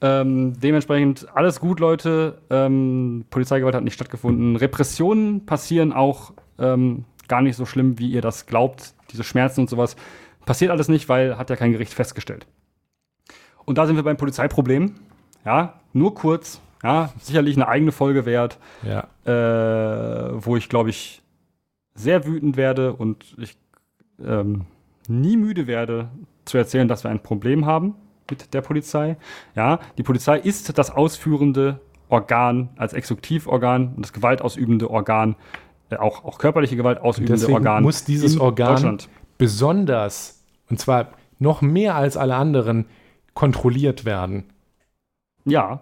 Ähm, 0.00 0.52
dementsprechend 0.60 1.28
alles 1.32 1.60
gut, 1.60 1.78
Leute. 1.78 2.38
Ähm, 2.50 3.24
Polizeigewalt 3.30 3.74
hat 3.76 3.84
nicht 3.84 3.94
stattgefunden. 3.94 4.56
Repressionen 4.56 5.46
passieren 5.46 5.92
auch 5.92 6.32
ähm, 6.58 7.04
gar 7.28 7.40
nicht 7.40 7.56
so 7.56 7.66
schlimm, 7.66 7.98
wie 7.98 8.10
ihr 8.10 8.20
das 8.20 8.46
glaubt 8.46 8.95
diese 9.10 9.24
Schmerzen 9.24 9.62
und 9.62 9.70
sowas. 9.70 9.96
Passiert 10.44 10.70
alles 10.70 10.88
nicht, 10.88 11.08
weil 11.08 11.38
hat 11.38 11.50
ja 11.50 11.56
kein 11.56 11.72
Gericht 11.72 11.92
festgestellt. 11.92 12.46
Und 13.64 13.78
da 13.78 13.86
sind 13.86 13.96
wir 13.96 14.04
beim 14.04 14.16
Polizeiproblem. 14.16 14.94
Ja, 15.44 15.80
nur 15.92 16.14
kurz. 16.14 16.60
Ja, 16.82 17.12
sicherlich 17.20 17.56
eine 17.56 17.68
eigene 17.68 17.92
Folge 17.92 18.26
wert. 18.26 18.58
Ja. 18.82 19.08
Äh, 19.24 20.44
wo 20.44 20.56
ich, 20.56 20.68
glaube 20.68 20.90
ich, 20.90 21.22
sehr 21.94 22.26
wütend 22.26 22.56
werde 22.56 22.92
und 22.92 23.34
ich 23.38 23.56
ähm, 24.24 24.66
nie 25.08 25.36
müde 25.36 25.66
werde 25.66 26.08
zu 26.44 26.58
erzählen, 26.58 26.88
dass 26.88 27.04
wir 27.04 27.10
ein 27.10 27.22
Problem 27.22 27.66
haben 27.66 27.94
mit 28.30 28.54
der 28.54 28.60
Polizei. 28.60 29.16
Ja, 29.54 29.80
die 29.98 30.02
Polizei 30.02 30.38
ist 30.38 30.78
das 30.78 30.90
ausführende 30.90 31.80
Organ 32.08 32.68
als 32.76 32.92
Exekutivorgan 32.92 33.94
und 33.96 34.04
das 34.04 34.12
gewaltausübende 34.12 34.90
Organ 34.90 35.36
äh, 35.90 35.96
auch, 35.96 36.24
auch 36.24 36.38
körperliche 36.38 36.76
Gewalt 36.76 36.98
ausübende 37.00 37.48
Organ. 37.48 37.82
muss 37.82 38.04
dieses 38.04 38.38
Organ 38.38 38.98
besonders, 39.38 40.42
und 40.68 40.80
zwar 40.80 41.10
noch 41.38 41.62
mehr 41.62 41.94
als 41.94 42.16
alle 42.16 42.36
anderen, 42.36 42.86
kontrolliert 43.34 44.04
werden. 44.04 44.44
Ja. 45.44 45.80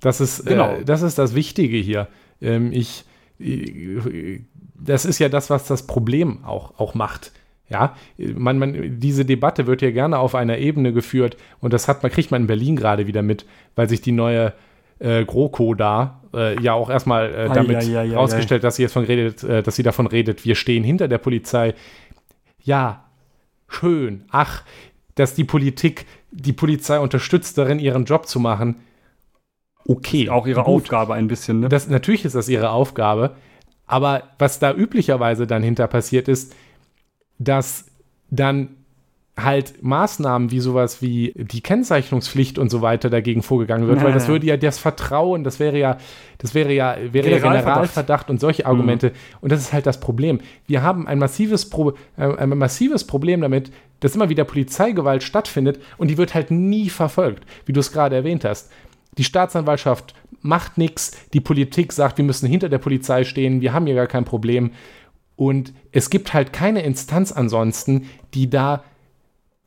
Das 0.00 0.20
ist, 0.20 0.40
äh, 0.40 0.50
genau. 0.50 0.70
Äh, 0.74 0.84
das, 0.84 1.02
ist 1.02 1.18
das 1.18 1.34
Wichtige 1.34 1.78
hier. 1.78 2.08
Ähm, 2.42 2.72
ich, 2.72 3.04
ich, 3.38 4.42
das 4.74 5.04
ist 5.04 5.18
ja 5.18 5.28
das, 5.28 5.48
was 5.48 5.66
das 5.66 5.86
Problem 5.86 6.44
auch, 6.44 6.78
auch 6.78 6.94
macht. 6.94 7.32
Ja, 7.68 7.96
man, 8.16 8.58
man, 8.58 9.00
diese 9.00 9.24
Debatte 9.24 9.66
wird 9.66 9.82
ja 9.82 9.90
gerne 9.90 10.18
auf 10.18 10.36
einer 10.36 10.58
Ebene 10.58 10.92
geführt 10.92 11.36
und 11.60 11.72
das 11.72 11.88
hat 11.88 12.02
man, 12.02 12.12
kriegt 12.12 12.30
man 12.30 12.42
in 12.42 12.46
Berlin 12.46 12.76
gerade 12.76 13.08
wieder 13.08 13.22
mit, 13.22 13.44
weil 13.74 13.88
sich 13.88 14.00
die 14.00 14.12
neue 14.12 14.52
äh, 15.00 15.24
GroKo 15.24 15.74
da 15.74 16.20
äh, 16.36 16.60
ja 16.60 16.74
auch 16.74 16.90
erstmal 16.90 17.32
äh, 17.32 17.48
damit 17.48 17.76
ai, 17.76 17.98
ai, 17.98 18.10
ai, 18.10 18.14
rausgestellt, 18.14 18.62
dass 18.62 18.76
sie 18.76 18.82
jetzt 18.82 18.92
von 18.92 19.04
redet, 19.04 19.42
äh, 19.42 19.62
dass 19.62 19.76
sie 19.76 19.82
davon 19.82 20.06
redet, 20.06 20.44
wir 20.44 20.54
stehen 20.54 20.84
hinter 20.84 21.08
der 21.08 21.18
Polizei. 21.18 21.74
Ja, 22.62 23.04
schön. 23.68 24.24
Ach, 24.30 24.62
dass 25.14 25.34
die 25.34 25.44
Politik 25.44 26.06
die 26.30 26.52
Polizei 26.52 26.98
unterstützt 27.00 27.56
darin, 27.58 27.78
ihren 27.78 28.04
Job 28.04 28.26
zu 28.26 28.38
machen. 28.38 28.76
Okay. 29.86 30.28
Auch 30.28 30.46
ihre 30.46 30.62
gut. 30.62 30.82
Aufgabe 30.82 31.14
ein 31.14 31.28
bisschen, 31.28 31.60
ne? 31.60 31.68
Das, 31.68 31.88
natürlich 31.88 32.24
ist 32.24 32.34
das 32.34 32.48
ihre 32.48 32.70
Aufgabe, 32.70 33.36
Aber 33.86 34.24
was 34.38 34.58
da 34.58 34.74
üblicherweise 34.74 35.46
dann 35.46 35.62
hinter 35.62 35.86
passiert 35.86 36.28
ist, 36.28 36.54
dass 37.38 37.86
dann 38.30 38.76
halt 39.38 39.82
Maßnahmen 39.82 40.50
wie 40.50 40.60
sowas 40.60 41.02
wie 41.02 41.34
die 41.36 41.60
Kennzeichnungspflicht 41.60 42.58
und 42.58 42.70
so 42.70 42.80
weiter 42.80 43.10
dagegen 43.10 43.42
vorgegangen 43.42 43.86
wird, 43.86 43.98
ja, 43.98 44.04
weil 44.04 44.14
das 44.14 44.28
würde 44.28 44.46
ja 44.46 44.56
das 44.56 44.78
Vertrauen, 44.78 45.44
das 45.44 45.60
wäre 45.60 45.78
ja, 45.78 45.98
das 46.38 46.54
wäre 46.54 46.72
ja, 46.72 46.96
wäre 46.96 47.28
Generalverdacht, 47.28 47.44
ja 47.44 47.60
Generalverdacht 47.60 48.30
und 48.30 48.40
solche 48.40 48.64
Argumente. 48.64 49.10
Mhm. 49.10 49.38
Und 49.42 49.52
das 49.52 49.60
ist 49.60 49.72
halt 49.74 49.84
das 49.84 50.00
Problem. 50.00 50.40
Wir 50.66 50.82
haben 50.82 51.06
ein 51.06 51.18
massives, 51.18 51.68
Pro, 51.68 51.90
äh, 52.16 52.34
ein 52.36 52.56
massives 52.56 53.04
Problem 53.04 53.42
damit, 53.42 53.70
dass 54.00 54.14
immer 54.14 54.30
wieder 54.30 54.44
Polizeigewalt 54.44 55.22
stattfindet 55.22 55.80
und 55.98 56.08
die 56.08 56.16
wird 56.16 56.34
halt 56.34 56.50
nie 56.50 56.88
verfolgt, 56.88 57.44
wie 57.66 57.72
du 57.72 57.80
es 57.80 57.92
gerade 57.92 58.16
erwähnt 58.16 58.44
hast. 58.44 58.70
Die 59.18 59.24
Staatsanwaltschaft 59.24 60.14
macht 60.40 60.78
nichts, 60.78 61.12
die 61.34 61.40
Politik 61.40 61.92
sagt, 61.92 62.16
wir 62.16 62.24
müssen 62.24 62.48
hinter 62.48 62.70
der 62.70 62.78
Polizei 62.78 63.24
stehen, 63.24 63.60
wir 63.60 63.74
haben 63.74 63.86
hier 63.86 63.94
gar 63.94 64.06
kein 64.06 64.24
Problem. 64.24 64.70
Und 65.36 65.74
es 65.92 66.08
gibt 66.08 66.32
halt 66.32 66.54
keine 66.54 66.82
Instanz 66.82 67.32
ansonsten, 67.32 68.08
die 68.32 68.48
da 68.48 68.82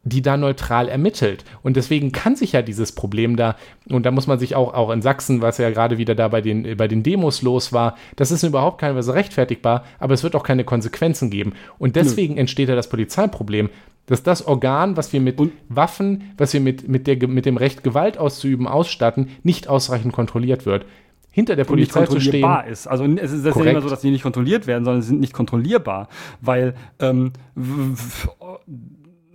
die 0.04 0.22
da 0.22 0.38
neutral 0.38 0.88
ermittelt. 0.88 1.44
Und 1.62 1.76
deswegen 1.76 2.12
kann 2.12 2.36
sich 2.36 2.54
ja 2.54 2.62
dieses 2.62 2.94
Problem 2.94 3.36
da, 3.36 3.56
und 3.90 4.06
da 4.06 4.12
muss 4.12 4.28
man 4.28 4.40
sich 4.40 4.56
auch, 4.56 4.74
auch 4.74 4.92
in 4.92 5.02
Sachsen, 5.02 5.42
was 5.42 5.58
ja 5.58 5.70
gerade 5.70 5.98
wieder 5.98 6.16
da 6.16 6.28
bei 6.30 6.42
den, 6.42 6.78
bei 6.78 6.88
den 6.88 7.04
Demos 7.04 7.42
los 7.42 7.74
war, 7.74 7.96
das 8.16 8.32
ist 8.32 8.44
überhaupt 8.44 8.80
keine 8.80 8.96
Weise 8.96 9.14
rechtfertigbar, 9.14 9.84
aber 10.00 10.14
es 10.14 10.24
wird 10.24 10.36
auch 10.36 10.44
keine 10.44 10.64
Konsequenzen 10.64 11.30
geben. 11.30 11.54
Und 11.78 11.96
deswegen 11.96 12.36
Nö. 12.36 12.42
entsteht 12.42 12.70
ja 12.70 12.76
das 12.76 12.90
Polizeiproblem, 12.90 13.70
dass 14.06 14.24
das 14.24 14.48
Organ, 14.48 14.98
was 14.98 15.14
wir 15.14 15.22
mit 15.22 15.40
und 15.40 15.52
Waffen, 15.68 16.32
was 16.38 16.54
wir 16.54 16.62
mit, 16.62 16.88
mit, 16.88 17.06
der, 17.06 17.28
mit 17.28 17.46
dem 17.46 17.58
Recht, 17.58 17.84
Gewalt 17.84 18.18
auszuüben, 18.18 18.68
ausstatten, 18.68 19.30
nicht 19.44 19.68
ausreichend 19.68 20.14
kontrolliert 20.14 20.66
wird 20.66 20.86
hinter 21.32 21.56
der 21.56 21.64
Polizei 21.64 22.06
zu 22.08 22.20
stehen. 22.20 22.50
ist. 22.70 22.88
Also 22.88 23.06
es 23.06 23.32
ist 23.32 23.46
das 23.46 23.56
ja 23.56 23.64
immer 23.64 23.82
so, 23.82 23.90
dass 23.90 24.02
die 24.02 24.10
nicht 24.10 24.24
kontrolliert 24.24 24.66
werden, 24.66 24.84
sondern 24.84 25.02
sie 25.02 25.10
sind 25.10 25.20
nicht 25.20 25.32
kontrollierbar, 25.32 26.10
weil 26.42 26.74
ähm, 27.00 27.34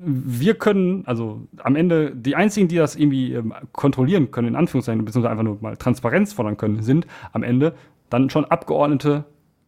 wir 0.04 0.54
können, 0.54 1.04
also 1.06 1.42
am 1.58 1.76
Ende, 1.76 2.14
die 2.14 2.36
einzigen, 2.36 2.68
die 2.68 2.76
das 2.76 2.96
irgendwie 2.96 3.32
ähm, 3.32 3.54
kontrollieren 3.72 4.30
können, 4.30 4.48
in 4.48 4.56
Anführungszeichen, 4.56 5.04
beziehungsweise 5.04 5.30
einfach 5.30 5.44
nur 5.44 5.58
mal 5.60 5.76
Transparenz 5.76 6.32
fordern 6.32 6.56
können, 6.56 6.82
sind 6.82 7.06
am 7.32 7.42
Ende 7.42 7.74
dann 8.10 8.30
schon 8.30 8.44
Abgeordnete 8.44 9.24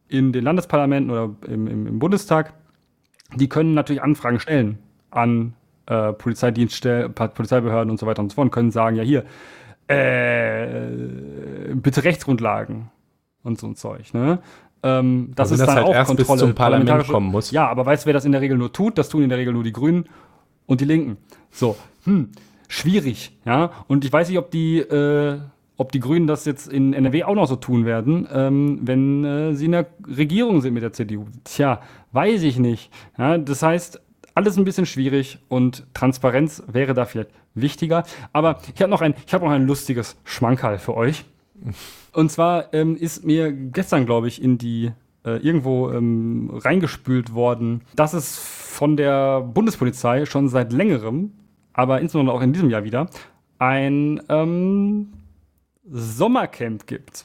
in 0.09 0.33
den 0.33 0.45
Landesparlamenten 0.45 1.11
oder 1.11 1.35
im, 1.49 1.67
im, 1.67 1.87
im 1.87 1.99
Bundestag. 1.99 2.55
Die 3.35 3.49
können 3.49 3.75
natürlich 3.75 4.03
Anfragen 4.03 4.39
stellen 4.39 4.79
an 5.11 5.55
äh, 5.87 6.13
Polizeidienststellen, 6.13 7.13
Polizeibehörden 7.13 7.91
und 7.91 7.99
so 7.99 8.07
weiter 8.07 8.23
und 8.23 8.31
so 8.31 8.37
fort 8.37 8.47
und 8.47 8.51
können 8.51 8.71
sagen, 8.71 8.97
ja 8.97 9.03
hier, 9.03 9.25
äh, 9.89 11.75
bitte 11.75 12.05
Rechtsgrundlagen 12.05 12.91
und 13.43 13.59
so 13.59 13.67
ein 13.67 13.77
Zeug. 13.77 14.13
Ne? 14.15 14.41
Ähm, 14.83 15.33
das 15.35 15.51
also 15.51 15.55
ist 15.55 15.61
dann 15.61 15.67
das 15.67 15.77
halt 15.77 15.87
auch 15.87 15.95
erst 15.95 16.09
Kontrolle. 16.09 16.33
Bis 16.33 16.41
zum 16.41 16.55
Parlament 16.55 17.07
kommen 17.09 17.31
muss. 17.31 17.51
Ja, 17.51 17.69
aber 17.69 17.87
weißt 17.87 18.05
du, 18.05 18.07
wer 18.07 18.15
das 18.15 18.25
in 18.25 18.33
der 18.33 18.41
Regel 18.41 18.59
nur 18.59 18.73
tut? 18.73 18.99
Das 18.99 19.09
tun 19.09 19.23
in 19.23 19.29
der 19.29 19.39
Regel 19.39 19.53
nur 19.53 19.65
die 19.65 19.73
Grünen 19.73 20.07
und 20.67 20.81
die 20.81 20.85
Linken. 20.85 21.17
So, 21.51 21.77
hm, 22.05 22.31
schwierig, 22.69 23.37
ja. 23.45 23.71
Und 23.89 24.05
ich 24.05 24.13
weiß 24.13 24.29
nicht, 24.29 24.39
ob 24.39 24.51
die, 24.51 24.79
äh, 24.79 25.39
ob 25.77 25.93
die 25.93 26.01
Grünen 26.01 26.27
das 26.27 26.45
jetzt 26.45 26.69
in 26.69 26.93
NRW 26.93 27.25
auch 27.25 27.35
noch 27.35 27.47
so 27.47 27.57
tun 27.57 27.85
werden, 27.85 28.27
ähm, 28.33 28.81
wenn 28.83 29.25
äh, 29.25 29.55
sie 29.55 29.67
in 29.67 29.73
der 29.73 29.87
Regierung 30.07 30.61
sind 30.61 30.75
mit 30.75 30.83
der 30.83 30.93
CDU. 30.93 31.27
Tja, 31.45 31.81
weiß 32.13 32.43
ich 32.43 32.59
nicht. 32.59 32.91
Ja, 33.19 33.39
das 33.39 33.63
heißt, 33.63 34.01
alles 34.35 34.57
ein 34.57 34.65
bisschen 34.65 34.87
schwierig 34.87 35.39
und 35.49 35.87
Transparenz 35.95 36.63
wäre 36.71 36.95
da 36.95 37.07
vielleicht 37.07 37.31
wichtiger. 37.55 38.05
Aber 38.33 38.61
ich 38.75 38.81
habe 38.83 38.91
noch 38.91 39.01
ein, 39.01 39.15
noch 39.33 39.51
ein 39.51 39.67
lustiges 39.67 40.17
Schmankerl 40.25 40.79
für 40.79 40.95
euch. 40.95 41.25
Und 42.13 42.31
zwar 42.31 42.73
ähm, 42.75 42.97
ist 42.97 43.25
mir 43.25 43.51
gestern, 43.53 44.07
glaube 44.07 44.29
ich, 44.29 44.43
in 44.43 44.59
die 44.59 44.93
äh, 45.25 45.39
irgendwo 45.39 45.91
ähm, 45.91 46.51
reingespült 46.53 47.35
worden, 47.35 47.83
dass 47.95 48.13
es 48.13 48.37
von 48.77 48.97
der 48.97 49.41
Bundespolizei 49.41 50.27
schon 50.27 50.51
seit 50.51 50.71
längerem, 50.71 51.33
aber 51.73 52.03
insbesondere 52.03 52.37
auch 52.37 52.43
in 52.43 52.53
diesem 52.53 52.69
Jahr 52.69 52.85
wieder, 52.85 53.09
ein 53.59 54.21
ähm, 54.29 55.15
Sommercamp 55.89 56.87
gibt. 56.87 57.25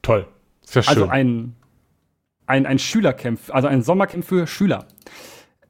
Toll. 0.00 0.26
Sehr 0.62 0.80
also 0.88 0.92
schön. 0.92 1.02
Also 1.02 1.12
ein, 1.12 1.54
ein, 2.46 2.64
ein 2.64 2.78
Schülercamp, 2.78 3.40
also 3.50 3.68
ein 3.68 3.82
Sommercamp 3.82 4.24
für 4.24 4.46
Schüler. 4.46 4.86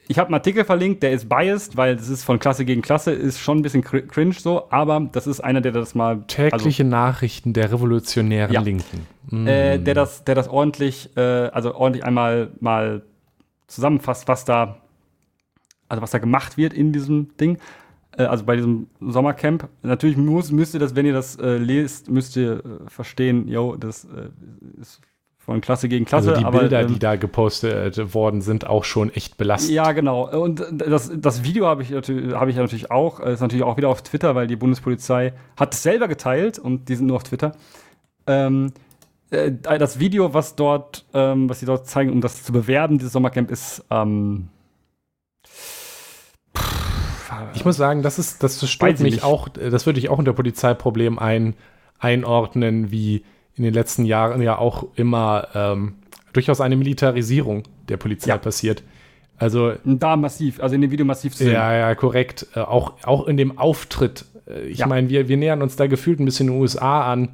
ich 0.09 0.19
habe 0.19 0.29
einen 0.29 0.35
Artikel 0.35 0.65
verlinkt, 0.65 1.03
der 1.03 1.13
ist 1.13 1.29
biased, 1.29 1.77
weil 1.77 1.97
das 1.97 2.09
ist 2.09 2.25
von 2.25 2.39
Klasse 2.39 2.65
gegen 2.65 2.83
Klasse, 2.83 3.13
ist 3.13 3.39
schon 3.39 3.59
ein 3.59 3.63
bisschen 3.63 3.83
cringe 3.83 4.35
so, 4.35 4.71
aber 4.71 5.09
das 5.13 5.27
ist 5.27 5.41
einer, 5.41 5.61
der 5.61 5.73
das 5.73 5.95
mal. 5.95 6.23
Tägliche 6.27 6.83
also, 6.83 6.91
Nachrichten 6.91 7.53
der 7.53 7.73
revolutionären 7.73 8.53
ja, 8.53 8.61
Linken. 8.61 9.07
Mm. 9.31 9.47
Äh, 9.47 9.79
der, 9.79 9.95
das, 9.95 10.25
der 10.25 10.35
das 10.35 10.49
ordentlich, 10.49 11.17
äh, 11.17 11.21
also 11.21 11.75
ordentlich 11.75 12.05
einmal 12.05 12.51
mal 12.61 13.03
zusammenfasst, 13.69 14.29
was 14.29 14.45
da, 14.45 14.83
also 15.89 16.03
was 16.03 16.11
da 16.11 16.19
gemacht 16.19 16.57
wird 16.57 16.75
in 16.75 16.93
diesem 16.93 17.37
Ding 17.37 17.59
äh, 18.17 18.25
also 18.25 18.45
bei 18.45 18.57
diesem 18.57 18.89
Sommercamp. 19.01 19.69
Natürlich 19.83 20.17
muss, 20.17 20.51
müsst 20.51 20.75
ihr 20.75 20.81
das, 20.81 20.95
wenn 20.95 21.07
ihr 21.07 21.13
das 21.13 21.37
äh, 21.37 21.57
lest, 21.57 22.11
müsst 22.11 22.37
ihr 22.37 22.63
äh, 22.65 22.91
verstehen, 22.91 23.49
yo, 23.49 23.77
das 23.77 24.05
äh, 24.05 24.29
ist 24.81 25.01
von 25.45 25.61
Klasse 25.61 25.89
gegen 25.89 26.05
Klasse. 26.05 26.31
Also 26.31 26.41
die 26.41 26.47
aber, 26.47 26.61
Bilder, 26.61 26.81
ähm, 26.83 26.89
die 26.89 26.99
da 26.99 27.17
gepostet 27.17 28.15
worden 28.15 28.43
sind, 28.43 28.67
auch 28.67 28.85
schon 28.85 29.11
echt 29.11 29.37
belastend. 29.37 29.73
Ja, 29.73 29.93
genau. 29.93 30.31
Und 30.31 30.65
das, 30.71 31.11
das 31.15 31.43
Video 31.43 31.67
habe 31.67 31.83
ich, 31.83 31.93
hab 31.93 32.49
ich 32.49 32.57
natürlich 32.57 32.91
auch. 32.91 33.21
Ist 33.21 33.41
natürlich 33.41 33.65
auch 33.65 33.77
wieder 33.77 33.89
auf 33.89 34.03
Twitter, 34.03 34.35
weil 34.35 34.47
die 34.47 34.57
Bundespolizei 34.57 35.33
hat 35.57 35.75
es 35.75 35.83
selber 35.83 36.07
geteilt 36.07 36.59
und 36.59 36.89
die 36.89 36.95
sind 36.95 37.07
nur 37.07 37.17
auf 37.17 37.25
Twitter. 37.25 37.53
Ähm, 38.27 38.73
äh, 39.31 39.51
das 39.79 39.99
Video, 39.99 40.33
was 40.33 40.55
dort, 40.55 41.05
ähm, 41.13 41.49
was 41.49 41.61
sie 41.61 41.67
dort 41.67 41.89
zeigen, 41.89 42.13
um 42.13 42.21
das 42.21 42.45
zu 42.45 42.53
bewerben, 42.53 42.99
dieses 42.99 43.13
Sommercamp, 43.13 43.51
ist 43.51 43.85
ähm, 43.91 44.49
ich 47.55 47.65
muss 47.65 47.77
sagen, 47.77 48.03
das 48.03 48.19
ist, 48.19 48.43
das 48.43 48.69
stört 48.71 49.01
mich 49.01 49.15
nicht. 49.15 49.25
auch, 49.25 49.49
das 49.49 49.87
würde 49.87 49.99
ich 49.99 50.09
auch 50.09 50.19
unter 50.19 50.33
Polizeiproblem 50.33 51.19
ein, 51.19 51.55
einordnen, 51.99 52.91
wie 52.91 53.25
in 53.55 53.65
den 53.65 53.75
letzten 53.75 54.05
Jahren 54.05 54.43
ja 54.43 54.59
auch 54.59 54.87
immer 54.97 55.49
ähm, 55.55 55.95
durchaus 56.33 56.61
eine 56.61 56.77
Militarisierung 56.77 57.65
der 57.89 57.97
Polizei 57.97 58.31
ja. 58.31 58.39
passiert. 58.39 58.83
Also 59.39 59.73
da 59.85 60.17
massiv, 60.17 60.61
also 60.61 60.75
in 60.75 60.83
dem 60.83 60.91
Video 60.91 61.05
massiv 61.05 61.33
zu 61.35 61.45
sehen. 61.45 61.55
Ja, 61.55 61.75
ja, 61.75 61.95
korrekt. 61.95 62.47
Äh, 62.55 62.61
auch, 62.61 62.95
auch 63.03 63.27
in 63.27 63.37
dem 63.37 63.59
Auftritt. 63.59 64.25
Äh, 64.47 64.69
ich 64.69 64.79
ja. 64.79 64.87
meine, 64.87 65.09
wir, 65.09 65.29
wir 65.29 65.37
nähern 65.37 65.63
uns 65.63 65.77
da 65.77 65.87
gefühlt 65.87 66.21
ein 66.21 66.25
bisschen 66.25 66.49
in 66.49 66.55
den 66.55 66.61
USA 66.61 67.13
an, 67.13 67.31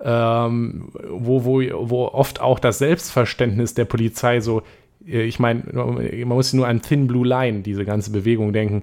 ähm, 0.00 0.90
wo, 1.08 1.44
wo, 1.44 1.60
wo 1.90 2.06
oft 2.06 2.40
auch 2.40 2.58
das 2.58 2.78
Selbstverständnis 2.78 3.74
der 3.74 3.84
Polizei 3.84 4.40
so, 4.40 4.62
äh, 5.06 5.22
ich 5.22 5.38
meine, 5.38 5.62
man 5.72 6.28
muss 6.28 6.52
nur 6.52 6.66
an 6.66 6.82
Thin 6.82 7.06
Blue 7.06 7.26
Line, 7.26 7.60
diese 7.60 7.84
ganze 7.84 8.10
Bewegung 8.10 8.52
denken, 8.52 8.82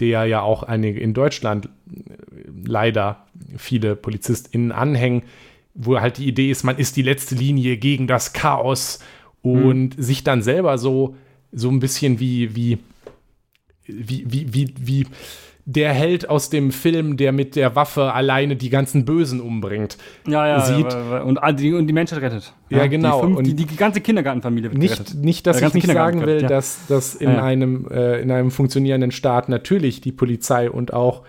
der 0.00 0.24
ja 0.24 0.40
auch 0.40 0.62
einige 0.62 1.00
in 1.00 1.12
Deutschland 1.12 1.68
leider 2.64 3.26
viele 3.56 3.96
PolizistInnen 3.96 4.72
anhängen, 4.72 5.22
wo 5.74 6.00
halt 6.00 6.18
die 6.18 6.26
Idee 6.26 6.50
ist, 6.50 6.64
man 6.64 6.76
ist 6.76 6.96
die 6.96 7.02
letzte 7.02 7.34
Linie 7.34 7.76
gegen 7.76 8.06
das 8.06 8.32
Chaos 8.32 8.98
und 9.42 9.96
mhm. 9.96 10.02
sich 10.02 10.24
dann 10.24 10.42
selber 10.42 10.78
so, 10.78 11.16
so 11.52 11.70
ein 11.70 11.80
bisschen 11.80 12.20
wie, 12.20 12.54
wie, 12.54 12.78
wie, 13.86 14.24
wie, 14.28 14.54
wie, 14.54 14.74
wie 14.78 15.06
der 15.66 15.92
Held 15.92 16.28
aus 16.28 16.50
dem 16.50 16.72
Film, 16.72 17.16
der 17.16 17.32
mit 17.32 17.54
der 17.54 17.76
Waffe 17.76 18.12
alleine 18.12 18.56
die 18.56 18.70
ganzen 18.70 19.04
Bösen 19.04 19.40
umbringt, 19.40 19.98
ja, 20.26 20.46
ja, 20.46 20.60
sieht. 20.60 20.94
Und, 21.24 21.38
die, 21.60 21.72
und 21.72 21.86
die 21.86 21.92
Menschheit 21.92 22.22
rettet. 22.22 22.52
Ja, 22.70 22.78
ja 22.78 22.86
genau. 22.86 23.20
Die, 23.20 23.26
fünf, 23.26 23.38
und 23.38 23.46
die, 23.46 23.54
die, 23.54 23.76
ganze 23.76 24.00
Kindergartenfamilie 24.00 24.70
wird 24.70 24.78
nicht, 24.78 24.96
gerettet. 24.96 25.22
Nicht, 25.22 25.46
dass 25.46 25.62
ich 25.62 25.74
nicht 25.74 25.86
sagen 25.86 26.26
will, 26.26 26.42
ja. 26.42 26.48
dass, 26.48 26.86
dass 26.88 27.14
in, 27.14 27.28
Einem, 27.28 27.86
äh, 27.88 28.20
in 28.20 28.30
einem 28.30 28.50
funktionierenden 28.50 29.12
Staat 29.12 29.48
natürlich 29.48 30.00
die 30.00 30.12
Polizei 30.12 30.70
und 30.70 30.92
auch 30.92 31.22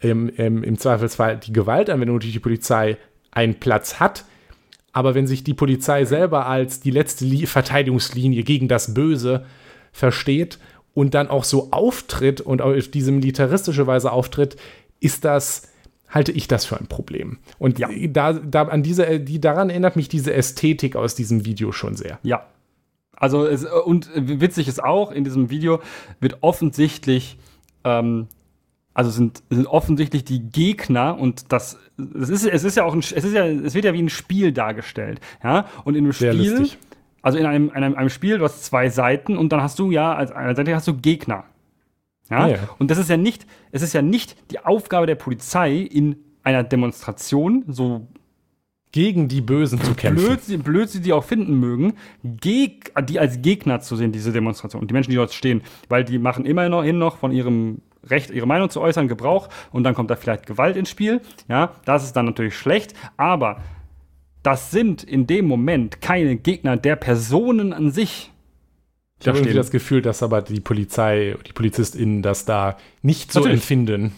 im, 0.00 0.28
im, 0.28 0.62
im 0.62 0.78
Zweifelsfall 0.78 1.38
die 1.38 1.52
Gewaltanwendung 1.52 2.20
durch 2.20 2.32
die 2.32 2.40
Polizei 2.40 2.98
einen 3.34 3.56
Platz 3.56 4.00
hat. 4.00 4.24
Aber 4.92 5.14
wenn 5.14 5.26
sich 5.26 5.44
die 5.44 5.54
Polizei 5.54 6.04
selber 6.04 6.46
als 6.46 6.80
die 6.80 6.90
letzte 6.90 7.26
Verteidigungslinie 7.46 8.44
gegen 8.44 8.68
das 8.68 8.94
Böse 8.94 9.44
versteht 9.92 10.58
und 10.94 11.14
dann 11.14 11.28
auch 11.28 11.44
so 11.44 11.72
auftritt 11.72 12.40
und 12.40 12.62
auf 12.62 12.88
diese 12.88 13.12
militaristische 13.12 13.86
Weise 13.86 14.12
auftritt, 14.12 14.56
ist 15.00 15.24
das 15.24 15.74
halte 16.14 16.30
ich 16.30 16.46
das 16.46 16.64
für 16.64 16.78
ein 16.78 16.86
Problem. 16.86 17.38
Und 17.58 17.80
ja. 17.80 17.88
da, 18.08 18.34
da 18.34 18.62
an 18.62 18.84
diese, 18.84 19.18
die, 19.18 19.40
daran 19.40 19.68
erinnert 19.68 19.96
mich 19.96 20.08
diese 20.08 20.32
Ästhetik 20.32 20.94
aus 20.94 21.16
diesem 21.16 21.44
Video 21.44 21.72
schon 21.72 21.96
sehr. 21.96 22.20
Ja. 22.22 22.46
Also, 23.16 23.46
es, 23.46 23.64
und 23.64 24.10
witzig 24.14 24.68
ist 24.68 24.82
auch, 24.82 25.10
in 25.10 25.24
diesem 25.24 25.50
Video 25.50 25.80
wird 26.20 26.38
offensichtlich 26.40 27.36
ähm, 27.82 28.28
also 28.94 29.10
sind, 29.10 29.42
sind 29.50 29.66
offensichtlich 29.66 30.24
die 30.24 30.40
Gegner 30.40 31.18
und 31.18 31.52
das, 31.52 31.78
es 31.98 32.30
ist, 32.30 32.46
es 32.46 32.64
ist 32.64 32.76
ja 32.76 32.84
auch 32.84 32.94
ein, 32.94 33.00
es 33.00 33.12
ist 33.12 33.32
ja, 33.32 33.44
es 33.44 33.74
wird 33.74 33.84
ja 33.84 33.92
wie 33.92 34.02
ein 34.02 34.08
Spiel 34.08 34.52
dargestellt, 34.52 35.20
ja, 35.42 35.66
und 35.84 35.96
in 35.96 36.04
einem 36.04 36.12
Sehr 36.12 36.32
Spiel, 36.32 36.50
lustig. 36.50 36.78
also 37.20 37.36
in 37.36 37.44
einem, 37.44 37.70
einem, 37.70 37.94
einem 37.96 38.08
Spiel, 38.08 38.38
du 38.38 38.44
hast 38.44 38.64
zwei 38.64 38.88
Seiten 38.88 39.36
und 39.36 39.52
dann 39.52 39.60
hast 39.60 39.78
du 39.78 39.90
ja, 39.90 40.14
als 40.14 40.30
einer 40.30 40.54
Seite 40.54 40.74
hast 40.74 40.88
du 40.88 40.94
Gegner. 40.94 41.44
Ja? 42.30 42.48
ja? 42.48 42.58
Und 42.78 42.90
das 42.90 42.98
ist 42.98 43.10
ja 43.10 43.16
nicht, 43.16 43.46
es 43.72 43.82
ist 43.82 43.92
ja 43.92 44.00
nicht 44.00 44.36
die 44.50 44.60
Aufgabe 44.60 45.06
der 45.06 45.16
Polizei 45.16 45.76
in 45.76 46.16
einer 46.42 46.62
Demonstration, 46.62 47.64
so 47.68 48.06
gegen 48.92 49.26
die 49.26 49.40
Bösen 49.40 49.80
zu 49.80 49.94
kämpfen. 49.94 50.24
Blöd, 50.24 50.40
sie, 50.40 50.56
blöd 50.56 50.88
sie 50.88 51.00
die 51.00 51.12
auch 51.12 51.24
finden 51.24 51.58
mögen, 51.58 51.94
die 52.22 52.78
als 52.94 53.42
Gegner 53.42 53.80
zu 53.80 53.96
sehen, 53.96 54.12
diese 54.12 54.30
Demonstration. 54.30 54.80
Und 54.80 54.88
die 54.88 54.94
Menschen, 54.94 55.10
die 55.10 55.16
dort 55.16 55.32
stehen, 55.32 55.62
weil 55.88 56.04
die 56.04 56.18
machen 56.18 56.46
immerhin 56.46 56.98
noch 56.98 57.16
von 57.16 57.32
ihrem 57.32 57.80
Recht, 58.08 58.30
ihre 58.30 58.46
Meinung 58.46 58.70
zu 58.70 58.80
äußern, 58.80 59.08
Gebrauch 59.08 59.48
und 59.72 59.84
dann 59.84 59.94
kommt 59.94 60.10
da 60.10 60.16
vielleicht 60.16 60.46
Gewalt 60.46 60.76
ins 60.76 60.90
Spiel. 60.90 61.20
Ja, 61.48 61.72
das 61.84 62.04
ist 62.04 62.14
dann 62.14 62.26
natürlich 62.26 62.56
schlecht, 62.56 62.94
aber 63.16 63.60
das 64.42 64.70
sind 64.70 65.02
in 65.02 65.26
dem 65.26 65.46
Moment 65.46 66.00
keine 66.00 66.36
Gegner 66.36 66.76
der 66.76 66.96
Personen 66.96 67.72
an 67.72 67.90
sich. 67.90 68.30
Ich 69.20 69.28
habe 69.28 69.38
irgendwie 69.38 69.54
das 69.54 69.70
Gefühl, 69.70 70.02
dass 70.02 70.22
aber 70.22 70.42
die 70.42 70.60
Polizei, 70.60 71.36
die 71.46 71.52
PolizistInnen 71.52 72.20
das 72.20 72.44
da 72.44 72.76
nicht 73.00 73.32
so 73.32 73.40
natürlich. 73.40 73.60
empfinden. 73.60 74.12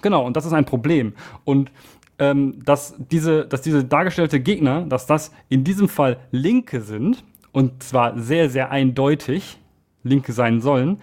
Genau, 0.00 0.24
und 0.24 0.36
das 0.36 0.46
ist 0.46 0.54
ein 0.54 0.64
Problem. 0.64 1.12
Und 1.44 1.70
ähm, 2.18 2.62
dass, 2.64 2.94
diese, 2.98 3.46
dass 3.46 3.62
diese 3.62 3.84
dargestellte 3.84 4.40
Gegner, 4.40 4.86
dass 4.86 5.06
das 5.06 5.32
in 5.48 5.64
diesem 5.64 5.88
Fall 5.88 6.18
Linke 6.30 6.80
sind, 6.80 7.24
und 7.52 7.82
zwar 7.82 8.18
sehr, 8.18 8.48
sehr 8.48 8.70
eindeutig 8.70 9.58
Linke 10.04 10.32
sein 10.32 10.60
sollen, 10.60 10.98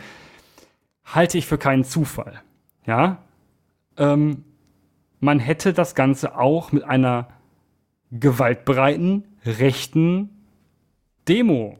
halte 1.13 1.38
ich 1.38 1.45
für 1.45 1.57
keinen 1.57 1.84
Zufall. 1.84 2.41
Ja? 2.85 3.23
Ähm, 3.97 4.43
man 5.19 5.39
hätte 5.39 5.73
das 5.73 5.95
Ganze 5.95 6.38
auch 6.38 6.71
mit 6.71 6.84
einer 6.84 7.29
gewaltbereiten, 8.11 9.23
rechten 9.45 10.29
Demo, 11.27 11.77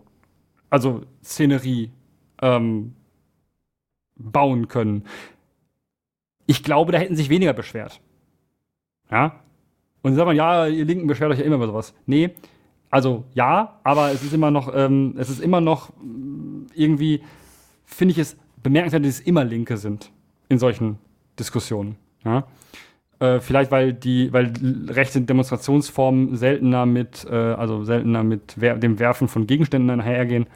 also 0.70 1.04
Szenerie, 1.24 1.92
ähm, 2.42 2.96
bauen 4.16 4.68
können. 4.68 5.04
Ich 6.46 6.64
glaube, 6.64 6.92
da 6.92 6.98
hätten 6.98 7.16
sich 7.16 7.30
weniger 7.30 7.54
beschwert. 7.54 8.02
Ja? 9.12 9.40
Und 10.02 10.16
sagt 10.16 10.26
man, 10.26 10.36
ja, 10.36 10.68
ihr 10.68 10.86
Linken 10.86 11.08
beschwert 11.08 11.32
euch 11.32 11.40
ja 11.40 11.46
immer 11.46 11.56
über 11.56 11.68
sowas. 11.68 11.94
Nee, 12.06 12.32
also 12.90 13.26
ja, 13.34 13.80
aber 13.84 14.12
es 14.12 14.24
ist 14.24 14.34
immer 14.34 14.52
noch, 14.52 14.74
ähm, 14.74 15.16
es 15.18 15.30
ist 15.30 15.42
immer 15.42 15.60
noch 15.60 15.92
mm, 16.02 16.68
irgendwie, 16.74 17.22
finde 17.84 18.14
ich 18.14 18.18
es 18.18 18.38
bemerkenswert, 18.68 19.06
dass 19.06 19.12
es 19.12 19.20
immer 19.22 19.46
Linke 19.46 19.78
sind 19.78 20.12
in 20.50 20.60
solchen 20.60 20.98
Diskussionen. 21.40 21.96
Ja? 22.26 22.44
Äh, 23.20 23.40
vielleicht 23.40 23.72
weil 23.72 23.94
die, 23.94 24.34
weil 24.34 24.52
rechte 24.90 25.22
Demonstrationsformen 25.22 26.36
seltener 26.36 26.86
mit, 26.86 27.26
äh, 27.30 27.34
also 27.34 27.86
seltener 27.86 28.24
mit 28.24 28.56
wer 28.58 28.76
dem 28.76 29.00
Werfen 29.00 29.30
von 29.30 29.48
Gegenständen 29.48 29.90
einhergehen. 29.90 30.48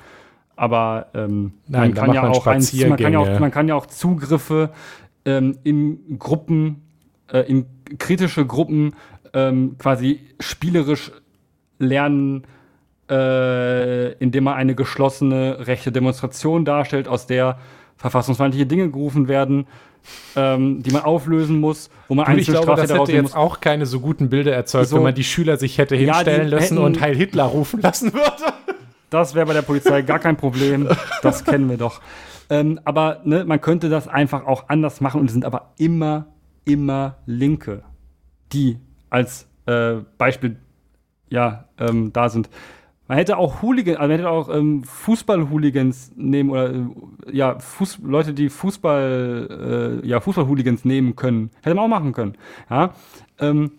Aber 0.57 1.07
ähm, 1.13 1.53
Nein, 1.67 1.91
man, 1.91 1.93
kann 1.93 2.13
ja 2.13 2.21
man 2.23 2.31
auch 2.31 2.47
ein, 2.47 2.61
man, 2.89 2.97
kann 2.97 3.13
ja 3.13 3.19
auch, 3.19 3.39
man 3.39 3.51
kann 3.51 3.67
ja 3.69 3.75
auch 3.75 3.85
Zugriffe 3.85 4.71
ähm, 5.23 5.57
in 5.63 6.19
Gruppen, 6.19 6.81
äh, 7.31 7.39
in 7.49 7.65
kritische 7.97 8.45
Gruppen 8.45 8.93
ähm, 9.33 9.77
quasi 9.77 10.19
spielerisch 10.41 11.13
lernen, 11.79 12.43
äh, 13.09 14.11
indem 14.15 14.43
man 14.43 14.55
eine 14.55 14.75
geschlossene 14.75 15.65
rechte 15.65 15.93
Demonstration 15.93 16.65
darstellt, 16.65 17.07
aus 17.07 17.25
der 17.25 17.57
verfassungsfeindliche 18.01 18.65
Dinge 18.65 18.89
gerufen 18.89 19.27
werden, 19.27 19.67
ähm, 20.35 20.81
die 20.83 20.91
man 20.91 21.03
auflösen 21.03 21.59
muss, 21.59 21.89
wo 22.07 22.15
man 22.15 22.25
eigentlich 22.25 22.49
Ich 22.49 22.53
glaube, 22.53 22.75
das 22.75 22.91
hätte 22.91 23.11
jetzt 23.11 23.21
muss. 23.21 23.35
auch 23.35 23.61
keine 23.61 23.85
so 23.85 23.99
guten 23.99 24.29
Bilder 24.29 24.53
erzeugt, 24.53 24.89
so, 24.89 24.97
wenn 24.97 25.03
man 25.03 25.15
die 25.15 25.23
Schüler 25.23 25.57
sich 25.57 25.77
hätte 25.77 25.95
hinstellen 25.95 26.49
ja, 26.49 26.57
lassen 26.57 26.77
hätten, 26.77 26.85
und 26.85 26.99
Heil 26.99 27.15
Hitler 27.15 27.45
rufen 27.45 27.79
lassen 27.81 28.13
würde. 28.13 28.53
Das 29.11 29.35
wäre 29.35 29.45
bei 29.45 29.53
der 29.53 29.61
Polizei 29.61 30.01
gar 30.01 30.19
kein 30.19 30.37
Problem. 30.37 30.89
Das 31.21 31.45
kennen 31.45 31.69
wir 31.69 31.77
doch. 31.77 32.01
Ähm, 32.49 32.79
aber 32.83 33.21
ne, 33.23 33.45
man 33.45 33.61
könnte 33.61 33.89
das 33.89 34.07
einfach 34.07 34.45
auch 34.45 34.67
anders 34.67 34.99
machen 34.99 35.21
und 35.21 35.27
es 35.27 35.33
sind 35.33 35.45
aber 35.45 35.73
immer, 35.77 36.27
immer 36.65 37.17
Linke, 37.25 37.83
die 38.51 38.79
als 39.09 39.47
äh, 39.67 39.97
Beispiel 40.17 40.57
ja, 41.29 41.65
ähm, 41.79 42.11
da 42.11 42.29
sind. 42.29 42.49
Man 43.11 43.17
hätte 43.17 43.37
auch 43.37 43.61
Hooligan, 43.61 43.97
also 43.97 44.07
man 44.07 44.17
hätte 44.17 44.29
auch 44.29 44.47
ähm, 44.47 44.85
Fußball-Hooligans 44.85 46.13
nehmen 46.15 46.49
oder 46.49 46.73
äh, 46.73 46.85
ja, 47.33 47.59
Fuß, 47.59 47.99
Leute, 48.03 48.33
die 48.33 48.47
Fußball, 48.47 49.99
äh, 50.01 50.07
ja, 50.07 50.21
Fußball-Hooligans 50.21 50.85
nehmen 50.85 51.17
können. 51.17 51.49
Hätte 51.61 51.75
man 51.75 51.83
auch 51.83 51.89
machen 51.89 52.13
können. 52.13 52.37
Ja. 52.69 52.93
Ähm, 53.37 53.71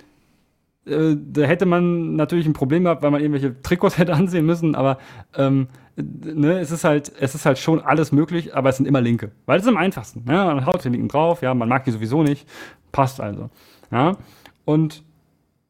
äh, 0.84 1.16
da 1.16 1.44
hätte 1.44 1.64
man 1.64 2.14
natürlich 2.14 2.44
ein 2.44 2.52
Problem 2.52 2.84
gehabt, 2.84 3.02
weil 3.02 3.10
man 3.10 3.22
irgendwelche 3.22 3.58
Trikots 3.62 3.96
hätte 3.96 4.12
ansehen 4.12 4.44
müssen, 4.44 4.74
aber 4.74 4.98
ähm, 5.34 5.68
ne, 5.96 6.58
es 6.58 6.70
ist 6.70 6.84
halt, 6.84 7.10
es 7.18 7.34
ist 7.34 7.46
halt 7.46 7.56
schon 7.56 7.80
alles 7.80 8.12
möglich, 8.12 8.54
aber 8.54 8.68
es 8.68 8.76
sind 8.76 8.84
immer 8.84 9.00
Linke. 9.00 9.30
Weil 9.46 9.56
es 9.56 9.62
ist 9.62 9.70
am 9.70 9.78
einfachsten. 9.78 10.26
Ja, 10.28 10.44
man 10.44 10.66
haut 10.66 10.84
den 10.84 10.92
Linken 10.92 11.08
drauf, 11.08 11.40
ja, 11.40 11.54
man 11.54 11.70
mag 11.70 11.84
die 11.84 11.90
sowieso 11.90 12.22
nicht. 12.22 12.46
Passt 12.92 13.18
also. 13.18 13.48
Ja. 13.90 14.18
Und 14.66 15.02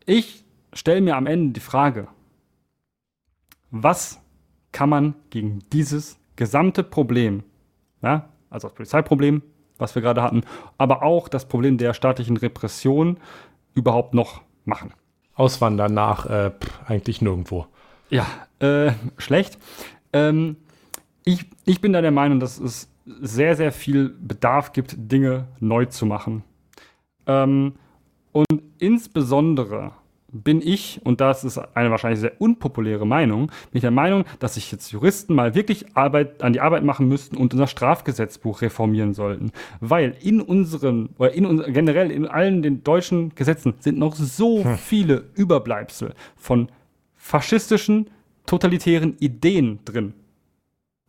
ich 0.05 0.45
stelle 0.73 1.01
mir 1.01 1.17
am 1.17 1.27
Ende 1.27 1.53
die 1.53 1.61
Frage, 1.61 2.09
was 3.73 4.21
kann 4.71 4.89
man 4.89 5.15
gegen 5.31 5.61
dieses 5.73 6.19
gesamte 6.37 6.85
Problem, 6.85 7.43
ja, 8.03 8.29
also 8.51 8.69
das 8.69 8.75
Polizeiproblem, 8.75 9.43
was 9.79 9.95
wir 9.95 10.03
gerade 10.03 10.23
hatten, 10.23 10.43
aber 10.79 11.03
auch 11.03 11.29
das 11.29 11.49
Problem 11.49 11.79
der 11.79 11.95
staatlichen 11.95 12.37
Repression 12.37 13.19
überhaupt 13.75 14.15
noch 14.15 14.43
machen? 14.65 14.93
Auswandern 15.35 15.95
nach 15.95 16.27
äh, 16.27 16.51
pff, 16.51 16.81
eigentlich 16.87 17.23
nirgendwo. 17.23 17.67
Ja, 18.11 18.27
äh, 18.61 18.93
schlecht. 19.17 19.59
Ähm, 20.13 20.57
ich, 21.25 21.47
ich 21.65 21.81
bin 21.81 21.95
da 21.95 22.03
der 22.03 22.11
Meinung, 22.11 22.39
dass 22.39 22.61
es 22.61 22.89
sehr, 23.05 23.57
sehr 23.57 23.73
viel 23.73 24.11
Bedarf 24.11 24.73
gibt, 24.73 24.95
Dinge 24.97 25.49
neu 25.59 25.87
zu 25.87 26.05
machen. 26.05 26.45
Ähm, 27.27 27.75
und 28.33 28.63
insbesondere 28.79 29.93
bin 30.33 30.63
ich, 30.63 31.01
und 31.05 31.21
das 31.21 31.45
ist 31.45 31.59
eine 31.59 31.91
wahrscheinlich 31.91 32.21
sehr 32.21 32.41
unpopuläre 32.41 33.07
Meinung, 33.07 33.49
bin 33.49 33.75
ich 33.75 33.83
der 33.83 33.91
Meinung, 33.91 34.25
dass 34.39 34.55
sich 34.55 34.73
jetzt 34.73 34.91
Juristen 34.91 35.35
mal 35.35 35.55
wirklich 35.55 35.95
Arbeit, 35.95 36.43
an 36.43 36.55
die 36.55 36.61
Arbeit 36.61 36.85
machen 36.85 37.07
müssten 37.07 37.37
und 37.37 37.53
unser 37.53 37.67
Strafgesetzbuch 37.67 38.63
reformieren 38.63 39.13
sollten. 39.13 39.53
Weil 39.81 40.17
in 40.23 40.41
unseren, 40.41 41.11
oder 41.19 41.35
in 41.35 41.45
uns, 41.45 41.63
generell 41.67 42.11
in 42.11 42.27
allen 42.27 42.63
den 42.63 42.83
deutschen 42.83 43.35
Gesetzen 43.35 43.75
sind 43.79 43.99
noch 43.99 44.15
so 44.15 44.65
hm. 44.65 44.79
viele 44.79 45.25
Überbleibsel 45.35 46.15
von 46.37 46.69
faschistischen, 47.15 48.09
totalitären 48.47 49.17
Ideen 49.19 49.81
drin, 49.85 50.15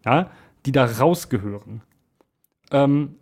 ja, 0.06 0.30
die 0.66 0.74
da 0.74 0.86
rausgehören. 0.86 1.82
Ähm, 2.72 3.16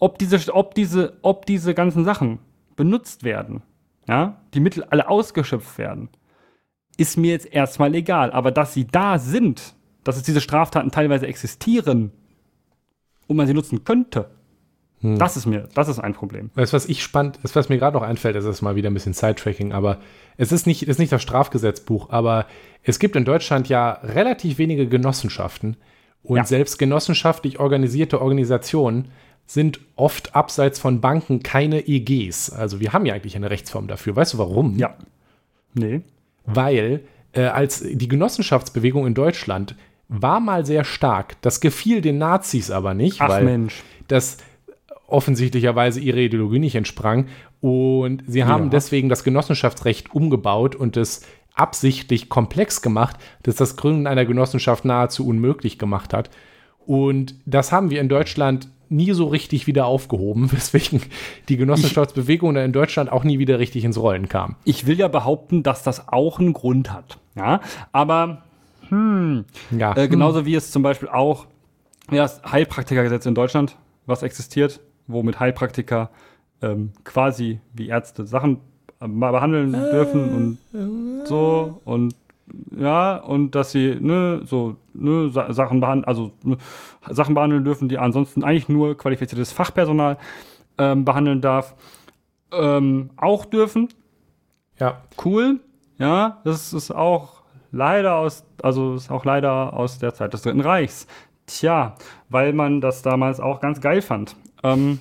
ob 0.00 0.18
diese, 0.18 0.52
ob 0.52 0.74
diese, 0.74 1.16
ob 1.22 1.46
diese 1.46 1.74
ganzen 1.74 2.04
Sachen 2.04 2.40
benutzt 2.74 3.22
werden, 3.22 3.62
ja, 4.08 4.40
die 4.54 4.60
Mittel 4.60 4.84
alle 4.84 5.08
ausgeschöpft 5.08 5.78
werden, 5.78 6.08
ist 6.96 7.16
mir 7.16 7.32
jetzt 7.32 7.52
erstmal 7.52 7.94
egal. 7.94 8.32
Aber 8.32 8.50
dass 8.50 8.74
sie 8.74 8.86
da 8.86 9.18
sind, 9.18 9.74
dass 10.04 10.16
es 10.16 10.22
diese 10.22 10.40
Straftaten 10.40 10.90
teilweise 10.90 11.26
existieren 11.26 12.12
und 13.26 13.36
man 13.36 13.46
sie 13.46 13.54
nutzen 13.54 13.84
könnte, 13.84 14.30
hm. 15.00 15.18
das 15.18 15.36
ist 15.36 15.46
mir, 15.46 15.68
das 15.74 15.88
ist 15.88 15.98
ein 15.98 16.14
Problem. 16.14 16.50
Weißt 16.54 16.72
du, 16.72 16.76
was 16.76 16.86
ich 16.86 17.02
spannend 17.02 17.38
ist, 17.42 17.56
was 17.56 17.68
mir 17.68 17.78
gerade 17.78 17.96
noch 17.96 18.04
einfällt, 18.04 18.36
das 18.36 18.44
ist 18.44 18.62
mal 18.62 18.76
wieder 18.76 18.90
ein 18.90 18.94
bisschen 18.94 19.14
Sidetracking, 19.14 19.72
aber 19.72 19.98
es 20.36 20.52
ist 20.52 20.66
nicht, 20.66 20.86
ist 20.86 20.98
nicht 20.98 21.12
das 21.12 21.22
Strafgesetzbuch, 21.22 22.10
aber 22.10 22.46
es 22.82 22.98
gibt 22.98 23.16
in 23.16 23.24
Deutschland 23.24 23.68
ja 23.68 23.92
relativ 24.02 24.58
wenige 24.58 24.88
Genossenschaften 24.88 25.76
und 26.22 26.36
ja. 26.36 26.44
selbst 26.44 26.78
genossenschaftlich 26.78 27.58
organisierte 27.58 28.20
Organisationen 28.20 29.08
sind 29.52 29.80
oft 29.96 30.34
abseits 30.34 30.78
von 30.78 31.02
Banken 31.02 31.42
keine 31.42 31.86
EGs. 31.86 32.50
Also 32.50 32.80
wir 32.80 32.94
haben 32.94 33.04
ja 33.04 33.12
eigentlich 33.12 33.36
eine 33.36 33.50
Rechtsform 33.50 33.86
dafür. 33.86 34.16
Weißt 34.16 34.34
du 34.34 34.38
warum? 34.38 34.78
Ja. 34.78 34.96
Nee. 35.74 36.00
Weil 36.46 37.00
äh, 37.32 37.42
als 37.42 37.82
die 37.82 38.08
Genossenschaftsbewegung 38.08 39.06
in 39.06 39.12
Deutschland 39.12 39.74
war 40.08 40.40
mal 40.40 40.64
sehr 40.64 40.84
stark. 40.84 41.36
Das 41.42 41.60
gefiel 41.60 42.00
den 42.00 42.16
Nazis 42.16 42.70
aber 42.70 42.94
nicht, 42.94 43.20
Ach, 43.20 43.28
weil 43.28 43.44
Mensch. 43.44 43.82
das 44.08 44.38
offensichtlicherweise 45.06 46.00
ihrer 46.00 46.18
Ideologie 46.18 46.58
nicht 46.58 46.74
entsprang. 46.74 47.26
Und 47.60 48.24
sie 48.26 48.44
haben 48.44 48.64
ja. 48.64 48.70
deswegen 48.70 49.10
das 49.10 49.22
Genossenschaftsrecht 49.22 50.14
umgebaut 50.14 50.74
und 50.74 50.96
es 50.96 51.26
absichtlich 51.54 52.30
komplex 52.30 52.80
gemacht, 52.80 53.16
dass 53.42 53.56
das 53.56 53.76
Gründen 53.76 54.06
einer 54.06 54.24
Genossenschaft 54.24 54.86
nahezu 54.86 55.26
unmöglich 55.26 55.78
gemacht 55.78 56.14
hat. 56.14 56.30
Und 56.86 57.34
das 57.44 57.70
haben 57.70 57.90
wir 57.90 58.00
in 58.00 58.08
Deutschland 58.08 58.68
nie 58.92 59.12
so 59.12 59.26
richtig 59.26 59.66
wieder 59.66 59.86
aufgehoben, 59.86 60.52
weswegen 60.52 61.02
die 61.48 61.56
Genossenschaftsbewegung 61.56 62.54
in 62.56 62.72
Deutschland 62.72 63.10
auch 63.10 63.24
nie 63.24 63.38
wieder 63.38 63.58
richtig 63.58 63.84
ins 63.84 63.98
Rollen 63.98 64.28
kam. 64.28 64.56
Ich 64.64 64.86
will 64.86 64.98
ja 64.98 65.08
behaupten, 65.08 65.62
dass 65.62 65.82
das 65.82 66.08
auch 66.08 66.38
einen 66.38 66.52
Grund 66.52 66.92
hat. 66.92 67.18
Ja, 67.34 67.60
aber 67.92 68.42
hm, 68.88 69.44
ja. 69.70 69.96
Äh, 69.96 70.08
genauso 70.08 70.40
hm. 70.40 70.46
wie 70.46 70.54
es 70.54 70.70
zum 70.70 70.82
Beispiel 70.82 71.08
auch 71.08 71.46
ja, 72.10 72.22
das 72.22 72.42
Heilpraktikergesetz 72.44 73.26
in 73.26 73.34
Deutschland, 73.34 73.76
was 74.06 74.22
existiert, 74.22 74.80
wo 75.06 75.22
mit 75.22 75.40
Heilpraktiker 75.40 76.10
ähm, 76.60 76.92
quasi 77.04 77.60
wie 77.72 77.88
Ärzte 77.88 78.26
Sachen 78.26 78.58
äh, 79.00 79.08
behandeln 79.08 79.72
dürfen 79.72 80.58
und 80.72 81.26
so 81.26 81.80
und 81.84 82.14
ja, 82.76 83.16
und 83.16 83.54
dass 83.54 83.72
sie 83.72 83.96
ne, 84.00 84.42
so 84.44 84.76
ne, 84.94 85.30
Sa 85.30 85.52
Sachen 85.52 85.80
behandeln, 85.80 86.04
also 86.04 86.32
ne, 86.42 86.56
Sachen 87.08 87.34
behandeln 87.34 87.64
dürfen, 87.64 87.88
die 87.88 87.98
ansonsten 87.98 88.44
eigentlich 88.44 88.68
nur 88.68 88.96
qualifiziertes 88.96 89.52
Fachpersonal 89.52 90.18
ähm, 90.78 91.04
behandeln 91.04 91.40
darf, 91.40 91.74
ähm, 92.52 93.10
auch 93.16 93.44
dürfen. 93.44 93.88
Ja. 94.78 95.02
Cool. 95.24 95.60
Ja, 95.98 96.40
das 96.44 96.72
ist 96.72 96.90
auch 96.90 97.42
leider 97.70 98.16
aus, 98.16 98.44
also 98.62 98.94
ist 98.94 99.10
auch 99.10 99.24
leider 99.24 99.72
aus 99.72 99.98
der 99.98 100.14
Zeit 100.14 100.32
des 100.32 100.42
Dritten 100.42 100.60
Reichs. 100.60 101.06
Tja, 101.46 101.94
weil 102.28 102.52
man 102.52 102.80
das 102.80 103.02
damals 103.02 103.40
auch 103.40 103.60
ganz 103.60 103.80
geil 103.80 104.02
fand. 104.02 104.36
Ähm, 104.62 105.00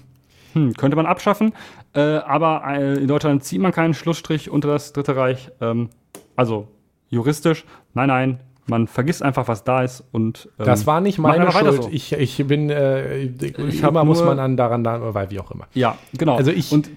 hm, 0.53 0.73
könnte 0.73 0.97
man 0.97 1.05
abschaffen, 1.05 1.53
äh, 1.93 2.17
aber 2.17 2.63
äh, 2.67 2.99
in 2.99 3.07
Deutschland 3.07 3.43
zieht 3.43 3.61
man 3.61 3.71
keinen 3.71 3.93
Schlussstrich 3.93 4.49
unter 4.49 4.67
das 4.67 4.93
Dritte 4.93 5.15
Reich. 5.15 5.51
Ähm, 5.61 5.89
also 6.35 6.67
juristisch, 7.11 7.65
nein, 7.93 8.07
nein, 8.07 8.39
man 8.67 8.87
vergisst 8.87 9.21
einfach, 9.21 9.47
was 9.47 9.63
da 9.63 9.83
ist 9.83 10.03
und 10.11 10.49
ähm, 10.57 10.65
das 10.65 10.87
war 10.87 11.01
nicht 11.01 11.19
meine 11.19 11.51
Schuld. 11.51 11.83
So. 11.83 11.89
Ich, 11.91 12.13
ich 12.13 12.47
bin, 12.47 12.69
äh, 12.69 13.19
ich 13.19 13.83
immer 13.83 14.03
muss 14.03 14.23
man 14.23 14.37
dann 14.37 14.57
daran, 14.57 14.83
da, 14.83 15.13
weil 15.13 15.29
wie 15.29 15.39
auch 15.39 15.51
immer. 15.51 15.67
Ja, 15.73 15.97
genau. 16.17 16.35
Also 16.35 16.51
ich 16.51 16.71
und 16.71 16.89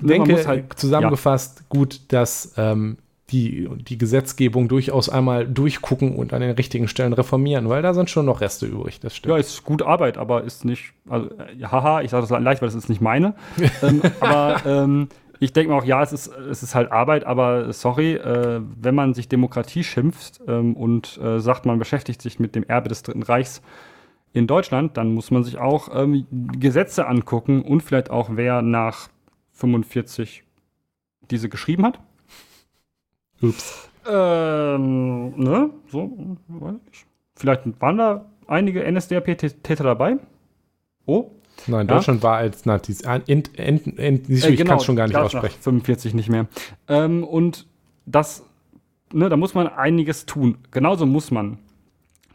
denke 0.00 0.46
halt, 0.46 0.78
zusammengefasst 0.78 1.58
ja. 1.60 1.64
gut, 1.68 2.00
dass 2.08 2.54
ähm, 2.56 2.96
die, 3.30 3.68
die 3.88 3.98
Gesetzgebung 3.98 4.68
durchaus 4.68 5.08
einmal 5.08 5.48
durchgucken 5.48 6.14
und 6.14 6.32
an 6.32 6.40
den 6.40 6.52
richtigen 6.52 6.86
Stellen 6.86 7.12
reformieren, 7.12 7.68
weil 7.68 7.82
da 7.82 7.92
sind 7.92 8.08
schon 8.08 8.24
noch 8.24 8.40
Reste 8.40 8.66
übrig, 8.66 9.00
das 9.00 9.16
stimmt. 9.16 9.34
Ja, 9.34 9.38
ist 9.38 9.64
gut 9.64 9.82
Arbeit, 9.82 10.16
aber 10.16 10.44
ist 10.44 10.64
nicht, 10.64 10.92
also, 11.08 11.28
äh, 11.30 11.64
haha, 11.64 12.02
ich 12.02 12.10
sage 12.10 12.24
das 12.26 12.40
leicht, 12.40 12.62
weil 12.62 12.68
das 12.68 12.76
ist 12.76 12.88
nicht 12.88 13.00
meine. 13.00 13.34
ähm, 13.82 14.02
aber 14.20 14.60
ähm, 14.64 15.08
ich 15.40 15.52
denke 15.52 15.72
mir 15.72 15.78
auch, 15.78 15.84
ja, 15.84 16.02
es 16.02 16.12
ist, 16.12 16.28
es 16.28 16.62
ist 16.62 16.74
halt 16.74 16.90
Arbeit, 16.92 17.24
aber 17.24 17.72
sorry, 17.72 18.14
äh, 18.14 18.60
wenn 18.80 18.94
man 18.94 19.14
sich 19.14 19.28
Demokratie 19.28 19.84
schimpft 19.84 20.40
ähm, 20.46 20.74
und 20.74 21.18
äh, 21.18 21.40
sagt, 21.40 21.66
man 21.66 21.78
beschäftigt 21.78 22.22
sich 22.22 22.38
mit 22.38 22.54
dem 22.54 22.64
Erbe 22.64 22.88
des 22.88 23.02
Dritten 23.02 23.22
Reichs 23.22 23.62
in 24.32 24.46
Deutschland, 24.46 24.96
dann 24.96 25.14
muss 25.14 25.30
man 25.30 25.44
sich 25.44 25.58
auch 25.58 25.88
ähm, 25.94 26.26
Gesetze 26.58 27.06
angucken 27.06 27.62
und 27.62 27.82
vielleicht 27.82 28.10
auch, 28.10 28.30
wer 28.32 28.62
nach 28.62 29.08
45 29.52 30.44
diese 31.30 31.48
geschrieben 31.48 31.84
hat. 31.84 32.00
Ups. 33.42 33.88
Ähm, 34.08 35.36
ne, 35.36 35.70
so, 35.88 36.36
weiß 36.48 36.76
ich. 36.92 37.06
Vielleicht 37.34 37.80
waren 37.80 37.98
da 37.98 38.26
einige 38.46 38.90
NSDAP-Täter 38.90 39.84
dabei. 39.84 40.18
Oh, 41.06 41.30
Nein, 41.66 41.86
Deutschland 41.86 42.22
ja? 42.22 42.28
war 42.28 42.36
als 42.38 42.64
Nazis. 42.66 43.02
Ent, 43.02 43.58
ent, 43.58 43.98
ent, 43.98 44.28
äh, 44.28 44.32
ich 44.32 44.56
genau, 44.56 44.70
kann 44.70 44.78
es 44.78 44.84
schon 44.84 44.96
gar 44.96 45.06
nicht 45.06 45.16
aussprechen. 45.16 45.56
45 45.60 46.14
nicht 46.14 46.28
mehr. 46.28 46.46
Ähm, 46.88 47.24
und 47.24 47.66
das, 48.04 48.44
ne, 49.12 49.28
da 49.28 49.36
muss 49.36 49.54
man 49.54 49.68
einiges 49.68 50.26
tun. 50.26 50.58
Genauso 50.70 51.06
muss 51.06 51.30
man 51.30 51.58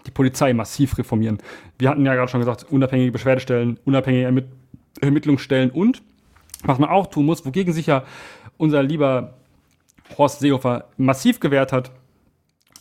die 0.06 0.12
Polizei 0.12 0.54
massiv 0.54 0.98
reformieren. 0.98 1.38
Wir 1.78 1.90
hatten 1.90 2.06
ja 2.06 2.16
gerade 2.16 2.30
schon 2.30 2.40
gesagt, 2.40 2.66
unabhängige 2.70 3.12
Beschwerdestellen, 3.12 3.80
unabhängige 3.86 4.26
Ermitt 4.26 4.46
Ermittlungsstellen 5.00 5.72
und 5.72 6.04
was 6.64 6.78
man 6.78 6.90
auch 6.90 7.08
tun 7.08 7.26
muss, 7.26 7.46
wogegen 7.46 7.74
sich 7.74 7.88
ja 7.88 8.04
unser 8.58 8.84
lieber 8.84 9.36
Horst 10.18 10.42
Seehofer 10.42 10.90
massiv 10.98 11.40
gewehrt 11.40 11.72
hat, 11.72 11.92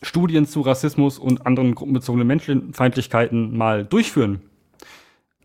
Studien 0.02 0.44
zu 0.44 0.60
Rassismus 0.60 1.18
und 1.18 1.46
anderen 1.46 1.74
gruppenbezogenen 1.74 2.26
Menschenfeindlichkeiten 2.26 3.56
mal 3.56 3.84
durchführen 3.84 4.42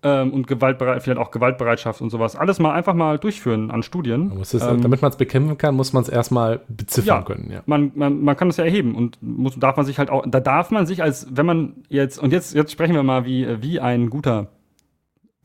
ähm, 0.05 0.33
und 0.33 0.45
Gewaltbereit 0.45 1.01
vielleicht 1.01 1.19
auch 1.19 1.31
Gewaltbereitschaft 1.31 1.99
und 1.99 2.11
sowas. 2.11 2.35
Alles 2.35 2.59
mal 2.59 2.73
einfach 2.73 2.93
mal 2.93 3.17
durchführen 3.17 3.71
an 3.71 3.81
Studien. 3.81 4.31
Es, 4.39 4.53
ähm, 4.53 4.81
damit 4.81 5.01
man 5.01 5.09
es 5.09 5.17
bekämpfen 5.17 5.57
kann, 5.57 5.73
muss 5.73 5.93
man 5.93 6.03
es 6.03 6.09
erstmal 6.09 6.61
beziffern 6.67 7.07
ja, 7.07 7.21
können. 7.23 7.49
Ja. 7.51 7.63
Man, 7.65 7.91
man, 7.95 8.21
man 8.21 8.37
kann 8.37 8.49
es 8.49 8.57
ja 8.57 8.63
erheben 8.63 8.93
und 8.93 9.17
muss, 9.21 9.57
darf 9.57 9.77
man 9.77 9.85
sich 9.85 9.97
halt 9.97 10.11
auch, 10.11 10.23
da 10.27 10.39
darf 10.39 10.69
man 10.69 10.85
sich 10.85 11.01
als, 11.01 11.27
wenn 11.35 11.47
man 11.47 11.73
jetzt, 11.89 12.19
und 12.19 12.31
jetzt, 12.31 12.53
jetzt 12.53 12.71
sprechen 12.71 12.93
wir 12.93 13.01
mal 13.01 13.25
wie, 13.25 13.63
wie 13.63 13.79
ein 13.79 14.11
guter 14.11 14.49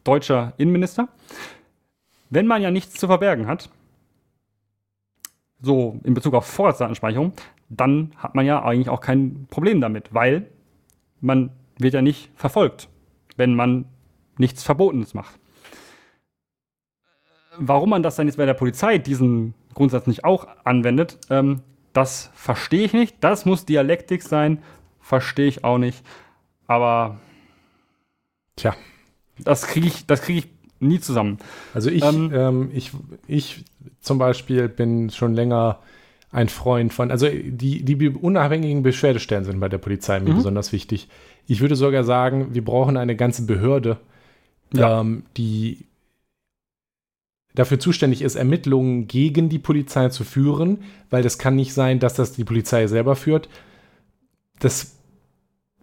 deutscher 0.05 0.53
Innenminister, 0.59 1.09
wenn 2.29 2.47
man 2.47 2.61
ja 2.61 2.71
nichts 2.71 2.95
zu 3.01 3.07
verbergen 3.07 3.47
hat, 3.47 3.71
so 5.63 5.99
in 6.05 6.13
Bezug 6.13 6.35
auf 6.35 6.45
Vorratsdatenspeicherung, 6.45 7.33
dann 7.71 8.13
hat 8.19 8.35
man 8.35 8.45
ja 8.45 8.63
eigentlich 8.63 8.91
auch 8.91 9.01
kein 9.01 9.47
Problem 9.49 9.81
damit, 9.81 10.13
weil 10.13 10.49
man 11.23 11.51
wird 11.79 11.95
ja 11.95 12.03
nicht 12.03 12.31
verfolgt, 12.35 12.91
wenn 13.37 13.55
man 13.55 13.87
nichts 14.41 14.63
Verbotenes 14.63 15.15
macht. 15.15 15.39
Warum 17.59 17.91
man 17.91 18.03
das 18.03 18.17
dann 18.17 18.27
jetzt 18.27 18.37
bei 18.37 18.47
der 18.47 18.55
Polizei 18.55 18.99
diesen 18.99 19.55
Grundsatz 19.75 20.07
nicht 20.07 20.25
auch 20.25 20.49
anwendet, 20.65 21.19
ähm, 21.31 21.63
das 21.93 22.31
verstehe 22.35 22.85
ich 22.85 22.93
nicht. 22.93 23.17
Das 23.21 23.45
muss 23.45 23.67
Dialektik 23.67 24.23
sein, 24.23 24.63
verstehe 25.01 25.47
ich 25.47 25.65
auch 25.65 25.79
nicht. 25.79 26.05
Aber 26.67 27.19
tja, 28.57 28.75
das 29.39 29.67
kriege 29.67 29.87
ich, 29.87 30.07
das 30.07 30.23
kriege 30.23 30.39
ich 30.41 30.49
nie 30.81 31.01
zusammen. 31.01 31.39
Also 31.75 31.91
ich, 31.91 32.05
ähm, 32.05 32.31
ähm, 32.33 32.71
ich, 32.73 32.93
ich 33.27 33.65
zum 34.01 34.19
Beispiel 34.19 34.69
bin 34.69 35.11
schon 35.11 35.35
länger 35.35 35.81
ein 36.33 36.49
Freund 36.49 36.93
von, 36.93 37.11
also 37.11 37.29
die, 37.29 37.85
die 37.85 38.09
unabhängigen 38.09 38.83
Beschwerdestellen 38.83 39.45
sind 39.45 39.59
bei 39.59 39.69
der 39.69 39.79
Polizei 39.79 40.21
mir 40.21 40.31
mhm. 40.31 40.37
besonders 40.37 40.73
wichtig. 40.73 41.09
Ich 41.47 41.61
würde 41.61 41.75
sogar 41.75 42.05
sagen, 42.05 42.55
wir 42.55 42.65
brauchen 42.65 42.97
eine 42.97 43.17
ganze 43.17 43.45
Behörde, 43.47 43.99
ja. 44.73 45.01
ähm, 45.01 45.25
die 45.37 45.87
dafür 47.55 47.81
zuständig 47.81 48.23
ist, 48.23 48.37
Ermittlungen 48.37 49.09
gegen 49.09 49.49
die 49.49 49.59
Polizei 49.59 50.09
zu 50.09 50.25
führen, 50.25 50.85
weil 51.11 51.23
das 51.23 51.39
kann 51.39 51.57
nicht 51.57 51.75
sein, 51.75 51.99
dass 51.99 52.15
das 52.15 52.33
die 52.33 52.45
Polizei 52.45 52.87
selber 52.87 53.17
führt. 53.17 53.49
Das 54.61 54.97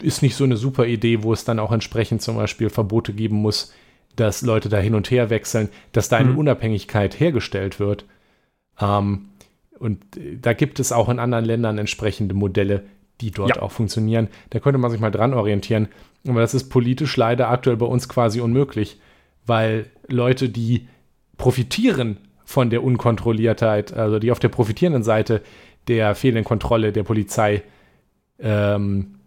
ist 0.01 0.21
nicht 0.21 0.35
so 0.35 0.43
eine 0.43 0.57
super 0.57 0.85
Idee, 0.85 1.23
wo 1.23 1.33
es 1.33 1.43
dann 1.43 1.59
auch 1.59 1.71
entsprechend 1.71 2.21
zum 2.21 2.37
Beispiel 2.37 2.69
Verbote 2.69 3.13
geben 3.13 3.37
muss, 3.37 3.73
dass 4.15 4.41
Leute 4.41 4.69
da 4.69 4.77
hin 4.77 4.95
und 4.95 5.11
her 5.11 5.29
wechseln, 5.29 5.69
dass 5.91 6.09
da 6.09 6.17
eine 6.17 6.31
mhm. 6.31 6.39
Unabhängigkeit 6.39 7.19
hergestellt 7.19 7.79
wird. 7.79 8.05
Ähm, 8.79 9.29
und 9.77 10.03
da 10.41 10.53
gibt 10.53 10.79
es 10.79 10.91
auch 10.91 11.09
in 11.09 11.19
anderen 11.19 11.45
Ländern 11.45 11.77
entsprechende 11.77 12.33
Modelle, 12.33 12.83
die 13.21 13.31
dort 13.31 13.55
ja. 13.55 13.61
auch 13.61 13.71
funktionieren. 13.71 14.27
Da 14.49 14.59
könnte 14.59 14.77
man 14.77 14.91
sich 14.91 14.99
mal 14.99 15.11
dran 15.11 15.33
orientieren. 15.33 15.87
Aber 16.27 16.41
das 16.41 16.53
ist 16.53 16.69
politisch 16.69 17.15
leider 17.17 17.49
aktuell 17.49 17.77
bei 17.77 17.85
uns 17.85 18.09
quasi 18.09 18.41
unmöglich, 18.41 18.99
weil 19.45 19.85
Leute, 20.07 20.49
die 20.49 20.87
profitieren 21.37 22.17
von 22.43 22.69
der 22.69 22.83
Unkontrolliertheit, 22.83 23.93
also 23.93 24.19
die 24.19 24.31
auf 24.31 24.39
der 24.39 24.49
profitierenden 24.49 25.03
Seite 25.03 25.41
der 25.87 26.15
fehlenden 26.15 26.43
Kontrolle 26.43 26.91
der 26.91 27.03
Polizei 27.03 27.63
ähm, 28.39 29.19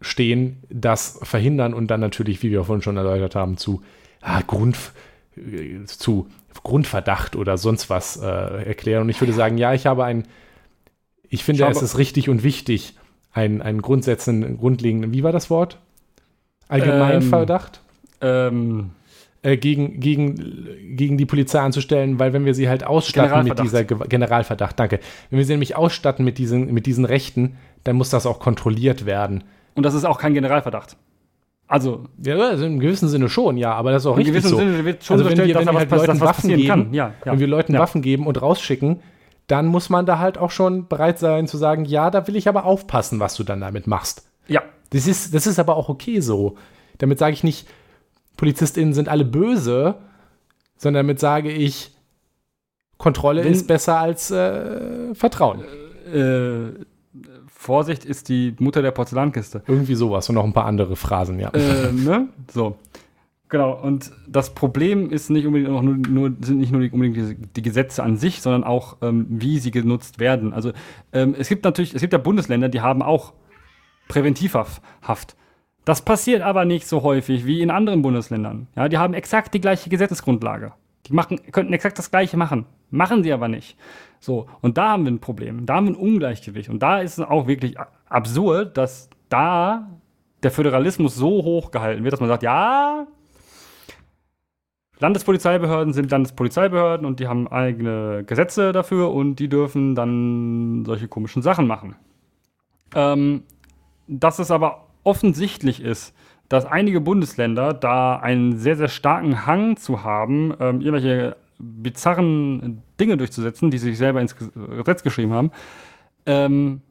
stehen, 0.00 0.62
das 0.70 1.18
verhindern 1.22 1.74
und 1.74 1.88
dann 1.88 2.00
natürlich, 2.00 2.42
wie 2.42 2.50
wir 2.50 2.64
vorhin 2.64 2.82
schon 2.82 2.96
erläutert 2.96 3.34
haben, 3.34 3.56
zu, 3.56 3.82
ah, 4.20 4.42
Grund, 4.42 4.76
äh, 5.36 5.84
zu 5.86 6.28
Grundverdacht 6.62 7.36
oder 7.36 7.58
sonst 7.58 7.90
was 7.90 8.16
äh, 8.16 8.26
erklären. 8.26 9.02
Und 9.02 9.08
ich 9.08 9.20
würde 9.20 9.32
sagen, 9.32 9.58
ja, 9.58 9.74
ich 9.74 9.86
habe 9.86 10.04
ein, 10.04 10.26
ich 11.28 11.44
finde, 11.44 11.66
es 11.66 11.82
ist 11.82 11.98
richtig 11.98 12.28
und 12.28 12.42
wichtig, 12.42 12.94
einen, 13.34 13.60
einen 13.60 13.82
grundsätzlichen, 13.82 14.56
grundlegenden, 14.56 15.12
wie 15.12 15.22
war 15.22 15.32
das 15.32 15.50
Wort? 15.50 15.78
Allgemeinverdacht? 16.68 17.80
Ähm, 18.20 18.92
äh, 19.42 19.58
gegen, 19.58 20.00
gegen, 20.00 20.96
gegen 20.96 21.18
die 21.18 21.26
Polizei 21.26 21.60
anzustellen, 21.60 22.18
weil 22.18 22.32
wenn 22.32 22.46
wir 22.46 22.54
sie 22.54 22.68
halt 22.68 22.86
ausstatten 22.86 23.44
mit 23.46 23.58
dieser 23.58 23.84
Ge 23.84 23.98
Generalverdacht, 24.08 24.78
danke, 24.80 25.00
wenn 25.28 25.38
wir 25.38 25.44
sie 25.44 25.52
nämlich 25.52 25.76
ausstatten 25.76 26.24
mit 26.24 26.38
diesen, 26.38 26.72
mit 26.72 26.86
diesen 26.86 27.04
Rechten, 27.04 27.56
dann 27.82 27.96
muss 27.96 28.08
das 28.08 28.24
auch 28.24 28.38
kontrolliert 28.38 29.04
werden. 29.04 29.44
Und 29.74 29.82
das 29.82 29.92
ist 29.92 30.04
auch 30.04 30.18
kein 30.18 30.32
Generalverdacht. 30.32 30.96
Also. 31.66 32.04
Ja, 32.24 32.38
also 32.38 32.64
im 32.64 32.78
gewissen 32.78 33.08
Sinne 33.08 33.28
schon, 33.28 33.56
ja, 33.56 33.72
aber 33.72 33.90
das 33.90 34.02
ist 34.02 34.06
auch 34.06 34.16
richtig 34.16 34.42
so. 34.42 34.56
Sinne 34.56 34.84
wird 34.84 35.02
schon 35.02 35.18
also 35.18 35.28
wenn 35.28 35.36
wir, 35.36 35.54
wenn 35.54 35.66
wir 35.66 35.74
halt 35.74 35.90
Leuten 35.90 36.20
Waffen 36.20 36.48
geben, 36.48 36.94
ja, 36.94 37.08
ja. 37.08 37.32
wenn 37.32 37.40
wir 37.40 37.46
Leuten 37.46 37.74
ja. 37.74 37.80
Waffen 37.80 38.00
geben 38.00 38.26
und 38.26 38.40
rausschicken, 38.40 39.00
dann 39.46 39.66
muss 39.66 39.90
man 39.90 40.06
da 40.06 40.18
halt 40.18 40.38
auch 40.38 40.50
schon 40.50 40.88
bereit 40.88 41.18
sein 41.18 41.46
zu 41.46 41.56
sagen, 41.56 41.84
ja, 41.84 42.10
da 42.10 42.26
will 42.26 42.36
ich 42.36 42.48
aber 42.48 42.64
aufpassen, 42.64 43.20
was 43.20 43.34
du 43.34 43.44
dann 43.44 43.60
damit 43.60 43.86
machst. 43.86 44.26
Ja. 44.48 44.62
Das 44.90 45.06
ist, 45.06 45.34
das 45.34 45.46
ist 45.46 45.58
aber 45.58 45.76
auch 45.76 45.88
okay 45.88 46.20
so. 46.20 46.56
Damit 46.98 47.18
sage 47.18 47.32
ich 47.32 47.44
nicht, 47.44 47.68
PolizistInnen 48.36 48.94
sind 48.94 49.08
alle 49.08 49.24
böse, 49.24 49.96
sondern 50.76 51.06
damit 51.06 51.20
sage 51.20 51.50
ich, 51.50 51.90
Kontrolle 52.96 53.44
Wenn, 53.44 53.52
ist 53.52 53.66
besser 53.66 53.98
als 53.98 54.30
äh, 54.30 55.14
Vertrauen. 55.14 55.62
Äh, 56.12 56.84
Vorsicht 57.46 58.04
ist 58.04 58.28
die 58.28 58.54
Mutter 58.58 58.82
der 58.82 58.92
Porzellankiste. 58.92 59.62
Irgendwie 59.66 59.94
sowas 59.94 60.28
und 60.28 60.36
noch 60.36 60.44
ein 60.44 60.52
paar 60.52 60.66
andere 60.66 60.96
Phrasen, 60.96 61.40
ja. 61.40 61.50
Äh, 61.50 61.92
ne? 61.92 62.28
So. 62.52 62.76
Genau, 63.50 63.72
und 63.72 64.10
das 64.26 64.54
Problem 64.54 65.10
ist 65.10 65.30
nicht 65.30 65.46
unbedingt 65.46 65.70
nur, 65.70 65.82
nur 65.82 66.36
sind 66.40 66.58
nicht 66.58 66.72
nur 66.72 66.80
unbedingt 66.92 67.16
die, 67.16 67.34
die, 67.34 67.62
Gesetze 67.62 68.02
an 68.02 68.16
sich, 68.16 68.40
sondern 68.40 68.64
auch, 68.64 68.96
ähm, 69.02 69.26
wie 69.28 69.58
sie 69.58 69.70
genutzt 69.70 70.18
werden. 70.18 70.52
Also 70.52 70.72
ähm, 71.12 71.34
es 71.38 71.48
gibt 71.48 71.64
natürlich, 71.64 71.94
es 71.94 72.00
gibt 72.00 72.12
ja 72.12 72.18
Bundesländer, 72.18 72.68
die 72.68 72.80
haben 72.80 73.02
auch 73.02 73.34
Präventivhaft. 74.08 75.36
Das 75.84 76.02
passiert 76.02 76.42
aber 76.42 76.64
nicht 76.64 76.86
so 76.86 77.02
häufig 77.02 77.44
wie 77.44 77.60
in 77.60 77.70
anderen 77.70 78.02
Bundesländern. 78.02 78.68
Ja, 78.74 78.88
die 78.88 78.98
haben 78.98 79.12
exakt 79.12 79.52
die 79.52 79.60
gleiche 79.60 79.90
Gesetzesgrundlage. 79.90 80.72
Die 81.06 81.12
machen, 81.12 81.38
könnten 81.52 81.74
exakt 81.74 81.98
das 81.98 82.10
Gleiche 82.10 82.38
machen. 82.38 82.64
Machen 82.90 83.22
sie 83.22 83.32
aber 83.32 83.48
nicht. 83.48 83.76
So, 84.20 84.46
und 84.62 84.78
da 84.78 84.92
haben 84.92 85.04
wir 85.04 85.12
ein 85.12 85.20
Problem. 85.20 85.66
Da 85.66 85.74
haben 85.74 85.86
wir 85.86 85.92
ein 85.92 85.96
Ungleichgewicht. 85.96 86.70
Und 86.70 86.82
da 86.82 87.00
ist 87.00 87.18
es 87.18 87.24
auch 87.24 87.46
wirklich 87.46 87.76
absurd, 88.08 88.78
dass 88.78 89.10
da 89.28 89.90
der 90.42 90.50
Föderalismus 90.50 91.14
so 91.14 91.44
hoch 91.44 91.70
gehalten 91.70 92.04
wird, 92.04 92.12
dass 92.12 92.20
man 92.20 92.28
sagt, 92.28 92.42
ja, 92.42 93.06
Landespolizeibehörden 95.00 95.92
sind 95.92 96.10
Landespolizeibehörden 96.10 97.06
und 97.06 97.20
die 97.20 97.26
haben 97.26 97.48
eigene 97.48 98.24
Gesetze 98.24 98.72
dafür 98.72 99.12
und 99.12 99.36
die 99.36 99.48
dürfen 99.48 99.94
dann 99.94 100.84
solche 100.84 101.08
komischen 101.08 101.42
Sachen 101.42 101.66
machen. 101.66 101.96
Ähm, 102.94 103.42
dass 104.06 104.38
es 104.38 104.50
aber 104.50 104.86
offensichtlich 105.02 105.82
ist, 105.82 106.14
dass 106.48 106.66
einige 106.66 107.00
Bundesländer 107.00 107.74
da 107.74 108.16
einen 108.16 108.58
sehr, 108.58 108.76
sehr 108.76 108.88
starken 108.88 109.46
Hang 109.46 109.76
zu 109.76 110.04
haben, 110.04 110.54
ähm, 110.60 110.80
irgendwelche 110.80 111.36
bizarren 111.58 112.82
Dinge 113.00 113.16
durchzusetzen, 113.16 113.70
die 113.70 113.78
sie 113.78 113.90
sich 113.90 113.98
selber 113.98 114.20
ins 114.20 114.36
Gesetz 114.36 115.02
geschrieben 115.02 115.32
haben, 115.32 115.50
ähm, 116.26 116.82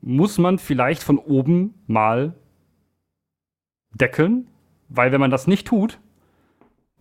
muss 0.00 0.38
man 0.38 0.58
vielleicht 0.58 1.02
von 1.02 1.18
oben 1.18 1.74
mal 1.86 2.34
deckeln, 3.94 4.46
weil 4.88 5.12
wenn 5.12 5.20
man 5.20 5.30
das 5.30 5.46
nicht 5.46 5.66
tut, 5.66 5.98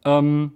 ähm, 0.07 0.51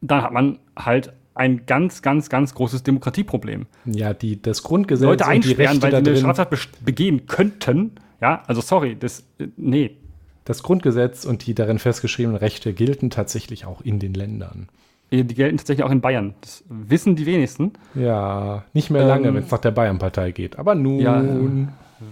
dann 0.00 0.22
hat 0.22 0.32
man 0.32 0.58
halt 0.76 1.12
ein 1.34 1.64
ganz, 1.66 2.02
ganz, 2.02 2.28
ganz 2.28 2.54
großes 2.54 2.82
Demokratieproblem. 2.82 3.66
Ja, 3.86 4.12
die, 4.12 4.42
das 4.42 4.62
Grundgesetz 4.62 5.06
Leute 5.06 5.26
einsperren, 5.26 5.80
weil 5.82 5.90
sie 5.90 5.96
eine 5.96 6.16
Straftat 6.16 6.50
begehen 6.84 7.26
könnten. 7.26 7.92
Ja, 8.20 8.42
also 8.46 8.60
sorry, 8.60 8.96
das, 8.98 9.20
äh, 9.38 9.46
nee. 9.56 9.96
Das 10.44 10.62
Grundgesetz 10.62 11.24
und 11.24 11.46
die 11.46 11.54
darin 11.54 11.78
festgeschriebenen 11.78 12.36
Rechte 12.36 12.72
gelten 12.72 13.10
tatsächlich 13.10 13.66
auch 13.66 13.80
in 13.82 14.00
den 14.00 14.14
Ländern. 14.14 14.68
Die 15.12 15.24
gelten 15.26 15.58
tatsächlich 15.58 15.84
auch 15.84 15.90
in 15.90 16.00
Bayern. 16.00 16.34
Das 16.40 16.64
wissen 16.68 17.16
die 17.16 17.26
wenigsten. 17.26 17.72
Ja, 17.94 18.64
nicht 18.72 18.90
mehr 18.90 19.04
lange, 19.04 19.28
ähm, 19.28 19.34
wenn 19.34 19.42
es 19.44 19.50
nach 19.50 19.58
der 19.58 19.72
Bayern-Partei 19.72 20.30
geht. 20.32 20.58
Aber 20.58 20.74
nun. 20.74 21.00
Ja, 21.00 21.22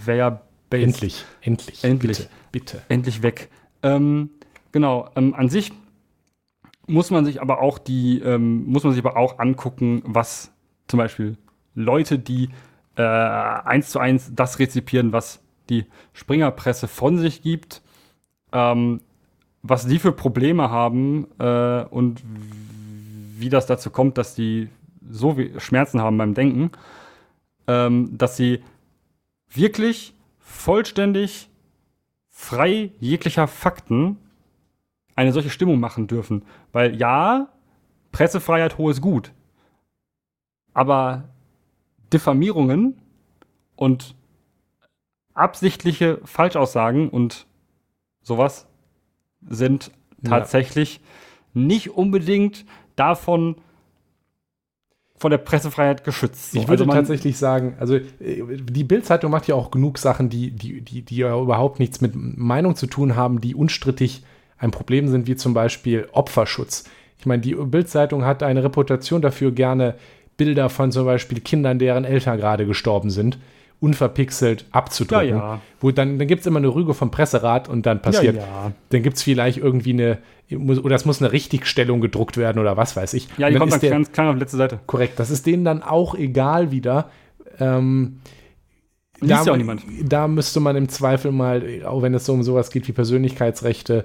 wer 0.04 0.40
Endlich, 0.70 1.24
endlich. 1.40 1.84
Endlich. 1.84 2.18
Bitte. 2.18 2.30
bitte. 2.52 2.82
Endlich 2.88 3.22
weg. 3.22 3.48
Ähm, 3.82 4.30
genau, 4.72 5.08
ähm, 5.16 5.34
an 5.34 5.48
sich 5.48 5.72
muss 6.88 7.10
man 7.10 7.24
sich 7.24 7.40
aber 7.40 7.60
auch 7.60 7.78
die, 7.78 8.20
ähm, 8.20 8.66
muss 8.66 8.84
man 8.84 8.92
sich 8.92 9.04
aber 9.04 9.16
auch 9.16 9.38
angucken, 9.38 10.02
was 10.04 10.52
zum 10.86 10.98
Beispiel 10.98 11.36
Leute, 11.74 12.18
die 12.18 12.48
äh, 12.96 13.02
eins 13.02 13.90
zu 13.90 13.98
eins 13.98 14.32
das 14.34 14.58
rezipieren, 14.58 15.12
was 15.12 15.40
die 15.68 15.86
Springerpresse 16.12 16.88
von 16.88 17.18
sich 17.18 17.42
gibt, 17.42 17.82
ähm, 18.52 19.00
was 19.62 19.86
die 19.86 19.98
für 19.98 20.12
Probleme 20.12 20.70
haben 20.70 21.26
äh, 21.38 21.84
und 21.84 22.22
wie 23.38 23.50
das 23.50 23.66
dazu 23.66 23.90
kommt, 23.90 24.18
dass 24.18 24.34
die 24.34 24.68
so 25.08 25.36
Schmerzen 25.58 26.00
haben 26.00 26.18
beim 26.18 26.34
Denken, 26.34 26.70
ähm, 27.66 28.16
dass 28.16 28.36
sie 28.36 28.62
wirklich 29.50 30.14
vollständig 30.38 31.48
frei 32.30 32.90
jeglicher 33.00 33.46
Fakten 33.46 34.16
eine 35.18 35.32
solche 35.32 35.50
Stimmung 35.50 35.80
machen 35.80 36.06
dürfen. 36.06 36.44
Weil 36.70 36.94
ja, 36.94 37.48
Pressefreiheit 38.12 38.78
hohes 38.78 39.00
Gut. 39.00 39.32
Aber 40.74 41.24
Diffamierungen 42.12 43.00
und 43.74 44.14
absichtliche 45.34 46.20
Falschaussagen 46.24 47.08
und 47.08 47.48
sowas 48.22 48.68
sind 49.40 49.90
tatsächlich 50.22 51.00
ja. 51.54 51.62
nicht 51.62 51.90
unbedingt 51.90 52.64
davon 52.94 53.56
von 55.16 55.32
der 55.32 55.38
Pressefreiheit 55.38 56.04
geschützt. 56.04 56.52
So. 56.52 56.60
Ich 56.60 56.68
würde 56.68 56.84
also 56.84 56.94
tatsächlich 56.94 57.38
sagen, 57.38 57.74
also 57.80 57.96
äh, 57.96 58.56
die 58.56 58.84
Bildzeitung 58.84 59.32
macht 59.32 59.48
ja 59.48 59.56
auch 59.56 59.72
genug 59.72 59.98
Sachen, 59.98 60.28
die, 60.28 60.52
die, 60.52 60.80
die, 60.80 61.02
die 61.02 61.16
ja 61.16 61.36
überhaupt 61.36 61.80
nichts 61.80 62.00
mit 62.00 62.12
Meinung 62.14 62.76
zu 62.76 62.86
tun 62.86 63.16
haben, 63.16 63.40
die 63.40 63.56
unstrittig 63.56 64.22
ein 64.58 64.70
Problem 64.70 65.08
sind, 65.08 65.26
wie 65.26 65.36
zum 65.36 65.54
Beispiel 65.54 66.08
Opferschutz. 66.12 66.84
Ich 67.18 67.26
meine, 67.26 67.42
die 67.42 67.54
Bildzeitung 67.54 68.24
hat 68.24 68.42
eine 68.42 68.62
Reputation 68.62 69.22
dafür, 69.22 69.50
gerne 69.52 69.94
Bilder 70.36 70.68
von 70.68 70.92
zum 70.92 71.04
Beispiel 71.04 71.40
Kindern, 71.40 71.78
deren 71.78 72.04
Eltern 72.04 72.38
gerade 72.38 72.64
gestorben 72.64 73.10
sind, 73.10 73.38
unverpixelt 73.80 74.66
abzudrücken. 74.70 75.28
Ja, 75.30 75.36
ja. 75.36 75.60
Wo 75.80 75.90
dann, 75.90 76.18
dann 76.18 76.28
gibt 76.28 76.40
es 76.40 76.46
immer 76.46 76.58
eine 76.58 76.68
Rüge 76.68 76.94
vom 76.94 77.10
Presserat 77.10 77.68
und 77.68 77.86
dann 77.86 78.02
passiert, 78.02 78.36
ja, 78.36 78.72
dann 78.90 79.02
gibt 79.02 79.16
es 79.16 79.22
vielleicht 79.22 79.58
irgendwie 79.58 79.92
eine, 79.92 80.18
oder 80.50 80.96
es 80.96 81.04
muss 81.04 81.20
eine 81.20 81.32
Richtigstellung 81.32 82.00
gedruckt 82.00 82.36
werden 82.36 82.58
oder 82.58 82.76
was 82.76 82.96
weiß 82.96 83.14
ich. 83.14 83.28
Ja, 83.36 83.50
die 83.50 83.56
kommt 83.56 83.72
dann 83.72 83.80
der, 83.80 83.90
ganz 83.90 84.12
klein 84.12 84.28
auf 84.28 84.34
die 84.34 84.40
letzte 84.40 84.56
Seite. 84.56 84.80
Korrekt, 84.86 85.18
das 85.18 85.30
ist 85.30 85.46
denen 85.46 85.64
dann 85.64 85.82
auch 85.82 86.14
egal 86.14 86.70
wieder. 86.70 87.10
Ähm, 87.60 88.20
da, 89.20 89.42
ja 89.42 89.52
auch 89.52 89.56
niemand. 89.56 89.82
Da 90.04 90.28
müsste 90.28 90.60
man 90.60 90.76
im 90.76 90.88
Zweifel 90.88 91.32
mal, 91.32 91.84
auch 91.84 92.02
wenn 92.02 92.14
es 92.14 92.24
so 92.24 92.32
um 92.32 92.44
sowas 92.44 92.70
geht 92.70 92.86
wie 92.86 92.92
Persönlichkeitsrechte, 92.92 94.04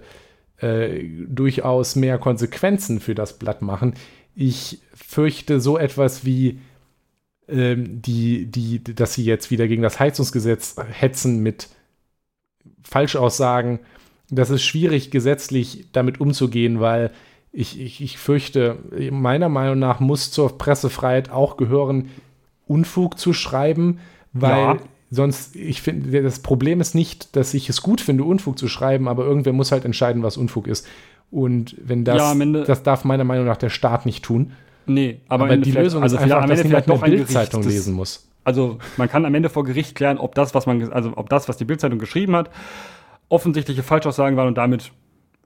äh, 0.63 1.03
durchaus 1.27 1.95
mehr 1.95 2.17
Konsequenzen 2.17 2.99
für 2.99 3.15
das 3.15 3.37
Blatt 3.37 3.61
machen. 3.61 3.95
Ich 4.33 4.79
fürchte 4.93 5.59
so 5.59 5.77
etwas 5.77 6.25
wie 6.25 6.59
ähm, 7.47 8.01
die, 8.01 8.45
die, 8.45 8.81
dass 8.83 9.13
sie 9.13 9.25
jetzt 9.25 9.51
wieder 9.51 9.67
gegen 9.67 9.83
das 9.83 9.99
Heizungsgesetz 9.99 10.75
hetzen 10.91 11.43
mit 11.43 11.67
Falschaussagen. 12.83 13.79
Das 14.29 14.49
ist 14.49 14.63
schwierig, 14.63 15.11
gesetzlich 15.11 15.87
damit 15.91 16.21
umzugehen, 16.21 16.79
weil 16.79 17.11
ich, 17.51 17.79
ich, 17.79 18.01
ich 18.01 18.17
fürchte, 18.17 18.77
meiner 19.11 19.49
Meinung 19.49 19.77
nach 19.77 19.99
muss 19.99 20.31
zur 20.31 20.57
Pressefreiheit 20.57 21.29
auch 21.29 21.57
gehören, 21.57 22.09
Unfug 22.65 23.19
zu 23.19 23.33
schreiben, 23.33 23.99
weil 24.31 24.57
ja. 24.57 24.77
Sonst, 25.13 25.55
ich 25.55 25.83
finde, 25.83 26.23
das 26.23 26.39
Problem 26.39 26.81
ist 26.81 26.95
nicht, 26.95 27.35
dass 27.35 27.53
ich 27.53 27.69
es 27.69 27.83
gut 27.83 28.01
finde, 28.01 28.23
Unfug 28.23 28.57
zu 28.57 28.67
schreiben, 28.67 29.07
aber 29.07 29.23
irgendwer 29.25 29.53
muss 29.53 29.71
halt 29.71 29.85
entscheiden, 29.85 30.23
was 30.23 30.37
Unfug 30.37 30.65
ist. 30.65 30.87
Und 31.29 31.75
wenn 31.79 32.03
das, 32.03 32.17
ja, 32.17 32.31
Ende, 32.31 32.63
das 32.63 32.81
darf 32.81 33.05
meiner 33.05 33.23
Meinung 33.23 33.45
nach 33.45 33.57
der 33.57 33.69
Staat 33.69 34.07
nicht 34.07 34.23
tun. 34.25 34.53
Nee, 34.87 35.21
aber, 35.27 35.45
aber 35.45 35.57
die 35.57 35.71
Lösung 35.71 36.01
also 36.01 36.15
ist 36.15 36.23
einfach, 36.23 36.47
dass 36.47 36.63
niemand 36.63 36.87
noch 36.87 37.03
eine 37.03 37.15
Bildzeitung 37.17 37.61
lesen 37.61 37.93
muss. 37.93 38.27
Also 38.43 38.79
man 38.97 39.07
kann 39.07 39.23
am 39.25 39.35
Ende 39.35 39.49
vor 39.49 39.63
Gericht 39.63 39.93
klären, 39.93 40.17
ob 40.17 40.33
das, 40.33 40.55
was 40.55 40.65
man, 40.65 40.91
also 40.91 41.13
ob 41.15 41.29
das, 41.29 41.47
was 41.47 41.57
die 41.57 41.65
Bildzeitung 41.65 41.99
geschrieben 41.99 42.35
hat, 42.35 42.49
offensichtliche 43.29 43.83
Falschaussagen 43.83 44.35
waren 44.35 44.47
und 44.47 44.57
damit 44.57 44.91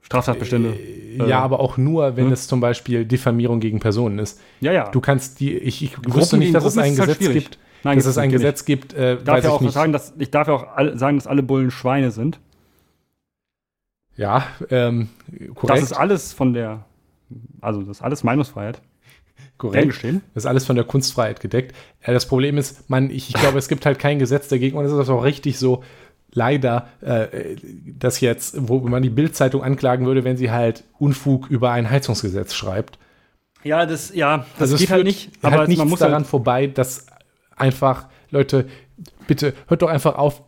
Straftatbestände. 0.00 0.70
Äh, 0.70 1.18
ja, 1.18 1.26
äh, 1.26 1.32
aber 1.32 1.60
auch 1.60 1.76
nur, 1.76 2.16
wenn 2.16 2.26
hm? 2.26 2.32
es 2.32 2.48
zum 2.48 2.60
Beispiel 2.60 3.04
Diffamierung 3.04 3.60
gegen 3.60 3.80
Personen 3.80 4.18
ist. 4.18 4.40
Ja, 4.60 4.72
ja. 4.72 4.88
Du 4.88 5.02
kannst 5.02 5.40
die, 5.40 5.52
ich, 5.58 5.82
ich 5.82 5.92
wusste 6.06 6.38
nicht, 6.38 6.54
dass 6.54 6.64
es 6.64 6.78
ein 6.78 6.98
halt 6.98 7.18
Gesetz 7.18 7.20
halt 7.20 7.32
gibt 7.34 7.58
Nein, 7.84 7.96
dass 7.96 8.06
es 8.06 8.18
ein 8.18 8.30
Gesetz 8.30 8.60
nicht. 8.60 8.66
gibt. 8.66 8.94
Äh, 8.94 9.22
darf 9.22 9.44
ja 9.44 9.50
auch 9.50 9.60
nicht. 9.60 9.72
sagen, 9.72 9.92
dass 9.92 10.12
ich 10.18 10.30
darf 10.30 10.48
ja 10.48 10.54
auch 10.54 10.76
alle, 10.76 10.98
sagen, 10.98 11.16
dass 11.18 11.26
alle 11.26 11.42
Bullen 11.42 11.70
Schweine 11.70 12.10
sind. 12.10 12.40
Ja, 14.16 14.46
ähm, 14.70 15.10
korrekt. 15.54 15.82
Das 15.82 15.90
ist 15.90 15.92
alles 15.92 16.32
von 16.32 16.52
der, 16.52 16.84
also 17.60 17.80
das 17.82 17.98
ist 17.98 18.02
alles 18.02 18.24
Meinungsfreiheit. 18.24 18.80
Korrekt. 19.58 20.04
Das 20.34 20.44
ist 20.44 20.46
alles 20.46 20.64
von 20.64 20.76
der 20.76 20.84
Kunstfreiheit 20.84 21.40
gedeckt. 21.40 21.74
Ja, 22.06 22.12
das 22.12 22.26
Problem 22.26 22.58
ist, 22.58 22.88
man, 22.88 23.10
ich, 23.10 23.28
ich 23.28 23.34
glaube, 23.34 23.58
es 23.58 23.68
gibt 23.68 23.86
halt 23.86 23.98
kein 23.98 24.18
Gesetz 24.18 24.48
dagegen 24.48 24.76
und 24.76 24.84
es 24.84 24.92
ist 24.92 25.08
auch 25.08 25.24
richtig 25.24 25.58
so, 25.58 25.82
leider, 26.32 26.88
äh, 27.00 27.56
dass 27.98 28.20
jetzt, 28.20 28.68
wo 28.68 28.78
man 28.80 29.02
die 29.02 29.10
Bildzeitung 29.10 29.62
anklagen 29.62 30.06
würde, 30.06 30.24
wenn 30.24 30.36
sie 30.36 30.50
halt 30.50 30.84
Unfug 30.98 31.48
über 31.48 31.70
ein 31.72 31.90
Heizungsgesetz 31.90 32.54
schreibt. 32.54 32.98
Ja, 33.64 33.86
das, 33.86 34.14
ja, 34.14 34.46
das 34.58 34.72
also 34.72 34.76
geht 34.76 34.90
halt 34.90 35.04
nicht. 35.04 35.30
Aber 35.42 35.58
halt 35.58 35.76
man 35.76 35.88
muss 35.88 35.98
daran 35.98 36.22
halt 36.22 36.26
vorbei, 36.26 36.68
dass 36.68 37.06
einfach, 37.60 38.06
Leute, 38.30 38.66
bitte 39.26 39.54
hört 39.66 39.82
doch 39.82 39.88
einfach 39.88 40.16
auf, 40.16 40.42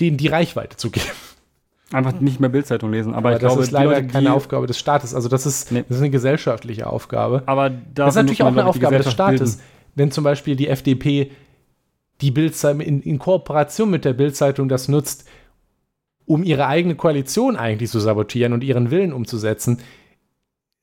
denen 0.00 0.16
die 0.16 0.28
Reichweite 0.28 0.76
zu 0.76 0.90
geben. 0.90 1.06
Einfach 1.90 2.20
nicht 2.20 2.38
mehr 2.38 2.50
Bildzeitung 2.50 2.92
lesen. 2.92 3.14
Aber, 3.14 3.30
aber 3.30 3.36
ich 3.36 3.42
das 3.42 3.48
glaube, 3.48 3.62
ist 3.62 3.70
leider 3.70 3.90
Leute, 3.92 4.06
keine 4.08 4.34
Aufgabe 4.34 4.66
des 4.66 4.78
Staates. 4.78 5.14
Also 5.14 5.28
das 5.28 5.46
ist, 5.46 5.72
nee. 5.72 5.84
das 5.88 5.96
ist 5.96 6.02
eine 6.02 6.10
gesellschaftliche 6.10 6.86
Aufgabe. 6.86 7.42
Aber 7.46 7.70
das 7.70 8.10
ist 8.10 8.16
natürlich 8.16 8.42
auch 8.42 8.48
eine 8.48 8.66
Aufgabe 8.66 8.98
des 8.98 9.10
Staates. 9.10 9.56
Bilden. 9.56 9.68
Wenn 9.94 10.10
zum 10.10 10.22
Beispiel 10.22 10.54
die 10.54 10.68
FDP 10.68 11.30
die 12.20 12.30
Bildzeitung 12.30 12.80
in, 12.80 13.00
in 13.00 13.18
Kooperation 13.18 13.90
mit 13.90 14.04
der 14.04 14.12
Bildzeitung 14.12 14.68
das 14.68 14.88
nutzt, 14.88 15.26
um 16.26 16.42
ihre 16.42 16.66
eigene 16.66 16.94
Koalition 16.94 17.56
eigentlich 17.56 17.90
zu 17.90 18.00
sabotieren 18.00 18.52
und 18.52 18.62
ihren 18.62 18.90
Willen 18.90 19.14
umzusetzen, 19.14 19.78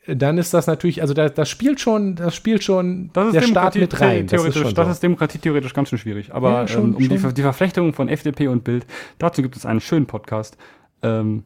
dann 0.08 0.38
ist 0.38 0.54
das 0.54 0.68
natürlich, 0.68 1.02
also 1.02 1.14
das, 1.14 1.34
das 1.34 1.50
spielt 1.50 1.80
schon, 1.80 2.16
das 2.16 2.36
spielt 2.36 2.64
schon 2.64 3.10
das 3.14 3.32
der 3.32 3.42
Staat 3.42 3.76
mit 3.76 4.00
rein. 4.00 4.28
Das 4.28 4.44
ist, 4.44 4.56
das 4.56 4.74
so. 4.74 4.92
ist 4.92 5.04
demokratietheoretisch 5.04 5.74
ganz 5.74 5.90
schön 5.90 6.00
schwierig. 6.00 6.34
Aber 6.34 6.52
ja, 6.52 6.68
schon, 6.68 6.90
ähm, 6.90 6.96
um 6.96 7.00
die, 7.00 7.34
die, 7.34 7.42
Verflechtung 7.42 7.94
von 7.94 8.08
FDP 8.08 8.48
und 8.48 8.64
Bild, 8.64 8.86
dazu 9.18 9.42
gibt 9.42 9.56
es 9.56 9.66
einen 9.66 9.82
schönen 9.82 10.06
Podcast. 10.06 10.58
Ähm, 11.02 11.44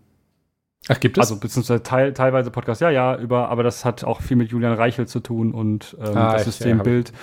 Ach, 0.88 0.99
gibt 0.99 1.18
es? 1.18 1.22
Also 1.22 1.40
beziehungsweise 1.40 1.84
teil, 1.84 2.14
teilweise 2.14 2.52
Podcast, 2.52 2.81
ja, 2.81 2.90
ja, 2.90 3.18
über, 3.18 3.49
aber 3.49 3.64
das 3.64 3.86
hat 3.86 4.03
auch 4.03 4.22
viel 4.22 4.38
mit 4.38 4.52
Julian 4.52 4.73
Reichel 4.73 5.07
zu 5.07 5.19
tun 5.19 5.53
und 5.53 5.95
ähm, 5.99 6.18
ah, 6.18 6.34
das 6.34 6.45
System 6.45 6.77
ja, 6.77 6.84
Bild. 6.84 7.14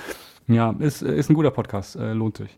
Ja, 0.48 0.74
ist, 0.78 1.02
ist 1.02 1.28
ein 1.28 1.34
guter 1.34 1.50
Podcast, 1.50 1.96
äh, 1.96 2.12
lohnt 2.12 2.36
sich. 2.36 2.56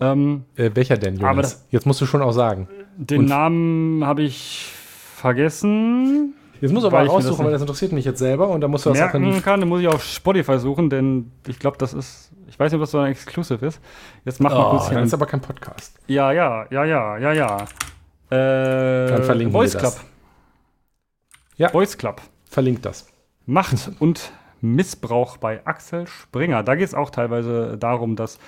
Ähm, 0.00 0.44
äh, 0.56 0.70
welcher 0.74 0.96
denn, 0.96 1.14
Jonas? 1.16 1.30
Aber 1.30 1.42
das, 1.42 1.66
Jetzt 1.70 1.86
musst 1.86 2.00
du 2.00 2.06
schon 2.06 2.22
auch 2.22 2.32
sagen. 2.32 2.68
Den 2.96 3.20
und 3.20 3.26
Namen 3.26 4.04
habe 4.04 4.22
ich 4.22 4.70
vergessen. 5.16 6.34
Jetzt 6.62 6.70
musst 6.70 6.84
du 6.84 6.86
aber 6.86 7.04
raussuchen, 7.04 7.38
das 7.38 7.44
weil 7.44 7.50
das 7.50 7.60
interessiert 7.60 7.90
mich 7.90 8.04
jetzt 8.04 8.20
selber 8.20 8.48
und 8.48 8.60
da 8.60 8.68
musst 8.68 8.86
du 8.86 8.90
das 8.90 8.98
merken 9.00 9.34
auch 9.34 9.42
kann, 9.42 9.58
dann 9.58 9.68
muss 9.68 9.80
ich 9.80 9.88
auf 9.88 10.04
Spotify 10.04 10.60
suchen, 10.60 10.90
denn 10.90 11.32
ich 11.48 11.58
glaube, 11.58 11.76
das 11.76 11.92
ist, 11.92 12.30
ich 12.46 12.56
weiß 12.56 12.70
nicht, 12.70 12.76
ob 12.76 12.82
das 12.82 12.92
so 12.92 12.98
ein 12.98 13.10
Exclusive 13.10 13.66
ist. 13.66 13.80
Jetzt 14.24 14.40
mach 14.40 14.52
oh, 14.52 14.58
mal 14.58 14.70
kurz 14.70 14.88
hier. 14.88 14.98
Das 14.98 15.08
ist 15.08 15.14
aber 15.14 15.26
kein 15.26 15.40
Podcast. 15.40 15.98
Ja, 16.06 16.30
ja, 16.30 16.64
ja, 16.70 16.84
ja, 16.84 17.18
ja, 17.18 17.32
ja. 17.32 17.56
Äh, 18.30 19.08
dann 19.08 19.24
verlinken 19.24 19.52
Voice 19.52 19.74
wir 19.74 19.80
das. 19.80 19.96
Club. 19.96 20.06
Ja. 21.56 21.68
Voice 21.70 21.98
Club. 21.98 22.22
Verlinkt 22.44 22.86
das. 22.86 23.08
Macht 23.44 23.90
und 23.98 24.30
Missbrauch 24.60 25.38
bei 25.38 25.66
Axel 25.66 26.06
Springer. 26.06 26.62
Da 26.62 26.76
geht 26.76 26.86
es 26.86 26.94
auch 26.94 27.10
teilweise 27.10 27.76
darum, 27.76 28.14
dass 28.14 28.38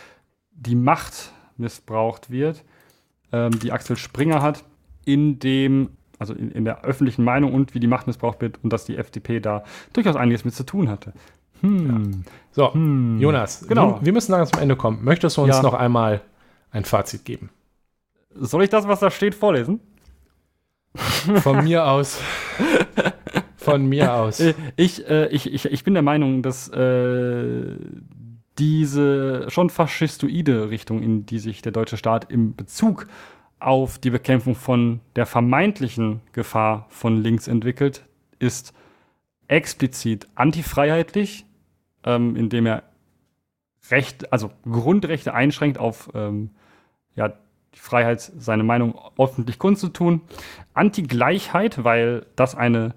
die 0.52 0.76
Macht 0.76 1.32
missbraucht 1.56 2.30
wird, 2.30 2.62
ähm, 3.32 3.58
die 3.58 3.72
Axel 3.72 3.96
Springer 3.96 4.40
hat, 4.40 4.62
in 5.04 5.40
dem, 5.40 5.96
also 6.24 6.34
in, 6.34 6.50
in, 6.50 6.64
der 6.64 6.84
öffentlichen 6.84 7.24
Meinung 7.24 7.54
und 7.54 7.74
wie 7.74 7.80
die 7.80 7.86
Macht 7.86 8.06
missbraucht 8.06 8.40
wird 8.40 8.58
und 8.62 8.72
dass 8.72 8.84
die 8.84 8.96
FDP 8.96 9.40
da 9.40 9.64
durchaus 9.92 10.16
einiges 10.16 10.44
mit 10.44 10.54
zu 10.54 10.64
tun 10.64 10.88
hatte. 10.88 11.12
Hm. 11.60 11.86
Ja. 11.86 12.18
So, 12.50 12.74
hm. 12.74 13.18
Jonas, 13.20 13.66
genau. 13.66 14.00
Wir, 14.00 14.06
wir 14.06 14.12
müssen 14.12 14.32
langsam 14.32 14.54
zum 14.54 14.62
Ende 14.62 14.76
kommen. 14.76 15.04
Möchtest 15.04 15.36
du 15.36 15.42
uns 15.42 15.56
ja. 15.56 15.62
noch 15.62 15.74
einmal 15.74 16.20
ein 16.70 16.84
Fazit 16.84 17.24
geben? 17.24 17.50
Soll 18.34 18.64
ich 18.64 18.70
das, 18.70 18.88
was 18.88 19.00
da 19.00 19.10
steht, 19.10 19.34
vorlesen? 19.34 19.80
Von 20.94 21.64
mir 21.64 21.86
aus. 21.86 22.20
Von 23.56 23.86
mir 23.86 24.12
aus. 24.12 24.40
Äh, 24.40 24.54
ich, 24.76 25.08
äh, 25.08 25.28
ich, 25.28 25.52
ich, 25.52 25.64
ich 25.66 25.84
bin 25.84 25.94
der 25.94 26.02
Meinung, 26.02 26.42
dass 26.42 26.68
äh, 26.68 27.76
diese 28.58 29.46
schon 29.48 29.70
faschistoide 29.70 30.70
Richtung, 30.70 31.02
in 31.02 31.26
die 31.26 31.38
sich 31.38 31.62
der 31.62 31.72
deutsche 31.72 31.96
Staat 31.96 32.30
im 32.30 32.54
Bezug 32.54 33.08
auf 33.66 33.98
die 33.98 34.10
Bekämpfung 34.10 34.54
von 34.54 35.00
der 35.16 35.26
vermeintlichen 35.26 36.20
Gefahr 36.32 36.86
von 36.88 37.22
links 37.22 37.48
entwickelt, 37.48 38.04
ist 38.38 38.74
explizit 39.48 40.28
antifreiheitlich, 40.34 41.46
ähm, 42.04 42.36
indem 42.36 42.66
er 42.66 42.82
Recht, 43.90 44.32
also 44.32 44.50
Grundrechte 44.62 45.34
einschränkt 45.34 45.78
auf 45.78 46.10
ähm, 46.14 46.50
ja, 47.16 47.28
die 47.74 47.78
Freiheit, 47.78 48.20
seine 48.20 48.62
Meinung 48.62 48.98
öffentlich 49.18 49.58
kundzutun. 49.58 50.22
Anti-Gleichheit, 50.72 51.84
weil 51.84 52.26
das 52.34 52.54
eine 52.54 52.94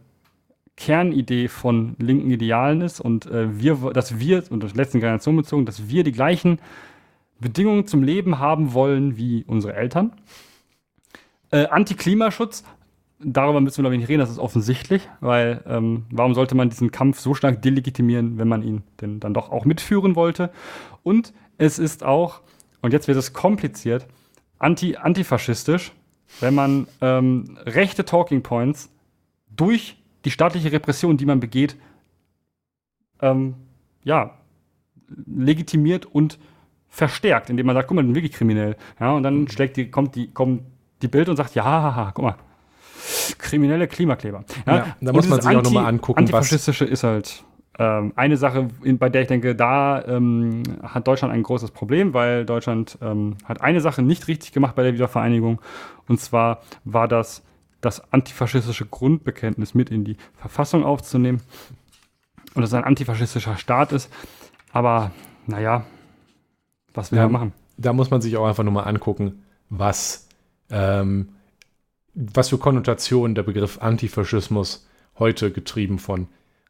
Kernidee 0.78 1.48
von 1.48 1.96
linken 1.98 2.32
Idealen 2.32 2.82
ist 2.82 3.02
und 3.02 3.26
äh, 3.26 3.60
wir, 3.60 3.76
dass 3.94 4.20
wir, 4.20 4.44
und 4.50 4.64
der 4.64 4.70
letzten 4.72 5.00
Generation 5.00 5.36
bezogen, 5.36 5.66
dass 5.66 5.90
wir 5.90 6.04
die 6.04 6.12
gleichen 6.12 6.60
Bedingungen 7.40 7.88
zum 7.88 8.04
Leben 8.04 8.40
haben 8.40 8.74
wollen 8.74 9.18
wie 9.18 9.44
unsere 9.46 9.74
Eltern. 9.74 10.14
Äh, 11.52 11.68
Anti-Klimaschutz, 11.68 12.64
darüber 13.20 13.62
müssen 13.62 13.78
wir, 13.78 13.84
glaube 13.84 13.96
ich, 13.96 14.02
nicht 14.02 14.10
reden, 14.10 14.20
das 14.20 14.30
ist 14.30 14.40
offensichtlich, 14.40 15.08
weil 15.22 15.64
ähm, 15.68 16.06
warum 16.12 16.34
sollte 16.34 16.56
man 16.56 16.70
diesen 16.70 16.92
Kampf 16.92 17.20
so 17.20 17.34
stark 17.34 17.62
delegitimieren, 17.62 18.38
wenn 18.38 18.48
man 18.48 18.64
ihn 18.64 18.84
denn 19.02 19.20
dann 19.20 19.34
doch 19.34 19.50
auch 19.50 19.66
mitführen 19.66 20.16
wollte? 20.16 20.52
Und 21.04 21.34
es 21.58 21.80
ist 21.80 22.04
auch, 22.04 22.42
und 22.82 22.94
jetzt 22.94 23.08
wird 23.08 23.18
es 23.18 23.34
kompliziert, 23.34 24.08
anti 24.60 24.98
antifaschistisch, 24.98 25.92
wenn 26.42 26.54
man 26.54 26.88
ähm, 27.02 27.58
rechte 27.66 28.04
Talking 28.06 28.44
Points 28.44 28.90
durch 29.56 29.98
die 30.26 30.32
staatliche 30.32 30.72
Repression, 30.72 31.18
die 31.18 31.26
man 31.26 31.40
begeht, 31.40 31.78
ähm, 33.22 33.56
ja, 34.04 34.38
legitimiert 35.26 36.06
und 36.06 36.38
verstärkt, 36.90 37.50
indem 37.50 37.66
man 37.66 37.76
sagt, 37.76 37.88
guck 37.88 37.96
mal, 37.96 38.02
ich 38.02 38.08
bin 38.08 38.16
wirklich 38.16 38.34
kriminell. 38.34 38.76
Ja, 39.00 39.14
und 39.14 39.24
dann 39.24 39.48
schlägt 39.48 39.78
die, 39.78 39.90
kommt 39.90 40.16
die, 40.16 40.32
kommt 40.32 40.64
die 41.02 41.08
Bild 41.08 41.30
und 41.30 41.36
sagt, 41.36 41.56
ja, 41.56 41.64
haha, 41.64 42.12
guck 42.14 42.26
mal, 42.26 42.36
kriminelle 43.38 43.88
Klimakleber. 43.88 44.44
Ja, 44.66 44.76
ja 44.76 44.86
da 45.02 45.14
muss 45.14 45.28
man 45.28 45.42
sich 45.42 45.56
auch 45.56 45.64
nochmal 45.64 45.86
angucken. 45.86 46.20
Antifaschistische 46.20 46.86
was 46.86 46.92
ist 46.92 47.04
halt 47.04 47.44
ähm, 47.80 48.14
eine 48.16 48.38
Sache, 48.38 48.70
in, 48.84 48.98
bei 48.98 49.10
der 49.10 49.22
ich 49.22 49.28
denke, 49.28 49.56
da 49.56 50.04
ähm, 50.06 50.64
hat 50.82 51.08
Deutschland 51.08 51.34
ein 51.34 51.44
großes 51.44 51.72
Problem, 51.72 52.14
weil 52.14 52.46
Deutschland 52.46 52.98
ähm, 53.02 53.38
hat 53.46 53.62
eine 53.62 53.82
Sache 53.82 54.02
nicht 54.02 54.28
richtig 54.28 54.52
gemacht 54.52 54.76
bei 54.76 54.84
der 54.84 54.94
Wiedervereinigung. 54.94 55.62
Und 56.08 56.20
zwar 56.20 56.62
war 56.84 57.08
das 57.08 57.44
das 57.82 58.12
antifaschistische 58.12 58.86
Grundbekenntnis 58.86 59.76
mit 59.76 59.92
in 59.92 60.04
die 60.04 60.18
Verfassung 60.36 60.84
aufzunehmen. 60.84 61.42
Und 62.56 62.62
dass 62.62 62.72
es 62.72 62.74
ein 62.74 62.84
antifaschistischer 62.84 63.58
Staat 63.58 63.92
ist. 63.92 64.12
Aber 64.72 65.12
naja, 65.46 65.86
was 66.94 67.12
will 67.12 67.18
ja, 67.18 67.26
er 67.26 67.30
machen? 67.30 67.54
Da 67.78 67.94
muss 67.94 68.10
man 68.10 68.22
sich 68.22 68.36
auch 68.38 68.48
einfach 68.48 68.64
nur 68.64 68.74
mal 68.74 68.84
angucken, 68.84 69.44
was, 69.70 70.27
ähm, 70.70 71.30
was 72.14 72.50
für 72.50 72.58
Konnotationen 72.58 73.36
der 73.36 73.44
Begriff 73.44 73.82
Antifaschismus 73.82 74.88
heute 75.20 75.52
getrieben 75.52 76.00
von 76.00 76.28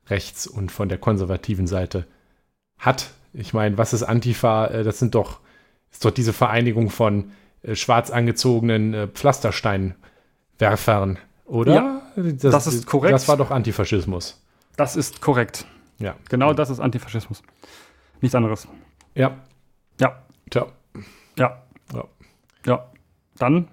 rechts 0.08 0.48
und 0.48 0.72
von 0.72 0.90
der 0.90 0.98
konservativen 0.98 1.68
Seite 1.68 2.08
hat. 2.78 3.12
Ich 3.34 3.54
meine, 3.54 3.78
was 3.78 3.94
ist 3.94 4.04
Antifa? 4.04 4.68
Äh, 4.68 4.84
das 4.84 5.00
sind 5.00 5.16
doch, 5.16 5.40
ist 5.92 6.06
doch 6.06 6.12
diese 6.12 6.34
Vereinigung 6.34 6.90
von 6.90 7.32
äh, 7.64 7.76
schwarz 7.76 8.12
angezogenen 8.12 8.94
äh, 8.94 9.08
Pflastersteinwerfern, 9.08 11.18
oder? 11.46 11.74
Ja, 11.74 12.02
das, 12.16 12.52
das, 12.52 12.68
ist 12.68 12.86
korrekt. 12.88 13.14
Das 13.14 13.28
war 13.28 13.36
doch 13.38 13.52
Antifaschismus. 13.52 14.42
Das 14.76 14.96
ist 14.96 15.22
korrekt. 15.22 15.66
Ja. 16.00 16.16
Genau 16.30 16.54
das 16.54 16.70
ist 16.70 16.80
Antifaschismus. 16.80 17.42
Nichts 18.22 18.36
anderes. 18.36 18.68
Ja. 19.16 19.38
Ja. 20.00 20.24
Tja. 20.50 20.68
Ja. 21.38 21.64
Ja. 21.94 22.04
Ja. 22.66 22.92
Dann. 23.38 23.68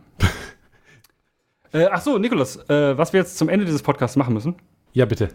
Äh, 1.75 1.89
ach 1.91 2.01
so, 2.01 2.19
Nikolas, 2.19 2.57
äh, 2.71 2.97
was 2.97 3.13
wir 3.13 3.21
jetzt 3.21 3.37
zum 3.37 3.49
Ende 3.49 3.67
dieses 3.67 3.83
Podcasts 3.83 4.17
machen 4.17 4.33
müssen. 4.33 4.55
Ja, 4.93 5.05
bitte. 5.05 5.29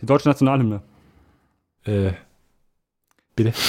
Die 0.00 0.06
deutsche 0.06 0.28
Nationalhymne. 0.28 0.82
Äh, 1.84 2.12
bitte? 3.36 3.52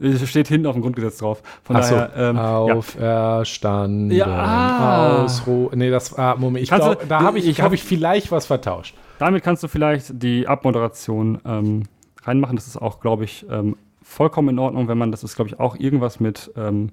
Es 0.00 0.28
steht 0.28 0.48
hinten 0.48 0.66
auf 0.66 0.74
dem 0.74 0.82
Grundgesetz 0.82 1.18
drauf. 1.18 1.42
Von 1.62 1.76
Ach 1.76 1.88
daher, 1.88 2.10
so. 2.16 2.22
ähm, 2.22 2.38
Auferstanden. 2.38 4.10
Ja. 4.10 4.26
Ah. 4.26 5.22
Ausruh. 5.24 5.70
Nee, 5.74 5.90
das 5.90 6.18
ah, 6.18 6.36
Moment. 6.36 6.62
Ich 6.62 6.70
glaube, 6.70 7.04
da 7.06 7.20
habe 7.20 7.38
ich, 7.38 7.46
ich, 7.46 7.60
hab 7.60 7.72
ich 7.72 7.84
vielleicht 7.84 8.32
was 8.32 8.46
vertauscht. 8.46 8.96
Damit 9.18 9.44
kannst 9.44 9.62
du 9.62 9.68
vielleicht 9.68 10.22
die 10.22 10.48
Abmoderation 10.48 11.38
ähm, 11.44 11.82
reinmachen. 12.22 12.56
Das 12.56 12.66
ist 12.66 12.78
auch, 12.78 12.98
glaube 12.98 13.24
ich, 13.24 13.46
ähm, 13.50 13.76
vollkommen 14.02 14.48
in 14.48 14.58
Ordnung, 14.58 14.88
wenn 14.88 14.98
man, 14.98 15.12
das 15.12 15.22
ist, 15.22 15.36
glaube 15.36 15.50
ich, 15.50 15.60
auch 15.60 15.76
irgendwas 15.76 16.18
mit 16.18 16.50
ähm, 16.56 16.90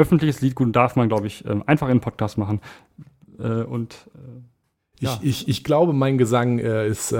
öffentliches 0.00 0.40
Liedgut 0.40 0.74
darf 0.74 0.96
man, 0.96 1.08
glaube 1.08 1.26
ich, 1.26 1.44
ähm, 1.44 1.62
einfach 1.66 1.88
in 1.88 2.00
Podcast 2.00 2.38
machen. 2.38 2.60
Äh, 3.38 3.62
und 3.62 4.08
äh, 4.14 5.04
ja. 5.04 5.18
Ich, 5.22 5.42
ich, 5.42 5.48
ich 5.48 5.64
glaube, 5.64 5.92
mein 5.92 6.18
Gesang 6.18 6.58
äh, 6.58 6.86
ist, 6.86 7.12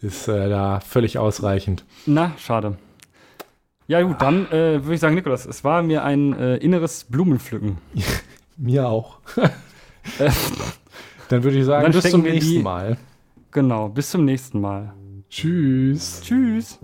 ist 0.00 0.28
da 0.28 0.80
völlig 0.80 1.18
ausreichend. 1.18 1.84
Na, 2.06 2.32
schade. 2.38 2.78
Ja, 3.86 4.00
gut, 4.02 4.22
dann 4.22 4.46
äh, 4.46 4.84
würde 4.84 4.94
ich 4.94 5.00
sagen, 5.00 5.16
Nikolas, 5.16 5.46
es 5.46 5.64
war 5.64 5.82
mir 5.82 6.04
ein 6.04 6.32
äh, 6.38 6.56
inneres 6.58 7.04
Blumenpflücken. 7.04 7.78
mir 8.56 8.88
auch. 8.88 9.18
dann 11.28 11.42
würde 11.42 11.58
ich 11.58 11.64
sagen, 11.64 11.90
bis 11.92 12.08
zum 12.08 12.22
nächsten 12.22 12.50
die, 12.50 12.62
Mal. 12.62 12.96
Genau, 13.50 13.88
bis 13.88 14.10
zum 14.10 14.24
nächsten 14.24 14.60
Mal. 14.60 14.94
Tschüss. 15.28 16.22
Tschüss. 16.22 16.78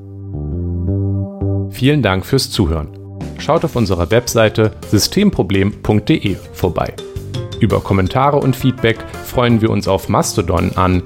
Vielen 1.71 2.03
Dank 2.03 2.27
fürs 2.27 2.51
Zuhören. 2.51 3.06
Schaut 3.39 3.65
auf 3.65 3.77
unserer 3.77 4.11
Webseite 4.11 4.73
systemproblem.de 4.89 6.37
vorbei. 6.53 6.93
Über 7.61 7.81
Kommentare 7.81 8.39
und 8.39 8.57
Feedback 8.57 8.99
freuen 9.25 9.63
wir 9.63 9.71
uns 9.71 9.89
auf 9.89 10.09
Mastodon 10.09 10.73
an 10.77 11.03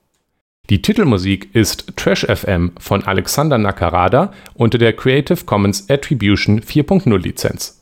Die 0.71 0.81
Titelmusik 0.81 1.53
ist 1.53 1.97
Trash 1.97 2.25
FM 2.25 2.71
von 2.79 3.03
Alexander 3.03 3.57
Nakarada 3.57 4.31
unter 4.53 4.77
der 4.77 4.93
Creative 4.93 5.43
Commons 5.43 5.89
Attribution 5.89 6.61
4.0 6.61 7.17
Lizenz. 7.17 7.80